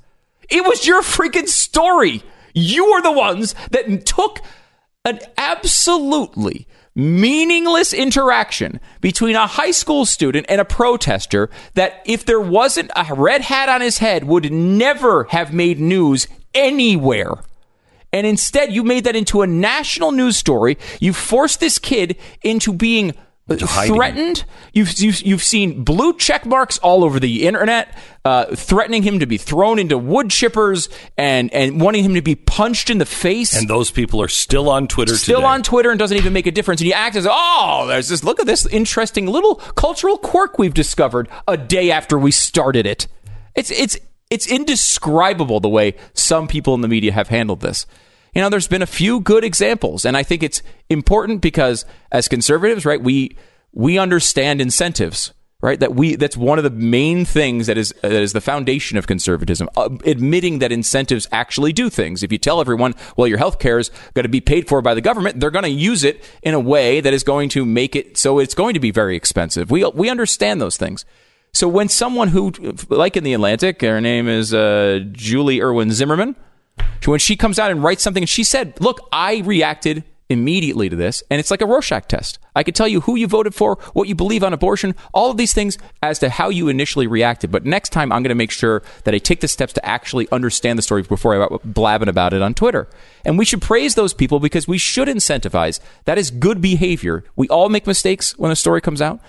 It 0.49 0.63
was 0.63 0.87
your 0.87 1.01
freaking 1.01 1.49
story. 1.49 2.23
You 2.53 2.85
are 2.87 3.01
the 3.01 3.11
ones 3.11 3.55
that 3.71 4.05
took 4.05 4.39
an 5.03 5.19
absolutely 5.37 6.65
meaningless 6.95 7.93
interaction 7.93 8.79
between 9.01 9.35
a 9.35 9.45
high 9.45 9.71
school 9.71 10.05
student 10.05 10.45
and 10.47 10.61
a 10.61 10.65
protester 10.65 11.49
that 11.73 12.01
if 12.05 12.25
there 12.25 12.39
wasn't 12.39 12.89
a 12.95 13.13
red 13.13 13.41
hat 13.41 13.67
on 13.67 13.81
his 13.81 13.97
head 13.97 14.23
would 14.23 14.51
never 14.51 15.25
have 15.25 15.53
made 15.53 15.79
news 15.79 16.27
anywhere. 16.53 17.33
And 18.13 18.25
instead, 18.25 18.71
you 18.71 18.83
made 18.83 19.03
that 19.03 19.15
into 19.15 19.41
a 19.41 19.47
national 19.47 20.13
news 20.13 20.37
story. 20.37 20.77
You 21.01 21.11
forced 21.11 21.59
this 21.59 21.77
kid 21.77 22.17
into 22.41 22.71
being. 22.71 23.13
Threatened. 23.47 24.43
You've, 24.73 24.97
you've 24.99 25.21
you've 25.21 25.43
seen 25.43 25.83
blue 25.83 26.17
check 26.17 26.45
marks 26.45 26.77
all 26.79 27.03
over 27.03 27.19
the 27.19 27.45
internet, 27.47 27.95
uh, 28.23 28.55
threatening 28.55 29.03
him 29.03 29.19
to 29.19 29.27
be 29.27 29.37
thrown 29.37 29.77
into 29.77 29.97
wood 29.97 30.29
chippers 30.29 30.91
and 31.17 31.53
and 31.53 31.79
wanting 31.79 32.03
him 32.03 32.15
to 32.15 32.21
be 32.21 32.35
punched 32.35 32.89
in 32.89 32.97
the 32.97 33.05
face. 33.05 33.55
And 33.55 33.69
those 33.69 33.91
people 33.91 34.21
are 34.21 34.27
still 34.27 34.69
on 34.69 34.87
Twitter 34.87 35.15
Still 35.15 35.41
today. 35.41 35.47
on 35.47 35.63
Twitter 35.63 35.91
and 35.91 35.99
doesn't 35.99 36.17
even 36.17 36.33
make 36.33 36.47
a 36.47 36.51
difference. 36.51 36.81
And 36.81 36.87
you 36.87 36.93
act 36.93 37.15
as, 37.15 37.27
oh, 37.29 37.85
there's 37.87 38.09
this, 38.09 38.23
look 38.23 38.39
at 38.39 38.47
this 38.47 38.65
interesting 38.65 39.27
little 39.27 39.55
cultural 39.55 40.17
quirk 40.17 40.57
we've 40.57 40.73
discovered 40.73 41.29
a 41.47 41.55
day 41.55 41.91
after 41.91 42.17
we 42.17 42.31
started 42.31 42.87
it. 42.87 43.07
It's, 43.53 43.69
it's, 43.69 43.97
it's 44.29 44.47
indescribable 44.47 45.59
the 45.59 45.69
way 45.69 45.95
some 46.13 46.47
people 46.47 46.73
in 46.73 46.81
the 46.81 46.87
media 46.87 47.11
have 47.11 47.27
handled 47.27 47.61
this. 47.61 47.85
You 48.35 48.41
know, 48.41 48.49
there's 48.49 48.67
been 48.67 48.81
a 48.81 48.87
few 48.87 49.21
good 49.21 49.45
examples, 49.45 50.03
and 50.03 50.17
I 50.17 50.23
think 50.23 50.43
it's 50.43 50.61
important 50.89 51.41
because 51.41 51.85
as 52.11 52.27
conservatives, 52.27 52.85
right, 52.85 53.01
we, 53.01 53.37
we 53.71 53.97
understand 53.97 54.61
incentives 54.61 55.33
right 55.61 55.79
that 55.79 55.95
we 55.95 56.15
that's 56.15 56.35
one 56.35 56.59
of 56.59 56.63
the 56.63 56.69
main 56.69 57.23
things 57.25 57.67
that 57.67 57.77
is 57.77 57.93
that 58.01 58.11
is 58.11 58.33
the 58.33 58.41
foundation 58.41 58.97
of 58.97 59.07
conservatism 59.07 59.69
uh, 59.77 59.89
admitting 60.05 60.59
that 60.59 60.71
incentives 60.71 61.27
actually 61.31 61.73
do 61.73 61.89
things. 61.89 62.23
If 62.23 62.31
you 62.31 62.37
tell 62.37 62.61
everyone 62.61 62.93
well 63.17 63.27
your 63.27 63.37
health 63.37 63.57
care 63.57 63.79
is 63.79 63.89
going 64.13 64.23
to 64.23 64.29
be 64.29 64.41
paid 64.41 64.67
for 64.67 64.81
by 64.81 64.93
the 64.93 65.01
government 65.01 65.39
they're 65.39 65.51
going 65.51 65.63
to 65.63 65.69
use 65.69 66.03
it 66.03 66.23
in 66.43 66.53
a 66.53 66.59
way 66.59 67.01
that 67.01 67.13
is 67.13 67.23
going 67.23 67.49
to 67.49 67.65
make 67.65 67.95
it 67.95 68.17
so 68.17 68.37
it's 68.39 68.53
going 68.53 68.73
to 68.73 68.79
be 68.79 68.91
very 68.91 69.15
expensive. 69.15 69.71
We 69.71 69.85
we 69.85 70.09
understand 70.09 70.61
those 70.61 70.77
things. 70.77 71.05
So 71.53 71.67
when 71.69 71.87
someone 71.87 72.27
who 72.27 72.51
like 72.89 73.15
in 73.15 73.23
the 73.23 73.33
atlantic 73.33 73.81
her 73.81 74.01
name 74.01 74.27
is 74.27 74.53
uh, 74.53 74.99
julie 75.13 75.61
irwin 75.61 75.91
zimmerman 75.91 76.35
when 77.05 77.19
she 77.19 77.35
comes 77.35 77.59
out 77.59 77.71
and 77.71 77.83
writes 77.83 78.01
something 78.01 78.23
and 78.23 78.29
she 78.29 78.43
said 78.43 78.79
look 78.81 79.07
i 79.11 79.37
reacted 79.45 80.03
immediately 80.29 80.89
to 80.89 80.95
this, 80.95 81.21
and 81.29 81.39
it's 81.39 81.51
like 81.51 81.61
a 81.61 81.65
Rorschach 81.65 82.07
test. 82.07 82.39
I 82.55 82.63
could 82.63 82.75
tell 82.75 82.87
you 82.87 83.01
who 83.01 83.15
you 83.15 83.27
voted 83.27 83.53
for, 83.53 83.77
what 83.93 84.07
you 84.07 84.15
believe 84.15 84.43
on 84.43 84.53
abortion, 84.53 84.95
all 85.13 85.29
of 85.29 85.37
these 85.37 85.53
things 85.53 85.77
as 86.01 86.19
to 86.19 86.29
how 86.29 86.49
you 86.49 86.67
initially 86.67 87.07
reacted. 87.07 87.51
But 87.51 87.65
next 87.65 87.89
time, 87.89 88.11
I'm 88.11 88.23
going 88.23 88.29
to 88.29 88.35
make 88.35 88.51
sure 88.51 88.81
that 89.03 89.13
I 89.13 89.19
take 89.19 89.41
the 89.41 89.47
steps 89.47 89.73
to 89.73 89.85
actually 89.85 90.27
understand 90.31 90.79
the 90.79 90.83
story 90.83 91.03
before 91.03 91.43
I 91.43 91.57
blabbing 91.63 92.09
about 92.09 92.33
it 92.33 92.41
on 92.41 92.53
Twitter. 92.53 92.87
And 93.23 93.37
we 93.37 93.45
should 93.45 93.61
praise 93.61 93.95
those 93.95 94.13
people 94.13 94.39
because 94.39 94.67
we 94.67 94.77
should 94.77 95.07
incentivize. 95.07 95.79
That 96.05 96.17
is 96.17 96.31
good 96.31 96.61
behavior. 96.61 97.23
We 97.35 97.47
all 97.49 97.69
make 97.69 97.85
mistakes 97.85 98.37
when 98.37 98.51
a 98.51 98.55
story 98.55 98.81
comes 98.81 99.01
out. 99.01 99.19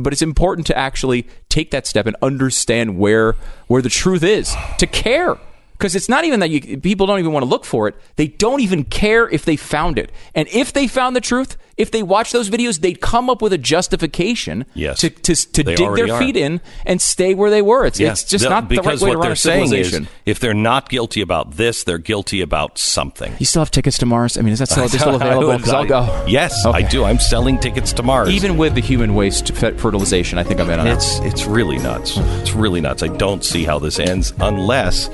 But 0.00 0.12
it's 0.12 0.22
important 0.22 0.68
to 0.68 0.78
actually 0.78 1.26
take 1.48 1.72
that 1.72 1.84
step 1.84 2.06
and 2.06 2.14
understand 2.22 2.98
where 2.98 3.34
where 3.66 3.82
the 3.82 3.88
truth 3.88 4.22
is, 4.22 4.54
to 4.78 4.86
care 4.86 5.36
because 5.78 5.94
it's 5.94 6.08
not 6.08 6.24
even 6.24 6.40
that 6.40 6.50
you, 6.50 6.78
people 6.80 7.06
don't 7.06 7.20
even 7.20 7.32
want 7.32 7.44
to 7.44 7.48
look 7.48 7.64
for 7.64 7.86
it. 7.88 7.94
They 8.16 8.26
don't 8.26 8.60
even 8.60 8.82
care 8.84 9.28
if 9.28 9.44
they 9.44 9.54
found 9.56 9.96
it. 9.98 10.10
And 10.34 10.48
if 10.48 10.72
they 10.72 10.88
found 10.88 11.14
the 11.14 11.20
truth, 11.20 11.56
if 11.76 11.92
they 11.92 12.02
watch 12.02 12.32
those 12.32 12.50
videos, 12.50 12.80
they'd 12.80 13.00
come 13.00 13.30
up 13.30 13.40
with 13.40 13.52
a 13.52 13.58
justification 13.58 14.64
Yes. 14.74 14.98
to, 15.00 15.10
to, 15.10 15.34
to 15.36 15.62
dig 15.62 15.76
their 15.94 16.12
are. 16.12 16.18
feet 16.18 16.36
in 16.36 16.60
and 16.84 17.00
stay 17.00 17.32
where 17.34 17.50
they 17.50 17.62
were. 17.62 17.86
It's, 17.86 18.00
Yeah. 18.00 18.10
it's 18.10 18.24
just 18.24 18.44
not 18.48 18.68
the 18.68 18.76
right 18.76 18.82
because 18.84 19.02
way 19.02 19.10
what 19.10 19.14
to 19.14 19.18
run 19.18 19.26
they're 19.28 19.32
a 19.32 19.36
civilization. 19.36 20.02
is 20.04 20.08
if 20.26 20.40
they're 20.40 20.52
not 20.54 20.88
guilty 20.88 21.20
about 21.20 21.52
this, 21.52 21.84
they're 21.84 21.98
guilty 21.98 22.40
about 22.40 22.76
something. 22.78 23.32
you 23.38 23.46
still 23.46 23.60
have 23.62 23.70
tickets 23.70 23.98
to 23.98 24.06
Mars? 24.06 24.36
I 24.36 24.40
mean, 24.40 24.52
is 24.54 24.58
that 24.58 24.68
still, 24.68 24.88
still 24.88 25.14
available? 25.14 25.56
Because 25.56 25.72
I'll 25.72 25.84
go. 25.86 26.24
Yes, 26.26 26.66
I 26.66 26.82
do. 26.82 27.04
I'm 27.04 27.20
selling 27.20 27.58
tickets 27.60 27.92
to 27.94 28.02
Mars. 28.02 28.30
Even 28.30 28.56
with 28.56 28.74
the 28.74 28.80
human 28.80 29.14
waste 29.14 29.54
fertilization, 29.54 30.38
I 30.38 30.42
think 30.42 30.58
I'm 30.60 30.68
in 30.70 30.80
on 30.80 30.86
it. 30.88 30.94
It's 30.94 31.20
it's 31.20 31.46
really 31.46 31.78
nuts. 31.78 32.16
It's 32.40 32.52
really 32.52 32.80
nuts. 32.80 33.04
I 33.04 33.08
don't 33.08 33.44
see 33.44 33.62
how 33.64 33.78
this 33.78 34.00
ends 34.00 34.32
unless 34.40 35.08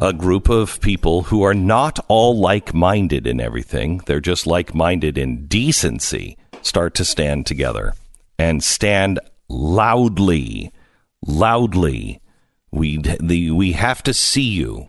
a 0.00 0.12
group 0.12 0.48
of 0.48 0.80
people 0.80 1.22
who 1.22 1.42
are 1.42 1.54
not 1.54 1.98
all 2.08 2.38
like-minded 2.38 3.26
in 3.26 3.40
everything, 3.40 3.98
they're 4.06 4.20
just 4.20 4.46
like-minded 4.46 5.16
in 5.16 5.46
decency, 5.46 6.36
start 6.62 6.94
to 6.94 7.04
stand 7.04 7.46
together 7.46 7.94
and 8.38 8.62
stand 8.62 9.20
loudly, 9.48 10.72
loudly. 11.26 12.20
We 12.70 12.98
the 12.98 13.52
we 13.52 13.72
have 13.72 14.02
to 14.02 14.12
see 14.12 14.42
you. 14.42 14.88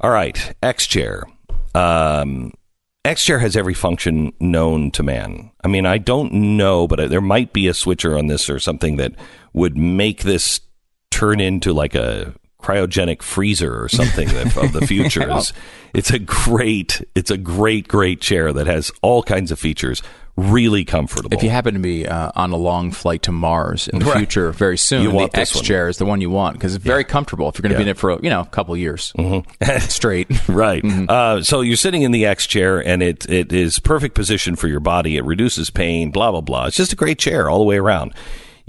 All 0.00 0.10
right, 0.10 0.54
X 0.62 0.86
chair. 0.86 1.24
Um, 1.74 2.52
X 3.04 3.24
chair 3.24 3.40
has 3.40 3.56
every 3.56 3.74
function 3.74 4.32
known 4.38 4.90
to 4.92 5.02
man. 5.02 5.50
I 5.64 5.68
mean, 5.68 5.86
I 5.86 5.98
don't 5.98 6.32
know, 6.32 6.86
but 6.86 7.10
there 7.10 7.20
might 7.20 7.52
be 7.52 7.66
a 7.66 7.74
switcher 7.74 8.16
on 8.16 8.28
this 8.28 8.48
or 8.48 8.58
something 8.60 8.96
that 8.96 9.14
would 9.52 9.76
make 9.76 10.22
this 10.22 10.60
turn 11.10 11.40
into 11.40 11.72
like 11.72 11.94
a 11.94 12.34
cryogenic 12.62 13.22
freezer 13.22 13.82
or 13.82 13.88
something 13.88 14.28
of 14.36 14.72
the 14.72 14.80
future. 14.86 15.26
It's, 15.30 15.52
it's 15.94 16.10
a 16.10 16.18
great, 16.18 17.02
it's 17.14 17.30
a 17.30 17.36
great, 17.38 17.88
great 17.88 18.20
chair 18.20 18.52
that 18.52 18.66
has 18.66 18.90
all 19.02 19.22
kinds 19.22 19.50
of 19.52 19.58
features. 19.58 20.02
Really 20.36 20.84
comfortable. 20.84 21.36
If 21.36 21.42
you 21.42 21.50
happen 21.50 21.74
to 21.74 21.80
be 21.80 22.06
uh, 22.06 22.30
on 22.36 22.52
a 22.52 22.56
long 22.56 22.92
flight 22.92 23.22
to 23.22 23.32
Mars 23.32 23.88
in 23.88 23.98
the 23.98 24.04
Right. 24.04 24.18
future, 24.18 24.52
very 24.52 24.78
soon, 24.78 25.02
You 25.02 25.10
want 25.10 25.32
the 25.32 25.40
X 25.40 25.52
one. 25.56 25.64
chair 25.64 25.88
is 25.88 25.96
the 25.96 26.04
one 26.04 26.20
you 26.20 26.30
want 26.30 26.54
because 26.54 26.76
it's 26.76 26.84
very 26.84 27.02
comfortable. 27.02 27.48
If 27.48 27.58
you're 27.58 27.62
going 27.64 27.72
to 27.72 27.78
be 27.78 27.82
in 27.82 27.88
it 27.88 27.98
for 27.98 28.12
you 28.22 28.30
know 28.30 28.42
a 28.42 28.46
couple 28.46 28.76
years 28.76 29.12
straight, 29.88 30.28
right. 30.48 30.84
Uh, 30.84 31.42
so 31.42 31.60
you're 31.60 31.76
sitting 31.76 32.02
in 32.02 32.12
the 32.12 32.24
X 32.24 32.46
chair, 32.46 32.78
and 32.78 33.02
it 33.02 33.28
it 33.28 33.52
is 33.52 33.80
perfect 33.80 34.14
position 34.14 34.54
for 34.54 34.68
your 34.68 34.78
body. 34.78 35.16
It 35.16 35.24
reduces 35.24 35.70
pain. 35.70 36.12
Blah 36.12 36.30
blah 36.30 36.40
blah. 36.40 36.66
It's 36.66 36.76
just 36.76 36.92
a 36.92 36.96
great 36.96 37.18
chair 37.18 37.50
all 37.50 37.58
the 37.58 37.64
way 37.64 37.78
around. 37.78 38.14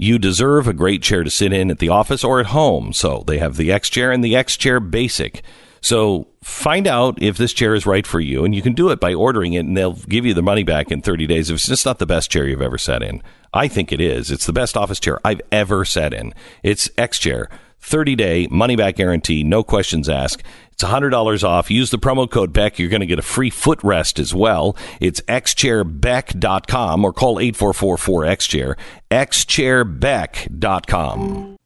You 0.00 0.18
deserve 0.18 0.66
a 0.66 0.72
great 0.72 1.02
chair 1.02 1.24
to 1.24 1.30
sit 1.30 1.52
in 1.52 1.70
at 1.70 1.78
the 1.78 1.90
office 1.90 2.24
or 2.24 2.40
at 2.40 2.46
home. 2.46 2.94
So 2.94 3.22
they 3.26 3.36
have 3.36 3.58
the 3.58 3.70
X 3.70 3.90
chair 3.90 4.10
and 4.10 4.24
the 4.24 4.34
X 4.34 4.56
chair 4.56 4.80
Basic. 4.80 5.42
So 5.82 6.26
find 6.42 6.86
out 6.86 7.20
if 7.22 7.36
this 7.36 7.52
chair 7.52 7.74
is 7.74 7.84
right 7.84 8.06
for 8.06 8.18
you, 8.18 8.42
and 8.42 8.54
you 8.54 8.62
can 8.62 8.72
do 8.72 8.88
it 8.88 8.98
by 8.98 9.12
ordering 9.12 9.52
it, 9.52 9.66
and 9.66 9.76
they'll 9.76 9.92
give 9.92 10.24
you 10.24 10.32
the 10.32 10.42
money 10.42 10.62
back 10.62 10.90
in 10.90 11.02
30 11.02 11.26
days. 11.26 11.50
If 11.50 11.56
it's 11.56 11.66
just 11.66 11.84
not 11.84 11.98
the 11.98 12.06
best 12.06 12.30
chair 12.30 12.48
you've 12.48 12.62
ever 12.62 12.78
sat 12.78 13.02
in, 13.02 13.22
I 13.52 13.68
think 13.68 13.92
it 13.92 14.00
is. 14.00 14.30
It's 14.30 14.46
the 14.46 14.54
best 14.54 14.74
office 14.74 15.00
chair 15.00 15.18
I've 15.22 15.42
ever 15.52 15.84
sat 15.84 16.14
in. 16.14 16.32
It's 16.62 16.88
X 16.96 17.18
chair. 17.18 17.50
30 17.82 18.14
day 18.14 18.46
money 18.50 18.76
back 18.76 18.96
guarantee, 18.96 19.42
no 19.42 19.62
questions 19.62 20.08
asked. 20.08 20.42
It's 20.80 20.90
$100 20.90 21.44
off. 21.44 21.70
Use 21.70 21.90
the 21.90 21.98
promo 21.98 22.30
code 22.30 22.54
Beck. 22.54 22.78
You're 22.78 22.88
going 22.88 23.00
to 23.00 23.06
get 23.06 23.18
a 23.18 23.22
free 23.22 23.50
footrest 23.50 24.18
as 24.18 24.34
well. 24.34 24.74
It's 24.98 25.20
xchairbeck.com 25.22 27.04
or 27.04 27.12
call 27.12 27.36
8444-XChair. 27.36 28.78
xchairbeck.com. 29.10 31.56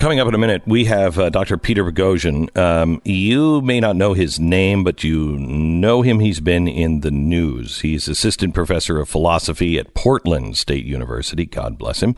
Coming 0.00 0.18
up 0.18 0.26
in 0.26 0.34
a 0.34 0.38
minute, 0.38 0.62
we 0.66 0.86
have 0.86 1.20
uh, 1.20 1.30
Dr. 1.30 1.56
Peter 1.56 1.84
Boghossian. 1.84 2.58
Um, 2.58 3.00
you 3.04 3.60
may 3.60 3.78
not 3.78 3.94
know 3.94 4.14
his 4.14 4.40
name, 4.40 4.82
but 4.82 5.04
you 5.04 5.38
know 5.38 6.02
him. 6.02 6.18
He's 6.18 6.40
been 6.40 6.66
in 6.66 7.02
the 7.02 7.12
news. 7.12 7.82
He's 7.82 8.08
assistant 8.08 8.54
professor 8.54 8.98
of 8.98 9.08
philosophy 9.08 9.78
at 9.78 9.94
Portland 9.94 10.56
State 10.56 10.84
University. 10.84 11.46
God 11.46 11.78
bless 11.78 12.02
him. 12.02 12.16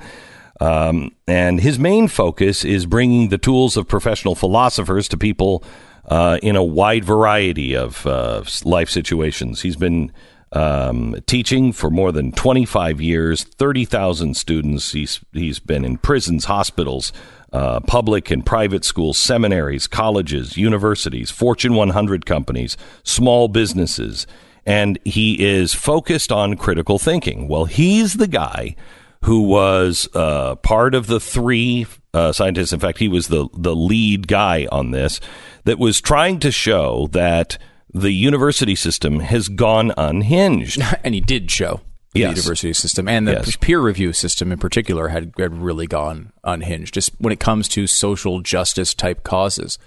Um, 0.61 1.13
and 1.27 1.61
his 1.61 1.79
main 1.79 2.09
focus 2.09 2.65
is 2.65 2.87
bringing 2.87 3.29
the 3.29 3.39
tools 3.39 3.77
of 3.77 3.89
professional 3.89 4.35
philosophers 4.35 5.09
to 5.09 5.17
people 5.17 5.65
uh, 6.05 6.39
in 6.43 6.57
a 6.57 6.65
wide 6.65 7.05
variety 7.05 7.77
of 7.77 8.07
uh, 8.07 8.45
life 8.65 8.91
situations. 8.91 9.63
He's 9.63 9.77
been 9.77 10.13
um, 10.53 11.17
teaching 11.27 11.73
for 11.73 11.91
more 11.91 12.13
than 12.13 12.33
25 12.33 13.01
years, 13.01 13.45
30,000 13.45 14.37
students. 14.37 14.93
He's, 14.93 15.21
he's 15.33 15.59
been 15.59 15.85
in 15.85 15.97
prisons, 15.97 16.45
hospitals, 16.45 17.13
uh, 17.53 17.81
public 17.81 18.31
and 18.31 18.45
private 18.45 18.85
schools, 18.85 19.19
seminaries, 19.19 19.87
colleges, 19.87 20.57
universities, 20.57 21.31
Fortune 21.31 21.75
100 21.75 22.27
companies, 22.27 22.77
small 23.03 23.49
businesses. 23.49 24.27
And 24.65 24.99
he 25.05 25.43
is 25.45 25.75
focused 25.75 26.31
on 26.31 26.57
critical 26.57 26.99
thinking. 26.99 27.49
Well, 27.49 27.65
he's 27.65 28.15
the 28.15 28.29
guy 28.29 28.77
who 29.25 29.43
was 29.43 30.09
uh, 30.15 30.57
part 30.57 30.95
of 30.95 31.07
the 31.07 31.21
three 31.21 31.87
uh, 32.15 32.33
scientists. 32.33 32.73
In 32.73 32.81
fact, 32.81 32.99
he 32.99 33.09
was 33.09 33.29
the 33.29 33.49
the 33.57 33.75
lead 33.77 34.29
guy 34.29 34.67
on 34.71 34.91
this 34.91 35.21
that 35.65 35.79
was 35.79 36.01
trying 36.01 36.39
to 36.41 36.51
show 36.51 37.09
that 37.13 37.59
the 37.95 38.13
university 38.13 38.75
system 38.75 39.21
has 39.21 39.49
gone 39.49 39.93
unhinged. 39.97 40.81
and 41.05 41.15
he 41.15 41.21
did 41.21 41.51
show 41.51 41.81
the 42.15 42.21
Yes. 42.21 42.37
university 42.37 42.73
system 42.73 43.09
and 43.09 43.27
the 43.29 43.33
Yes. 43.33 43.57
peer 43.57 43.81
review 43.81 44.13
system 44.13 44.51
in 44.53 44.59
particular 44.59 45.09
had, 45.09 45.33
had 45.39 45.63
really 45.63 45.87
gone 45.87 46.33
unhinged. 46.45 46.93
Just 46.95 47.13
when 47.19 47.33
it 47.33 47.41
comes 47.41 47.69
to 47.69 47.87
social 47.87 48.41
justice 48.41 48.93
type 48.95 49.23
causes, 49.25 49.79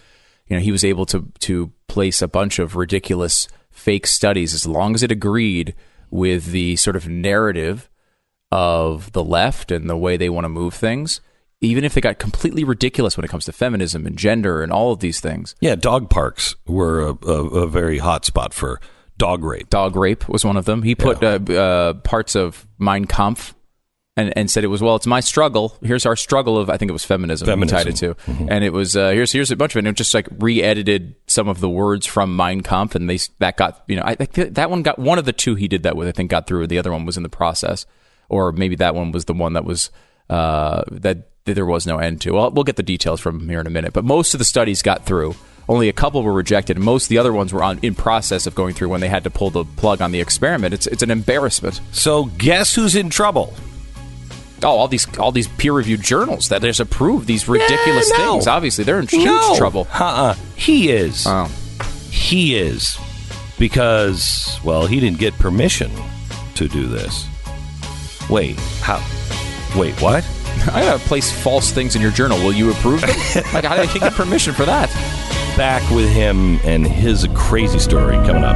you 0.48 0.56
know, 0.56 0.62
he 0.62 0.72
was 0.72 0.84
able 0.84 1.06
to 1.08 1.32
to 1.40 1.72
place 1.88 2.22
a 2.22 2.28
bunch 2.28 2.58
of 2.60 2.76
ridiculous 2.76 3.48
fake 3.72 4.08
studies 4.08 4.54
as 4.54 4.66
long 4.66 4.96
as 4.96 5.04
it 5.04 5.12
agreed 5.12 5.76
with 6.10 6.46
the 6.48 6.76
sort 6.78 6.96
of 6.96 7.08
narrative 7.08 7.90
of 8.52 9.12
the 9.12 9.24
left 9.24 9.72
and 9.72 9.90
the 9.90 9.98
way 9.98 10.18
they 10.18 10.30
want 10.30 10.46
to 10.46 10.50
move 10.50 10.74
things, 10.74 11.22
even 11.62 11.84
if 11.84 11.94
they 11.94 12.02
got 12.02 12.20
completely 12.20 12.64
ridiculous 12.64 13.18
when 13.18 13.24
it 13.24 13.30
comes 13.30 13.46
to 13.46 13.52
feminism 13.52 14.06
and 14.06 14.18
gender 14.18 14.62
and 14.62 14.72
all 14.72 14.92
of 14.92 15.00
these 15.00 15.20
things. 15.20 15.56
Yeah, 15.60 15.76
dog 15.76 16.10
parks 16.10 16.56
were 16.68 17.02
a, 17.02 17.28
a, 17.28 17.46
a 17.62 17.68
very 17.68 17.98
hot 17.98 18.26
spot 18.26 18.54
for 18.54 18.80
dog 19.18 19.44
rape. 19.44 19.70
Dog 19.70 19.96
rape 19.96 20.28
was 20.30 20.46
one 20.46 20.58
of 20.58 20.66
them. 20.66 20.84
He 20.84 20.96
put 20.96 21.24
uh, 21.24 21.40
uh, 21.54 21.94
parts 21.94 22.36
of 22.36 22.68
Mein 22.78 23.06
Kampf 23.06 23.56
and, 24.18 24.36
and 24.38 24.50
said 24.50 24.64
it 24.64 24.68
was 24.68 24.82
well, 24.82 24.96
it's 24.96 25.08
my 25.08 25.20
struggle. 25.20 25.78
Here's 25.82 26.06
our 26.06 26.16
struggle 26.16 26.58
of 26.58 26.70
I 26.70 26.78
think 26.78 26.90
it 26.90 26.94
was 26.94 27.04
feminism. 27.04 27.46
Feminism. 27.46 27.78
Tied 27.78 27.88
it 27.88 27.96
to, 27.98 28.16
and 28.48 28.64
it 28.64 28.72
was 28.72 28.96
uh, 28.96 29.10
here's 29.10 29.32
here's 29.32 29.52
a 29.52 29.56
bunch 29.56 29.74
of 29.74 29.78
it. 29.78 29.80
And 29.80 29.88
it 29.90 29.96
just 29.96 30.14
like 30.14 30.28
re-edited 30.40 31.16
some 31.28 31.48
of 31.48 31.60
the 31.60 31.70
words 31.70 32.06
from 32.06 32.36
Mein 32.36 32.62
Kampf, 32.62 32.96
and 32.96 33.10
they 33.10 33.20
that 33.40 33.58
got 33.58 33.84
you 33.88 33.98
know 33.98 34.04
I 34.06 34.16
think 34.16 34.56
that 34.56 34.70
one 34.70 34.84
got 34.84 35.00
one 35.00 35.20
of 35.20 35.26
the 35.26 35.34
two 35.34 35.56
he 35.56 35.68
did 35.68 35.84
that 35.84 35.96
with. 35.96 36.08
I 36.08 36.12
think 36.12 36.32
got 36.32 36.48
through. 36.48 36.68
The 36.68 36.80
other 36.80 36.92
one 36.92 37.06
was 37.06 37.18
in 37.18 37.24
the 37.24 37.30
process, 37.30 37.86
or 38.30 38.52
maybe 38.52 38.76
that 38.78 38.96
one 38.96 39.12
was 39.12 39.26
the 39.26 39.34
one 39.34 39.54
that 39.54 39.66
was 39.66 39.90
uh, 40.30 40.84
that, 40.92 41.30
that 41.46 41.54
there 41.54 41.66
was 41.66 41.86
no 41.86 41.98
end 41.98 42.22
to. 42.22 42.32
Well, 42.32 42.52
we'll 42.52 42.64
get 42.64 42.76
the 42.78 42.84
details 42.84 43.20
from 43.22 43.40
him 43.42 43.50
here 43.50 43.60
in 43.62 43.68
a 43.68 43.72
minute. 43.72 43.94
But 43.94 44.04
most 44.06 44.34
of 44.34 44.40
the 44.40 44.46
studies 44.46 44.82
got 44.82 45.06
through. 45.06 45.36
Only 45.68 45.90
a 45.90 45.94
couple 45.94 46.22
were 46.22 46.32
rejected, 46.34 46.78
most 46.78 47.06
of 47.06 47.10
the 47.10 47.18
other 47.18 47.34
ones 47.34 47.52
were 47.52 47.64
on 47.64 47.80
in 47.82 47.96
process 47.96 48.46
of 48.46 48.54
going 48.54 48.76
through 48.76 48.90
when 48.90 49.02
they 49.02 49.10
had 49.10 49.24
to 49.24 49.32
pull 49.32 49.50
the 49.50 49.66
plug 49.66 50.00
on 50.00 50.12
the 50.12 50.22
experiment. 50.22 50.76
It's 50.76 50.86
it's 50.86 51.02
an 51.02 51.10
embarrassment. 51.10 51.82
So 51.92 52.26
guess 52.26 52.76
who's 52.76 52.96
in 52.96 53.10
trouble? 53.10 53.52
Oh, 54.64 54.70
all 54.70 54.88
these 54.88 55.08
all 55.18 55.32
these 55.32 55.48
peer 55.48 55.74
reviewed 55.74 56.02
journals 56.02 56.50
that 56.50 56.62
just 56.62 56.80
approve 56.80 57.26
these 57.26 57.48
ridiculous 57.48 58.10
Yeah, 58.12 58.26
no. 58.26 58.32
things. 58.34 58.48
Obviously, 58.48 58.84
they're 58.84 59.00
in 59.00 59.08
huge 59.08 59.26
No. 59.26 59.56
trouble. 59.58 59.88
Uh-uh. 59.92 60.36
He 60.56 60.92
is. 60.92 61.26
Oh. 61.28 61.46
He 62.12 62.56
is. 62.58 62.98
Because, 63.58 64.60
well, 64.64 64.86
he 64.86 65.00
didn't 65.00 65.18
get 65.20 65.34
permission 65.40 65.92
to 66.56 66.68
do 66.68 66.88
this. 66.88 67.26
Wait, 68.30 68.58
how? 68.82 68.98
Wait, 69.78 69.94
what? 70.02 70.24
I 70.74 70.82
gotta 70.82 71.00
place 71.00 71.32
false 71.32 71.72
things 71.72 71.96
in 71.96 72.02
your 72.02 72.12
journal. 72.12 72.38
Will 72.40 72.54
you 72.54 72.72
approve 72.72 73.02
them? 73.02 73.10
like, 73.54 73.66
how 73.66 73.76
did 73.76 73.90
I 73.90 73.94
get 73.94 74.14
permission 74.14 74.54
for 74.54 74.66
that? 74.66 74.90
Back 75.56 75.88
with 75.92 76.10
him 76.10 76.60
and 76.64 76.88
his 76.88 77.28
crazy 77.36 77.78
story 77.78 78.16
coming 78.26 78.44
up. 78.44 78.56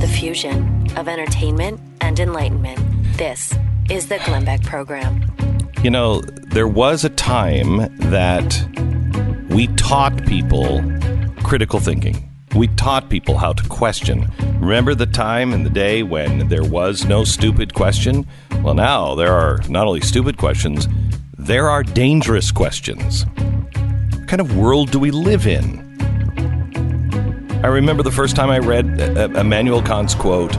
The 0.00 0.08
fusion 0.08 0.86
of 0.96 1.06
entertainment 1.06 1.80
and 2.00 2.18
enlightenment. 2.18 2.80
This 3.18 3.54
is 3.90 4.08
the 4.08 4.18
Glenn 4.24 4.44
Beck 4.44 4.62
Program. 4.62 5.22
You 5.82 5.90
know, 5.90 6.22
there 6.22 6.68
was 6.68 7.04
a 7.04 7.10
time 7.10 7.94
that 8.10 8.66
we 9.50 9.66
taught 9.76 10.24
people 10.24 10.82
critical 11.42 11.78
thinking. 11.78 12.28
We 12.54 12.68
taught 12.68 13.10
people 13.10 13.36
how 13.36 13.52
to 13.52 13.68
question. 13.68 14.30
Remember 14.60 14.94
the 14.94 15.06
time 15.06 15.52
and 15.52 15.66
the 15.66 15.70
day 15.70 16.04
when 16.04 16.48
there 16.48 16.62
was 16.62 17.04
no 17.04 17.24
stupid 17.24 17.74
question? 17.74 18.26
Well, 18.62 18.74
now 18.74 19.16
there 19.16 19.32
are 19.32 19.58
not 19.68 19.88
only 19.88 20.00
stupid 20.00 20.36
questions, 20.36 20.86
there 21.36 21.68
are 21.68 21.82
dangerous 21.82 22.52
questions. 22.52 23.26
What 23.26 24.28
kind 24.28 24.40
of 24.40 24.56
world 24.56 24.92
do 24.92 25.00
we 25.00 25.10
live 25.10 25.48
in? 25.48 25.82
I 27.64 27.66
remember 27.66 28.02
the 28.02 28.12
first 28.12 28.36
time 28.36 28.50
I 28.50 28.58
read 28.58 29.00
Immanuel 29.36 29.82
Kant's 29.82 30.14
quote 30.14 30.52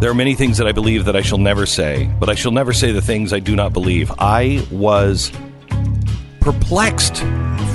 There 0.00 0.10
are 0.10 0.14
many 0.14 0.34
things 0.34 0.58
that 0.58 0.66
I 0.66 0.72
believe 0.72 1.06
that 1.06 1.16
I 1.16 1.22
shall 1.22 1.38
never 1.38 1.64
say, 1.64 2.12
but 2.20 2.28
I 2.28 2.34
shall 2.34 2.52
never 2.52 2.74
say 2.74 2.92
the 2.92 3.00
things 3.00 3.32
I 3.32 3.38
do 3.38 3.56
not 3.56 3.72
believe. 3.72 4.12
I 4.18 4.66
was 4.70 5.32
perplexed. 6.40 7.24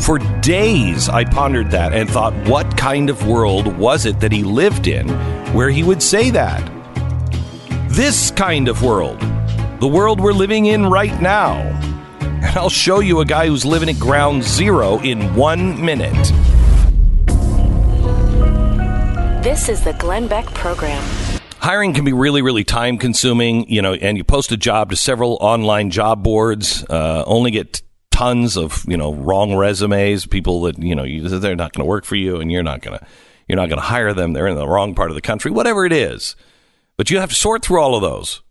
For 0.02 0.20
days, 0.42 1.10
I 1.10 1.24
pondered 1.24 1.72
that 1.72 1.94
and 1.94 2.10
thought, 2.10 2.34
what 2.48 2.78
kind 2.78 3.10
of 3.10 3.28
world 3.28 3.68
was 3.78 4.06
it 4.06 4.20
that 4.20 4.32
he 4.32 4.44
lived 4.44 4.88
in 4.88 5.08
where 5.54 5.70
he 5.70 5.84
would 5.84 6.02
say 6.04 6.30
that? 6.32 6.72
This 7.90 8.32
kind 8.32 8.68
of 8.68 8.84
world. 8.84 9.20
The 9.80 9.88
world 9.88 10.20
we're 10.20 10.34
living 10.34 10.66
in 10.66 10.86
right 10.88 11.22
now. 11.22 11.56
And 12.20 12.58
I'll 12.58 12.70
show 12.70 13.00
you 13.00 13.22
a 13.22 13.26
guy 13.26 13.48
who's 13.48 13.66
living 13.66 13.90
at 13.90 14.00
ground 14.00 14.44
zero 14.44 15.00
in 15.00 15.36
one 15.36 15.84
minute. 15.84 16.32
This 19.44 19.70
is 19.70 19.82
the 19.82 19.94
Glenn 19.94 20.28
Beck 20.28 20.46
Program. 20.54 21.04
Hiring 21.60 21.94
can 21.94 22.06
be 22.06 22.14
really, 22.14 22.42
really 22.42 22.64
time 22.64 22.98
consuming, 22.98 23.70
you 23.70 23.82
know, 23.82 23.94
and 23.94 24.18
you 24.18 24.24
post 24.24 24.52
a 24.52 24.58
job 24.58 24.90
to 24.90 24.96
several 24.96 25.38
online 25.42 25.90
job 25.90 26.24
boards, 26.24 26.84
uh, 26.90 27.24
only 27.26 27.50
get 27.52 27.82
tons 28.16 28.56
of, 28.56 28.86
you 28.88 28.96
know, 28.96 29.14
wrong 29.14 29.56
resumes, 29.56 30.26
people 30.26 30.62
that, 30.62 30.80
you 30.82 30.96
know, 30.96 31.04
you, 31.04 31.28
they're 31.28 31.54
not 31.54 31.74
going 31.74 31.86
to 31.86 31.90
work 31.90 32.06
for 32.06 32.16
you 32.16 32.38
and 32.38 32.50
you're 32.50 32.64
not 32.64 32.82
going 32.82 32.98
to, 32.98 33.06
you're 33.46 33.58
not 33.58 33.68
going 33.68 33.82
to 33.82 33.88
hire 33.88 34.14
them. 34.14 34.32
They're 34.32 34.48
in 34.48 34.56
the 34.56 34.68
wrong 34.68 34.96
part 34.96 35.12
of 35.12 35.16
the 35.16 35.22
country, 35.22 35.52
whatever 35.52 35.86
it 35.86 35.92
is. 35.92 36.38
But 36.96 37.12
you 37.12 37.20
have 37.20 37.30
to 37.30 37.36
sort 37.36 37.66
through 37.66 37.82
all 37.82 37.94
of 37.94 38.02
those. 38.02 38.42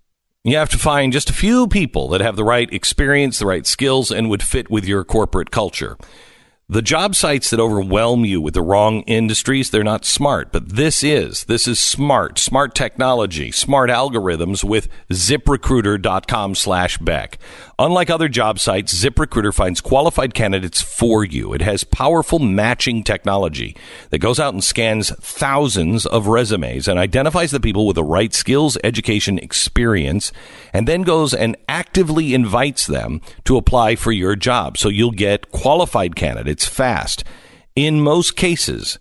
You 0.44 0.58
have 0.58 0.68
to 0.68 0.78
find 0.78 1.14
just 1.14 1.30
a 1.30 1.34
few 1.34 1.66
people 1.66 2.08
that 2.08 2.20
have 2.20 2.36
the 2.36 2.44
right 2.44 2.70
experience, 2.70 3.38
the 3.38 3.46
right 3.46 3.66
skills, 3.66 4.10
and 4.10 4.28
would 4.28 4.42
fit 4.42 4.70
with 4.70 4.84
your 4.84 5.02
corporate 5.02 5.50
culture. 5.50 5.96
The 6.66 6.80
job 6.80 7.14
sites 7.14 7.50
that 7.50 7.60
overwhelm 7.60 8.24
you 8.24 8.40
with 8.40 8.54
the 8.54 8.62
wrong 8.62 9.02
industries, 9.02 9.70
they're 9.70 9.84
not 9.84 10.06
smart, 10.06 10.50
but 10.50 10.70
this 10.70 11.04
is. 11.04 11.44
This 11.44 11.68
is 11.68 11.78
smart, 11.78 12.38
smart 12.38 12.74
technology, 12.74 13.50
smart 13.52 13.90
algorithms 13.90 14.64
with 14.64 14.88
ziprecruiter.com 15.10 16.54
slash 16.54 16.96
Beck. 16.96 17.38
Unlike 17.76 18.10
other 18.10 18.28
job 18.28 18.60
sites, 18.60 18.94
ZipRecruiter 18.94 19.52
finds 19.52 19.80
qualified 19.80 20.32
candidates 20.32 20.80
for 20.80 21.24
you. 21.24 21.52
It 21.52 21.60
has 21.62 21.82
powerful 21.82 22.38
matching 22.38 23.02
technology 23.02 23.76
that 24.10 24.20
goes 24.20 24.38
out 24.38 24.54
and 24.54 24.62
scans 24.62 25.10
thousands 25.16 26.06
of 26.06 26.28
resumes 26.28 26.86
and 26.86 27.00
identifies 27.00 27.50
the 27.50 27.58
people 27.58 27.86
with 27.86 27.96
the 27.96 28.04
right 28.04 28.32
skills, 28.32 28.78
education, 28.84 29.38
experience, 29.38 30.30
and 30.72 30.86
then 30.86 31.02
goes 31.02 31.34
and 31.34 31.56
actively 31.68 32.32
invites 32.32 32.86
them 32.86 33.20
to 33.44 33.56
apply 33.56 33.96
for 33.96 34.12
your 34.12 34.36
job. 34.36 34.78
So 34.78 34.88
you'll 34.88 35.10
get 35.10 35.50
qualified 35.50 36.14
candidates 36.14 36.66
fast. 36.66 37.24
In 37.74 38.00
most 38.00 38.36
cases, 38.36 39.00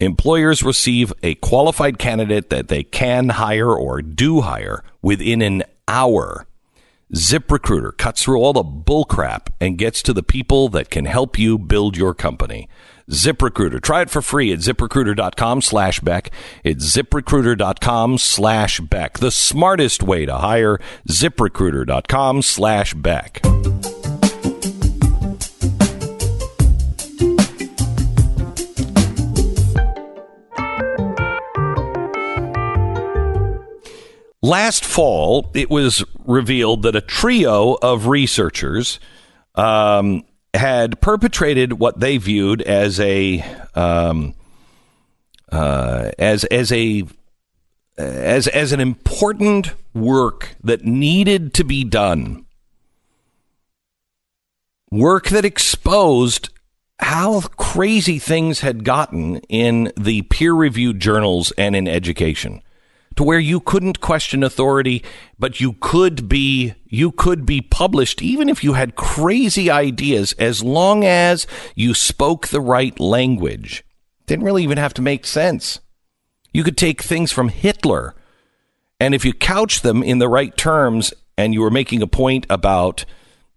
employers 0.00 0.64
receive 0.64 1.12
a 1.22 1.36
qualified 1.36 2.00
candidate 2.00 2.50
that 2.50 2.66
they 2.66 2.82
can 2.82 3.28
hire 3.28 3.72
or 3.72 4.02
do 4.02 4.40
hire 4.40 4.82
within 5.02 5.40
an 5.40 5.62
hour. 5.86 6.48
ZipRecruiter 7.14 7.96
cuts 7.96 8.22
through 8.22 8.40
all 8.40 8.54
the 8.54 8.64
bullcrap 8.64 9.48
and 9.60 9.76
gets 9.76 10.02
to 10.02 10.14
the 10.14 10.22
people 10.22 10.70
that 10.70 10.88
can 10.88 11.04
help 11.04 11.38
you 11.38 11.58
build 11.58 11.96
your 11.96 12.14
company. 12.14 12.68
ZipRecruiter. 13.10 13.82
Try 13.82 14.02
it 14.02 14.10
for 14.10 14.22
free 14.22 14.50
at 14.52 14.60
ziprecruiter.com 14.60 15.60
slash 15.60 16.00
Beck. 16.00 16.30
It's 16.64 16.96
ziprecruiter.com 16.96 18.16
slash 18.16 18.80
Beck. 18.80 19.18
The 19.18 19.30
smartest 19.30 20.02
way 20.02 20.24
to 20.24 20.36
hire. 20.36 20.78
ziprecruiter.com 21.08 22.42
slash 22.42 22.94
Beck. 22.94 23.42
Last 34.44 34.84
fall, 34.84 35.52
it 35.54 35.70
was 35.70 36.04
revealed 36.24 36.82
that 36.82 36.96
a 36.96 37.00
trio 37.00 37.74
of 37.80 38.08
researchers 38.08 38.98
um, 39.54 40.24
had 40.52 41.00
perpetrated 41.00 41.74
what 41.74 42.00
they 42.00 42.16
viewed 42.16 42.60
as 42.60 42.98
a 42.98 43.40
um, 43.76 44.34
uh, 45.52 46.10
as 46.18 46.42
as 46.44 46.72
a 46.72 47.04
as 47.96 48.48
as 48.48 48.72
an 48.72 48.80
important 48.80 49.74
work 49.94 50.56
that 50.64 50.84
needed 50.84 51.54
to 51.54 51.62
be 51.62 51.84
done. 51.84 52.44
Work 54.90 55.28
that 55.28 55.44
exposed 55.44 56.48
how 56.98 57.42
crazy 57.42 58.18
things 58.18 58.58
had 58.60 58.84
gotten 58.84 59.36
in 59.48 59.92
the 59.96 60.22
peer 60.22 60.52
reviewed 60.52 60.98
journals 60.98 61.52
and 61.52 61.76
in 61.76 61.86
education 61.86 62.60
to 63.16 63.22
where 63.22 63.38
you 63.38 63.60
couldn't 63.60 64.00
question 64.00 64.42
authority, 64.42 65.04
but 65.38 65.60
you 65.60 65.74
could 65.74 66.28
be 66.28 66.74
you 66.86 67.10
could 67.12 67.46
be 67.46 67.60
published 67.60 68.22
even 68.22 68.48
if 68.48 68.62
you 68.62 68.74
had 68.74 68.96
crazy 68.96 69.70
ideas 69.70 70.32
as 70.34 70.62
long 70.62 71.04
as 71.04 71.46
you 71.74 71.94
spoke 71.94 72.48
the 72.48 72.60
right 72.60 72.98
language. 73.00 73.84
Didn't 74.26 74.44
really 74.44 74.62
even 74.62 74.78
have 74.78 74.94
to 74.94 75.02
make 75.02 75.26
sense. 75.26 75.80
You 76.52 76.64
could 76.64 76.76
take 76.76 77.02
things 77.02 77.32
from 77.32 77.48
Hitler 77.48 78.14
and 79.02 79.16
if 79.16 79.24
you 79.24 79.32
couch 79.32 79.80
them 79.80 80.04
in 80.04 80.18
the 80.18 80.28
right 80.28 80.56
terms 80.56 81.12
and 81.36 81.52
you 81.52 81.60
were 81.60 81.72
making 81.72 82.02
a 82.02 82.06
point 82.06 82.46
about 82.48 83.04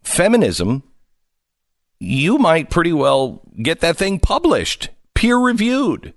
feminism, 0.02 0.82
you 2.00 2.40
might 2.40 2.72
pretty 2.72 2.92
well 2.92 3.44
get 3.62 3.80
that 3.82 3.96
thing 3.96 4.20
published, 4.20 4.90
peer 5.14 5.38
reviewed. 5.38 6.16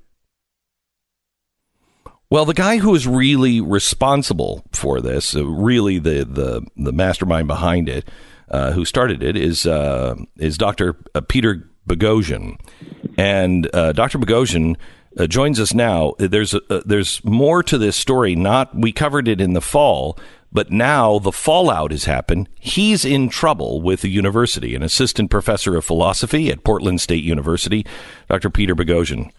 Well, 2.30 2.44
the 2.44 2.54
guy 2.54 2.76
who 2.76 2.94
is 2.94 3.06
really 3.06 3.60
responsible 3.60 4.62
for 4.72 5.00
this, 5.00 5.34
uh, 5.34 5.46
really 5.46 5.98
the, 5.98 6.24
the, 6.24 6.66
the 6.76 6.92
mastermind 6.92 7.48
behind 7.48 7.88
it, 7.88 8.06
uh, 8.50 8.72
who 8.72 8.84
started 8.84 9.22
it, 9.22 9.36
is 9.36 9.66
uh, 9.66 10.14
is 10.36 10.58
Dr. 10.58 10.94
Peter 11.28 11.68
Boghossian, 11.86 12.58
and 13.16 13.74
uh, 13.74 13.92
Dr. 13.92 14.18
Boghossian 14.18 14.76
uh, 15.18 15.26
joins 15.26 15.58
us 15.58 15.72
now. 15.74 16.14
There's 16.18 16.54
a, 16.54 16.60
uh, 16.70 16.82
there's 16.84 17.24
more 17.24 17.62
to 17.62 17.78
this 17.78 17.96
story. 17.96 18.34
Not 18.34 18.74
we 18.74 18.92
covered 18.92 19.26
it 19.26 19.40
in 19.40 19.54
the 19.54 19.60
fall, 19.60 20.18
but 20.52 20.70
now 20.70 21.18
the 21.18 21.32
fallout 21.32 21.90
has 21.90 22.04
happened. 22.04 22.48
He's 22.58 23.04
in 23.04 23.28
trouble 23.28 23.80
with 23.80 24.02
the 24.02 24.10
university. 24.10 24.74
An 24.74 24.82
assistant 24.82 25.30
professor 25.30 25.76
of 25.76 25.84
philosophy 25.84 26.50
at 26.50 26.64
Portland 26.64 27.00
State 27.00 27.24
University, 27.24 27.86
Dr. 28.28 28.50
Peter 28.50 28.74
Boghossian. 28.74 29.30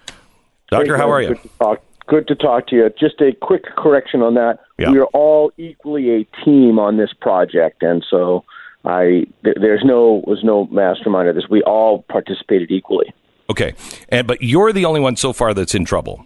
Doctor, 0.69 0.97
how 0.97 1.11
are 1.11 1.21
you? 1.21 1.29
Good 1.29 1.41
to 1.41 1.49
talk, 1.59 1.83
good 2.09 2.27
to, 2.27 2.35
talk 2.35 2.67
to 2.67 2.75
you. 2.75 2.89
Just 2.99 3.21
a 3.21 3.31
quick 3.33 3.63
correction 3.77 4.21
on 4.21 4.33
that. 4.33 4.59
Yeah. 4.77 4.91
We 4.91 4.99
are 4.99 5.05
all 5.13 5.51
equally 5.57 6.09
a 6.09 6.43
team 6.43 6.79
on 6.79 6.97
this 6.97 7.13
project, 7.13 7.83
and 7.83 8.03
so 8.09 8.43
I 8.83 9.25
th- 9.43 9.57
there's 9.61 9.83
no 9.85 10.23
was 10.25 10.43
no 10.43 10.65
mastermind 10.65 11.29
of 11.29 11.35
this. 11.35 11.45
We 11.49 11.61
all 11.63 12.03
participated 12.09 12.71
equally. 12.71 13.13
Okay, 13.49 13.73
and 14.09 14.27
but 14.27 14.41
you're 14.41 14.73
the 14.73 14.85
only 14.85 14.99
one 14.99 15.15
so 15.15 15.33
far 15.33 15.53
that's 15.53 15.75
in 15.75 15.85
trouble. 15.85 16.25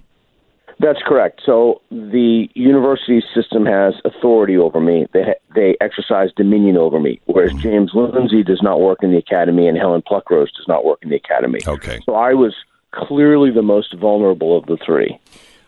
That's 0.79 0.99
correct. 1.05 1.41
So 1.45 1.81
the 1.91 2.49
university 2.55 3.23
system 3.33 3.65
has 3.65 3.93
authority 4.05 4.57
over 4.57 4.79
me. 4.79 5.07
They 5.13 5.35
they 5.55 5.75
exercise 5.81 6.29
dominion 6.35 6.77
over 6.77 6.99
me. 6.99 7.21
Whereas 7.25 7.51
mm-hmm. 7.51 7.61
James 7.61 7.91
Lindsay 7.93 8.43
does 8.43 8.61
not 8.61 8.81
work 8.81 9.03
in 9.03 9.11
the 9.11 9.17
academy, 9.17 9.67
and 9.67 9.77
Helen 9.77 10.01
Pluckrose 10.01 10.53
does 10.57 10.67
not 10.67 10.83
work 10.83 10.99
in 11.01 11.09
the 11.09 11.15
academy. 11.15 11.59
Okay. 11.67 11.99
So 12.05 12.15
I 12.15 12.33
was 12.33 12.53
clearly 12.91 13.51
the 13.51 13.61
most 13.61 13.93
vulnerable 13.95 14.57
of 14.57 14.65
the 14.65 14.77
three. 14.85 15.19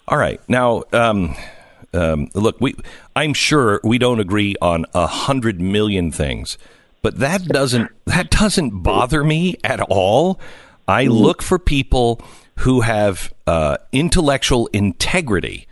All 0.07 0.17
right. 0.17 0.39
Now, 0.47 0.83
um, 0.93 1.35
um, 1.93 2.29
look, 2.33 2.59
we 2.59 2.75
I'm 3.15 3.33
sure 3.33 3.79
we 3.83 3.97
don't 3.97 4.19
agree 4.19 4.55
on 4.61 4.85
a 4.93 5.07
hundred 5.07 5.59
million 5.59 6.11
things, 6.11 6.57
but 7.01 7.19
that 7.19 7.45
doesn't 7.45 7.91
that 8.05 8.29
doesn't 8.29 8.83
bother 8.83 9.23
me 9.23 9.57
at 9.63 9.81
all. 9.81 10.39
I 10.87 11.05
look 11.05 11.41
for 11.41 11.57
people 11.57 12.21
who 12.59 12.81
have 12.81 13.33
uh, 13.47 13.77
intellectual 13.91 14.67
integrity, 14.67 15.67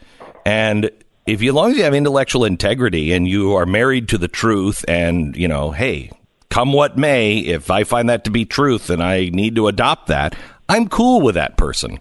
and 0.45 0.89
if 1.27 1.41
you, 1.41 1.51
as 1.51 1.55
long 1.55 1.71
as 1.71 1.77
you 1.77 1.83
have 1.83 1.93
intellectual 1.93 2.45
integrity 2.45 3.13
and 3.13 3.27
you 3.27 3.53
are 3.53 3.67
married 3.67 4.09
to 4.09 4.17
the 4.17 4.27
truth, 4.27 4.83
and 4.87 5.35
you 5.35 5.47
know, 5.47 5.71
hey, 5.71 6.09
come 6.49 6.73
what 6.73 6.97
may, 6.97 7.37
if 7.37 7.69
I 7.69 7.83
find 7.83 8.09
that 8.09 8.23
to 8.23 8.31
be 8.31 8.45
truth 8.45 8.89
and 8.89 9.01
I 9.03 9.29
need 9.29 9.55
to 9.55 9.67
adopt 9.67 10.07
that, 10.07 10.35
I'm 10.67 10.87
cool 10.87 11.21
with 11.21 11.35
that 11.35 11.57
person. 11.57 11.99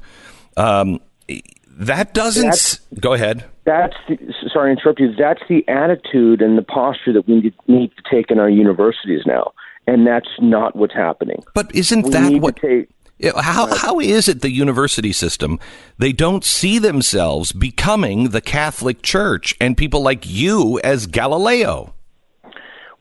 Um, 0.57 1.01
that 1.79 2.15
doesn't. 2.15 2.43
That's- 2.43 2.81
go 3.01 3.13
ahead. 3.15 3.45
That's 3.65 3.97
the, 4.09 4.19
sorry 4.53 4.75
to 4.75 4.81
interrupt 4.81 4.99
you. 5.01 5.15
That's 5.17 5.43
the 5.49 5.67
attitude 5.69 6.43
and 6.43 6.59
the 6.59 6.63
posture 6.63 7.13
that 7.13 7.29
we 7.29 7.53
need, 7.69 7.91
to 7.97 8.03
take 8.11 8.31
in 8.31 8.39
our 8.41 8.51
universities 8.51 9.23
now, 9.25 9.53
and 9.87 10.05
that's 10.07 10.29
not 10.41 10.75
what's 10.75 10.95
happening. 10.95 11.45
But 11.55 11.73
isn't 11.75 12.03
We 12.05 12.11
that 12.11 12.33
what? 12.41 12.57
take- 12.57 12.89
How 13.37 13.73
how 13.77 14.01
is 14.01 14.29
it 14.29 14.41
the 14.43 14.51
university 14.51 15.13
system 15.13 15.61
they 15.97 16.13
don't 16.13 16.45
see 16.45 16.81
themselves 16.81 17.53
becoming 17.53 18.31
the 18.31 18.41
Catholic 18.41 19.03
Church 19.03 19.55
and 19.61 19.77
people 19.77 20.03
like 20.03 20.29
you 20.29 20.81
as 20.83 21.07
Galileo? 21.07 21.95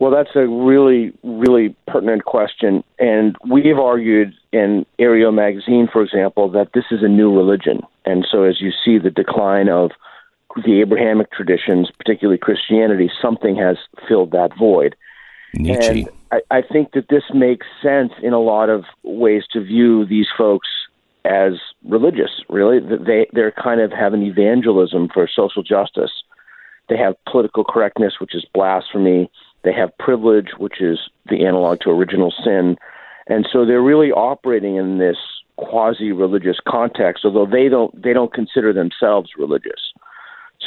Well, 0.01 0.09
that's 0.09 0.35
a 0.35 0.47
really, 0.47 1.13
really 1.21 1.75
pertinent 1.87 2.25
question. 2.25 2.83
And 2.97 3.35
we 3.47 3.67
have 3.67 3.77
argued 3.77 4.33
in 4.51 4.83
Areo 4.97 5.31
magazine, 5.31 5.87
for 5.93 6.01
example, 6.01 6.49
that 6.53 6.69
this 6.73 6.85
is 6.89 7.03
a 7.03 7.07
new 7.07 7.31
religion. 7.31 7.81
And 8.03 8.25
so 8.29 8.41
as 8.41 8.59
you 8.59 8.71
see 8.83 8.97
the 8.97 9.11
decline 9.11 9.69
of 9.69 9.91
the 10.65 10.81
Abrahamic 10.81 11.31
traditions, 11.31 11.91
particularly 11.99 12.39
Christianity, 12.39 13.11
something 13.21 13.55
has 13.57 13.77
filled 14.07 14.31
that 14.31 14.57
void. 14.57 14.95
Nietzsche. 15.53 16.01
And 16.01 16.09
I, 16.31 16.57
I 16.57 16.61
think 16.63 16.93
that 16.93 17.09
this 17.09 17.25
makes 17.31 17.67
sense 17.83 18.13
in 18.23 18.33
a 18.33 18.39
lot 18.39 18.69
of 18.69 18.85
ways 19.03 19.43
to 19.53 19.63
view 19.63 20.07
these 20.07 20.27
folks 20.35 20.67
as 21.25 21.53
religious, 21.85 22.31
really. 22.49 22.79
They, 22.79 23.27
they're 23.33 23.51
kind 23.51 23.79
of 23.79 23.91
have 23.91 24.15
an 24.15 24.23
evangelism 24.23 25.09
for 25.13 25.29
social 25.31 25.61
justice. 25.61 26.23
They 26.89 26.97
have 26.97 27.13
political 27.29 27.63
correctness, 27.63 28.13
which 28.19 28.33
is 28.33 28.43
blasphemy. 28.51 29.29
They 29.63 29.73
have 29.73 29.95
privilege, 29.97 30.49
which 30.57 30.81
is 30.81 30.99
the 31.29 31.45
analog 31.45 31.79
to 31.81 31.89
original 31.89 32.33
sin. 32.43 32.77
And 33.27 33.47
so 33.51 33.65
they're 33.65 33.81
really 33.81 34.11
operating 34.11 34.75
in 34.75 34.97
this 34.97 35.17
quasi 35.57 36.11
religious 36.11 36.57
context, 36.67 37.23
although 37.23 37.45
they 37.45 37.69
don't 37.69 38.01
they 38.01 38.13
don't 38.13 38.33
consider 38.33 38.73
themselves 38.73 39.31
religious. 39.37 39.93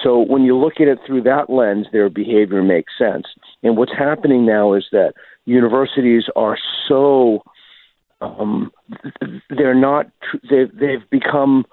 So 0.02 0.18
when 0.18 0.42
you 0.42 0.56
look 0.56 0.74
at 0.80 0.88
it 0.88 0.98
through 1.06 1.22
that 1.22 1.50
lens, 1.50 1.86
their 1.92 2.08
behavior 2.08 2.62
makes 2.62 2.92
sense. 2.98 3.26
And 3.62 3.76
what's 3.76 3.96
happening 3.96 4.44
now 4.44 4.74
is 4.74 4.84
that 4.92 5.14
universities 5.46 6.24
are 6.36 6.58
so 6.88 7.42
um, 8.20 8.72
they're 9.50 9.74
not 9.74 10.06
they've 10.48 10.72
they've 10.74 11.08
become 11.10 11.64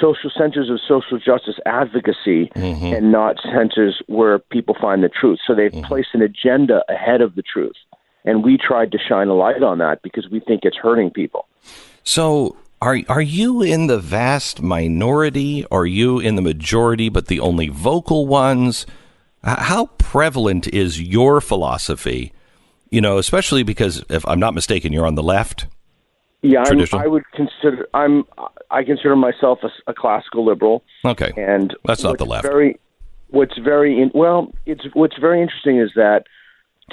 social 0.00 0.30
centers 0.36 0.70
of 0.70 0.80
social 0.86 1.18
justice 1.18 1.56
advocacy 1.66 2.50
mm-hmm. 2.54 2.94
and 2.94 3.12
not 3.12 3.36
centers 3.42 4.02
where 4.06 4.38
people 4.38 4.76
find 4.80 5.02
the 5.02 5.08
truth. 5.08 5.38
So 5.46 5.54
they've 5.54 5.72
mm-hmm. 5.72 5.86
placed 5.86 6.08
an 6.14 6.22
agenda 6.22 6.82
ahead 6.88 7.20
of 7.20 7.34
the 7.34 7.42
truth. 7.42 7.76
And 8.24 8.44
we 8.44 8.58
tried 8.58 8.92
to 8.92 8.98
shine 8.98 9.28
a 9.28 9.34
light 9.34 9.62
on 9.62 9.78
that 9.78 10.02
because 10.02 10.28
we 10.30 10.40
think 10.40 10.60
it's 10.64 10.76
hurting 10.76 11.10
people. 11.10 11.46
So 12.04 12.56
are 12.80 12.98
are 13.08 13.22
you 13.22 13.62
in 13.62 13.86
the 13.86 13.98
vast 13.98 14.62
minority? 14.62 15.64
Are 15.70 15.86
you 15.86 16.18
in 16.18 16.36
the 16.36 16.42
majority, 16.42 17.08
but 17.08 17.26
the 17.26 17.40
only 17.40 17.68
vocal 17.68 18.26
ones? 18.26 18.86
How 19.42 19.86
prevalent 19.98 20.66
is 20.68 21.00
your 21.00 21.40
philosophy? 21.40 22.32
You 22.90 23.00
know, 23.00 23.18
especially 23.18 23.62
because 23.62 24.04
if 24.08 24.26
I'm 24.26 24.40
not 24.40 24.54
mistaken, 24.54 24.92
you're 24.92 25.06
on 25.06 25.14
the 25.14 25.22
left. 25.22 25.66
Yeah, 26.42 26.62
I'm, 26.66 26.84
I 26.92 27.06
would 27.06 27.24
consider 27.34 27.88
I'm 27.94 28.24
I 28.70 28.84
consider 28.84 29.16
myself 29.16 29.58
a, 29.62 29.70
a 29.90 29.94
classical 29.94 30.44
liberal. 30.44 30.84
Okay, 31.04 31.32
and 31.36 31.74
That's 31.84 32.02
not 32.02 32.18
the 32.18 32.26
left. 32.26 32.44
Very, 32.44 32.78
what's 33.28 33.58
very 33.58 34.00
in, 34.00 34.10
well, 34.14 34.52
it's 34.64 34.84
what's 34.92 35.18
very 35.18 35.42
interesting 35.42 35.78
is 35.78 35.90
that 35.96 36.24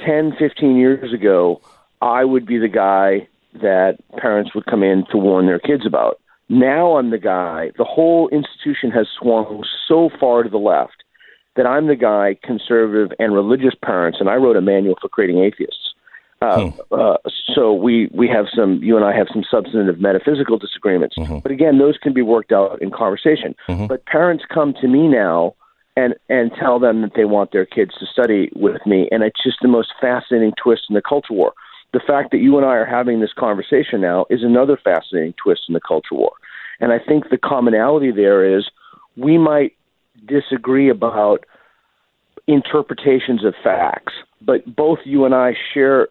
10, 0.04 0.36
15 0.40 0.78
years 0.78 1.14
ago, 1.14 1.62
I 2.02 2.26
would 2.26 2.46
be 2.46 2.58
the 2.58 2.68
guy 2.68 3.28
that 3.62 3.98
parents 4.18 4.54
would 4.56 4.66
come 4.66 4.84
in 4.84 5.06
to 5.12 5.18
warn 5.18 5.46
their 5.46 5.60
kids 5.60 5.86
about. 5.86 6.20
Now 6.50 6.98
I'm 6.98 7.12
the 7.12 7.18
guy. 7.18 7.72
The 7.78 7.86
whole 7.86 8.30
institution 8.30 8.92
has 8.92 9.08
swung 9.20 9.64
so 9.88 10.10
far 10.20 10.44
to 10.44 10.50
the 10.50 10.58
left 10.58 11.04
that 11.56 11.66
I'm 11.66 11.88
the 11.88 11.96
guy, 11.96 12.38
conservative 12.44 13.16
and 13.18 13.34
religious 13.34 13.74
parents, 13.82 14.20
and 14.20 14.30
I 14.30 14.36
wrote 14.36 14.58
a 14.58 14.62
manual 14.62 14.96
for 15.02 15.08
creating 15.08 15.40
atheists. 15.40 15.94
Uh, 16.42 16.72
uh, 16.92 17.18
so 17.56 17.74
we 17.74 18.10
we 18.14 18.28
have 18.28 18.46
some. 18.56 18.84
You 18.84 18.98
and 18.98 19.06
I 19.06 19.16
have 19.16 19.28
some 19.32 19.44
substantive 19.50 20.00
metaphysical 20.00 20.58
disagreements, 20.58 21.16
but 21.42 21.52
again, 21.52 21.78
those 21.78 21.98
can 21.98 22.14
be 22.14 22.22
worked 22.22 22.52
out 22.52 22.82
in 22.82 22.92
conversation. 22.92 23.56
But 23.88 24.06
parents 24.06 24.44
come 24.54 24.74
to 24.82 24.88
me 24.88 25.08
now 25.08 25.56
and 25.96 26.16
and 26.30 26.52
tell 26.60 26.80
them 26.80 27.02
that 27.02 27.12
they 27.16 27.26
want 27.26 27.52
their 27.52 27.66
kids 27.66 27.92
to 28.00 28.06
study 28.06 28.52
with 28.56 28.86
me, 28.86 29.08
and 29.12 29.24
it's 29.24 29.42
just 29.44 29.58
the 29.62 29.68
most 29.68 29.94
fascinating 30.00 30.54
twist 30.62 30.84
in 30.90 30.96
the 30.96 31.02
culture 31.02 31.34
war. 31.34 31.54
The 31.94 32.02
fact 32.06 32.32
that 32.32 32.40
you 32.40 32.58
and 32.58 32.66
I 32.66 32.76
are 32.76 32.86
having 32.86 33.22
this 33.22 33.32
conversation 33.34 34.02
now 34.02 34.26
is 34.30 34.44
another 34.44 34.78
fascinating 34.84 35.34
twist 35.42 35.62
in 35.70 35.74
the 35.74 35.82
culture 35.82 36.16
war, 36.16 36.34
and 36.80 36.92
I 36.92 37.00
think 37.00 37.30
the 37.30 37.38
commonality 37.38 38.12
there 38.12 38.58
is 38.58 38.66
we 39.16 39.38
might 39.38 39.74
disagree 40.28 40.90
about 40.90 41.46
interpretations 42.48 43.46
of 43.46 43.54
facts, 43.64 44.14
but 44.42 44.76
both 44.76 45.00
you 45.06 45.26
and 45.26 45.34
I 45.34 45.54
share 45.74 46.10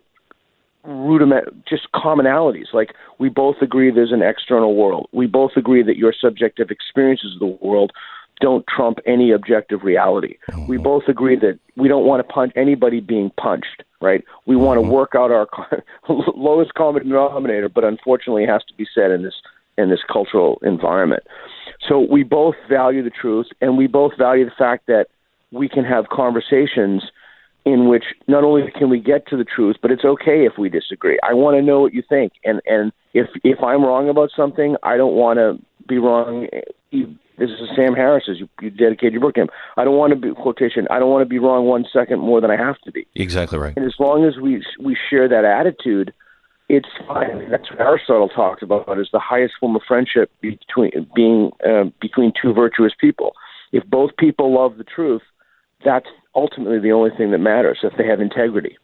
rudiment 0.84 1.66
just 1.66 1.88
commonalities. 1.94 2.72
Like 2.72 2.94
we 3.18 3.28
both 3.28 3.56
agree 3.60 3.90
there's 3.90 4.12
an 4.12 4.22
external 4.22 4.74
world. 4.74 5.08
We 5.12 5.26
both 5.26 5.52
agree 5.56 5.82
that 5.82 5.96
your 5.96 6.14
subjective 6.18 6.70
experiences 6.70 7.34
of 7.34 7.40
the 7.40 7.66
world 7.66 7.92
don't 8.40 8.66
trump 8.66 8.98
any 9.06 9.30
objective 9.30 9.84
reality. 9.84 10.36
Oh. 10.52 10.66
We 10.66 10.76
both 10.76 11.04
agree 11.06 11.36
that 11.36 11.58
we 11.76 11.88
don't 11.88 12.04
want 12.04 12.26
to 12.26 12.32
punch 12.32 12.52
anybody 12.56 13.00
being 13.00 13.30
punched 13.40 13.82
right? 14.04 14.22
We 14.44 14.54
want 14.54 14.76
to 14.76 14.82
mm-hmm. 14.82 14.90
work 14.90 15.12
out 15.16 15.30
our 15.30 15.48
lowest 16.36 16.74
common 16.74 17.08
denominator 17.08 17.68
but 17.68 17.84
unfortunately 17.84 18.44
it 18.44 18.48
has 18.50 18.62
to 18.64 18.74
be 18.74 18.86
said 18.94 19.10
in 19.10 19.22
this 19.22 19.34
in 19.76 19.90
this 19.90 20.00
cultural 20.12 20.60
environment. 20.62 21.24
So 21.88 21.98
we 21.98 22.22
both 22.22 22.54
value 22.68 23.02
the 23.02 23.10
truth 23.10 23.46
and 23.60 23.76
we 23.76 23.86
both 23.88 24.12
value 24.16 24.44
the 24.44 24.52
fact 24.56 24.86
that 24.86 25.06
we 25.50 25.68
can 25.68 25.84
have 25.84 26.08
conversations 26.10 27.02
in 27.64 27.88
which 27.88 28.04
not 28.28 28.44
only 28.44 28.70
can 28.70 28.90
we 28.90 29.00
get 29.00 29.26
to 29.28 29.36
the 29.36 29.44
truth, 29.44 29.76
but 29.80 29.90
it's 29.90 30.04
okay 30.04 30.44
if 30.44 30.58
we 30.58 30.68
disagree. 30.68 31.18
I 31.22 31.32
want 31.32 31.56
to 31.56 31.62
know 31.62 31.80
what 31.80 31.94
you 31.94 32.02
think, 32.08 32.32
and 32.44 32.60
and 32.66 32.92
if 33.14 33.28
if 33.42 33.62
I'm 33.62 33.82
wrong 33.82 34.08
about 34.08 34.30
something, 34.36 34.76
I 34.82 34.96
don't 34.96 35.14
want 35.14 35.38
to 35.38 35.58
be 35.88 35.98
wrong. 35.98 36.48
This 37.36 37.50
is 37.50 37.68
Sam 37.74 37.94
Harris, 37.94 38.24
as 38.30 38.38
you, 38.38 38.48
you 38.60 38.70
dedicated 38.70 39.14
your 39.14 39.20
book 39.20 39.34
to 39.34 39.42
him. 39.42 39.48
I 39.76 39.84
don't 39.84 39.96
want 39.96 40.12
to 40.12 40.16
be 40.16 40.32
quotation. 40.34 40.86
I 40.88 41.00
don't 41.00 41.10
want 41.10 41.22
to 41.22 41.28
be 41.28 41.40
wrong 41.40 41.64
one 41.64 41.84
second 41.92 42.20
more 42.20 42.40
than 42.40 42.50
I 42.50 42.56
have 42.56 42.78
to 42.82 42.92
be. 42.92 43.06
Exactly 43.16 43.58
right. 43.58 43.76
And 43.76 43.84
as 43.84 43.94
long 43.98 44.24
as 44.24 44.36
we 44.36 44.64
we 44.78 44.96
share 45.10 45.28
that 45.28 45.44
attitude, 45.44 46.12
it's 46.68 46.88
fine. 47.06 47.50
That's 47.50 47.70
what 47.70 47.80
Aristotle 47.80 48.28
talked 48.28 48.62
about 48.62 48.98
is 48.98 49.08
the 49.12 49.18
highest 49.18 49.54
form 49.58 49.74
of 49.74 49.82
friendship 49.86 50.30
between 50.40 50.90
being 51.14 51.50
uh, 51.66 51.84
between 52.00 52.32
two 52.40 52.52
virtuous 52.52 52.92
people. 53.00 53.34
If 53.72 53.84
both 53.86 54.16
people 54.16 54.54
love 54.54 54.76
the 54.76 54.84
truth, 54.84 55.22
that's 55.84 56.06
ultimately 56.34 56.78
the 56.78 56.92
only 56.92 57.10
thing 57.10 57.30
that 57.30 57.38
matters. 57.38 57.78
If 57.82 57.96
they 57.96 58.06
have 58.06 58.20
integrity. 58.20 58.76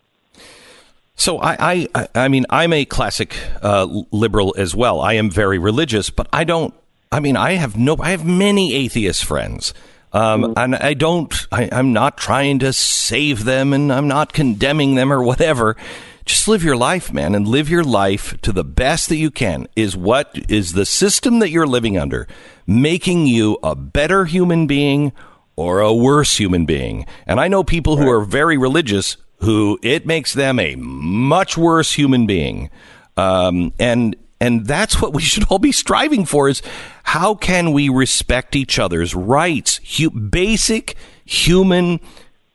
So 1.15 1.39
I, 1.39 1.87
I, 1.95 2.09
I 2.15 2.29
mean, 2.29 2.47
I'm 2.49 2.73
a 2.73 2.87
classic 2.87 3.37
uh, 3.63 3.87
liberal 4.11 4.55
as 4.57 4.75
well. 4.75 5.03
I 5.03 5.15
am 5.15 5.31
very 5.31 5.59
religious, 5.59 6.09
but 6.09 6.27
I 6.33 6.45
don't, 6.45 6.73
I 7.13 7.21
mean, 7.21 7.37
I 7.37 7.53
have 7.53 7.77
no, 7.77 7.97
I 8.01 8.13
have 8.13 8.25
many 8.25 8.73
atheist 8.75 9.25
friends. 9.27 9.75
Um, 10.15 10.55
and 10.57 10.75
I 10.75 10.95
don't, 10.95 11.33
I, 11.53 11.69
I'm 11.71 11.93
not 11.93 12.17
trying 12.17 12.61
to 12.61 12.73
save 12.73 13.45
them 13.45 13.75
and 13.75 13.93
I'm 13.93 14.09
not 14.09 14.33
condemning 14.33 14.95
them 14.95 15.13
or 15.13 15.23
whatever. 15.23 15.77
Just 16.25 16.49
live 16.49 16.65
your 16.65 16.77
life, 16.77 17.13
man, 17.13 17.35
and 17.35 17.47
live 17.47 17.69
your 17.69 17.85
life 17.85 18.41
to 18.41 18.51
the 18.51 18.65
best 18.65 19.09
that 19.11 19.17
you 19.17 19.31
can. 19.31 19.69
Is 19.77 19.97
what 19.97 20.39
is 20.49 20.73
the 20.73 20.87
system 20.87 21.41
that 21.41 21.51
you're 21.51 21.67
living 21.67 21.99
under 21.99 22.29
making 22.67 23.27
you 23.27 23.59
a 23.63 23.75
better 23.75 24.25
human 24.25 24.67
being 24.67 25.13
or 25.61 25.81
a 25.81 25.93
worse 25.93 26.39
human 26.39 26.65
being? 26.65 27.07
And 27.27 27.41
I 27.41 27.49
know 27.49 27.63
people 27.63 27.97
who 27.97 28.09
are 28.11 28.23
very 28.23 28.57
religious 28.57 29.17
who 29.41 29.79
it 29.83 30.07
makes 30.07 30.35
them 30.35 30.59
a 30.59 30.77
much 30.77 31.57
worse 31.57 31.93
human 31.93 32.27
being. 32.27 32.71
Um, 33.17 33.73
and 33.79 34.17
and 34.41 34.67
that's 34.67 35.03
what 35.03 35.13
we 35.13 35.23
should 35.31 35.45
all 35.45 35.59
be 35.59 35.73
striving 35.73 36.25
for 36.25 36.49
is 36.49 36.63
how 37.05 37.35
can 37.35 37.73
we 37.73 37.89
respect 37.89 38.57
each 38.57 38.79
other's 38.79 39.15
rights 39.15 39.81
hu- 39.97 40.11
basic 40.11 40.97
human 41.25 42.01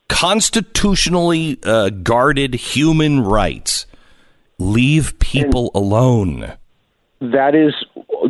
constitutionally 0.08 1.58
uh, 1.64 1.90
guarded 1.90 2.54
human 2.54 3.20
rights 3.20 3.86
leave 4.58 5.18
people 5.18 5.70
alone 5.74 6.52
That 7.20 7.54
is 7.54 7.74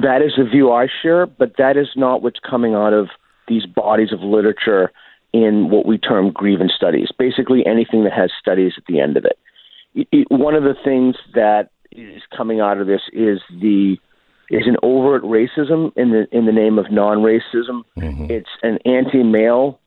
that 0.01 0.23
is 0.23 0.33
a 0.39 0.45
view 0.45 0.73
I 0.73 0.87
share, 1.03 1.27
but 1.27 1.57
that 1.59 1.77
is 1.77 1.89
not 1.97 2.23
what's 2.23 2.39
coming 2.39 2.75
out 2.75 2.93
of 2.93 3.09
these 3.49 3.67
bodies 3.67 4.13
of 4.13 4.21
literature 4.21 4.91
in 5.33 5.69
what 5.71 5.87
we 5.87 5.99
term 5.99 6.31
grievance 6.31 6.73
studies. 6.75 7.09
Basically, 7.19 7.65
anything 7.67 8.05
that 8.05 8.13
has 8.13 8.31
studies 8.41 8.73
at 8.77 8.85
the 8.87 9.01
end 9.01 9.17
of 9.17 9.25
it. 9.25 9.39
It- 9.95 10.09
it- 10.13 10.31
one 10.31 10.55
of 10.55 10.63
the 10.65 10.75
things 10.85 11.17
that 11.35 11.71
is 11.93 12.23
coming 12.37 12.61
out 12.61 12.79
of 12.79 12.87
this 12.87 13.03
is 13.13 13.41
the 13.61 13.99
is 14.49 14.67
an 14.69 14.77
overt 14.85 15.23
racism 15.25 15.93
in 15.97 16.11
the 16.11 16.29
in 16.31 16.47
the 16.47 16.53
name 16.53 16.79
of 16.79 16.91
non-racism. 16.91 17.83
It's 18.31 18.49
an 18.63 18.79
anti-male. 18.85 19.81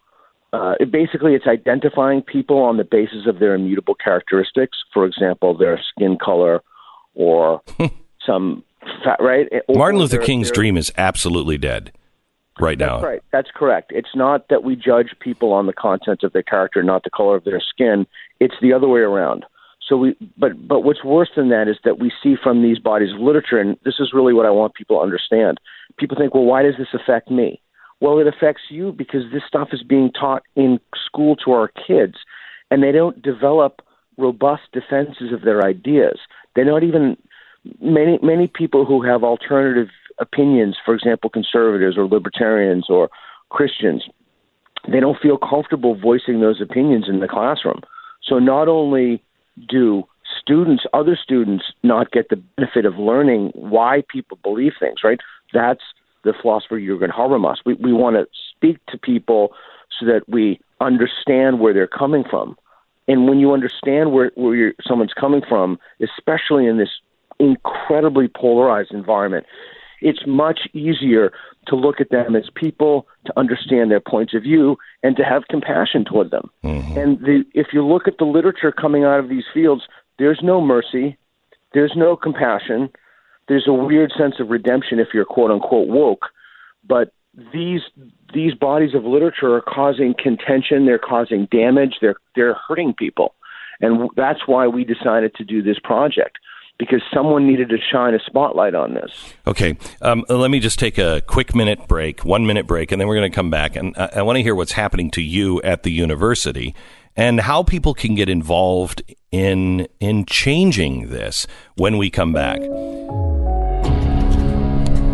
Uh, 0.52 0.76
it 0.80 0.91
basically, 0.91 1.34
it's 1.36 1.45
identifying 1.48 2.22
people 2.23 2.57
on 2.57 2.77
the 2.77 2.84
basis 2.84 3.26
of 3.27 3.40
their 3.40 3.53
immutable 3.56 3.94
characteristics. 3.95 4.77
For 4.94 5.06
example, 5.06 5.53
their 5.56 5.80
skin 5.94 6.18
color 6.18 6.61
or 7.15 7.61
some 8.26 8.64
fat, 9.03 9.18
right? 9.22 9.48
Martin 9.69 9.99
luther 9.99 10.18
their- 10.18 10.26
king's 10.26 10.48
their- 10.49 10.56
dream 10.56 10.76
is 10.77 10.91
absolutely 10.98 11.57
dead 11.57 11.91
right 12.60 12.77
now 12.77 12.95
That's 12.95 13.03
right. 13.03 13.23
That's 13.31 13.49
correct. 13.53 13.91
It's 13.94 14.15
not 14.15 14.48
that 14.49 14.64
we 14.64 14.76
judge 14.76 15.15
people 15.19 15.53
on 15.53 15.68
the 15.68 15.73
content 15.73 16.23
of 16.23 16.34
their 16.34 16.44
character, 16.44 16.84
not 16.84 17.03
the 17.03 17.10
color 17.10 17.36
of 17.36 17.44
their 17.44 17.61
skin. 17.61 18.06
It's 18.40 18.56
the 18.61 18.73
other 18.73 18.88
way 18.88 19.02
around. 19.02 19.45
So 19.88 19.98
we, 19.98 20.15
but 20.38 20.68
but 20.68 20.81
what's 20.81 21.03
worse 21.03 21.30
than 21.36 21.49
that 21.49 21.68
is 21.68 21.77
that 21.84 21.99
we 21.99 22.11
see 22.22 22.36
from 22.41 22.61
these 22.61 22.77
bodies 22.77 23.14
of 23.14 23.19
literature, 23.19 23.60
and 23.60 23.77
this 23.84 23.95
is 23.99 24.14
really 24.14 24.34
what 24.34 24.45
I 24.45 24.52
want 24.52 24.76
people 24.76 24.98
to 24.98 25.03
understand. 25.03 25.60
People 25.98 26.15
think, 26.18 26.34
well, 26.36 26.44
why 26.44 26.61
does 26.61 26.76
this 26.77 26.94
affect 26.94 27.31
me? 27.31 27.60
Well, 27.99 28.19
it 28.19 28.27
affects 28.27 28.64
you 28.69 28.91
because 28.91 29.23
this 29.34 29.44
stuff 29.48 29.69
is 29.72 29.84
being 29.84 30.11
taught 30.11 30.44
in 30.56 30.80
school 31.06 31.36
to 31.38 31.52
our 31.52 31.69
kids, 31.69 32.15
and 32.69 32.84
they 32.84 32.91
don't 32.91 33.22
develop 33.22 33.81
robust 34.18 34.64
defenses 34.72 35.34
of 35.34 35.41
their 35.41 35.65
ideas. 35.65 36.19
They're 36.56 36.65
not 36.65 36.84
even 36.84 37.18
many 37.81 38.19
many 38.22 38.48
people 38.48 38.86
who 38.86 39.02
have 39.02 39.23
alternative 39.23 39.90
opinions, 40.19 40.77
for 40.83 40.93
example, 40.93 41.29
conservatives 41.29 41.97
or 41.97 42.05
libertarians 42.07 42.89
or 42.89 43.09
Christians, 43.49 44.03
they 44.91 44.99
don't 44.99 45.19
feel 45.19 45.37
comfortable 45.37 45.95
voicing 45.95 46.39
those 46.39 46.61
opinions 46.61 47.05
in 47.07 47.19
the 47.19 47.27
classroom. 47.27 47.81
So 48.23 48.39
not 48.39 48.67
only 48.67 49.21
do 49.67 50.03
students, 50.39 50.83
other 50.93 51.17
students, 51.21 51.65
not 51.83 52.11
get 52.11 52.29
the 52.29 52.37
benefit 52.57 52.85
of 52.85 52.97
learning 52.97 53.51
why 53.53 54.03
people 54.07 54.37
believe 54.43 54.73
things, 54.79 54.99
right? 55.03 55.19
That's 55.53 55.81
the 56.23 56.33
philosopher 56.39 56.79
Jürgen 56.79 57.11
Habermas. 57.11 57.57
We, 57.65 57.73
we 57.75 57.93
want 57.93 58.15
to 58.15 58.27
speak 58.55 58.77
to 58.87 58.97
people 58.97 59.53
so 59.99 60.05
that 60.05 60.27
we 60.27 60.59
understand 60.79 61.59
where 61.59 61.73
they're 61.73 61.87
coming 61.87 62.23
from. 62.29 62.57
And 63.07 63.27
when 63.27 63.39
you 63.39 63.53
understand 63.53 64.11
where, 64.11 64.31
where 64.35 64.73
someone's 64.81 65.13
coming 65.13 65.41
from, 65.47 65.79
especially 65.99 66.67
in 66.67 66.77
this 66.77 66.89
incredibly 67.39 68.27
polarized 68.27 68.91
environment, 68.91 69.45
it's 70.01 70.26
much 70.26 70.61
easier 70.73 71.31
to 71.67 71.76
look 71.76 72.01
at 72.01 72.09
them 72.09 72.35
as 72.35 72.49
people, 72.55 73.07
to 73.26 73.34
understand 73.38 73.91
their 73.91 73.99
points 73.99 74.34
of 74.34 74.43
view, 74.43 74.77
and 75.03 75.15
to 75.15 75.23
have 75.23 75.43
compassion 75.49 76.05
toward 76.05 76.31
them. 76.31 76.49
Mm-hmm. 76.63 76.97
And 76.97 77.19
the, 77.19 77.43
if 77.53 77.67
you 77.73 77.85
look 77.85 78.07
at 78.07 78.17
the 78.17 78.26
literature 78.26 78.71
coming 78.71 79.03
out 79.03 79.19
of 79.19 79.30
these 79.30 79.45
fields, 79.53 79.84
there's 80.17 80.39
no 80.41 80.61
mercy, 80.61 81.17
there's 81.73 81.93
no 81.95 82.15
compassion, 82.15 82.89
there's 83.47 83.67
a 83.67 83.73
weird 83.73 84.11
sense 84.17 84.35
of 84.39 84.49
redemption 84.49 84.99
if 84.99 85.09
you're 85.13 85.26
quote 85.26 85.51
unquote 85.51 85.88
woke, 85.88 86.26
but 86.88 87.11
these 87.53 87.81
these 88.34 88.53
bodies 88.53 88.93
of 88.93 89.05
literature 89.05 89.55
are 89.55 89.61
causing 89.61 90.13
contention, 90.21 90.85
they're 90.85 90.99
causing 90.99 91.47
damage, 91.51 91.95
they're 92.01 92.15
they're 92.35 92.55
hurting 92.67 92.93
people. 92.93 93.35
And 93.81 94.09
that's 94.15 94.41
why 94.45 94.67
we 94.67 94.84
decided 94.84 95.34
to 95.35 95.43
do 95.43 95.61
this 95.63 95.80
project 95.81 96.38
because 96.80 97.01
someone 97.14 97.45
needed 97.45 97.69
to 97.69 97.77
shine 97.77 98.15
a 98.15 98.19
spotlight 98.26 98.73
on 98.73 98.93
this. 98.93 99.11
Okay, 99.45 99.77
um, 100.01 100.26
let 100.30 100.49
me 100.49 100.60
just 100.60 100.80
take 100.80 100.97
a 100.97 101.22
quick 101.27 101.53
minute 101.53 101.88
break, 101.88 102.26
one 102.26 102.47
minute 102.47 102.65
break, 102.65 102.91
and 102.91 102.99
then 102.99 103.07
we're 103.07 103.18
going 103.18 103.30
to 103.30 103.35
come 103.35 103.51
back. 103.51 103.76
And 103.76 103.95
I, 103.97 104.10
I 104.15 104.22
want 104.23 104.38
to 104.38 104.41
hear 104.41 104.56
what's 104.56 104.72
happening 104.72 105.11
to 105.11 105.22
you 105.22 105.61
at 105.61 105.84
the 105.84 105.91
university 105.91 106.73
and 107.15 107.41
how 107.41 107.64
people 107.64 107.93
can 107.93 108.15
get 108.15 108.30
involved 108.30 109.03
in 109.31 109.88
in 109.99 110.26
changing 110.26 111.10
this 111.10 111.45
when 111.76 111.97
we 111.97 112.10
come 112.10 112.34
back. 112.34 112.60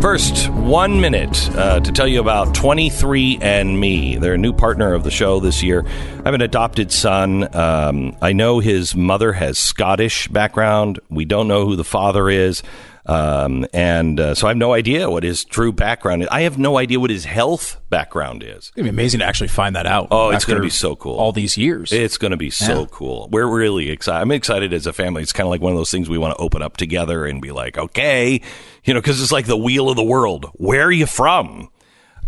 First, 0.00 0.50
one 0.50 1.00
minute 1.00 1.50
uh, 1.56 1.80
to 1.80 1.90
tell 1.90 2.06
you 2.06 2.20
about 2.20 2.54
23andMe. 2.54 4.20
They're 4.20 4.34
a 4.34 4.38
new 4.38 4.52
partner 4.52 4.92
of 4.94 5.04
the 5.04 5.10
show 5.10 5.40
this 5.40 5.62
year. 5.62 5.84
I 5.86 6.22
have 6.24 6.34
an 6.34 6.42
adopted 6.42 6.92
son. 6.92 7.54
Um, 7.56 8.16
I 8.20 8.32
know 8.32 8.60
his 8.60 8.94
mother 8.94 9.32
has 9.32 9.58
Scottish 9.58 10.28
background. 10.28 11.00
We 11.08 11.24
don't 11.24 11.48
know 11.48 11.64
who 11.64 11.76
the 11.76 11.84
father 11.84 12.28
is. 12.28 12.62
Um, 13.08 13.66
and 13.72 14.18
uh, 14.18 14.34
so 14.34 14.48
I 14.48 14.50
have 14.50 14.56
no 14.56 14.72
idea 14.72 15.08
what 15.08 15.22
his 15.22 15.44
true 15.44 15.72
background 15.72 16.22
is. 16.22 16.28
I 16.30 16.40
have 16.42 16.58
no 16.58 16.76
idea 16.76 16.98
what 16.98 17.10
his 17.10 17.24
health 17.24 17.80
background 17.88 18.42
is. 18.42 18.56
It's 18.56 18.70
gonna 18.70 18.84
be 18.84 18.90
amazing 18.90 19.20
to 19.20 19.26
actually 19.26 19.46
find 19.48 19.76
that 19.76 19.86
out. 19.86 20.08
Oh, 20.10 20.30
it's 20.30 20.44
going 20.44 20.56
to 20.56 20.62
be 20.62 20.70
so 20.70 20.96
cool. 20.96 21.14
All 21.14 21.30
these 21.30 21.56
years. 21.56 21.92
It's 21.92 22.18
going 22.18 22.32
to 22.32 22.36
be 22.36 22.50
so 22.50 22.80
Yeah. 22.80 22.86
cool. 22.90 23.28
We're 23.30 23.46
really 23.46 23.90
excited. 23.90 24.20
I'm 24.22 24.32
excited 24.32 24.72
as 24.72 24.86
a 24.88 24.92
family. 24.92 25.22
It's 25.22 25.32
kind 25.32 25.46
of 25.46 25.50
like 25.52 25.60
one 25.60 25.72
of 25.72 25.78
those 25.78 25.90
things 25.92 26.08
we 26.08 26.18
want 26.18 26.36
to 26.36 26.42
open 26.42 26.62
up 26.62 26.76
together 26.76 27.24
and 27.26 27.40
be 27.40 27.52
like, 27.52 27.78
okay, 27.78 28.40
you 28.84 28.92
know, 28.92 29.00
because 29.00 29.22
it's 29.22 29.30
like 29.32 29.46
the 29.46 29.56
wheel 29.56 29.88
of 29.88 29.94
the 29.96 30.02
world. 30.02 30.50
Where 30.54 30.82
are 30.82 30.92
you 30.92 31.06
from? 31.06 31.68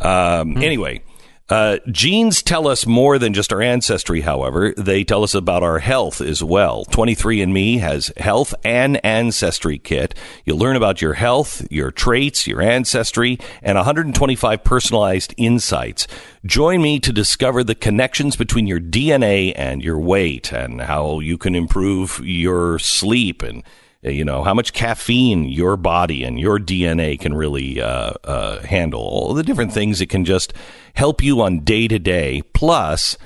Um, 0.00 0.56
Anyway, 0.62 1.02
uh, 1.48 1.78
genes 1.90 2.42
tell 2.42 2.68
us 2.68 2.86
more 2.86 3.18
than 3.18 3.32
just 3.32 3.52
our 3.52 3.62
ancestry, 3.62 4.20
however. 4.20 4.74
They 4.76 5.02
tell 5.02 5.22
us 5.22 5.34
about 5.34 5.62
our 5.62 5.78
health 5.78 6.20
as 6.20 6.42
well. 6.44 6.84
23andMe 6.86 7.80
has 7.80 8.12
health 8.18 8.54
and 8.64 9.02
ancestry 9.04 9.78
kit. 9.78 10.14
You'll 10.44 10.58
learn 10.58 10.76
about 10.76 11.00
your 11.00 11.14
health, 11.14 11.66
your 11.70 11.90
traits, 11.90 12.46
your 12.46 12.60
ancestry, 12.60 13.38
and 13.62 13.76
125 13.76 14.62
personalized 14.62 15.34
insights. 15.38 16.06
Join 16.44 16.82
me 16.82 17.00
to 17.00 17.12
discover 17.12 17.64
the 17.64 17.74
connections 17.74 18.36
between 18.36 18.66
your 18.66 18.80
DNA 18.80 19.54
and 19.56 19.82
your 19.82 19.98
weight 19.98 20.52
and 20.52 20.82
how 20.82 21.20
you 21.20 21.38
can 21.38 21.54
improve 21.54 22.20
your 22.22 22.78
sleep 22.78 23.42
and 23.42 23.62
you 24.02 24.24
know 24.24 24.42
how 24.44 24.54
much 24.54 24.72
caffeine 24.72 25.44
your 25.44 25.76
body 25.76 26.24
and 26.24 26.38
your 26.38 26.58
DNA 26.58 27.18
can 27.18 27.34
really 27.34 27.80
uh, 27.80 28.12
uh, 28.24 28.60
handle. 28.62 29.00
All 29.00 29.34
the 29.34 29.42
different 29.42 29.72
things 29.72 30.00
it 30.00 30.06
can 30.06 30.24
just 30.24 30.52
help 30.94 31.22
you 31.22 31.40
on 31.40 31.60
day 31.60 31.88
to 31.88 31.98
day. 31.98 32.42
Plus, 32.54 33.16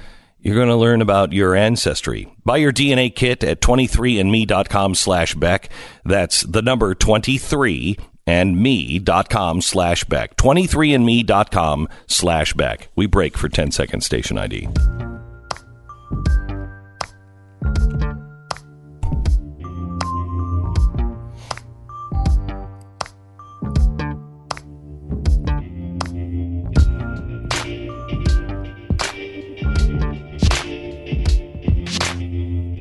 you're 0.41 0.57
going 0.57 0.69
to 0.69 0.77
learn 0.77 1.01
about 1.01 1.33
your 1.33 1.55
ancestry. 1.55 2.35
Buy 2.45 2.57
your 2.57 2.73
DNA 2.73 3.15
kit 3.15 3.45
at 3.45 3.61
23andme.com 3.61 4.95
slash 4.95 5.35
Beck. 5.35 5.69
That's 6.05 6.41
the 6.43 6.63
number 6.63 6.95
23 6.95 7.97
and 8.27 8.61
me.com 8.61 9.61
slash 9.61 10.05
Beck. 10.05 10.37
23andme.com 10.37 11.89
slash 12.07 12.55
Beck. 12.55 12.89
We 12.97 13.07
break 13.07 13.37
for 13.39 13.49
10 13.49 13.71
seconds 13.71 14.07
station 14.07 14.39
ID. 14.39 14.69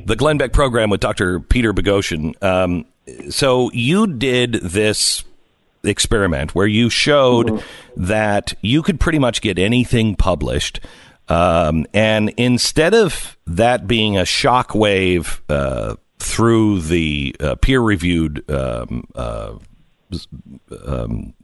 The 0.04 0.16
Glenn 0.16 0.38
Beck 0.38 0.52
program 0.52 0.90
with 0.90 1.00
Dr. 1.00 1.40
Peter 1.40 1.72
Boghossian. 1.72 2.40
Um, 2.42 2.86
so 3.30 3.70
you 3.72 4.06
did 4.06 4.54
this 4.54 5.24
experiment 5.84 6.54
where 6.54 6.66
you 6.66 6.88
showed 6.88 7.62
that 7.96 8.54
you 8.60 8.82
could 8.82 9.00
pretty 9.00 9.18
much 9.18 9.40
get 9.40 9.58
anything 9.58 10.14
published. 10.14 10.80
Um, 11.28 11.86
and 11.94 12.30
instead 12.36 12.94
of 12.94 13.36
that 13.46 13.86
being 13.86 14.16
a 14.16 14.22
shockwave 14.22 15.40
uh, 15.48 15.96
through 16.18 16.82
the 16.82 17.34
uh, 17.40 17.54
peer 17.56 17.80
reviewed 17.80 18.48
um, 18.50 19.04
uh, 19.14 19.54
um, 20.86 21.34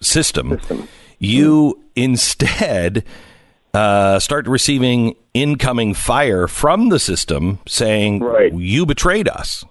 system, 0.00 0.60
you 1.18 1.82
instead 1.94 3.04
uh, 3.74 4.18
start 4.20 4.46
receiving 4.46 5.16
incoming 5.34 5.94
fire 5.94 6.46
from 6.48 6.88
the 6.88 6.98
system 6.98 7.58
saying, 7.66 8.20
right. 8.20 8.52
"You 8.54 8.86
betrayed 8.86 9.28
us." 9.28 9.64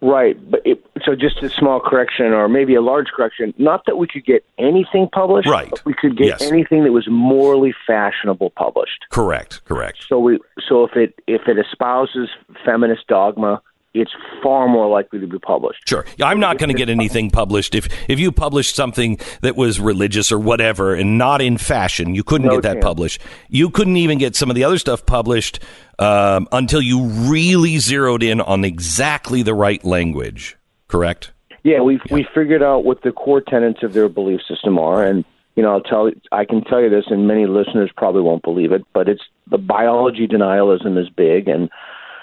Right, 0.00 0.36
but 0.48 0.60
it, 0.64 0.84
so 1.04 1.16
just 1.16 1.42
a 1.42 1.50
small 1.50 1.80
correction, 1.80 2.26
or 2.26 2.48
maybe 2.48 2.76
a 2.76 2.80
large 2.80 3.08
correction. 3.08 3.52
Not 3.58 3.82
that 3.86 3.96
we 3.96 4.06
could 4.06 4.24
get 4.24 4.44
anything 4.56 5.08
published, 5.12 5.48
Right. 5.48 5.70
But 5.70 5.84
we 5.84 5.92
could 5.92 6.16
get 6.16 6.26
Yes. 6.26 6.42
anything 6.52 6.84
that 6.84 6.92
was 6.92 7.08
morally 7.10 7.74
fashionable 7.84 8.50
published. 8.50 9.06
Correct. 9.10 9.64
Correct. 9.64 10.04
So 10.08 10.20
we, 10.20 10.38
so 10.68 10.84
if 10.84 10.94
it 10.94 11.14
if 11.26 11.48
it 11.48 11.58
espouses 11.58 12.28
feminist 12.64 13.08
dogma, 13.08 13.60
it's 14.00 14.12
far 14.42 14.68
more 14.68 14.88
likely 14.88 15.20
to 15.20 15.26
be 15.26 15.38
published. 15.38 15.88
Sure. 15.88 16.04
I'm 16.22 16.40
not 16.40 16.58
going 16.58 16.68
to 16.68 16.74
get 16.74 16.88
anything 16.88 17.30
published 17.30 17.74
if 17.74 17.88
if 18.08 18.18
you 18.18 18.32
published 18.32 18.74
something 18.74 19.18
that 19.42 19.56
was 19.56 19.80
religious 19.80 20.32
or 20.32 20.38
whatever 20.38 20.94
and 20.94 21.18
not 21.18 21.40
in 21.42 21.58
fashion. 21.58 22.14
You 22.14 22.24
couldn't 22.24 22.48
No 22.48 22.54
get 22.56 22.62
that 22.62 22.72
chance. 22.74 22.84
published. 22.84 23.20
You 23.48 23.70
couldn't 23.70 23.96
even 23.96 24.18
get 24.18 24.36
some 24.36 24.50
of 24.50 24.56
the 24.56 24.64
other 24.64 24.78
stuff 24.78 25.04
published 25.06 25.60
um, 25.98 26.48
until 26.52 26.80
you 26.80 27.04
really 27.06 27.78
zeroed 27.78 28.22
in 28.22 28.40
on 28.40 28.64
exactly 28.64 29.42
the 29.42 29.54
right 29.54 29.84
language. 29.84 30.56
Correct. 30.88 31.32
Yeah, 31.64 31.80
we 31.80 32.00
we 32.10 32.26
figured 32.34 32.62
out 32.62 32.84
what 32.84 33.02
the 33.02 33.12
core 33.12 33.40
tenets 33.40 33.82
of 33.82 33.92
their 33.92 34.08
belief 34.08 34.40
system 34.48 34.78
are, 34.78 35.04
and 35.04 35.24
you 35.56 35.62
know, 35.62 35.72
I'll 35.72 35.80
tell 35.80 36.10
I 36.30 36.44
can 36.44 36.62
tell 36.64 36.80
you 36.80 36.88
this, 36.88 37.06
and 37.08 37.26
many 37.26 37.46
listeners 37.46 37.90
probably 37.96 38.22
won't 38.22 38.42
believe 38.42 38.70
it, 38.72 38.84
but 38.94 39.08
it's 39.08 39.22
the 39.50 39.58
biology 39.58 40.28
denialism 40.28 40.96
is 40.96 41.08
big, 41.10 41.48
and 41.48 41.68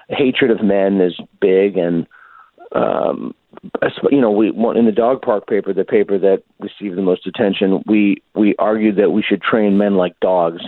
hatred 0.10 0.52
of 0.52 0.64
men 0.64 1.02
is 1.02 1.20
big, 1.40 1.78
and 1.78 2.08
um, 2.74 3.34
you 4.12 4.22
know, 4.22 4.32
we 4.32 4.50
in 4.50 4.86
the 4.86 4.92
dog 4.92 5.22
park 5.22 5.48
paper, 5.48 5.74
the 5.74 5.84
paper 5.84 6.18
that 6.18 6.44
received 6.60 6.98
the 6.98 7.02
most 7.02 7.26
attention, 7.28 7.84
we 7.88 8.22
we 8.36 8.56
argued 8.60 8.98
that 8.98 9.12
we 9.12 9.24
should 9.24 9.42
train 9.42 9.78
men 9.78 9.96
like 9.96 10.20
dogs. 10.20 10.62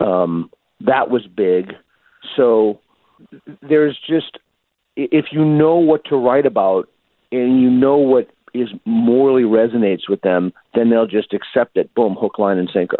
Um, 0.00 0.50
that 0.80 1.10
was 1.10 1.26
big. 1.26 1.72
So 2.36 2.80
there's 3.62 3.98
just 4.08 4.38
if 4.96 5.26
you 5.30 5.44
know 5.44 5.76
what 5.76 6.04
to 6.06 6.16
write 6.16 6.46
about 6.46 6.88
and 7.32 7.60
you 7.60 7.70
know 7.70 7.96
what 7.96 8.30
is 8.52 8.68
morally 8.84 9.44
resonates 9.44 10.08
with 10.08 10.20
them, 10.22 10.52
then 10.74 10.90
they'll 10.90 11.06
just 11.06 11.32
accept 11.32 11.76
it. 11.76 11.94
Boom, 11.94 12.16
hook, 12.18 12.38
line, 12.38 12.58
and 12.58 12.68
sinker. 12.72 12.98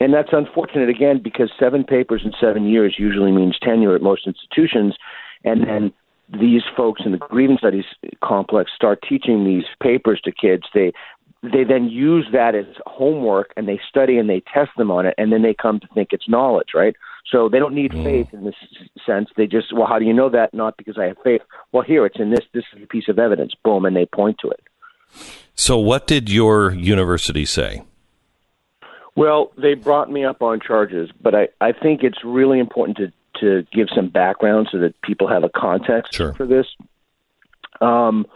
And 0.00 0.14
that's 0.14 0.30
unfortunate 0.32 0.88
again 0.88 1.20
because 1.22 1.50
seven 1.58 1.84
papers 1.84 2.22
in 2.24 2.32
seven 2.40 2.66
years 2.66 2.96
usually 2.98 3.32
means 3.32 3.58
tenure 3.60 3.96
at 3.96 4.02
most 4.02 4.26
institutions, 4.26 4.96
and 5.44 5.66
then 5.66 5.92
these 6.40 6.62
folks 6.76 7.02
in 7.04 7.12
the 7.12 7.18
grievance 7.18 7.60
studies 7.60 7.84
complex 8.22 8.70
start 8.74 9.02
teaching 9.08 9.44
these 9.44 9.64
papers 9.82 10.20
to 10.24 10.32
kids. 10.32 10.64
They 10.74 10.92
they 11.42 11.62
then 11.62 11.88
use 11.88 12.26
that 12.32 12.54
as 12.54 12.66
homework 12.86 13.52
and 13.56 13.68
they 13.68 13.80
study 13.88 14.18
and 14.18 14.28
they 14.28 14.42
test 14.52 14.70
them 14.76 14.90
on 14.90 15.06
it 15.06 15.14
and 15.18 15.32
then 15.32 15.42
they 15.42 15.54
come 15.54 15.78
to 15.78 15.86
think 15.94 16.08
it's 16.12 16.28
knowledge, 16.28 16.70
right? 16.74 16.96
So 17.30 17.48
they 17.48 17.58
don't 17.58 17.74
need 17.74 17.92
mm. 17.92 18.02
faith 18.02 18.32
in 18.32 18.44
this 18.44 18.54
sense. 19.06 19.28
They 19.36 19.46
just, 19.46 19.72
well, 19.72 19.86
how 19.86 19.98
do 19.98 20.04
you 20.04 20.12
know 20.12 20.30
that? 20.30 20.52
Not 20.52 20.76
because 20.76 20.98
I 20.98 21.04
have 21.04 21.16
faith. 21.22 21.42
Well, 21.72 21.84
here 21.84 22.06
it's 22.06 22.18
in 22.18 22.30
this. 22.30 22.44
This 22.52 22.64
is 22.74 22.82
a 22.82 22.86
piece 22.86 23.08
of 23.08 23.18
evidence. 23.18 23.52
Boom, 23.62 23.84
and 23.84 23.94
they 23.94 24.06
point 24.06 24.38
to 24.40 24.50
it. 24.50 24.60
So, 25.54 25.78
what 25.78 26.06
did 26.06 26.28
your 26.28 26.72
university 26.72 27.44
say? 27.44 27.82
Well, 29.18 29.50
they 29.58 29.74
brought 29.74 30.12
me 30.12 30.24
up 30.24 30.42
on 30.42 30.60
charges, 30.60 31.10
but 31.20 31.34
I, 31.34 31.48
I 31.60 31.72
think 31.72 32.04
it's 32.04 32.22
really 32.22 32.60
important 32.60 32.98
to, 32.98 33.12
to 33.40 33.66
give 33.72 33.88
some 33.92 34.10
background 34.10 34.68
so 34.70 34.78
that 34.78 34.94
people 35.02 35.26
have 35.26 35.42
a 35.42 35.48
context 35.48 36.14
for 36.36 36.46
this. 36.46 36.66
Um, 37.80 38.26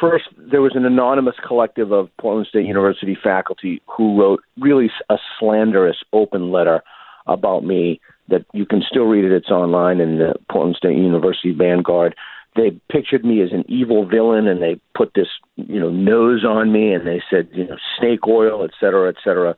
first, 0.00 0.24
there 0.38 0.62
was 0.62 0.74
an 0.74 0.86
anonymous 0.86 1.34
collective 1.46 1.92
of 1.92 2.08
Portland 2.16 2.46
State 2.46 2.64
University 2.64 3.18
faculty 3.22 3.82
who 3.84 4.18
wrote 4.18 4.42
really 4.58 4.90
a 5.10 5.18
slanderous 5.38 5.98
open 6.14 6.50
letter 6.50 6.82
about 7.26 7.62
me 7.62 8.00
that 8.28 8.46
you 8.54 8.64
can 8.64 8.82
still 8.88 9.04
read 9.04 9.26
it. 9.26 9.32
It's 9.32 9.50
online 9.50 10.00
in 10.00 10.16
the 10.16 10.36
Portland 10.50 10.76
State 10.76 10.96
University 10.96 11.52
Vanguard. 11.52 12.14
They 12.56 12.70
pictured 12.90 13.26
me 13.26 13.42
as 13.42 13.52
an 13.52 13.64
evil 13.68 14.06
villain, 14.06 14.48
and 14.48 14.62
they 14.62 14.80
put 14.94 15.12
this, 15.14 15.28
you 15.56 15.78
know, 15.78 15.90
nose 15.90 16.46
on 16.46 16.72
me, 16.72 16.94
and 16.94 17.06
they 17.06 17.22
said, 17.30 17.50
you 17.52 17.66
know, 17.66 17.76
snake 17.98 18.26
oil, 18.26 18.64
et 18.64 18.70
cetera, 18.80 19.10
et 19.10 19.16
cetera. 19.22 19.54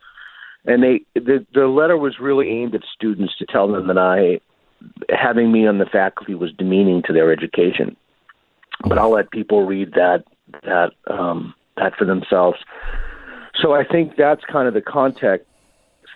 And 0.65 0.83
they, 0.83 1.03
the, 1.15 1.45
the 1.55 1.67
letter 1.67 1.97
was 1.97 2.21
really 2.21 2.49
aimed 2.49 2.75
at 2.75 2.83
students 2.95 3.37
to 3.39 3.47
tell 3.47 3.69
them 3.69 3.89
that 3.89 3.99
I, 3.99 4.41
having 5.15 5.51
me 5.51 5.67
on 5.67 5.79
the 5.79 5.87
faculty 5.87 6.35
was 6.35 6.53
demeaning 6.53 7.03
to 7.07 7.13
their 7.13 7.33
education. 7.33 7.97
But 8.85 8.99
I'll 8.99 9.11
let 9.11 9.31
people 9.31 9.67
read 9.67 9.93
that 9.93 10.25
that 10.65 10.93
um, 11.07 11.55
that 11.77 11.95
for 11.97 12.05
themselves. 12.05 12.59
So 13.61 13.75
I 13.75 13.85
think 13.85 14.17
that's 14.17 14.45
kind 14.45 14.67
of 14.67 14.75
the 14.75 14.81
context 14.81 15.47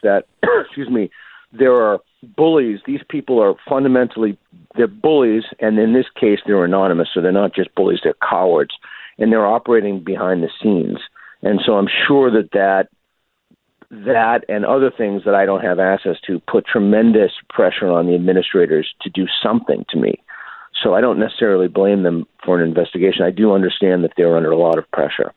that, 0.02 0.26
excuse 0.64 0.88
me, 0.90 1.10
there 1.52 1.74
are 1.74 2.00
bullies. 2.36 2.80
These 2.86 3.02
people 3.08 3.40
are 3.40 3.54
fundamentally 3.68 4.38
they're 4.74 4.86
bullies, 4.86 5.44
and 5.60 5.78
in 5.78 5.92
this 5.92 6.06
case, 6.20 6.40
they're 6.46 6.64
anonymous, 6.64 7.08
so 7.14 7.20
they're 7.20 7.32
not 7.32 7.54
just 7.54 7.74
bullies; 7.74 8.00
they're 8.02 8.14
cowards, 8.28 8.74
and 9.18 9.32
they're 9.32 9.46
operating 9.46 10.00
behind 10.00 10.42
the 10.42 10.50
scenes. 10.62 10.98
And 11.42 11.60
so 11.64 11.74
I'm 11.74 11.88
sure 12.06 12.30
that 12.30 12.50
that 12.52 12.88
that 13.90 14.44
and 14.48 14.64
other 14.64 14.90
things 14.90 15.22
that 15.24 15.34
I 15.34 15.46
don't 15.46 15.62
have 15.62 15.78
access 15.78 16.16
to 16.26 16.40
put 16.40 16.66
tremendous 16.66 17.32
pressure 17.48 17.88
on 17.88 18.06
the 18.06 18.14
administrators 18.14 18.94
to 19.02 19.10
do 19.10 19.26
something 19.42 19.84
to 19.90 19.98
me. 19.98 20.22
So 20.82 20.94
I 20.94 21.00
don't 21.00 21.18
necessarily 21.18 21.68
blame 21.68 22.02
them 22.02 22.26
for 22.44 22.60
an 22.60 22.66
investigation. 22.66 23.22
I 23.22 23.30
do 23.30 23.52
understand 23.52 24.04
that 24.04 24.12
they're 24.16 24.36
under 24.36 24.50
a 24.50 24.58
lot 24.58 24.78
of 24.78 24.90
pressure. 24.90 25.32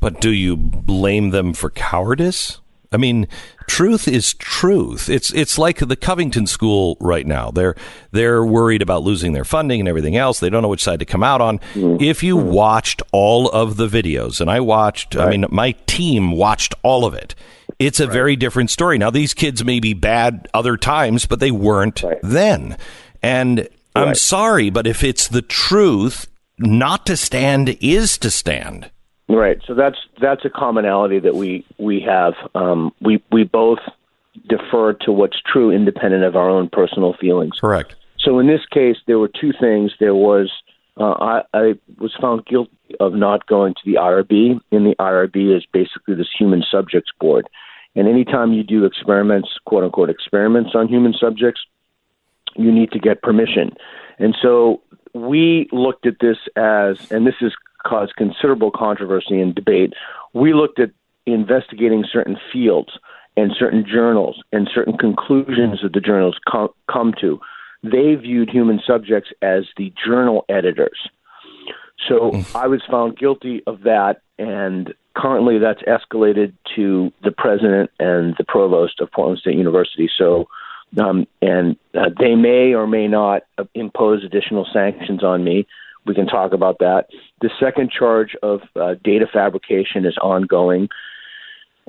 But 0.00 0.20
do 0.20 0.30
you 0.30 0.56
blame 0.56 1.30
them 1.30 1.52
for 1.52 1.70
cowardice? 1.70 2.60
I 2.92 2.96
mean, 2.96 3.26
truth 3.66 4.06
is 4.06 4.34
truth. 4.34 5.08
It's 5.08 5.32
it's 5.32 5.58
like 5.58 5.78
the 5.78 5.96
Covington 5.96 6.46
School 6.46 6.96
right 7.00 7.26
now. 7.26 7.50
They're 7.50 7.74
they're 8.10 8.44
worried 8.44 8.82
about 8.82 9.02
losing 9.02 9.32
their 9.32 9.44
funding 9.44 9.80
and 9.80 9.88
everything 9.88 10.16
else. 10.16 10.40
They 10.40 10.50
don't 10.50 10.62
know 10.62 10.68
which 10.68 10.82
side 10.82 10.98
to 11.00 11.04
come 11.04 11.22
out 11.22 11.40
on. 11.40 11.58
Mm-hmm. 11.74 12.02
If 12.02 12.22
you 12.22 12.36
watched 12.36 13.02
all 13.12 13.48
of 13.50 13.76
the 13.76 13.88
videos, 13.88 14.40
and 14.40 14.50
I 14.50 14.60
watched, 14.60 15.16
I 15.16 15.30
mean, 15.30 15.46
my 15.50 15.72
team 15.86 16.32
watched 16.32 16.74
all 16.82 17.04
of 17.04 17.14
it. 17.14 17.34
It's 17.78 18.00
a 18.00 18.06
very 18.06 18.36
different 18.36 18.70
story. 18.70 18.98
Now, 18.98 19.10
these 19.10 19.34
kids 19.34 19.64
may 19.64 19.80
be 19.80 19.94
bad 19.94 20.48
other 20.54 20.76
times, 20.76 21.26
but 21.26 21.40
they 21.40 21.50
weren't 21.50 22.04
then. 22.22 22.76
And 23.22 23.68
I'm 23.94 24.14
sorry, 24.14 24.70
but 24.70 24.86
if 24.86 25.02
it's 25.02 25.28
the 25.28 25.42
truth, 25.42 26.28
not 26.58 27.06
to 27.06 27.16
stand 27.16 27.76
is 27.80 28.18
to 28.18 28.30
stand. 28.30 28.90
Right. 29.28 29.58
So 29.66 29.74
that's 29.74 29.96
that's 30.20 30.44
a 30.44 30.50
commonality 30.50 31.18
that 31.20 31.34
we 31.34 31.64
we 31.78 32.00
have. 32.00 32.34
Um, 32.54 32.92
we 33.00 33.22
we 33.30 33.44
both 33.44 33.78
defer 34.48 34.94
to 34.94 35.12
what's 35.12 35.40
true, 35.40 35.70
independent 35.70 36.24
of 36.24 36.36
our 36.36 36.48
own 36.48 36.68
personal 36.68 37.14
feelings. 37.20 37.58
Correct. 37.60 37.94
So 38.18 38.38
in 38.38 38.46
this 38.46 38.60
case, 38.70 38.96
there 39.06 39.18
were 39.18 39.28
two 39.28 39.52
things. 39.58 39.92
There 40.00 40.14
was 40.14 40.50
uh, 40.98 41.12
I, 41.12 41.42
I 41.54 41.74
was 41.98 42.14
found 42.20 42.44
guilty 42.46 42.72
of 43.00 43.14
not 43.14 43.46
going 43.46 43.74
to 43.74 43.80
the 43.84 43.94
IRB, 43.94 44.60
and 44.70 44.86
the 44.86 44.94
IRB 44.98 45.56
is 45.56 45.64
basically 45.72 46.14
this 46.14 46.28
human 46.38 46.62
subjects 46.70 47.10
board. 47.18 47.48
And 47.94 48.08
anytime 48.08 48.52
you 48.52 48.62
do 48.62 48.84
experiments, 48.84 49.48
quote 49.64 49.84
unquote 49.84 50.10
experiments 50.10 50.70
on 50.74 50.88
human 50.88 51.14
subjects, 51.18 51.60
you 52.56 52.70
need 52.70 52.92
to 52.92 52.98
get 52.98 53.22
permission. 53.22 53.72
And 54.18 54.36
so 54.40 54.82
we 55.14 55.68
looked 55.72 56.06
at 56.06 56.16
this 56.20 56.38
as, 56.56 57.10
and 57.10 57.26
this 57.26 57.34
has 57.40 57.52
caused 57.84 58.16
considerable 58.16 58.70
controversy 58.70 59.40
and 59.40 59.54
debate. 59.54 59.92
We 60.32 60.54
looked 60.54 60.78
at 60.78 60.90
investigating 61.26 62.04
certain 62.10 62.36
fields 62.52 62.98
and 63.36 63.52
certain 63.58 63.84
journals 63.90 64.42
and 64.52 64.68
certain 64.74 64.96
conclusions 64.98 65.80
that 65.82 65.92
the 65.92 66.00
journals 66.00 66.36
com- 66.48 66.70
come 66.90 67.14
to. 67.20 67.40
They 67.82 68.14
viewed 68.14 68.50
human 68.50 68.80
subjects 68.86 69.30
as 69.40 69.64
the 69.76 69.92
journal 70.04 70.44
editors. 70.48 71.08
So 72.08 72.42
I 72.54 72.66
was 72.66 72.82
found 72.90 73.16
guilty 73.16 73.62
of 73.66 73.82
that, 73.82 74.22
and 74.38 74.92
currently 75.16 75.58
that's 75.58 75.82
escalated 75.82 76.52
to 76.76 77.12
the 77.22 77.30
president 77.30 77.90
and 77.98 78.34
the 78.38 78.44
provost 78.44 79.00
of 79.00 79.10
Portland 79.12 79.38
State 79.38 79.56
University. 79.56 80.10
So, 80.16 80.48
um, 81.00 81.26
and 81.40 81.76
uh, 81.94 82.10
they 82.18 82.34
may 82.34 82.74
or 82.74 82.86
may 82.86 83.08
not 83.08 83.42
impose 83.74 84.24
additional 84.24 84.66
sanctions 84.72 85.22
on 85.22 85.44
me. 85.44 85.66
We 86.04 86.14
can 86.14 86.26
talk 86.26 86.52
about 86.52 86.78
that. 86.80 87.06
The 87.40 87.50
second 87.60 87.90
charge 87.90 88.34
of 88.42 88.60
uh, 88.74 88.94
data 89.04 89.26
fabrication 89.32 90.04
is 90.04 90.16
ongoing, 90.18 90.88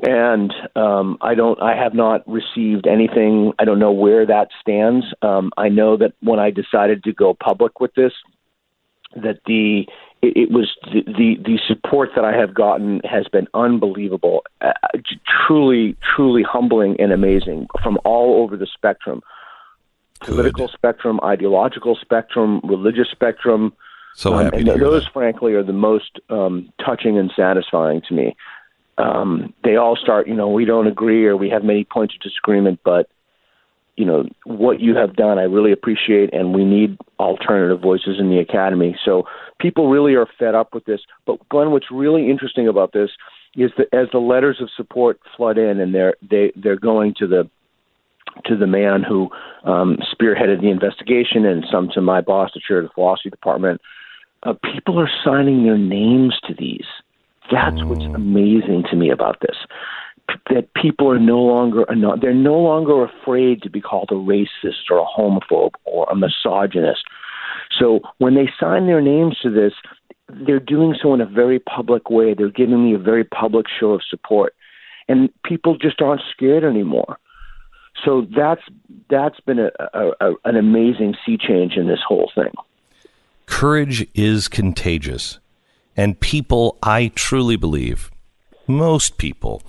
and 0.01 0.53
um, 0.75 1.17
I 1.21 1.35
don't. 1.35 1.61
I 1.61 1.75
have 1.75 1.93
not 1.93 2.27
received 2.27 2.87
anything. 2.87 3.53
I 3.57 3.65
don't 3.65 3.79
know 3.79 3.91
where 3.91 4.25
that 4.25 4.49
stands. 4.61 5.05
Um, 5.21 5.51
I 5.57 5.69
know 5.69 5.97
that 5.97 6.13
when 6.21 6.39
I 6.39 6.51
decided 6.51 7.03
to 7.05 7.13
go 7.13 7.33
public 7.33 7.79
with 7.79 7.93
this, 7.95 8.13
that 9.15 9.39
the 9.45 9.87
it, 10.21 10.37
it 10.37 10.51
was 10.51 10.75
the, 10.85 11.03
the 11.05 11.37
the 11.43 11.59
support 11.67 12.09
that 12.15 12.25
I 12.25 12.35
have 12.35 12.53
gotten 12.53 13.01
has 13.03 13.27
been 13.27 13.47
unbelievable, 13.53 14.43
uh, 14.61 14.71
truly 15.47 15.95
truly 16.15 16.43
humbling 16.43 16.95
and 16.99 17.11
amazing 17.11 17.67
from 17.83 17.99
all 18.05 18.41
over 18.41 18.57
the 18.57 18.67
spectrum, 18.73 19.21
political 20.21 20.67
spectrum, 20.69 21.19
ideological 21.23 21.97
spectrum, 22.01 22.61
religious 22.63 23.09
spectrum. 23.11 23.73
So 24.15 24.33
Um, 24.33 24.43
happy 24.45 24.57
and 24.57 24.65
to 24.67 24.73
hear 24.73 24.89
those, 24.89 25.07
frankly, 25.07 25.53
are 25.53 25.63
the 25.63 25.73
most 25.73 26.19
um, 26.29 26.71
touching 26.85 27.17
and 27.17 27.31
satisfying 27.35 28.01
to 28.07 28.13
me. 28.13 28.35
um, 28.97 29.53
they 29.63 29.75
all 29.75 29.95
start, 29.95 30.27
you 30.27 30.35
know, 30.35 30.49
we 30.49 30.65
don't 30.65 30.87
agree 30.87 31.25
or 31.25 31.35
we 31.35 31.49
have 31.49 31.63
many 31.63 31.83
points 31.83 32.13
of 32.15 32.21
disagreement, 32.21 32.79
but 32.83 33.09
you 33.95 34.05
know 34.05 34.27
what 34.45 34.79
you 34.79 34.95
have 34.95 35.15
done, 35.15 35.37
I 35.37 35.43
really 35.43 35.71
appreciate, 35.71 36.33
and 36.33 36.53
we 36.53 36.65
need 36.65 36.97
alternative 37.19 37.79
voices 37.79 38.19
in 38.19 38.29
the 38.29 38.39
academy. 38.39 38.97
So 39.05 39.23
people 39.59 39.89
really 39.89 40.15
are 40.15 40.27
fed 40.39 40.55
up 40.55 40.73
with 40.73 40.85
this. 40.85 41.01
But 41.27 41.47
Glenn, 41.49 41.71
what's 41.71 41.91
really 41.91 42.29
interesting 42.29 42.67
about 42.67 42.93
this 42.93 43.11
is 43.55 43.71
that 43.77 43.93
as 43.93 44.07
the 44.11 44.17
letters 44.17 44.57
of 44.61 44.69
support 44.75 45.19
flood 45.37 45.59
in, 45.59 45.79
and 45.79 45.93
they're 45.93 46.15
they 46.27 46.51
they're 46.55 46.79
going 46.79 47.13
to 47.19 47.27
the 47.27 47.49
to 48.45 48.57
the 48.57 48.65
man 48.65 49.03
who 49.03 49.29
um, 49.63 49.97
spearheaded 50.11 50.61
the 50.61 50.71
investigation, 50.71 51.45
and 51.45 51.63
some 51.71 51.89
to 51.93 52.01
my 52.01 52.19
boss, 52.19 52.49
the 52.55 52.61
chair 52.67 52.79
of 52.79 52.85
the 52.85 52.93
philosophy 52.95 53.29
department. 53.29 53.79
Uh, 54.43 54.53
people 54.73 54.99
are 54.99 55.09
signing 55.23 55.63
their 55.63 55.77
names 55.77 56.35
to 56.47 56.53
these. 56.53 56.85
That's 57.51 57.83
what's 57.83 58.05
amazing 58.15 58.83
to 58.89 58.95
me 58.95 59.09
about 59.09 59.39
this. 59.41 59.55
P- 60.29 60.53
That 60.53 60.73
people 60.73 61.09
are 61.11 61.19
no 61.19 61.39
longer 61.39 61.85
they're 62.21 62.33
no 62.33 62.57
longer 62.57 63.03
afraid 63.03 63.61
to 63.63 63.69
be 63.69 63.81
called 63.81 64.09
a 64.11 64.15
racist 64.15 64.89
or 64.89 64.99
a 64.99 65.05
homophobe 65.05 65.73
or 65.85 66.07
a 66.09 66.15
misogynist. 66.15 67.03
So 67.77 68.01
when 68.17 68.35
they 68.35 68.49
sign 68.59 68.87
their 68.87 69.01
names 69.01 69.37
to 69.43 69.49
this, 69.49 69.73
they're 70.29 70.59
doing 70.59 70.95
so 71.01 71.13
in 71.13 71.21
a 71.21 71.25
very 71.25 71.59
public 71.59 72.09
way. 72.09 72.33
They're 72.33 72.49
giving 72.49 72.83
me 72.83 72.93
a 72.93 72.99
very 72.99 73.23
public 73.23 73.65
show 73.79 73.91
of 73.91 74.01
support, 74.09 74.53
and 75.07 75.29
people 75.43 75.77
just 75.77 76.01
aren't 76.01 76.21
scared 76.31 76.63
anymore. 76.63 77.17
So 78.03 78.25
that's 78.35 78.61
that's 79.09 79.39
been 79.41 79.59
a, 79.59 79.71
a, 79.93 80.11
a 80.21 80.33
an 80.45 80.55
amazing 80.55 81.15
sea 81.25 81.37
change 81.37 81.73
in 81.75 81.87
this 81.87 81.99
whole 82.07 82.31
thing. 82.33 82.53
Courage 83.45 84.07
is 84.13 84.47
contagious. 84.47 85.39
And 85.95 86.19
people, 86.19 86.77
I 86.81 87.11
truly 87.15 87.55
believe, 87.55 88.11
most 88.67 89.17
people 89.17 89.61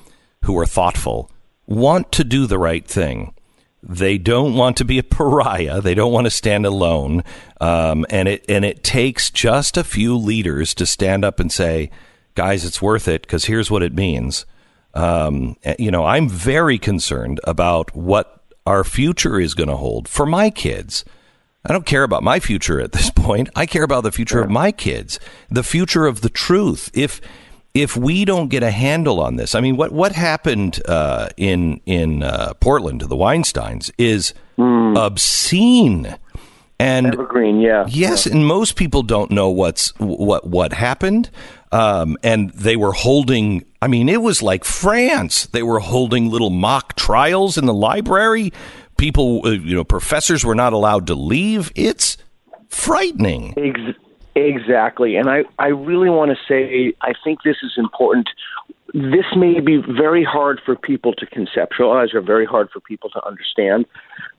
who 0.44 0.58
are 0.58 0.66
thoughtful 0.66 1.30
want 1.66 2.12
to 2.12 2.24
do 2.24 2.46
the 2.46 2.58
right 2.58 2.86
thing. 2.86 3.34
They 3.82 4.16
don't 4.16 4.54
want 4.54 4.78
to 4.78 4.84
be 4.84 4.98
a 4.98 5.02
pariah. 5.02 5.80
They 5.80 5.94
don't 5.94 6.12
want 6.12 6.24
to 6.26 6.30
stand 6.30 6.64
alone. 6.64 7.22
Um, 7.60 8.06
and 8.08 8.28
it 8.28 8.44
and 8.48 8.64
it 8.64 8.82
takes 8.82 9.30
just 9.30 9.76
a 9.76 9.84
few 9.84 10.16
leaders 10.16 10.74
to 10.74 10.86
stand 10.86 11.24
up 11.24 11.38
and 11.38 11.52
say, 11.52 11.90
"Guys, 12.34 12.64
it's 12.64 12.80
worth 12.80 13.08
it." 13.08 13.22
Because 13.22 13.44
here's 13.44 13.70
what 13.70 13.82
it 13.82 13.92
means. 13.92 14.46
Um, 14.94 15.56
eh, 15.64 15.74
you 15.78 15.90
know, 15.90 16.04
I'm 16.06 16.28
very 16.28 16.78
concerned 16.78 17.40
about 17.44 17.94
what 17.94 18.42
our 18.66 18.84
future 18.84 19.38
is 19.38 19.54
going 19.54 19.68
to 19.68 19.76
hold 19.76 20.08
for 20.08 20.24
my 20.24 20.48
kids. 20.48 21.04
I 21.66 21.72
don't 21.72 21.86
care 21.86 22.02
about 22.02 22.22
my 22.22 22.40
future 22.40 22.80
at 22.80 22.92
this 22.92 23.10
point. 23.14 23.48
I 23.56 23.66
care 23.66 23.84
about 23.84 24.02
the 24.02 24.12
future 24.12 24.40
of 24.40 24.50
my 24.50 24.72
kids, 24.72 25.18
the 25.50 25.62
future 25.62 26.06
of 26.06 26.20
the 26.20 26.30
truth. 26.30 26.90
If 26.94 27.20
if 27.72 27.96
we 27.96 28.24
don't 28.24 28.48
get 28.48 28.62
a 28.62 28.70
handle 28.70 29.20
on 29.20 29.34
this, 29.36 29.54
I 29.54 29.60
mean, 29.60 29.76
what 29.76 29.92
what 29.92 30.12
happened 30.12 30.80
uh, 30.86 31.28
in 31.36 31.80
in 31.86 32.22
uh, 32.22 32.54
Portland 32.60 33.00
to 33.00 33.06
the 33.06 33.16
Weinstein's 33.16 33.90
is 33.98 34.34
obscene. 34.58 36.16
And 36.78 37.06
Evergreen, 37.06 37.60
yeah, 37.60 37.86
yes, 37.88 38.26
and 38.26 38.46
most 38.46 38.74
people 38.74 39.02
don't 39.02 39.30
know 39.30 39.48
what's 39.48 39.90
what 39.98 40.46
what 40.46 40.72
happened. 40.72 41.30
Um, 41.72 42.16
and 42.22 42.50
they 42.50 42.76
were 42.76 42.92
holding. 42.92 43.64
I 43.80 43.86
mean, 43.86 44.08
it 44.08 44.22
was 44.22 44.42
like 44.42 44.64
France. 44.64 45.46
They 45.46 45.62
were 45.62 45.80
holding 45.80 46.30
little 46.30 46.50
mock 46.50 46.94
trials 46.96 47.56
in 47.56 47.66
the 47.66 47.74
library. 47.74 48.52
People, 48.96 49.42
uh, 49.44 49.50
you 49.50 49.74
know, 49.74 49.84
professors 49.84 50.44
were 50.44 50.54
not 50.54 50.72
allowed 50.72 51.06
to 51.08 51.14
leave. 51.14 51.72
It's 51.74 52.16
frightening. 52.68 53.54
Ex- 53.56 53.98
exactly. 54.34 55.16
And 55.16 55.28
I, 55.28 55.44
I 55.58 55.68
really 55.68 56.10
want 56.10 56.30
to 56.30 56.36
say, 56.48 56.92
I 57.00 57.12
think 57.22 57.42
this 57.42 57.56
is 57.62 57.72
important. 57.76 58.28
This 58.92 59.26
may 59.36 59.60
be 59.60 59.78
very 59.78 60.24
hard 60.24 60.60
for 60.64 60.76
people 60.76 61.12
to 61.14 61.26
conceptualize 61.26 62.14
or 62.14 62.20
very 62.20 62.46
hard 62.46 62.70
for 62.70 62.80
people 62.80 63.10
to 63.10 63.26
understand. 63.26 63.86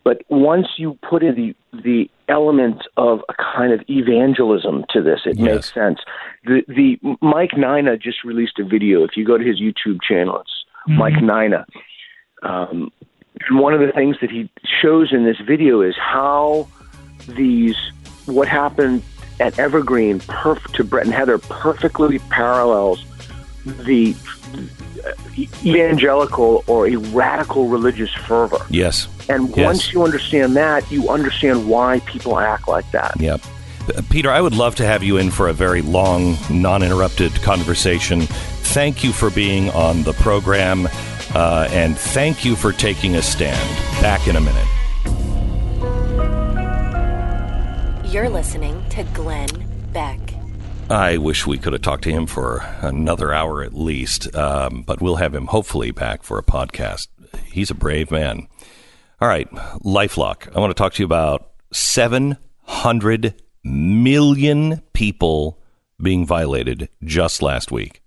But 0.04 0.22
once 0.30 0.68
you 0.78 0.98
put 1.08 1.24
in 1.24 1.36
the, 1.36 1.82
the 1.84 2.10
element 2.30 2.84
of 2.96 3.20
a 3.28 3.34
kind 3.34 3.74
of 3.74 3.82
evangelism 3.90 4.86
to 4.92 5.02
this, 5.02 5.22
it 5.26 5.38
makes 5.38 5.74
sense. 5.74 6.00
The, 6.46 6.64
the 6.68 6.98
Mike 7.22 7.52
Nayna 7.52 8.02
just 8.02 8.24
released 8.24 8.60
a 8.60 8.64
video. 8.64 9.04
If 9.04 9.18
you 9.18 9.26
go 9.26 9.38
to 9.38 9.44
his 9.44 9.60
YouTube 9.60 10.02
channel, 10.08 10.40
it's 10.42 10.66
Mike 10.88 11.16
Nayna. 11.16 11.66
Um, 12.44 12.92
and 13.48 13.60
one 13.60 13.74
of 13.74 13.80
the 13.80 13.92
things 13.92 14.18
that 14.22 14.30
he 14.32 14.50
shows 14.82 15.12
in 15.14 15.24
this 15.26 15.38
video 15.40 15.82
is 15.82 15.96
how 15.98 16.68
these 17.28 17.76
what 18.26 18.48
happened 18.48 19.04
at 19.40 19.58
Evergreen 19.60 20.20
perf- 20.20 20.72
to 20.74 20.84
Brett 20.84 21.06
and 21.06 21.14
Heather 21.14 21.38
perfectly 21.38 22.20
parallels 22.20 23.04
the 23.66 24.16
evangelical 25.38 26.64
or 26.68 26.88
a 26.88 26.96
radical 26.96 27.68
religious 27.68 28.12
fervor. 28.14 28.66
Yes. 28.70 29.08
And 29.30 29.50
Yes. 29.56 29.66
once 29.66 29.94
you 29.94 30.04
understand 30.04 30.56
that, 30.56 30.90
you 30.92 31.10
understand 31.10 31.68
why 31.68 32.00
people 32.02 32.40
act 32.40 32.68
like 32.68 32.90
that. 32.92 33.14
Yep. 33.20 33.42
Uh, 33.96 34.02
Peter, 34.10 34.32
I 34.32 34.42
would 34.42 34.56
love 34.56 34.76
to 34.76 34.86
have 34.86 35.04
you 35.04 35.18
in 35.18 35.30
for 35.32 35.48
a 35.48 35.54
very 35.54 35.82
long, 35.82 36.38
non 36.50 36.82
interrupted 36.82 37.34
conversation. 37.42 38.22
Thank 38.22 39.04
you 39.04 39.12
for 39.12 39.30
being 39.30 39.70
on 39.72 40.04
the 40.04 40.14
program, 40.14 40.88
uh, 41.36 41.68
and 41.72 41.98
thank 41.98 42.44
you 42.46 42.56
for 42.56 42.72
taking 42.72 43.16
a 43.16 43.22
stand. 43.22 43.70
Back 44.02 44.28
in 44.28 44.36
a 44.36 44.42
minute. 44.42 44.68
You're 48.12 48.30
listening 48.30 48.82
to 48.92 49.04
Glenn 49.14 49.50
Beck. 49.92 50.20
I 50.90 51.18
wish 51.18 51.46
we 51.46 51.58
could 51.58 51.74
have 51.74 51.82
talked 51.82 52.04
to 52.04 52.12
him 52.12 52.28
for 52.28 52.64
another 52.82 53.34
hour 53.34 53.64
at 53.64 53.74
least, 53.74 54.34
um, 54.36 54.84
but 54.84 55.02
we'll 55.02 55.18
have 55.18 55.36
him 55.36 55.48
hopefully 55.48 55.92
back 55.92 56.24
for 56.24 56.38
a 56.38 56.44
podcast. 56.44 57.08
He's 57.46 57.72
a 57.72 57.76
brave 57.76 58.12
man. 58.12 58.48
All 59.20 59.28
right, 59.28 59.50
Lifelock. 59.84 60.56
I 60.56 60.60
want 60.60 60.70
to 60.70 60.76
talk 60.76 60.94
to 60.94 61.02
you 61.02 61.06
about 61.06 61.52
700 61.74 63.42
million 63.64 64.82
people 64.94 65.60
being 66.02 66.26
violated 66.26 66.90
just 67.04 67.42
last 67.42 67.72
week. 67.72 68.02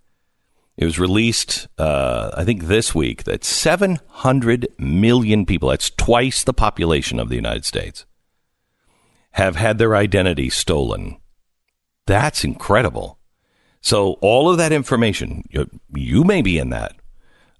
It 0.78 0.84
was 0.84 0.96
released, 0.96 1.66
uh, 1.76 2.30
I 2.36 2.44
think, 2.44 2.64
this 2.64 2.94
week 2.94 3.24
that 3.24 3.42
700 3.42 4.68
million 4.78 5.44
people, 5.44 5.70
that's 5.70 5.90
twice 5.90 6.44
the 6.44 6.54
population 6.54 7.18
of 7.18 7.28
the 7.28 7.34
United 7.34 7.64
States, 7.64 8.06
have 9.32 9.56
had 9.56 9.78
their 9.78 9.96
identity 9.96 10.48
stolen. 10.48 11.16
That's 12.06 12.44
incredible. 12.44 13.18
So, 13.80 14.12
all 14.20 14.48
of 14.48 14.58
that 14.58 14.70
information, 14.70 15.42
you, 15.50 15.68
you 15.96 16.22
may 16.22 16.42
be 16.42 16.58
in 16.58 16.70
that. 16.70 16.94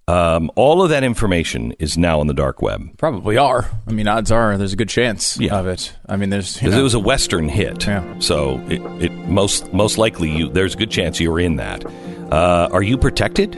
Um, 0.07 0.51
all 0.55 0.81
of 0.83 0.91
that 0.91 1.03
information 1.03 1.73
is 1.73 1.99
now 1.99 2.21
on 2.21 2.29
the 2.29 2.35
dark 2.35 2.63
web. 2.63 2.97
Probably 2.99 3.37
are. 3.37 3.69
I 3.89 3.93
mean, 3.93 4.07
odds 4.07 4.31
are 4.31 4.57
there's 4.57 4.73
a 4.73 4.77
good 4.77 4.89
chance 4.89 5.37
of 5.37 5.67
it. 5.67 5.93
I 6.09 6.17
mean, 6.17 6.31
there's 6.31 6.55
Because 6.55 6.77
it 6.77 6.83
was 6.83 6.95
a 6.95 7.01
Western 7.01 7.49
hit, 7.49 7.85
yeah. 7.85 8.19
so 8.21 8.59
it, 8.69 8.81
it 9.03 9.13
most 9.29 9.73
most 9.75 9.99
likely 9.99 10.31
you 10.31 10.49
there's 10.49 10.75
a 10.75 10.79
good 10.79 10.91
chance 10.91 11.19
you 11.21 11.31
were 11.31 11.41
in 11.41 11.57
that. 11.57 11.85
Uh, 12.31 12.69
are 12.73 12.83
you 12.83 12.99
protected? 12.99 13.53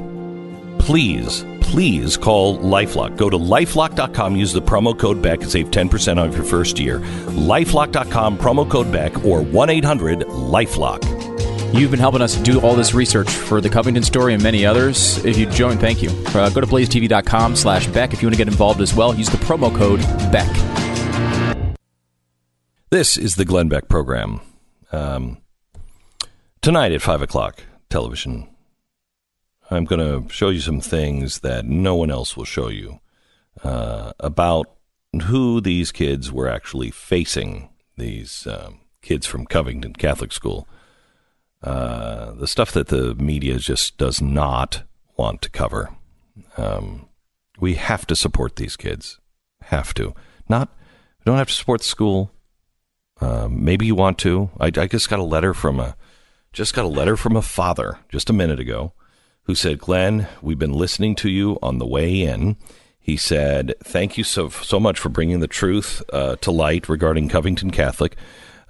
Please, 0.79 1.45
please 1.61 2.17
call 2.17 2.59
LifeLock. 2.59 3.17
Go 3.17 3.29
to 3.31 3.39
lifelock.com. 3.39 4.37
Use 4.37 4.53
the 4.53 4.63
promo 4.63 4.99
code 4.99 5.21
Beck 5.23 5.43
and 5.43 5.51
save 5.51 5.71
ten 5.71 5.89
percent 5.89 6.19
off 6.19 6.35
your 6.35 6.45
first 6.45 6.79
year. 6.79 7.01
LifeLock.com 7.01 8.39
promo 8.39 8.69
code 8.69 8.91
Beck 8.91 9.25
or 9.25 9.43
one 9.43 9.71
eight 9.71 9.85
hundred 9.85 10.21
LifeLock. 10.21 11.05
You've 11.73 11.93
been 11.93 12.01
helping 12.01 12.21
us 12.23 12.35
do 12.37 12.61
all 12.61 12.75
this 12.75 12.95
research 12.95 13.31
for 13.31 13.61
the 13.61 13.69
Covington 13.69 14.03
story 14.03 14.35
and 14.35 14.43
many 14.43 14.67
others. 14.67 15.25
If 15.25 15.39
you 15.39 15.47
join, 15.47 15.79
thank 15.79 16.03
you. 16.03 16.11
Uh, 16.35 16.51
go 16.51 16.61
to 16.61 16.67
blazetv.com 16.67 17.55
slash 17.55 17.87
Beck 17.89 18.13
if 18.13 18.21
you 18.23 18.27
want 18.27 18.35
to 18.35 18.39
get 18.39 18.49
involved 18.49 18.81
as 18.81 18.93
well. 18.93 19.15
Use 19.15 19.29
the 19.29 19.37
promo 19.39 19.75
code 19.77 20.01
Beck. 20.33 20.51
This 22.91 23.17
is 23.17 23.37
the 23.37 23.45
Glenn 23.45 23.69
Beck 23.69 23.89
program. 23.89 24.41
Um, 24.91 25.39
tonight 26.61 26.91
at 26.91 27.03
5 27.03 27.23
o'clock, 27.23 27.63
television, 27.89 28.49
I'm 29.71 29.85
going 29.85 30.01
to 30.01 30.33
show 30.33 30.49
you 30.49 30.61
some 30.61 30.81
things 30.81 31.41
that 31.41 31.65
no 31.65 31.95
one 31.95 32.11
else 32.11 32.37
will 32.37 32.45
show 32.45 32.69
you 32.69 32.99
uh, 33.63 34.13
about 34.19 34.67
who 35.25 35.61
these 35.61 35.93
kids 35.93 36.33
were 36.33 36.49
actually 36.49 36.91
facing, 36.91 37.69
these 37.97 38.47
um, 38.49 38.81
kids 39.01 39.27
from 39.27 39.47
Covington 39.47 39.95
Catholic 39.95 40.33
School. 40.33 40.69
Uh, 41.63 42.33
the 42.33 42.49
stuff 42.49 42.73
that 42.73 42.89
the 42.89 43.15
media 43.15 43.59
just 43.59 43.97
does 43.97 44.21
not 44.21 44.83
want 45.17 45.41
to 45.43 45.51
cover. 45.51 45.91
Um, 46.57 47.09
we 47.61 47.75
have 47.75 48.07
to 48.07 48.17
support 48.17 48.57
these 48.57 48.77
kids. 48.77 49.21
Have 49.65 49.95
to. 49.95 50.15
Not, 50.49 50.69
we 51.19 51.25
don't 51.31 51.39
have 51.39 51.49
to 51.49 51.55
support 51.55 51.83
the 51.83 51.87
school. 51.87 52.33
Um, 53.21 53.65
maybe 53.65 53.87
you 53.87 53.95
want 53.95 54.19
to. 54.19 54.51
I, 54.59 54.67
I 54.67 54.87
just 54.87 55.11
got 55.11 55.19
a 55.19 55.25
letter 55.25 55.55
from 55.55 55.79
a 55.79 55.97
just 56.53 56.75
got 56.75 56.85
a 56.85 56.89
letter 56.89 57.17
from 57.17 57.37
a 57.37 57.43
father 57.43 57.99
just 58.09 58.29
a 58.29 58.33
minute 58.33 58.59
ago 58.59 58.93
who 59.45 59.55
said, 59.55 59.79
"Glenn, 59.79 60.29
we've 60.43 60.59
been 60.59 60.73
listening 60.73 61.15
to 61.17 61.31
you 61.31 61.59
on 61.63 61.79
the 61.79 61.87
way 61.87 62.23
in." 62.23 62.57
He 62.99 63.17
said, 63.17 63.75
"Thank 63.83 64.19
you 64.19 64.25
so 64.25 64.49
so 64.49 64.79
much 64.79 64.99
for 64.99 65.09
bringing 65.09 65.41
the 65.41 65.49
truth 65.49 66.03
uh, 66.13 66.37
to 66.37 66.51
light 66.51 66.89
regarding 66.89 67.29
Covington 67.29 67.71
Catholic." 67.71 68.17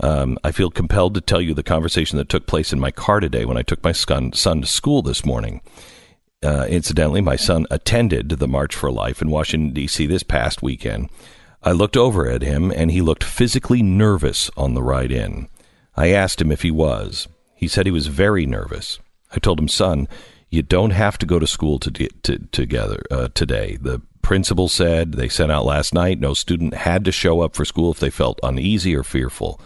Um, 0.03 0.39
I 0.43 0.51
feel 0.51 0.71
compelled 0.71 1.15
to 1.15 1.21
tell 1.21 1.41
you 1.41 1.53
the 1.53 1.63
conversation 1.63 2.17
that 2.19 2.29
took 2.29 2.47
place 2.47 2.73
in 2.73 2.81
my 2.81 2.91
car 2.91 3.21
today 3.21 3.45
when 3.45 3.59
I 3.59 3.63
took 3.63 3.85
my 3.85 3.93
son, 3.93 4.33
son 4.33 4.63
to 4.63 4.67
school 4.67 5.03
this 5.03 5.27
morning. 5.27 5.61
Uh, 6.43 6.67
incidentally, 6.71 7.21
my 7.21 7.37
son 7.37 7.67
attended 7.71 8.31
the 8.31 8.49
March 8.49 8.75
for 8.75 8.91
Life 8.91 9.21
in 9.21 9.31
Washington, 9.31 9.75
D.C. 9.75 10.07
this 10.07 10.23
past 10.23 10.63
weekend. 10.63 11.11
I 11.63 11.73
looked 11.73 11.99
over 11.99 12.27
at 12.31 12.41
him, 12.41 12.71
and 12.71 12.91
he 12.91 13.03
looked 13.03 13.23
physically 13.23 13.83
nervous 13.83 14.51
on 14.57 14.73
the 14.73 14.83
ride 14.83 15.13
in. 15.13 15.49
I 15.95 16.13
asked 16.13 16.41
him 16.41 16.51
if 16.51 16.63
he 16.63 16.71
was. 16.71 17.29
He 17.55 17.69
said 17.69 17.85
he 17.85 17.93
was 17.93 18.07
very 18.07 18.47
nervous. 18.47 18.99
I 19.33 19.39
told 19.39 19.61
him, 19.61 19.69
son, 19.69 20.09
you 20.51 20.63
don't 20.63 20.91
have 20.91 21.17
to 21.19 21.27
go 21.27 21.39
to 21.39 21.47
school 21.47 21.79
to, 21.79 21.91
to, 21.91 22.39
together 22.51 23.03
uh, 23.11 23.29
today. 23.35 23.79
The 23.81 24.03
principal 24.23 24.69
said 24.69 25.13
they 25.13 25.29
sent 25.29 25.53
out 25.53 25.65
last 25.65 25.95
night 25.95 26.19
no 26.19 26.35
student 26.35 26.75
had 26.75 27.05
to 27.05 27.13
show 27.13 27.41
up 27.41 27.55
for 27.55 27.65
school 27.65 27.93
if 27.93 28.01
they 28.01 28.11
felt 28.11 28.41
uneasy 28.43 28.95
or 28.95 29.05
fearful. 29.05 29.61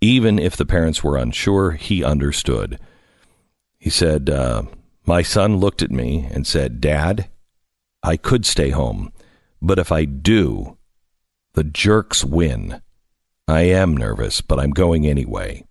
Even 0.00 0.38
if 0.38 0.56
the 0.56 0.66
parents 0.66 1.02
were 1.02 1.16
unsure, 1.16 1.72
he 1.72 2.04
understood. 2.04 2.78
He 3.78 3.90
said, 3.90 4.28
uh, 4.28 4.64
My 5.06 5.22
son 5.22 5.58
looked 5.58 5.82
at 5.82 5.90
me 5.90 6.28
and 6.30 6.46
said, 6.46 6.80
Dad, 6.80 7.28
I 8.02 8.16
could 8.16 8.44
stay 8.44 8.70
home, 8.70 9.12
but 9.62 9.78
if 9.78 9.90
I 9.90 10.04
do, 10.04 10.76
the 11.54 11.64
jerks 11.64 12.24
win. 12.24 12.82
I 13.46 13.62
am 13.62 13.96
nervous, 13.96 14.40
but 14.40 14.58
I'm 14.58 14.70
going 14.70 15.06
anyway. 15.06 15.64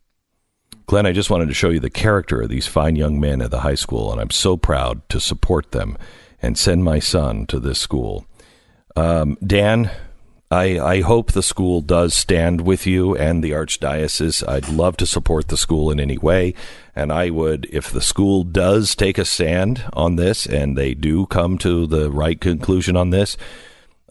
Glenn, 0.86 1.06
I 1.06 1.12
just 1.12 1.30
wanted 1.30 1.48
to 1.48 1.54
show 1.54 1.70
you 1.70 1.80
the 1.80 1.90
character 1.90 2.42
of 2.42 2.50
these 2.50 2.68
fine 2.68 2.96
young 2.96 3.20
men 3.20 3.42
at 3.42 3.52
the 3.52 3.62
high 3.62 3.76
school, 3.76 4.12
and 4.12 4.20
I'm 4.20 4.32
so 4.32 4.58
proud 4.58 5.08
to 5.10 5.20
support 5.20 5.72
them 5.72 5.98
and 6.42 6.58
send 6.58 6.84
my 6.84 7.00
son 7.00 7.46
to 7.48 7.60
this 7.60 7.80
school. 7.80 8.26
Um, 8.96 9.38
Dan, 9.46 9.90
I, 10.52 10.80
I 10.80 11.02
hope 11.02 11.32
the 11.32 11.42
school 11.42 11.82
does 11.82 12.14
stand 12.14 12.62
with 12.62 12.86
you 12.86 13.16
and 13.16 13.44
the 13.44 13.52
Archdiocese. 13.52 14.48
I'd 14.48 14.70
love 14.70 14.98
to 14.98 15.06
support 15.08 15.48
the 15.48 15.58
school 15.58 15.90
in 15.90 16.00
any 16.00 16.18
way. 16.18 16.54
And 16.96 17.12
I 17.12 17.32
would, 17.32 17.68
if 17.72 17.90
the 17.90 18.02
school 18.02 18.44
does 18.44 18.96
take 18.96 19.18
a 19.18 19.26
stand 19.26 19.84
on 19.94 20.16
this 20.16 20.46
and 20.46 20.78
they 20.78 20.94
do 20.94 21.26
come 21.26 21.58
to 21.60 21.88
the 21.88 22.12
right 22.12 22.40
conclusion 22.40 22.96
on 22.96 23.10
this, 23.10 23.36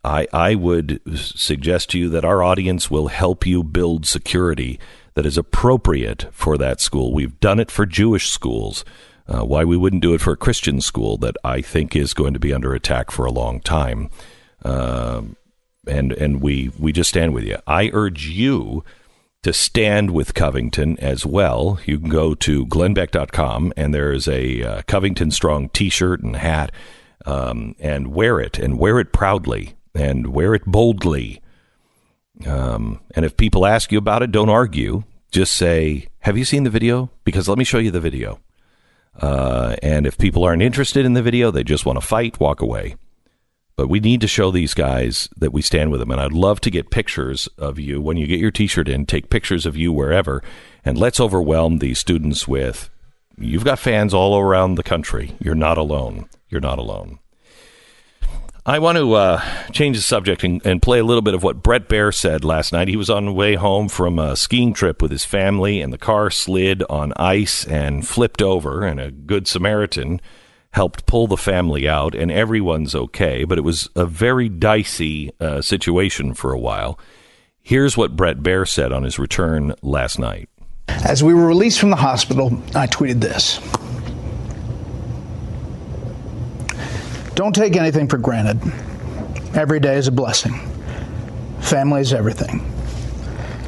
I, 0.03 0.27
I 0.33 0.57
would 0.57 1.01
suggest 1.17 1.91
to 1.91 1.99
you 1.99 2.09
that 2.09 2.25
our 2.25 2.43
audience 2.43 2.91
will 2.91 3.07
help 3.07 3.47
you 3.47 3.63
build 3.63 4.05
security 4.05 4.81
that 5.15 5.27
is 5.27 5.39
appropriate 5.39 6.27
for 6.33 6.57
that 6.59 6.81
school. 6.81 7.13
We've 7.13 7.39
done 7.41 7.61
it 7.61 7.71
for 7.71 7.87
Jewish 7.87 8.31
schools. 8.31 8.85
Uh, 9.29 9.45
why 9.45 9.65
we 9.65 9.77
wouldn't 9.77 10.03
do 10.03 10.15
it 10.15 10.21
for 10.21 10.33
a 10.33 10.37
Christian 10.37 10.81
school 10.81 11.17
that 11.19 11.37
I 11.45 11.61
think 11.61 11.95
is 11.95 12.13
going 12.13 12.35
to 12.35 12.41
be 12.41 12.53
under 12.53 12.75
attack 12.75 13.11
for 13.11 13.25
a 13.25 13.31
long 13.31 13.61
time. 13.61 14.11
Um, 14.65 15.37
and 15.87 16.13
and 16.13 16.41
we 16.41 16.71
we 16.79 16.93
just 16.93 17.11
stand 17.11 17.35
with 17.35 17.45
you. 17.45 17.59
I 17.67 17.91
urge 17.93 18.27
you 18.27 18.85
to 19.43 19.53
stand 19.53 20.13
with 20.13 20.35
Covington 20.35 20.99
as 21.01 21.27
well. 21.27 21.81
You 21.85 21.99
can 21.99 22.09
go 22.09 22.35
to 22.35 22.67
glennbeck.com 22.67 23.73
and 23.77 23.93
there 23.93 24.13
is 24.13 24.29
a 24.29 24.63
uh, 24.63 24.83
Covington 24.87 25.33
Strong 25.33 25.71
T-shirt 25.71 26.23
and 26.23 26.37
hat, 26.37 26.71
um, 27.27 27.75
and 27.81 28.09
wear 28.09 28.39
it 28.39 28.59
and 28.59 28.79
wear 28.79 29.01
it 29.01 29.13
proudly 29.13 29.75
and 29.95 30.29
wear 30.29 30.55
it 30.55 30.65
boldly. 30.65 31.41
Um, 32.47 33.01
and 33.15 33.25
if 33.25 33.37
people 33.37 33.67
ask 33.67 33.93
you 33.93 33.99
about 33.99 34.23
it, 34.23 34.33
don't 34.33 34.49
argue. 34.49 35.05
Just 35.31 35.55
say, 35.55 36.09
"Have 36.21 36.37
you 36.37 36.45
seen 36.45 36.65
the 36.65 36.71
video?" 36.71 37.11
Because 37.25 37.49
let 37.49 37.59
me 37.59 37.65
show 37.65 37.79
you 37.79 37.91
the 37.91 38.01
video. 38.01 38.41
Uh, 39.21 39.77
and 39.83 40.07
if 40.07 40.19
people 40.19 40.45
aren't 40.45 40.63
interested 40.63 41.05
in 41.05 41.13
the 41.13 41.23
video, 41.23 41.51
they 41.51 41.65
just 41.65 41.85
want 41.85 42.01
to 42.01 42.07
fight, 42.07 42.41
walk 42.41 42.61
away. 42.61 42.97
But 43.77 43.89
we 43.89 44.01
need 44.01 44.21
to 44.21 44.29
show 44.29 44.51
these 44.51 44.75
guys 44.75 45.29
that 45.37 45.53
we 45.53 45.63
stand 45.63 45.91
with 45.91 46.01
them. 46.01 46.11
And 46.11 46.21
I'd 46.21 46.33
love 46.33 46.61
to 46.63 46.71
get 46.71 46.91
pictures 46.91 47.49
of 47.59 47.79
you 47.79 48.01
when 48.01 48.17
you 48.17 48.27
get 48.27 48.41
your 48.41 48.51
t 48.51 48.67
shirt 48.67 48.89
in, 48.89 49.07
take 49.07 49.31
pictures 49.31 49.67
of 49.67 49.77
you 49.77 49.93
wherever. 49.93 50.43
And 50.85 50.99
let's 50.99 51.21
overwhelm 51.21 51.79
these 51.79 51.99
students 51.99 52.47
with 52.47 52.91
you've 53.39 53.65
got 53.65 53.79
fans 53.79 54.13
all 54.13 54.39
around 54.39 54.75
the 54.75 54.83
country. 54.83 55.37
You're 55.41 55.55
not 55.55 55.79
alone. 55.79 56.29
You're 56.49 56.61
not 56.61 56.79
alone. 56.79 57.19
I 58.65 58.79
want 58.79 58.97
to 58.97 59.13
uh, 59.15 59.43
change 59.73 59.97
the 59.97 60.03
subject 60.03 60.45
and, 60.45 60.65
and, 60.65 60.81
play 60.81 61.01
a 61.01 61.05
little 61.05 61.23
bit 61.23 61.35
of 61.35 61.43
what 61.43 61.65
Bret 61.65 61.89
Baier 61.89 62.15
said 62.15 62.45
last 62.45 62.73
night. 62.73 62.87
He 62.87 62.97
was 62.97 63.11
on 63.11 63.27
the 63.27 63.33
way 63.33 63.57
home 63.57 63.89
from 63.89 64.21
a 64.21 64.37
skiing 64.37 64.73
trip 64.73 65.03
with 65.03 65.11
his 65.11 65.25
family, 65.25 65.81
and 65.81 65.93
the 65.93 65.99
car 65.99 66.31
slid 66.31 66.85
on 66.89 67.13
ice 67.17 67.67
and 67.67 68.07
flipped 68.07 68.41
over, 68.41 68.85
and 68.85 69.01
a 69.01 69.11
good 69.11 69.49
Samaritan 69.49 70.21
helped 70.75 71.07
pull 71.07 71.27
the 71.27 71.37
family 71.37 71.89
out, 71.89 72.15
and 72.15 72.31
everyone's 72.31 72.95
okay. 72.95 73.43
But 73.43 73.59
it 73.59 73.63
was 73.63 73.91
a 73.97 74.07
very 74.07 74.49
dicey 74.49 75.33
uh, 75.41 75.61
situation 75.61 76.33
for 76.33 76.53
a 76.53 76.59
while. 76.59 77.01
Here's 77.63 77.97
what 77.97 78.15
Bret 78.15 78.39
Baier 78.45 78.69
said 78.69 78.93
on 78.93 79.03
his 79.03 79.19
return 79.19 79.75
last 79.83 80.21
night. 80.21 80.49
As 80.87 81.25
we 81.25 81.35
were 81.35 81.47
released 81.47 81.81
from 81.81 81.91
the 81.91 81.97
hospital, 81.97 82.53
I 82.77 82.87
tweeted 82.87 83.21
this. 83.21 83.59
Don't 87.35 87.55
take 87.55 87.77
anything 87.77 88.09
for 88.09 88.19
granted. 88.19 88.61
Every 89.55 89.81
day 89.81 89.97
is 89.97 90.07
a 90.07 90.13
blessing. 90.13 90.55
Family 91.61 92.01
is 92.03 92.13
everything. 92.13 92.71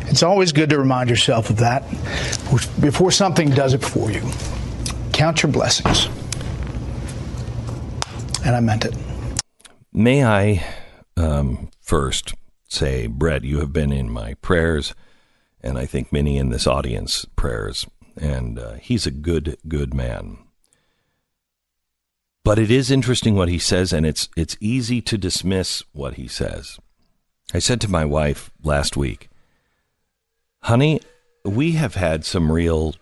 It's 0.07 0.23
always 0.23 0.53
good 0.53 0.71
to 0.71 0.79
remind 0.79 1.09
yourself 1.09 1.51
of 1.51 1.57
that 1.57 1.83
before 2.81 3.11
something 3.11 3.51
does 3.51 3.73
it 3.75 3.83
for 3.83 4.11
you. 4.11 4.23
Count 5.13 5.43
your 5.43 5.51
blessings. 5.51 6.07
And 8.45 8.55
I 8.55 8.61
meant 8.61 8.85
it. 8.85 8.95
May 9.93 10.25
I 10.25 10.65
um, 11.17 11.71
first 11.81 12.35
say, 12.69 13.07
Bret, 13.07 13.45
you 13.45 13.61
have 13.61 13.73
been 13.73 13.93
in 13.93 14.11
my 14.11 14.35
prayers, 14.35 14.95
and 15.63 15.79
I 15.79 15.87
think 15.87 16.13
many 16.13 16.37
in 16.37 16.51
this 16.51 16.67
audience 16.67 17.25
prayers. 17.37 17.87
And 18.17 18.59
uh, 18.59 18.75
he's 18.75 19.07
a 19.07 19.11
good, 19.11 19.57
good 19.67 19.95
man. 19.95 20.39
But 22.45 22.59
it 22.59 22.71
is 22.71 22.91
interesting 22.91 23.35
what 23.35 23.49
he 23.49 23.59
says, 23.59 23.93
and 23.93 24.05
it's 24.05 24.29
it's 24.37 24.57
easy 24.61 25.01
to 25.03 25.19
dismiss 25.19 25.83
what 25.93 26.15
he 26.15 26.29
says. 26.29 26.79
I 27.53 27.59
said 27.59 27.81
to 27.81 27.91
my 27.91 28.05
wife 28.05 28.51
last 28.63 28.97
week, 28.97 29.29
"Honey, 30.63 31.01
we 31.45 31.73
have 31.73 31.95
had 31.95 32.25
some 32.25 32.53
real 32.53 32.95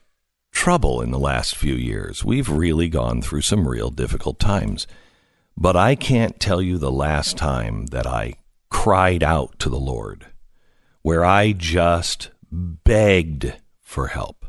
trouble 0.52 1.00
in 1.00 1.10
the 1.10 1.18
last 1.18 1.56
few 1.56 1.74
years. 1.74 2.24
We've 2.24 2.48
really 2.48 2.88
gone 2.88 3.22
through 3.22 3.40
some 3.40 3.66
real 3.66 3.90
difficult 3.90 4.38
times. 4.38 4.86
But 5.56 5.76
I 5.76 5.94
can't 5.94 6.38
tell 6.38 6.62
you 6.62 6.78
the 6.78 6.92
last 6.92 7.36
time 7.36 7.86
that 7.86 8.06
I 8.06 8.34
cried 8.70 9.22
out 9.22 9.58
to 9.58 9.68
the 9.68 9.80
Lord, 9.80 10.26
where 11.02 11.24
I 11.24 11.52
just 11.52 12.30
begged 12.50 13.54
for 13.80 14.08
help. 14.08 14.46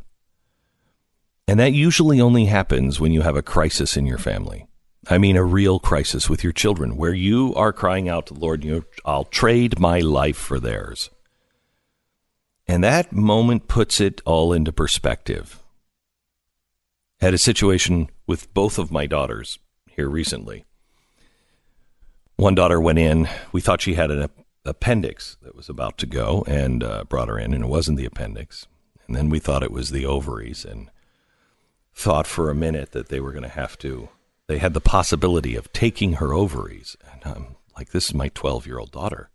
And 1.47 1.59
that 1.59 1.73
usually 1.73 2.21
only 2.21 2.45
happens 2.45 2.99
when 2.99 3.11
you 3.11 3.21
have 3.21 3.35
a 3.35 3.41
crisis 3.41 3.97
in 3.97 4.05
your 4.05 4.17
family. 4.17 4.65
I 5.09 5.17
mean, 5.17 5.35
a 5.35 5.43
real 5.43 5.79
crisis 5.79 6.29
with 6.29 6.43
your 6.43 6.53
children 6.53 6.95
where 6.95 7.13
you 7.13 7.53
are 7.55 7.73
crying 7.73 8.07
out 8.07 8.27
to 8.27 8.33
the 8.33 8.39
Lord, 8.39 8.63
you 8.63 8.75
know, 8.75 8.83
I'll 9.03 9.25
trade 9.25 9.79
my 9.79 9.99
life 9.99 10.37
for 10.37 10.59
theirs. 10.59 11.09
And 12.67 12.83
that 12.83 13.11
moment 13.11 13.67
puts 13.67 13.99
it 13.99 14.21
all 14.25 14.53
into 14.53 14.71
perspective. 14.71 15.59
Had 17.19 17.33
a 17.33 17.37
situation 17.37 18.09
with 18.27 18.53
both 18.53 18.79
of 18.79 18.91
my 18.91 19.05
daughters 19.05 19.59
here 19.87 20.09
recently. 20.09 20.63
One 22.37 22.55
daughter 22.55 22.79
went 22.79 22.99
in. 22.99 23.27
We 23.51 23.59
thought 23.59 23.81
she 23.81 23.95
had 23.95 24.09
an 24.09 24.29
appendix 24.65 25.35
that 25.41 25.55
was 25.55 25.67
about 25.67 25.97
to 25.99 26.05
go 26.05 26.45
and 26.47 26.83
uh, 26.83 27.03
brought 27.03 27.27
her 27.27 27.37
in, 27.37 27.53
and 27.53 27.65
it 27.65 27.69
wasn't 27.69 27.97
the 27.97 28.05
appendix. 28.05 28.67
And 29.07 29.15
then 29.15 29.29
we 29.29 29.39
thought 29.39 29.63
it 29.63 29.71
was 29.71 29.91
the 29.91 30.05
ovaries 30.05 30.63
and 30.63 30.89
thought 31.93 32.25
for 32.25 32.49
a 32.49 32.55
minute 32.55 32.91
that 32.93 33.09
they 33.09 33.19
were 33.19 33.31
going 33.31 33.43
to 33.43 33.49
have 33.49 33.77
to 33.79 34.09
they 34.47 34.57
had 34.57 34.73
the 34.73 34.81
possibility 34.81 35.55
of 35.55 35.71
taking 35.73 36.13
her 36.13 36.33
ovaries. 36.33 36.97
And 37.11 37.21
I'm 37.25 37.55
like, 37.77 37.91
this 37.91 38.07
is 38.07 38.13
my 38.13 38.29
12 38.29 38.67
year 38.67 38.79
old 38.79 38.91
daughter. 38.91 39.29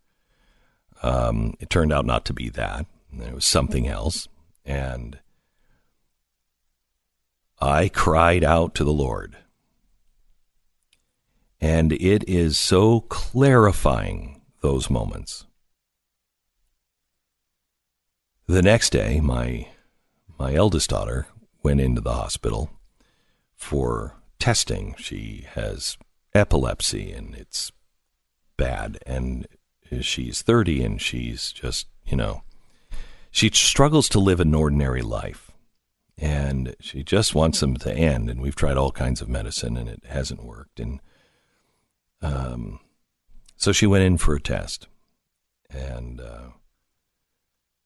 Um, 1.03 1.55
it 1.61 1.71
turned 1.71 1.93
out 1.93 2.07
not 2.07 2.25
to 2.27 2.33
be 2.33 2.49
that. 2.51 2.87
It 3.13 3.35
was 3.35 3.47
something 3.47 3.87
else. 3.87 4.29
And 4.65 5.19
I 7.61 7.89
cried 7.89 8.45
out 8.45 8.75
to 8.77 8.85
the 8.85 8.93
Lord. 8.93 9.37
And 11.61 11.93
it 11.93 12.29
is 12.29 12.59
so 12.59 13.01
clarifying, 13.01 14.43
those 14.61 14.91
moments. 14.91 15.47
The 18.47 18.63
next 18.63 18.91
day, 18.91 19.21
my, 19.21 19.69
my 20.39 20.55
eldest 20.55 20.91
daughter 20.91 21.27
went 21.63 21.81
into 21.81 22.01
the 22.01 22.13
hospital 22.13 22.71
for 23.57 24.18
testing. 24.39 24.95
She 24.99 25.47
has 25.55 25.97
epilepsy 26.35 27.13
and 27.13 27.35
it's 27.35 27.73
bad. 28.57 28.99
And 29.07 29.47
she's 30.01 30.43
30 30.43 30.83
and 30.85 31.01
she's 31.01 31.53
just, 31.53 31.87
you 32.07 32.17
know, 32.17 32.43
she 33.31 33.51
struggles 33.51 34.09
to 34.11 34.19
live 34.19 34.41
an 34.41 34.55
ordinary 34.55 35.03
life. 35.03 35.51
And 36.21 36.75
she 36.81 37.05
just 37.05 37.35
wants 37.35 37.61
them 37.61 37.77
to 37.77 37.93
end. 37.93 38.29
And 38.29 38.41
we've 38.41 38.57
tried 38.57 38.77
all 38.77 38.91
kinds 38.91 39.21
of 39.21 39.29
medicine 39.29 39.77
and 39.77 39.89
it 39.89 40.03
hasn't 40.09 40.45
worked. 40.45 40.81
And 40.81 41.01
um, 42.21 42.81
so 43.57 43.73
she 43.73 43.87
went 43.87 44.05
in 44.05 44.19
for 44.19 44.35
a 44.35 44.41
test. 44.41 44.89
And 45.71 46.21
uh, 46.21 46.49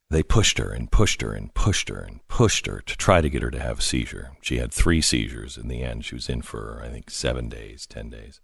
they 0.09 0.23
pushed 0.23 0.57
her 0.57 0.71
and 0.71 0.91
pushed 0.91 1.21
her 1.21 1.33
and 1.33 1.53
pushed 1.53 1.89
her 1.89 1.99
and 1.99 2.25
pushed 2.27 2.67
her 2.67 2.81
to 2.81 2.97
try 2.97 3.21
to 3.21 3.29
get 3.29 3.41
her 3.41 3.51
to 3.51 3.59
have 3.59 3.79
a 3.79 3.81
seizure. 3.81 4.31
She 4.41 4.57
had 4.57 4.71
three 4.71 5.01
seizures 5.01 5.57
in 5.57 5.67
the 5.67 5.81
end. 5.81 6.05
She 6.05 6.15
was 6.15 6.29
in 6.29 6.41
for, 6.41 6.81
I 6.83 6.89
think, 6.89 7.09
seven 7.09 7.49
days, 7.49 7.87
10 7.87 8.09
days. 8.09 8.39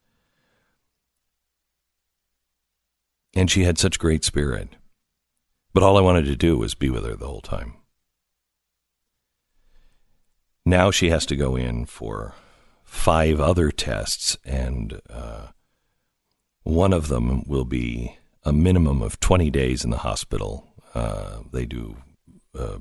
And 3.36 3.52
she 3.52 3.64
had 3.64 3.78
such 3.78 4.00
great 4.00 4.24
spirit. 4.24 4.70
But 5.74 5.84
all 5.84 5.98
I 5.98 6.02
wanted 6.02 6.26
to 6.26 6.36
do 6.36 6.58
was 6.58 6.74
be 6.74 6.90
with 6.90 7.06
her 7.06 7.16
the 7.16 7.28
whole 7.28 7.42
time. 7.42 7.76
Now 10.66 10.92
she 10.92 11.10
has 11.10 11.26
to 11.28 11.36
go 11.36 11.56
in 11.56 11.86
for 11.86 12.36
five 12.84 13.40
other 13.40 13.72
tests, 13.72 14.38
and 14.44 15.00
uh, 15.10 15.48
one 16.64 16.92
of 16.94 17.08
them 17.08 17.44
will 17.48 17.66
be 17.66 18.18
a 18.44 18.52
minimum 18.52 19.02
of 19.02 19.20
20 19.20 19.50
days 19.52 19.84
in 19.84 19.90
the 19.90 19.98
hospital. 19.98 20.69
Uh, 20.94 21.40
they 21.52 21.66
do, 21.66 21.98
uh, 22.58 22.80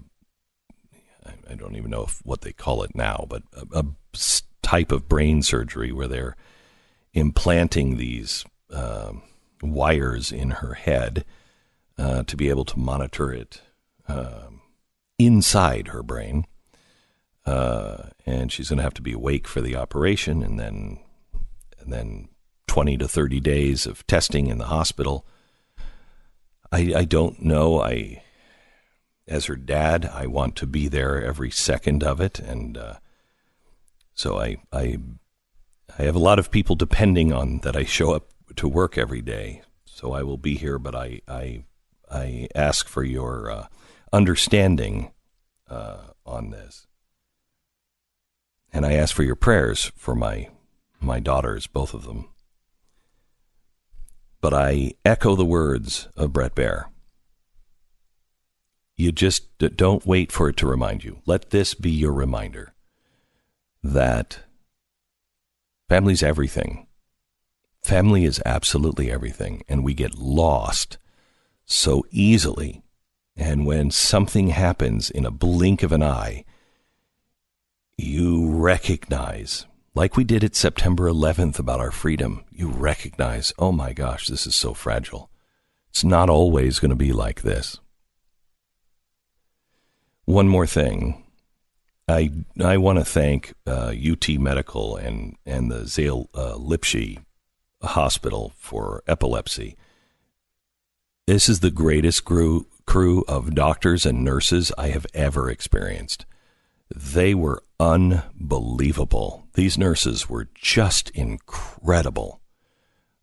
I, 1.26 1.52
I 1.52 1.54
don't 1.54 1.76
even 1.76 1.90
know 1.90 2.04
if, 2.04 2.20
what 2.24 2.40
they 2.40 2.52
call 2.52 2.82
it 2.82 2.94
now, 2.94 3.26
but 3.28 3.42
a 3.72 3.84
type 4.62 4.92
of 4.92 5.08
brain 5.08 5.42
surgery 5.42 5.92
where 5.92 6.08
they're 6.08 6.36
implanting 7.14 7.96
these 7.96 8.44
um 8.70 9.22
wires 9.62 10.30
in 10.30 10.50
her 10.50 10.74
head 10.74 11.24
uh, 11.98 12.22
to 12.22 12.36
be 12.36 12.48
able 12.48 12.64
to 12.64 12.78
monitor 12.78 13.32
it 13.32 13.60
um, 14.06 14.60
inside 15.18 15.88
her 15.88 16.02
brain. 16.02 16.44
Uh, 17.44 18.10
and 18.26 18.52
she's 18.52 18.68
going 18.68 18.76
to 18.76 18.82
have 18.82 18.94
to 18.94 19.02
be 19.02 19.12
awake 19.12 19.48
for 19.48 19.60
the 19.60 19.74
operation, 19.74 20.42
and 20.42 20.60
then 20.60 20.98
and 21.80 21.92
then 21.92 22.28
twenty 22.66 22.96
to 22.96 23.08
thirty 23.08 23.40
days 23.40 23.86
of 23.86 24.06
testing 24.06 24.48
in 24.48 24.58
the 24.58 24.66
hospital. 24.66 25.26
I 26.70 26.92
I 26.96 27.04
don't 27.04 27.42
know. 27.42 27.80
I 27.80 28.22
as 29.26 29.46
her 29.46 29.56
dad, 29.56 30.06
I 30.06 30.26
want 30.26 30.56
to 30.56 30.66
be 30.66 30.88
there 30.88 31.22
every 31.22 31.50
second 31.50 32.02
of 32.02 32.20
it, 32.20 32.38
and 32.38 32.76
uh, 32.76 32.94
so 34.14 34.38
I 34.38 34.56
I 34.72 34.98
I 35.98 36.02
have 36.02 36.16
a 36.16 36.20
lot 36.20 36.38
of 36.38 36.50
people 36.50 36.76
depending 36.76 37.32
on 37.32 37.58
that 37.58 37.76
I 37.76 37.84
show 37.84 38.12
up 38.12 38.28
to 38.56 38.68
work 38.68 38.96
every 38.96 39.22
day. 39.22 39.62
So 39.84 40.12
I 40.12 40.22
will 40.22 40.38
be 40.38 40.54
here, 40.54 40.78
but 40.78 40.94
I 40.94 41.20
I 41.28 41.64
I 42.10 42.48
ask 42.54 42.88
for 42.88 43.04
your 43.04 43.50
uh, 43.50 43.66
understanding 44.12 45.12
uh, 45.68 46.08
on 46.24 46.50
this, 46.50 46.86
and 48.72 48.86
I 48.86 48.94
ask 48.94 49.14
for 49.14 49.22
your 49.22 49.36
prayers 49.36 49.92
for 49.96 50.14
my 50.14 50.48
my 51.00 51.20
daughters, 51.20 51.66
both 51.66 51.94
of 51.94 52.04
them. 52.04 52.28
But 54.40 54.54
I 54.54 54.92
echo 55.04 55.34
the 55.34 55.44
words 55.44 56.08
of 56.16 56.32
Bret 56.32 56.54
Baier. 56.54 56.84
You 58.96 59.12
just 59.12 59.58
don't 59.58 60.06
wait 60.06 60.32
for 60.32 60.48
it 60.48 60.56
to 60.58 60.66
remind 60.66 61.04
you. 61.04 61.20
Let 61.26 61.50
this 61.50 61.74
be 61.74 61.90
your 61.90 62.12
reminder 62.12 62.72
that 63.82 64.40
family's 65.88 66.22
everything. 66.22 66.86
Family 67.82 68.24
is 68.24 68.42
absolutely 68.44 69.10
everything, 69.10 69.62
and 69.68 69.84
we 69.84 69.94
get 69.94 70.18
lost 70.18 70.98
so 71.64 72.04
easily. 72.10 72.82
And 73.36 73.66
when 73.66 73.92
something 73.92 74.48
happens 74.48 75.10
in 75.10 75.24
a 75.24 75.30
blink 75.30 75.84
of 75.84 75.92
an 75.92 76.02
eye, 76.02 76.44
you 77.96 78.50
recognize, 78.50 79.66
like 79.98 80.16
we 80.16 80.22
did 80.22 80.44
at 80.44 80.54
September 80.54 81.10
11th 81.10 81.58
about 81.58 81.80
our 81.80 81.90
freedom, 81.90 82.44
you 82.52 82.68
recognize, 82.68 83.52
oh 83.58 83.72
my 83.72 83.92
gosh, 83.92 84.28
this 84.28 84.46
is 84.46 84.54
so 84.54 84.72
fragile. 84.72 85.28
It's 85.90 86.04
not 86.04 86.30
always 86.30 86.78
going 86.78 86.90
to 86.90 86.94
be 86.94 87.12
like 87.12 87.42
this. 87.42 87.80
One 90.24 90.46
more 90.46 90.68
thing. 90.68 91.24
I, 92.06 92.30
I 92.62 92.76
want 92.76 93.00
to 93.00 93.04
thank 93.04 93.54
uh, 93.66 93.92
UT 93.92 94.28
Medical 94.38 94.94
and, 94.94 95.36
and 95.44 95.68
the 95.68 95.84
Zale 95.88 96.28
uh, 96.32 96.56
Hospital 97.82 98.52
for 98.56 99.02
epilepsy. 99.08 99.76
This 101.26 101.48
is 101.48 101.58
the 101.58 101.72
greatest 101.72 102.24
crew, 102.24 102.68
crew 102.86 103.24
of 103.26 103.52
doctors 103.52 104.06
and 104.06 104.24
nurses 104.24 104.70
I 104.78 104.90
have 104.90 105.06
ever 105.12 105.50
experienced. 105.50 106.24
They 106.94 107.34
were 107.34 107.62
unbelievable. 107.78 109.46
These 109.54 109.78
nurses 109.78 110.28
were 110.28 110.48
just 110.54 111.10
incredible, 111.10 112.40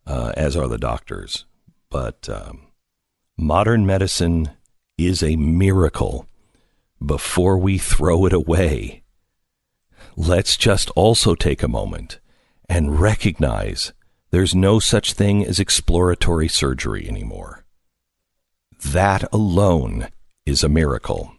uh, 0.06 0.32
as 0.36 0.56
are 0.56 0.68
the 0.68 0.78
doctors. 0.78 1.44
But 1.90 2.28
um, 2.28 2.68
modern 3.36 3.86
medicine 3.86 4.50
is 4.96 5.22
a 5.22 5.36
miracle. 5.36 6.26
Before 7.04 7.58
we 7.58 7.76
throw 7.76 8.24
it 8.24 8.32
away, 8.32 9.02
let's 10.16 10.56
just 10.56 10.90
also 10.90 11.34
take 11.34 11.62
a 11.62 11.68
moment 11.68 12.20
and 12.68 12.98
recognize 12.98 13.92
there's 14.30 14.54
no 14.54 14.78
such 14.78 15.12
thing 15.12 15.44
as 15.44 15.60
exploratory 15.60 16.48
surgery 16.48 17.08
anymore. 17.08 17.64
That 18.84 19.30
alone 19.32 20.08
is 20.44 20.64
a 20.64 20.68
miracle. 20.68 21.35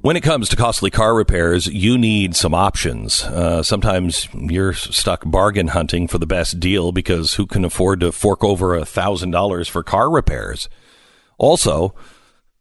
When 0.00 0.16
it 0.16 0.22
comes 0.22 0.48
to 0.50 0.56
costly 0.56 0.90
car 0.90 1.12
repairs, 1.12 1.66
you 1.66 1.98
need 1.98 2.36
some 2.36 2.54
options. 2.54 3.24
Uh, 3.24 3.64
sometimes 3.64 4.28
you're 4.32 4.72
stuck 4.72 5.28
bargain 5.28 5.68
hunting 5.68 6.06
for 6.06 6.18
the 6.18 6.26
best 6.26 6.60
deal 6.60 6.92
because 6.92 7.34
who 7.34 7.46
can 7.46 7.64
afford 7.64 7.98
to 8.00 8.12
fork 8.12 8.44
over 8.44 8.76
a 8.76 8.84
thousand 8.84 9.32
dollars 9.32 9.66
for 9.66 9.82
car 9.82 10.08
repairs? 10.08 10.68
Also, 11.36 11.96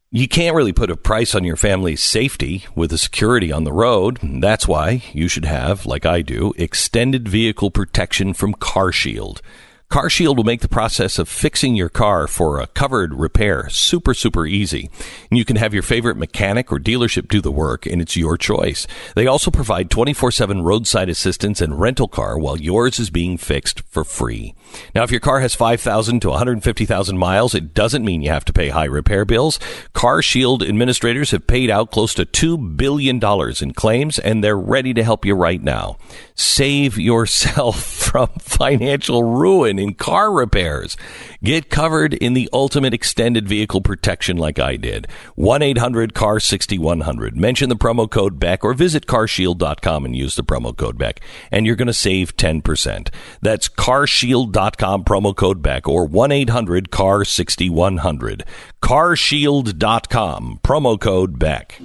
you 0.10 0.28
can't 0.28 0.56
really 0.56 0.74
put 0.74 0.90
a 0.90 0.98
price 0.98 1.36
on 1.36 1.44
your 1.44 1.58
family's 1.58 2.02
safety 2.02 2.66
with 2.76 2.90
the 2.90 2.98
security 2.98 3.52
on 3.52 3.66
the 3.66 3.74
road. 3.74 4.18
That's 4.24 4.68
why 4.68 5.04
you 5.14 5.28
should 5.28 5.46
have, 5.46 5.86
like 5.86 6.08
I 6.08 6.24
do, 6.24 6.54
extended 6.58 7.28
vehicle 7.30 7.70
protection 7.70 8.34
from 8.34 8.56
CarShield. 8.56 9.42
CarShield 9.90 10.36
will 10.36 10.44
make 10.44 10.60
the 10.60 10.68
process 10.68 11.18
of 11.18 11.30
fixing 11.30 11.78
your 11.78 11.88
car 11.88 12.28
for 12.28 12.60
a 12.60 12.68
covered 12.68 13.14
repair 13.14 13.70
super, 13.70 14.14
super 14.14 14.46
easy. 14.46 14.90
And 15.32 15.38
you 15.38 15.46
can 15.46 15.56
have 15.56 15.74
your 15.74 15.82
favorite 15.82 16.18
mechanic 16.18 16.74
or 16.74 16.78
dealership 16.78 17.30
do 17.30 17.40
the 17.40 17.54
work, 17.54 17.86
and 17.86 18.02
it's 18.02 18.18
your 18.18 18.38
choice. 18.38 18.86
They 19.16 19.28
also 19.28 19.50
provide 19.50 19.90
24 19.90 20.32
7 20.32 20.62
roadside 20.62 21.08
assistance 21.08 21.62
and 21.62 21.80
rental 21.80 22.10
car 22.10 22.38
while 22.38 22.58
yours 22.58 23.00
is 23.00 23.10
being 23.10 23.38
fixed 23.38 23.80
for 23.80 24.04
free. 24.04 24.54
Now, 24.94 25.04
if 25.04 25.12
your 25.12 25.22
car 25.22 25.40
has 25.40 25.56
5,000 25.56 26.20
to 26.20 26.30
150,000 26.32 27.18
miles, 27.18 27.56
it 27.56 27.74
doesn't 27.74 28.04
mean 28.04 28.22
you 28.22 28.30
have 28.30 28.46
to 28.46 28.54
pay 28.54 28.68
high 28.68 28.86
repair 28.86 29.24
bills. 29.24 29.58
CarShield 29.96 30.68
administrators 30.68 31.32
have 31.32 31.48
paid 31.48 31.70
out 31.70 31.92
close 31.92 32.14
to 32.16 32.26
$2 32.26 32.76
billion 32.76 33.22
in 33.62 33.74
claims, 33.74 34.20
and 34.20 34.44
they're 34.44 34.58
ready 34.58 34.94
to 34.94 35.04
help 35.04 35.24
you 35.24 35.34
right 35.34 35.64
now. 35.64 35.98
Save 36.36 36.98
yourself 36.98 37.82
from 38.08 38.28
financial 38.40 39.24
ruin 39.24 39.77
in 39.80 39.94
car 39.94 40.32
repairs. 40.32 40.98
Get 41.44 41.70
covered 41.70 42.14
in 42.14 42.34
the 42.34 42.50
ultimate 42.52 42.94
extended 42.94 43.48
vehicle 43.48 43.82
protection 43.82 44.38
like 44.38 44.60
I 44.60 44.76
did. 44.76 45.08
1 45.36 45.62
800 45.62 46.14
CAR 46.14 46.40
6100. 46.40 47.36
Mention 47.36 47.70
the 47.70 47.76
promo 47.76 48.10
code 48.10 48.40
BECK 48.40 48.64
or 48.64 48.74
visit 48.74 49.06
carshield.com 49.06 50.06
and 50.06 50.16
use 50.16 50.36
the 50.36 50.44
promo 50.44 50.76
code 50.76 50.98
BECK, 50.98 51.22
and 51.52 51.66
you're 51.66 51.76
going 51.76 51.88
to 51.88 51.94
save 51.94 52.36
10%. 52.38 53.10
That's 53.42 53.70
carshield.com, 53.70 55.04
promo 55.04 55.36
code 55.36 55.62
BECK, 55.62 55.88
or 55.88 56.06
1 56.06 56.32
800 56.32 56.92
CAR 56.92 57.26
6100. 57.26 58.46
Carshield.com, 58.82 60.60
promo 60.64 61.00
code 61.00 61.40
BECK. 61.40 61.82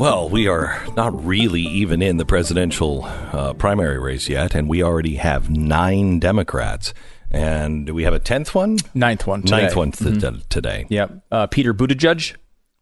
Well, 0.00 0.30
we 0.30 0.48
are 0.48 0.82
not 0.96 1.26
really 1.26 1.60
even 1.60 2.00
in 2.00 2.16
the 2.16 2.24
presidential 2.24 3.04
uh, 3.04 3.52
primary 3.52 3.98
race 3.98 4.30
yet, 4.30 4.54
and 4.54 4.66
we 4.66 4.82
already 4.82 5.16
have 5.16 5.50
nine 5.50 6.18
Democrats. 6.20 6.94
And 7.30 7.84
do 7.84 7.92
we 7.92 8.04
have 8.04 8.14
a 8.14 8.18
tenth 8.18 8.54
one? 8.54 8.78
Ninth 8.94 9.26
one. 9.26 9.42
Today. 9.42 9.62
Ninth 9.64 9.76
one 9.76 9.92
th- 9.92 10.14
Mhm. 10.14 10.48
today. 10.48 10.86
Yep. 10.88 11.24
Uh, 11.30 11.46
Peter 11.48 11.74
Buttigieg. 11.74 12.34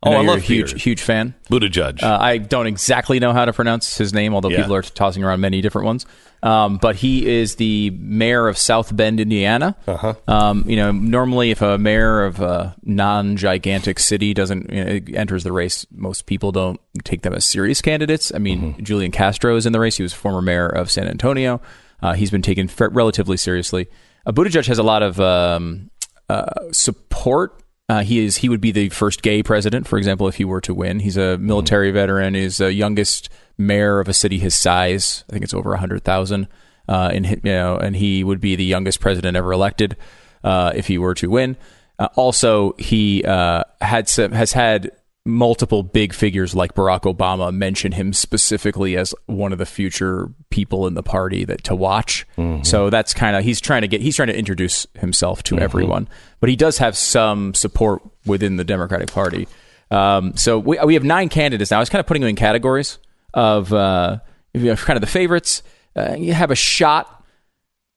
Oh, 0.02 0.12
I 0.12 0.22
love 0.22 0.38
a 0.38 0.40
huge, 0.40 0.80
huge 0.80 1.00
fan. 1.02 1.34
Buttigieg. 1.50 2.02
Uh, 2.04 2.18
I 2.20 2.38
don't 2.38 2.68
exactly 2.68 3.18
know 3.18 3.32
how 3.32 3.44
to 3.44 3.52
pronounce 3.52 3.98
his 3.98 4.14
name, 4.14 4.32
although 4.32 4.48
Yeah. 4.50 4.58
people 4.58 4.74
are 4.76 4.82
tossing 4.82 5.24
around 5.24 5.40
many 5.40 5.60
different 5.60 5.86
ones. 5.86 6.06
Um, 6.40 6.76
but 6.76 6.94
he 6.94 7.26
is 7.26 7.56
the 7.56 7.90
mayor 7.98 8.46
of 8.46 8.56
South 8.56 8.94
Bend, 8.94 9.18
Indiana. 9.18 9.74
Uh-huh. 9.88 10.14
Um, 10.28 10.62
you 10.68 10.76
know, 10.76 10.92
normally 10.92 11.50
if 11.50 11.62
a 11.62 11.78
mayor 11.78 12.24
of 12.24 12.38
a 12.40 12.76
non-gigantic 12.84 13.98
city 13.98 14.34
doesn't 14.34 14.72
you 14.72 14.84
know, 14.84 15.00
enters 15.18 15.42
the 15.42 15.50
race, 15.50 15.84
most 15.90 16.26
people 16.26 16.52
don't 16.52 16.80
take 17.02 17.22
them 17.22 17.34
as 17.34 17.44
serious 17.44 17.82
candidates. 17.82 18.32
I 18.32 18.38
mean, 18.38 18.74
Mm-hmm. 18.74 18.82
Julian 18.84 19.10
Castro 19.10 19.56
is 19.56 19.66
in 19.66 19.72
the 19.72 19.80
race. 19.80 19.96
He 19.96 20.04
was 20.04 20.12
former 20.12 20.40
mayor 20.42 20.68
of 20.68 20.90
San 20.92 21.08
Antonio. 21.08 21.60
Uh, 22.00 22.12
he's 22.12 22.30
been 22.30 22.42
taken 22.42 22.68
f- 22.70 22.88
relatively 22.92 23.36
seriously. 23.36 23.88
Uh, 24.24 24.30
Buttigieg 24.30 24.66
has 24.68 24.78
a 24.78 24.84
lot 24.84 25.02
of 25.02 25.18
um, 25.20 25.90
uh, 26.28 26.44
support. 26.70 27.60
Uh, 27.88 28.02
he 28.02 28.24
is 28.24 28.38
he 28.38 28.48
would 28.48 28.60
be 28.60 28.70
the 28.70 28.90
first 28.90 29.22
gay 29.22 29.42
president, 29.42 29.88
for 29.88 29.96
example, 29.96 30.28
if 30.28 30.36
he 30.36 30.44
were 30.44 30.60
to 30.60 30.74
win. 30.74 31.00
He's 31.00 31.16
a 31.16 31.38
military 31.38 31.90
veteran. 31.90 32.34
He's 32.34 32.58
the 32.58 32.72
youngest 32.72 33.30
mayor 33.56 33.98
of 33.98 34.08
a 34.08 34.12
city 34.12 34.38
his 34.38 34.54
size. 34.54 35.24
I 35.28 35.32
think 35.32 35.44
it's 35.44 35.54
over 35.54 35.74
hundred 35.76 36.04
thousand. 36.04 36.48
Uh, 36.86 37.10
and 37.12 37.26
you 37.26 37.40
know, 37.44 37.76
and 37.76 37.96
he 37.96 38.24
would 38.24 38.40
be 38.40 38.56
the 38.56 38.64
youngest 38.64 39.00
president 39.00 39.36
ever 39.36 39.52
elected 39.52 39.96
uh, 40.44 40.72
if 40.74 40.86
he 40.86 40.98
were 40.98 41.14
to 41.14 41.28
win. 41.28 41.56
Uh, 41.98 42.08
also, 42.14 42.74
he 42.78 43.24
uh, 43.24 43.64
had 43.80 44.08
some, 44.08 44.32
has 44.32 44.52
had 44.52 44.92
multiple 45.28 45.82
big 45.82 46.14
figures 46.14 46.54
like 46.54 46.74
Barack 46.74 47.02
Obama 47.02 47.52
mention 47.52 47.92
him 47.92 48.14
specifically 48.14 48.96
as 48.96 49.14
one 49.26 49.52
of 49.52 49.58
the 49.58 49.66
future 49.66 50.30
people 50.48 50.86
in 50.86 50.94
the 50.94 51.02
party 51.02 51.44
that 51.44 51.62
to 51.64 51.76
watch. 51.76 52.26
So 52.64 52.88
that's 52.88 53.12
kind 53.12 53.36
of 53.36 53.44
he's 53.44 53.60
trying 53.60 53.82
to 53.82 53.88
get 53.88 54.00
he's 54.00 54.16
trying 54.16 54.28
to 54.28 54.36
introduce 54.36 54.86
himself 54.94 55.42
to 55.44 55.58
everyone, 55.58 56.08
but 56.40 56.48
he 56.48 56.56
does 56.56 56.78
have 56.78 56.96
some 56.96 57.52
support 57.52 58.02
within 58.24 58.56
the 58.56 58.64
Democratic 58.64 59.12
Party. 59.12 59.46
Um, 59.90 60.34
so 60.36 60.58
we 60.58 60.78
we 60.84 60.94
have 60.94 61.04
nine 61.04 61.28
candidates 61.28 61.70
now. 61.70 61.76
I 61.76 61.80
was 61.80 61.90
kind 61.90 62.00
of 62.00 62.06
putting 62.06 62.22
them 62.22 62.30
in 62.30 62.36
categories 62.36 62.98
of 63.34 63.72
uh, 63.72 64.18
you 64.54 64.70
have 64.70 64.80
kind 64.80 64.96
of 64.96 65.02
the 65.02 65.06
favorites. 65.06 65.62
Uh, 65.94 66.16
you 66.18 66.32
have 66.32 66.50
a 66.50 66.56
shot. 66.56 67.24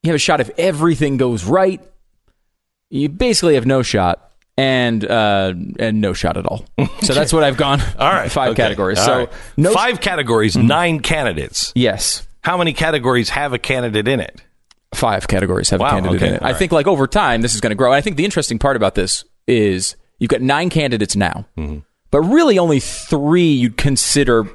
You 0.03 0.09
have 0.09 0.15
a 0.15 0.19
shot 0.19 0.41
if 0.41 0.49
everything 0.57 1.17
goes 1.17 1.45
right. 1.45 1.81
You 2.89 3.07
basically 3.07 3.55
have 3.55 3.65
no 3.65 3.83
shot 3.83 4.30
and 4.61 5.03
uh, 5.05 5.53
and 5.79 6.01
no 6.01 6.13
shot 6.13 6.37
at 6.37 6.45
all. 6.45 6.65
So 7.01 7.13
that's 7.15 7.33
what 7.33 7.43
I've 7.43 7.57
gone. 7.57 7.81
All 7.97 8.11
right, 8.11 8.31
five 8.41 8.51
okay. 8.51 8.61
categories. 8.63 8.99
All 8.99 9.05
so 9.05 9.17
right. 9.19 9.29
no 9.57 9.69
Mm-hmm. 9.69 9.75
five 9.77 10.01
categories, 10.01 10.55
nine 10.55 10.99
candidates. 10.99 11.71
Yes, 11.75 12.27
How 12.43 12.57
many 12.57 12.73
categories 12.73 13.29
have 13.29 13.53
a 13.53 13.59
candidate 13.59 14.07
in 14.07 14.19
it? 14.19 14.41
five 14.93 15.25
categories 15.27 15.69
have 15.69 15.79
Wow, 15.79 15.87
a 15.87 15.91
candidate 15.91 16.15
okay, 16.17 16.27
in 16.27 16.33
it. 16.35 16.41
all 16.41 16.47
I 16.47 16.51
right. 16.51 16.59
think 16.59 16.71
like 16.73 16.85
over 16.85 17.07
time 17.07 17.41
this 17.41 17.55
is 17.55 17.61
going 17.61 17.71
to 17.71 17.75
grow. 17.75 17.91
And 17.91 17.95
I 17.95 18.01
think 18.01 18.17
the 18.17 18.25
interesting 18.25 18.59
part 18.59 18.75
about 18.75 18.93
this 18.93 19.23
is 19.47 19.95
you've 20.19 20.29
got 20.29 20.41
nine 20.41 20.69
candidates 20.69 21.15
now, 21.15 21.45
Mm-hmm. 21.57 21.79
but 22.11 22.19
really 22.21 22.59
only 22.59 22.79
three 22.81 23.51
you'd 23.53 23.77
consider 23.77 24.47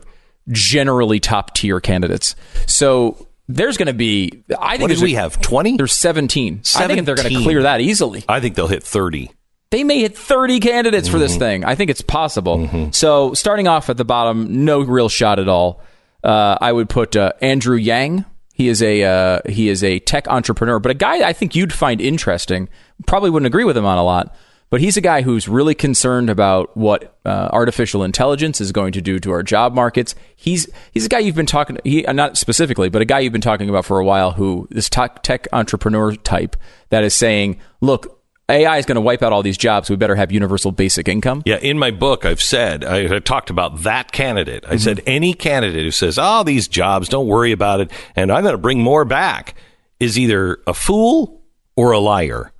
generally 0.51 1.19
top 1.21 1.55
tier 1.55 1.81
candidates. 1.81 2.37
So 2.67 3.27
there's 3.49 3.77
going 3.77 3.87
to 3.89 3.95
be. 3.95 4.45
I 4.61 4.77
think 4.77 4.83
What 4.83 4.91
did 4.95 5.03
we 5.03 5.15
a- 5.17 5.21
have? 5.21 5.41
Twenty? 5.41 5.77
There's 5.77 5.95
17. 5.95 6.61
I 6.77 6.87
think 6.87 7.07
they're 7.07 7.15
going 7.17 7.33
to 7.35 7.43
clear 7.43 7.63
that 7.63 7.81
easily. 7.81 8.25
I 8.29 8.41
think 8.41 8.55
they'll 8.57 8.69
hit 8.69 8.83
thirty. 8.83 9.31
They 9.77 9.85
may 9.85 10.01
hit 10.01 10.17
30 10.17 10.59
candidates 10.61 11.07
for 11.07 11.17
Mm-hmm. 11.19 11.21
this 11.23 11.37
thing. 11.37 11.65
I 11.67 11.75
think 11.75 11.91
it's 11.91 12.01
possible. 12.01 12.91
So, 12.93 13.35
starting 13.35 13.69
off 13.69 13.91
at 13.91 13.99
the 13.99 14.07
bottom, 14.07 14.65
no 14.65 14.81
real 14.81 15.11
shot 15.11 15.39
at 15.39 15.49
all. 15.49 15.83
Uh, 16.25 16.57
I 16.59 16.73
would 16.73 16.89
put 16.89 17.15
uh, 17.15 17.33
Andrew 17.43 17.77
Yang. 17.77 18.25
He 18.55 18.69
is 18.69 18.81
a 18.83 19.03
uh, 19.05 19.41
he 19.47 19.69
is 19.69 19.85
a 19.85 19.99
tech 19.99 20.29
entrepreneur, 20.29 20.79
but 20.79 20.91
a 20.91 20.95
guy 20.95 21.29
I 21.29 21.35
think 21.35 21.55
you'd 21.55 21.75
find 21.75 22.01
interesting. 22.01 22.71
Probably 23.07 23.29
wouldn't 23.29 23.47
agree 23.49 23.65
with 23.65 23.77
him 23.77 23.85
on 23.85 23.99
a 23.99 24.03
lot, 24.03 24.35
but 24.71 24.81
he's 24.81 24.97
a 24.97 25.03
guy 25.03 25.21
who's 25.21 25.47
really 25.47 25.75
concerned 25.75 26.31
about 26.31 26.75
what 26.75 27.15
uh, 27.27 27.51
artificial 27.53 28.03
intelligence 28.03 28.63
is 28.63 28.73
going 28.73 28.93
to 28.93 29.03
do 29.03 29.19
to 29.19 29.31
our 29.31 29.43
job 29.43 29.75
markets. 29.75 30.15
He's 30.35 30.71
he's 30.93 31.05
a 31.05 31.09
guy 31.11 31.19
you've 31.19 31.37
been 31.37 31.45
talking 31.45 31.77
he 31.85 32.07
uh, 32.07 32.15
not 32.15 32.39
specifically, 32.39 32.89
but 32.89 33.03
a 33.03 33.05
guy 33.05 33.19
you've 33.19 33.33
been 33.35 33.43
talking 33.43 33.69
about 33.69 33.85
for 33.85 33.99
a 33.99 34.05
while 34.07 34.31
who 34.31 34.67
this 34.71 34.89
tech, 34.89 35.23
tech 35.23 35.47
entrepreneur 35.53 36.17
type 36.17 36.57
that 36.89 37.05
is 37.05 37.13
saying, 37.15 37.59
look. 37.83 38.15
AI 38.49 38.79
is 38.79 38.87
going 38.87 38.95
to 38.95 39.01
wipe 39.01 39.23
out 39.25 39.33
all 39.33 39.43
these 39.43 39.59
jobs. 39.59 39.91
We 39.91 39.97
better 39.97 40.15
have 40.15 40.31
universal 40.31 40.71
basic 40.71 41.09
income. 41.09 41.43
Yeah, 41.47 41.57
in 41.57 41.79
my 41.79 41.91
book, 41.91 42.25
I've 42.25 42.41
said 42.41 42.85
I, 42.85 43.17
I 43.17 43.19
talked 43.19 43.51
about 43.51 43.83
that 43.83 44.13
candidate. 44.13 44.65
I 44.65 44.69
Mm-hmm. 44.71 44.79
said 44.79 45.01
any 45.07 45.35
candidate 45.35 45.83
who 45.85 45.91
says, 45.91 46.19
"Oh, 46.21 46.45
these 46.45 46.69
jobs, 46.69 47.09
don't 47.09 47.27
worry 47.27 47.51
about 47.53 47.81
it," 47.81 47.91
and 48.15 48.31
I'm 48.31 48.43
going 48.43 48.55
to 48.55 48.59
bring 48.59 48.81
more 48.81 49.05
back, 49.05 49.55
is 49.99 50.17
either 50.19 50.59
a 50.67 50.75
fool 50.75 51.43
or 51.75 51.91
a 51.91 51.99
liar, 51.99 52.53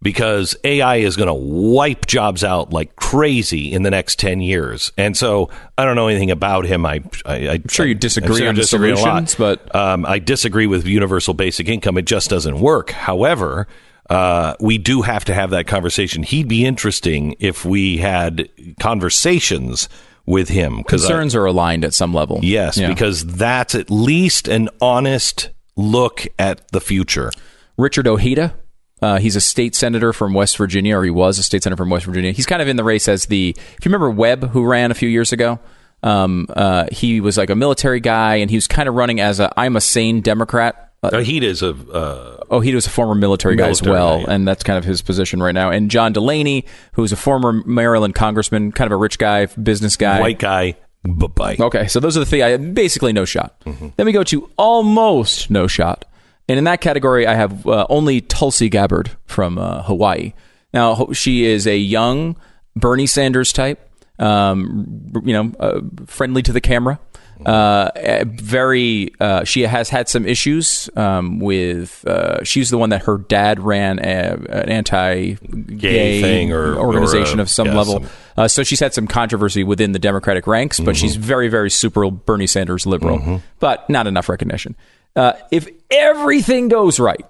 because 0.00 0.54
AI 0.64 0.96
is 0.96 1.16
going 1.16 1.26
to 1.26 1.34
wipe 1.34 2.06
jobs 2.06 2.44
out 2.44 2.72
like 2.72 2.94
crazy 2.94 3.72
in 3.72 3.82
the 3.82 3.90
next 3.90 4.20
ten 4.20 4.40
years. 4.40 4.92
And 4.96 5.16
so 5.16 5.50
I 5.76 5.84
don't 5.84 5.96
know 5.96 6.06
anything 6.06 6.30
about 6.30 6.66
him. 6.66 6.86
I, 6.86 7.02
I, 7.26 7.34
I 7.34 7.38
am 7.54 7.68
sure 7.68 7.84
you 7.84 7.94
disagree 7.96 8.46
on 8.46 8.54
the 8.54 8.62
solutions, 8.64 9.02
a 9.04 9.42
lot. 9.42 9.58
but- 9.64 9.74
um, 9.74 10.06
I 10.06 10.20
disagree 10.20 10.68
with 10.68 10.86
universal 10.86 11.34
basic 11.34 11.68
income. 11.68 11.98
It 11.98 12.04
just 12.04 12.30
doesn't 12.30 12.60
work. 12.60 12.90
However, 12.92 13.66
uh, 14.12 14.54
we 14.60 14.76
do 14.78 15.02
have 15.02 15.24
to 15.24 15.34
have 15.34 15.50
that 15.50 15.66
conversation. 15.66 16.22
He'd 16.22 16.48
be 16.48 16.64
interesting 16.66 17.34
if 17.40 17.64
we 17.64 17.96
had 17.98 18.48
conversations 18.80 19.88
with 20.26 20.48
him. 20.50 20.82
'cause 20.84 21.04
I- 21.04 21.08
Concerns 21.08 21.34
are 21.34 21.44
aligned 21.46 21.84
at 21.84 21.94
some 21.94 22.12
level. 22.14 22.38
yes, 22.42 22.76
Yeah. 22.76 22.88
because 22.88 23.24
that's 23.24 23.74
at 23.74 23.90
least 23.90 24.48
an 24.48 24.68
honest 24.80 25.48
look 25.76 26.26
at 26.38 26.70
the 26.72 26.80
future. 26.80 27.32
Richard 27.76 28.06
Ojeda. 28.06 28.54
Uh, 29.00 29.18
he's 29.18 29.34
a 29.34 29.40
state 29.40 29.74
senator 29.74 30.12
from 30.12 30.32
West 30.32 30.56
Virginia, 30.56 30.96
or 30.96 31.02
he 31.04 31.10
was 31.10 31.38
a 31.38 31.42
state 31.42 31.62
senator 31.64 31.78
from 31.82 31.90
West 31.90 32.04
Virginia. 32.06 32.30
He's 32.30 32.46
kind 32.46 32.62
of 32.62 32.68
in 32.68 32.76
the 32.76 32.84
race 32.84 33.08
as 33.08 33.26
the. 33.26 33.50
If 33.58 33.84
you 33.84 33.88
remember 33.88 34.10
Webb, 34.10 34.50
who 34.50 34.62
ran 34.64 34.92
a 34.92 34.94
few 34.94 35.08
years 35.08 35.32
ago, 35.32 35.58
um, 36.04 36.46
uh, 36.54 36.84
he 36.92 37.20
was 37.20 37.36
like 37.36 37.50
a 37.50 37.56
military 37.56 37.98
guy, 37.98 38.36
and 38.36 38.48
he 38.48 38.56
was 38.56 38.68
kind 38.68 38.88
of 38.88 38.94
running 38.94 39.18
as 39.18 39.40
a 39.40 39.52
"I'm 39.56 39.74
a 39.74 39.80
sane 39.80 40.20
Democrat." 40.20 40.91
Uh, 41.04 41.18
is 41.18 41.62
a 41.62 41.70
uh, 41.70 42.44
oh, 42.48 42.60
he 42.60 42.72
was 42.72 42.86
a 42.86 42.90
former 42.90 43.16
military, 43.16 43.56
guy 43.56 43.68
as 43.68 43.82
well, 43.82 44.18
guy, 44.18 44.22
yeah. 44.22 44.34
and 44.34 44.46
that's 44.46 44.62
kind 44.62 44.78
of 44.78 44.84
his 44.84 45.02
position 45.02 45.42
right 45.42 45.54
now. 45.54 45.68
And 45.68 45.90
John 45.90 46.12
Delaney, 46.12 46.64
who's 46.92 47.10
a 47.10 47.16
former 47.16 47.52
Maryland 47.52 48.14
congressman, 48.14 48.70
kind 48.70 48.86
of 48.86 48.92
a 48.92 48.96
rich 48.96 49.18
guy, 49.18 49.46
business 49.46 49.96
guy, 49.96 50.20
white 50.20 50.38
guy. 50.38 50.76
Bye. 51.02 51.56
Okay, 51.58 51.88
so 51.88 51.98
those 51.98 52.16
are 52.16 52.20
the 52.20 52.26
three. 52.26 52.40
I 52.40 52.56
basically 52.56 53.12
no 53.12 53.24
shot. 53.24 53.60
Then 53.64 54.06
we 54.06 54.12
go 54.12 54.22
to 54.22 54.48
almost 54.56 55.50
no 55.50 55.66
shot, 55.66 56.04
and 56.48 56.56
in 56.56 56.64
that 56.64 56.80
category, 56.80 57.26
I 57.26 57.34
have 57.34 57.66
uh, 57.66 57.84
only 57.90 58.20
Tulsi 58.20 58.68
Gabbard 58.68 59.10
from 59.24 59.58
uh, 59.58 59.82
Hawaii. 59.82 60.34
Now 60.72 61.08
she 61.12 61.44
is 61.46 61.66
a 61.66 61.76
young 61.76 62.36
Bernie 62.76 63.08
Sanders 63.08 63.52
type, 63.52 63.90
um, 64.20 65.10
you 65.24 65.32
know, 65.32 65.52
uh, 65.58 65.80
friendly 66.06 66.42
to 66.42 66.52
the 66.52 66.60
camera. 66.60 67.00
Uh, 67.46 67.90
eh, 67.96 68.24
very. 68.26 69.12
Uh, 69.20 69.44
she 69.44 69.62
has 69.62 69.88
had 69.88 70.08
some 70.08 70.26
issues 70.26 70.88
um, 70.96 71.38
with. 71.40 72.04
Uh, 72.06 72.42
she's 72.44 72.70
the 72.70 72.78
one 72.78 72.90
that 72.90 73.02
her 73.02 73.18
dad 73.18 73.60
ran 73.60 73.98
a, 73.98 74.36
an 74.48 74.68
anti-gay 74.68 76.20
thing 76.20 76.52
or- 76.52 76.76
organization 76.76 77.38
or, 77.38 77.42
uh, 77.42 77.42
of 77.42 77.50
some 77.50 77.66
yeah, 77.68 77.76
level. 77.76 77.94
some- 77.94 78.08
Uh, 78.36 78.48
so 78.48 78.62
she's 78.62 78.80
had 78.80 78.94
some 78.94 79.06
controversy 79.06 79.62
within 79.62 79.92
the 79.92 79.98
Democratic 79.98 80.46
ranks, 80.46 80.80
but 80.80 80.96
she's 80.96 81.16
very, 81.16 81.48
very 81.48 81.68
super 81.70 82.10
Bernie 82.10 82.46
Sanders 82.46 82.86
liberal, 82.86 83.42
but 83.60 83.88
not 83.90 84.06
enough 84.06 84.28
recognition. 84.30 84.74
Uh, 85.14 85.34
if 85.50 85.68
everything 85.90 86.68
goes 86.68 86.98
right, 86.98 87.20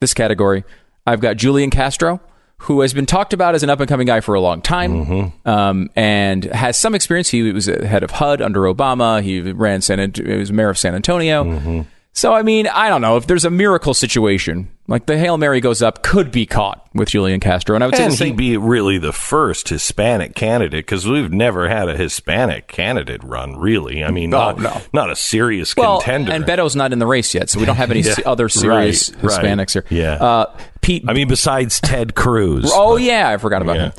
this 0.00 0.12
category, 0.14 0.64
I've 1.06 1.20
got 1.20 1.36
Julian 1.36 1.70
Castro, 1.70 2.20
who 2.62 2.80
has 2.82 2.94
been 2.94 3.06
talked 3.06 3.32
about 3.32 3.54
as 3.54 3.62
an 3.62 3.70
up 3.70 3.80
and 3.80 3.88
coming 3.88 4.06
guy 4.06 4.20
for 4.20 4.34
a 4.34 4.40
long 4.40 4.62
time, 4.62 5.32
um, 5.44 5.90
and 5.96 6.44
has 6.44 6.78
some 6.78 6.94
experience. 6.94 7.28
He 7.28 7.42
was 7.52 7.66
head 7.66 8.02
of 8.02 8.10
HUD 8.12 8.40
under 8.40 8.60
Obama. 8.62 9.20
He 9.22 9.40
ran 9.40 9.80
San. 9.82 10.12
He 10.14 10.36
was 10.36 10.52
mayor 10.52 10.68
of 10.70 10.78
San 10.78 10.94
Antonio. 10.94 11.86
So 12.14 12.34
I 12.34 12.42
mean, 12.42 12.66
I 12.66 12.90
don't 12.90 13.00
know 13.00 13.16
if 13.16 13.26
there's 13.26 13.46
a 13.46 13.50
miracle 13.50 13.94
situation, 13.94 14.70
like 14.86 15.06
the 15.06 15.16
hail 15.16 15.38
mary 15.38 15.60
goes 15.62 15.80
up, 15.80 16.02
could 16.02 16.30
be 16.30 16.44
caught 16.44 16.86
with 16.94 17.08
Julian 17.08 17.40
Castro, 17.40 17.74
and 17.74 17.82
I 17.82 17.86
would 17.86 17.96
say 17.96 18.04
And 18.04 18.12
same. 18.12 18.26
he'd 18.28 18.36
be 18.36 18.56
really 18.58 18.98
the 18.98 19.14
first 19.14 19.70
Hispanic 19.70 20.34
candidate 20.34 20.84
because 20.84 21.08
we've 21.08 21.32
never 21.32 21.70
had 21.70 21.88
a 21.88 21.96
Hispanic 21.96 22.68
candidate 22.68 23.24
run. 23.24 23.56
Really, 23.56 24.04
I 24.04 24.10
mean, 24.10 24.28
No, 24.28 24.52
not, 24.52 24.58
no. 24.60 24.80
not 24.92 25.10
a 25.10 25.16
serious 25.16 25.74
well, 25.74 26.00
contender. 26.02 26.32
and 26.32 26.44
Beto's 26.44 26.76
not 26.76 26.92
in 26.92 26.98
the 26.98 27.06
race 27.06 27.34
yet, 27.34 27.48
so 27.48 27.58
we 27.58 27.64
don't 27.64 27.76
have 27.76 27.90
any 27.90 28.00
Yeah. 28.06 28.14
other 28.26 28.50
serious 28.50 29.10
Right, 29.14 29.22
right. 29.24 29.44
Hispanics 29.44 29.72
here. 29.72 29.84
Yeah. 29.88 30.12
uh, 30.22 30.54
Pete. 30.82 31.04
I 31.08 31.14
mean, 31.14 31.28
besides 31.28 31.80
Ted 31.80 32.14
Cruz. 32.14 32.70
Oh 32.74 32.96
yeah, 32.98 33.30
I 33.30 33.38
forgot 33.38 33.62
about 33.62 33.76
Yeah. 33.76 33.82
him. 33.84 33.92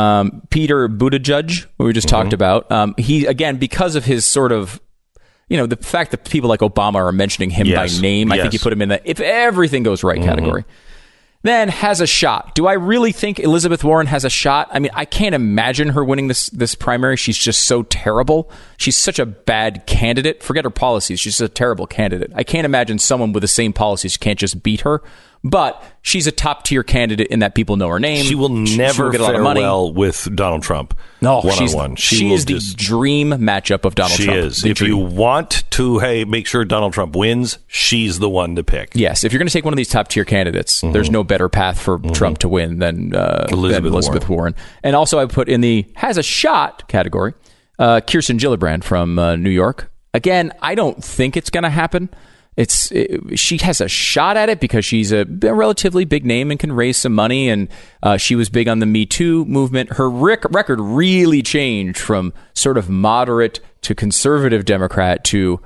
Um, 0.00 0.42
Peter 0.50 0.88
Buttigieg, 0.88 1.66
who 1.78 1.84
we 1.84 1.92
just 1.92 2.08
talked 2.08 2.32
about. 2.32 2.70
Um, 2.70 2.94
he 2.98 3.26
again 3.26 3.56
because 3.56 3.96
of 3.96 4.04
his 4.04 4.24
sort 4.24 4.52
of. 4.52 4.80
You 5.48 5.56
know 5.56 5.66
the 5.66 5.76
fact 5.76 6.10
that 6.10 6.28
people 6.28 6.48
like 6.48 6.60
Obama 6.60 6.96
are 6.96 7.12
mentioning 7.12 7.50
him 7.50 7.66
Yes. 7.66 7.96
by 7.96 8.00
name. 8.00 8.32
I 8.32 8.38
think 8.38 8.52
you 8.52 8.58
put 8.58 8.72
him 8.72 8.82
in 8.82 8.88
the 8.88 9.08
if 9.08 9.20
everything 9.20 9.82
goes 9.82 10.02
right 10.02 10.18
mm-hmm. 10.18 10.28
category. 10.28 10.64
Then 11.42 11.68
has 11.68 12.00
a 12.00 12.08
shot. 12.08 12.56
Do 12.56 12.66
I 12.66 12.72
really 12.72 13.12
think 13.12 13.38
Elizabeth 13.38 13.84
Warren 13.84 14.08
has 14.08 14.24
a 14.24 14.30
shot? 14.30 14.68
I 14.72 14.80
mean, 14.80 14.90
I 14.94 15.04
can't 15.04 15.32
imagine 15.32 15.90
her 15.90 16.02
winning 16.02 16.26
this 16.26 16.50
this 16.50 16.74
primary. 16.74 17.16
She's 17.16 17.38
just 17.38 17.66
so 17.66 17.84
terrible. 17.84 18.50
She's 18.78 18.96
such 18.96 19.20
a 19.20 19.26
bad 19.26 19.86
candidate. 19.86 20.42
Forget 20.42 20.64
her 20.64 20.70
policies. 20.70 21.20
She's 21.20 21.40
a 21.40 21.48
terrible 21.48 21.86
candidate. 21.86 22.32
I 22.34 22.42
can't 22.42 22.64
imagine 22.64 22.98
someone 22.98 23.32
with 23.32 23.42
the 23.42 23.48
same 23.48 23.72
policies 23.72 24.16
can't 24.16 24.40
just 24.40 24.64
beat 24.64 24.80
her. 24.80 25.02
But 25.50 25.82
she's 26.02 26.26
a 26.26 26.32
top 26.32 26.64
tier 26.64 26.82
candidate 26.82 27.28
in 27.28 27.38
that 27.40 27.54
people 27.54 27.76
know 27.76 27.88
her 27.88 28.00
name. 28.00 28.24
She 28.24 28.34
will 28.34 28.48
never 28.48 28.92
she 28.94 29.02
will 29.02 29.10
get 29.10 29.20
a 29.20 29.24
lot 29.24 29.34
of 29.34 29.42
money. 29.42 29.60
well 29.60 29.92
with 29.92 30.28
Donald 30.34 30.62
Trump. 30.62 30.98
No, 31.20 31.40
one 31.40 31.56
she's, 31.56 31.74
on 31.74 31.80
one. 31.80 31.96
She, 31.96 32.26
will 32.28 32.34
is 32.34 32.44
the 32.44 32.54
just- 32.54 32.76
dream 32.76 33.30
matchup 33.30 33.84
of 33.84 33.94
Donald 33.94 34.16
she 34.18 34.24
Trump. 34.24 34.38
is. 34.38 34.62
The 34.62 34.70
If 34.70 34.80
you 34.80 34.96
want 34.96 35.64
to, 35.70 35.98
hey, 35.98 36.24
make 36.24 36.46
sure 36.46 36.64
Donald 36.64 36.92
Trump 36.92 37.14
wins. 37.14 37.58
She's 37.66 38.18
the 38.18 38.28
one 38.28 38.56
to 38.56 38.64
pick. 38.64 38.90
Yes, 38.94 39.24
if 39.24 39.32
you're 39.32 39.38
going 39.38 39.48
to 39.48 39.52
take 39.52 39.64
one 39.64 39.72
of 39.72 39.78
these 39.78 39.88
top 39.88 40.08
tier 40.08 40.24
candidates, 40.24 40.80
there's 40.80 41.10
no 41.10 41.22
better 41.22 41.48
path 41.48 41.78
for 41.80 41.98
Trump 42.12 42.38
to 42.38 42.48
win 42.48 42.78
than 42.78 43.14
uh, 43.14 43.46
Elizabeth 43.50 43.84
than 43.84 43.92
Elizabeth 43.92 44.28
Warren. 44.28 44.54
And 44.82 44.96
also, 44.96 45.18
I 45.18 45.26
put 45.26 45.48
in 45.48 45.60
the 45.60 45.86
has 45.94 46.18
a 46.18 46.22
shot 46.22 46.88
category 46.88 47.34
uh, 47.78 48.00
Kirsten 48.00 48.38
Gillibrand 48.38 48.84
from 48.84 49.18
uh, 49.18 49.36
New 49.36 49.50
York. 49.50 49.90
Again, 50.14 50.52
I 50.62 50.74
don't 50.74 51.02
think 51.04 51.36
it's 51.36 51.50
going 51.50 51.64
to 51.64 51.70
happen. 51.70 52.08
It's 52.56 52.90
it, 52.90 53.38
she 53.38 53.58
has 53.58 53.80
a 53.80 53.88
shot 53.88 54.36
at 54.36 54.48
it 54.48 54.60
because 54.60 54.84
she's 54.84 55.12
a, 55.12 55.26
a 55.42 55.54
relatively 55.54 56.04
big 56.04 56.24
name 56.24 56.50
and 56.50 56.58
can 56.58 56.72
raise 56.72 56.96
some 56.96 57.14
money, 57.14 57.48
and 57.48 57.68
uh, 58.02 58.16
she 58.16 58.34
was 58.34 58.48
big 58.48 58.66
on 58.68 58.78
the 58.78 58.86
Me 58.86 59.04
Too 59.06 59.44
movement. 59.44 59.94
Her 59.94 60.08
rec- 60.08 60.44
record 60.52 60.80
really 60.80 61.42
changed 61.42 61.98
from 61.98 62.32
sort 62.54 62.78
of 62.78 62.88
moderate 62.88 63.60
to 63.82 63.94
conservative 63.94 64.64
Democrat 64.64 65.22
to 65.24 65.60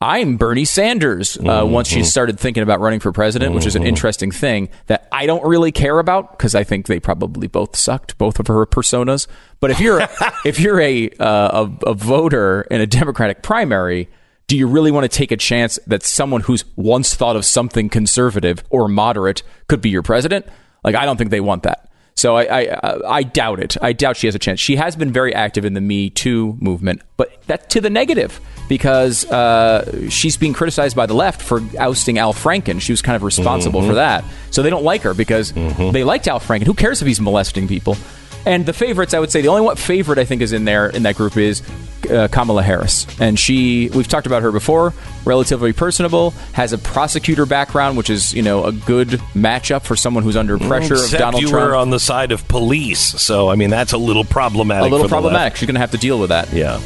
I'm 0.00 0.36
Bernie 0.36 0.64
Sanders. 0.64 1.38
Uh, 1.38 1.64
Once 1.64 1.86
she 1.86 2.02
started 2.02 2.40
thinking 2.40 2.64
about 2.64 2.80
running 2.80 2.98
for 2.98 3.12
president, 3.12 3.54
which 3.54 3.66
is 3.66 3.76
an 3.76 3.84
interesting 3.84 4.32
thing 4.32 4.68
that 4.88 5.06
I 5.12 5.26
don't 5.26 5.44
really 5.46 5.70
care 5.70 6.00
about 6.00 6.32
because 6.32 6.56
I 6.56 6.64
think 6.64 6.86
they 6.86 6.98
probably 6.98 7.46
both 7.46 7.76
sucked, 7.76 8.18
both 8.18 8.40
of 8.40 8.48
her 8.48 8.66
personas. 8.66 9.28
But 9.60 9.70
if 9.70 9.78
you're 9.78 10.00
if 10.44 10.58
you're 10.58 10.80
a, 10.80 11.08
uh, 11.20 11.66
a 11.86 11.90
a 11.90 11.94
voter 11.94 12.62
in 12.62 12.80
a 12.80 12.86
Democratic 12.86 13.44
primary, 13.44 14.08
do 14.52 14.58
you 14.58 14.66
really 14.66 14.90
want 14.90 15.02
to 15.04 15.08
take 15.08 15.32
a 15.32 15.36
chance 15.38 15.78
that 15.86 16.02
someone 16.02 16.42
who's 16.42 16.62
once 16.76 17.14
thought 17.14 17.36
of 17.36 17.44
something 17.46 17.88
conservative 17.88 18.62
or 18.68 18.86
moderate 18.86 19.42
could 19.66 19.80
be 19.80 19.88
your 19.88 20.02
president? 20.02 20.44
Like, 20.84 20.94
I 20.94 21.06
don't 21.06 21.16
think 21.16 21.30
they 21.30 21.40
want 21.40 21.62
that. 21.62 21.88
So 22.16 22.36
I, 22.36 22.60
I, 22.60 23.16
I 23.18 23.22
doubt 23.22 23.60
it. 23.60 23.78
I 23.80 23.94
doubt 23.94 24.18
she 24.18 24.26
has 24.26 24.34
a 24.34 24.38
chance. 24.38 24.60
She 24.60 24.76
has 24.76 24.94
been 24.94 25.10
very 25.10 25.34
active 25.34 25.64
in 25.64 25.72
the 25.72 25.80
Me 25.80 26.10
Too 26.10 26.58
movement, 26.60 27.00
but 27.16 27.32
that's 27.46 27.66
to 27.72 27.80
the 27.80 27.88
negative 27.88 28.38
because 28.68 29.24
uh, 29.30 30.10
she's 30.10 30.36
being 30.36 30.52
criticized 30.52 30.94
by 30.96 31.06
the 31.06 31.14
left 31.14 31.40
for 31.40 31.62
ousting 31.78 32.18
Al 32.18 32.34
Franken. 32.34 32.78
She 32.78 32.92
was 32.92 33.00
kind 33.00 33.16
of 33.16 33.22
responsible 33.22 33.80
Mhm. 33.80 33.86
for 33.86 33.94
that. 33.94 34.22
So 34.50 34.62
they 34.62 34.68
don't 34.68 34.84
like 34.84 35.00
her 35.02 35.14
because 35.14 35.52
they 35.54 36.04
liked 36.04 36.28
Al 36.28 36.40
Franken. 36.40 36.64
Who 36.66 36.74
cares 36.74 37.00
if 37.00 37.08
he's 37.08 37.22
molesting 37.22 37.68
people? 37.68 37.96
And 38.44 38.66
the 38.66 38.72
favorites, 38.72 39.14
I 39.14 39.20
would 39.20 39.30
say, 39.30 39.40
the 39.40 39.48
only 39.48 39.62
one 39.62 39.76
favorite 39.76 40.18
I 40.18 40.24
think 40.24 40.42
is 40.42 40.52
in 40.52 40.64
there 40.64 40.88
in 40.88 41.04
that 41.04 41.14
group 41.16 41.36
is 41.36 41.62
uh, 42.10 42.28
Kamala 42.28 42.62
Harris, 42.62 43.06
and 43.20 43.38
she 43.38 43.88
we've 43.94 44.08
talked 44.08 44.26
about 44.26 44.42
her 44.42 44.50
before. 44.50 44.92
Relatively 45.24 45.72
personable, 45.72 46.30
has 46.52 46.72
a 46.72 46.78
prosecutor 46.78 47.46
background, 47.46 47.96
which 47.96 48.10
is 48.10 48.34
you 48.34 48.42
know 48.42 48.64
a 48.64 48.72
good 48.72 49.10
matchup 49.34 49.82
for 49.84 49.94
someone 49.94 50.24
who's 50.24 50.36
under 50.36 50.58
pressure 50.58 50.94
Except 50.94 51.12
of 51.14 51.18
Donald 51.20 51.42
you 51.42 51.48
Trump. 51.48 51.68
were 51.68 51.76
on 51.76 51.90
the 51.90 52.00
side 52.00 52.32
of 52.32 52.46
police, 52.48 52.98
so 53.00 53.48
I 53.48 53.54
mean 53.54 53.70
that's 53.70 53.92
a 53.92 53.98
little 53.98 54.24
problematic. 54.24 54.82
a 54.82 54.90
little 54.90 55.04
for 55.04 55.08
the 55.08 55.12
problematic. 55.12 55.52
left. 55.52 55.58
She's 55.58 55.66
going 55.68 55.74
to 55.74 55.80
have 55.80 55.92
to 55.92 55.98
deal 55.98 56.18
with 56.18 56.30
that. 56.30 56.52
Yeah. 56.52 56.80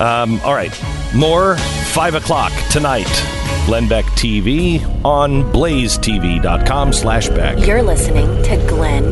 Um, 0.00 0.40
all 0.40 0.52
right. 0.54 0.72
More 1.14 1.56
five 1.56 2.14
o'clock 2.14 2.52
tonight. 2.70 3.06
Glenn 3.66 3.88
Beck 3.88 4.04
TV 4.16 4.82
on 5.04 5.42
blazetv.com 5.52 6.92
slash 6.92 7.28
Beck. 7.28 7.64
You're 7.66 7.82
listening 7.82 8.26
to 8.44 8.56
Glenn 8.68 9.10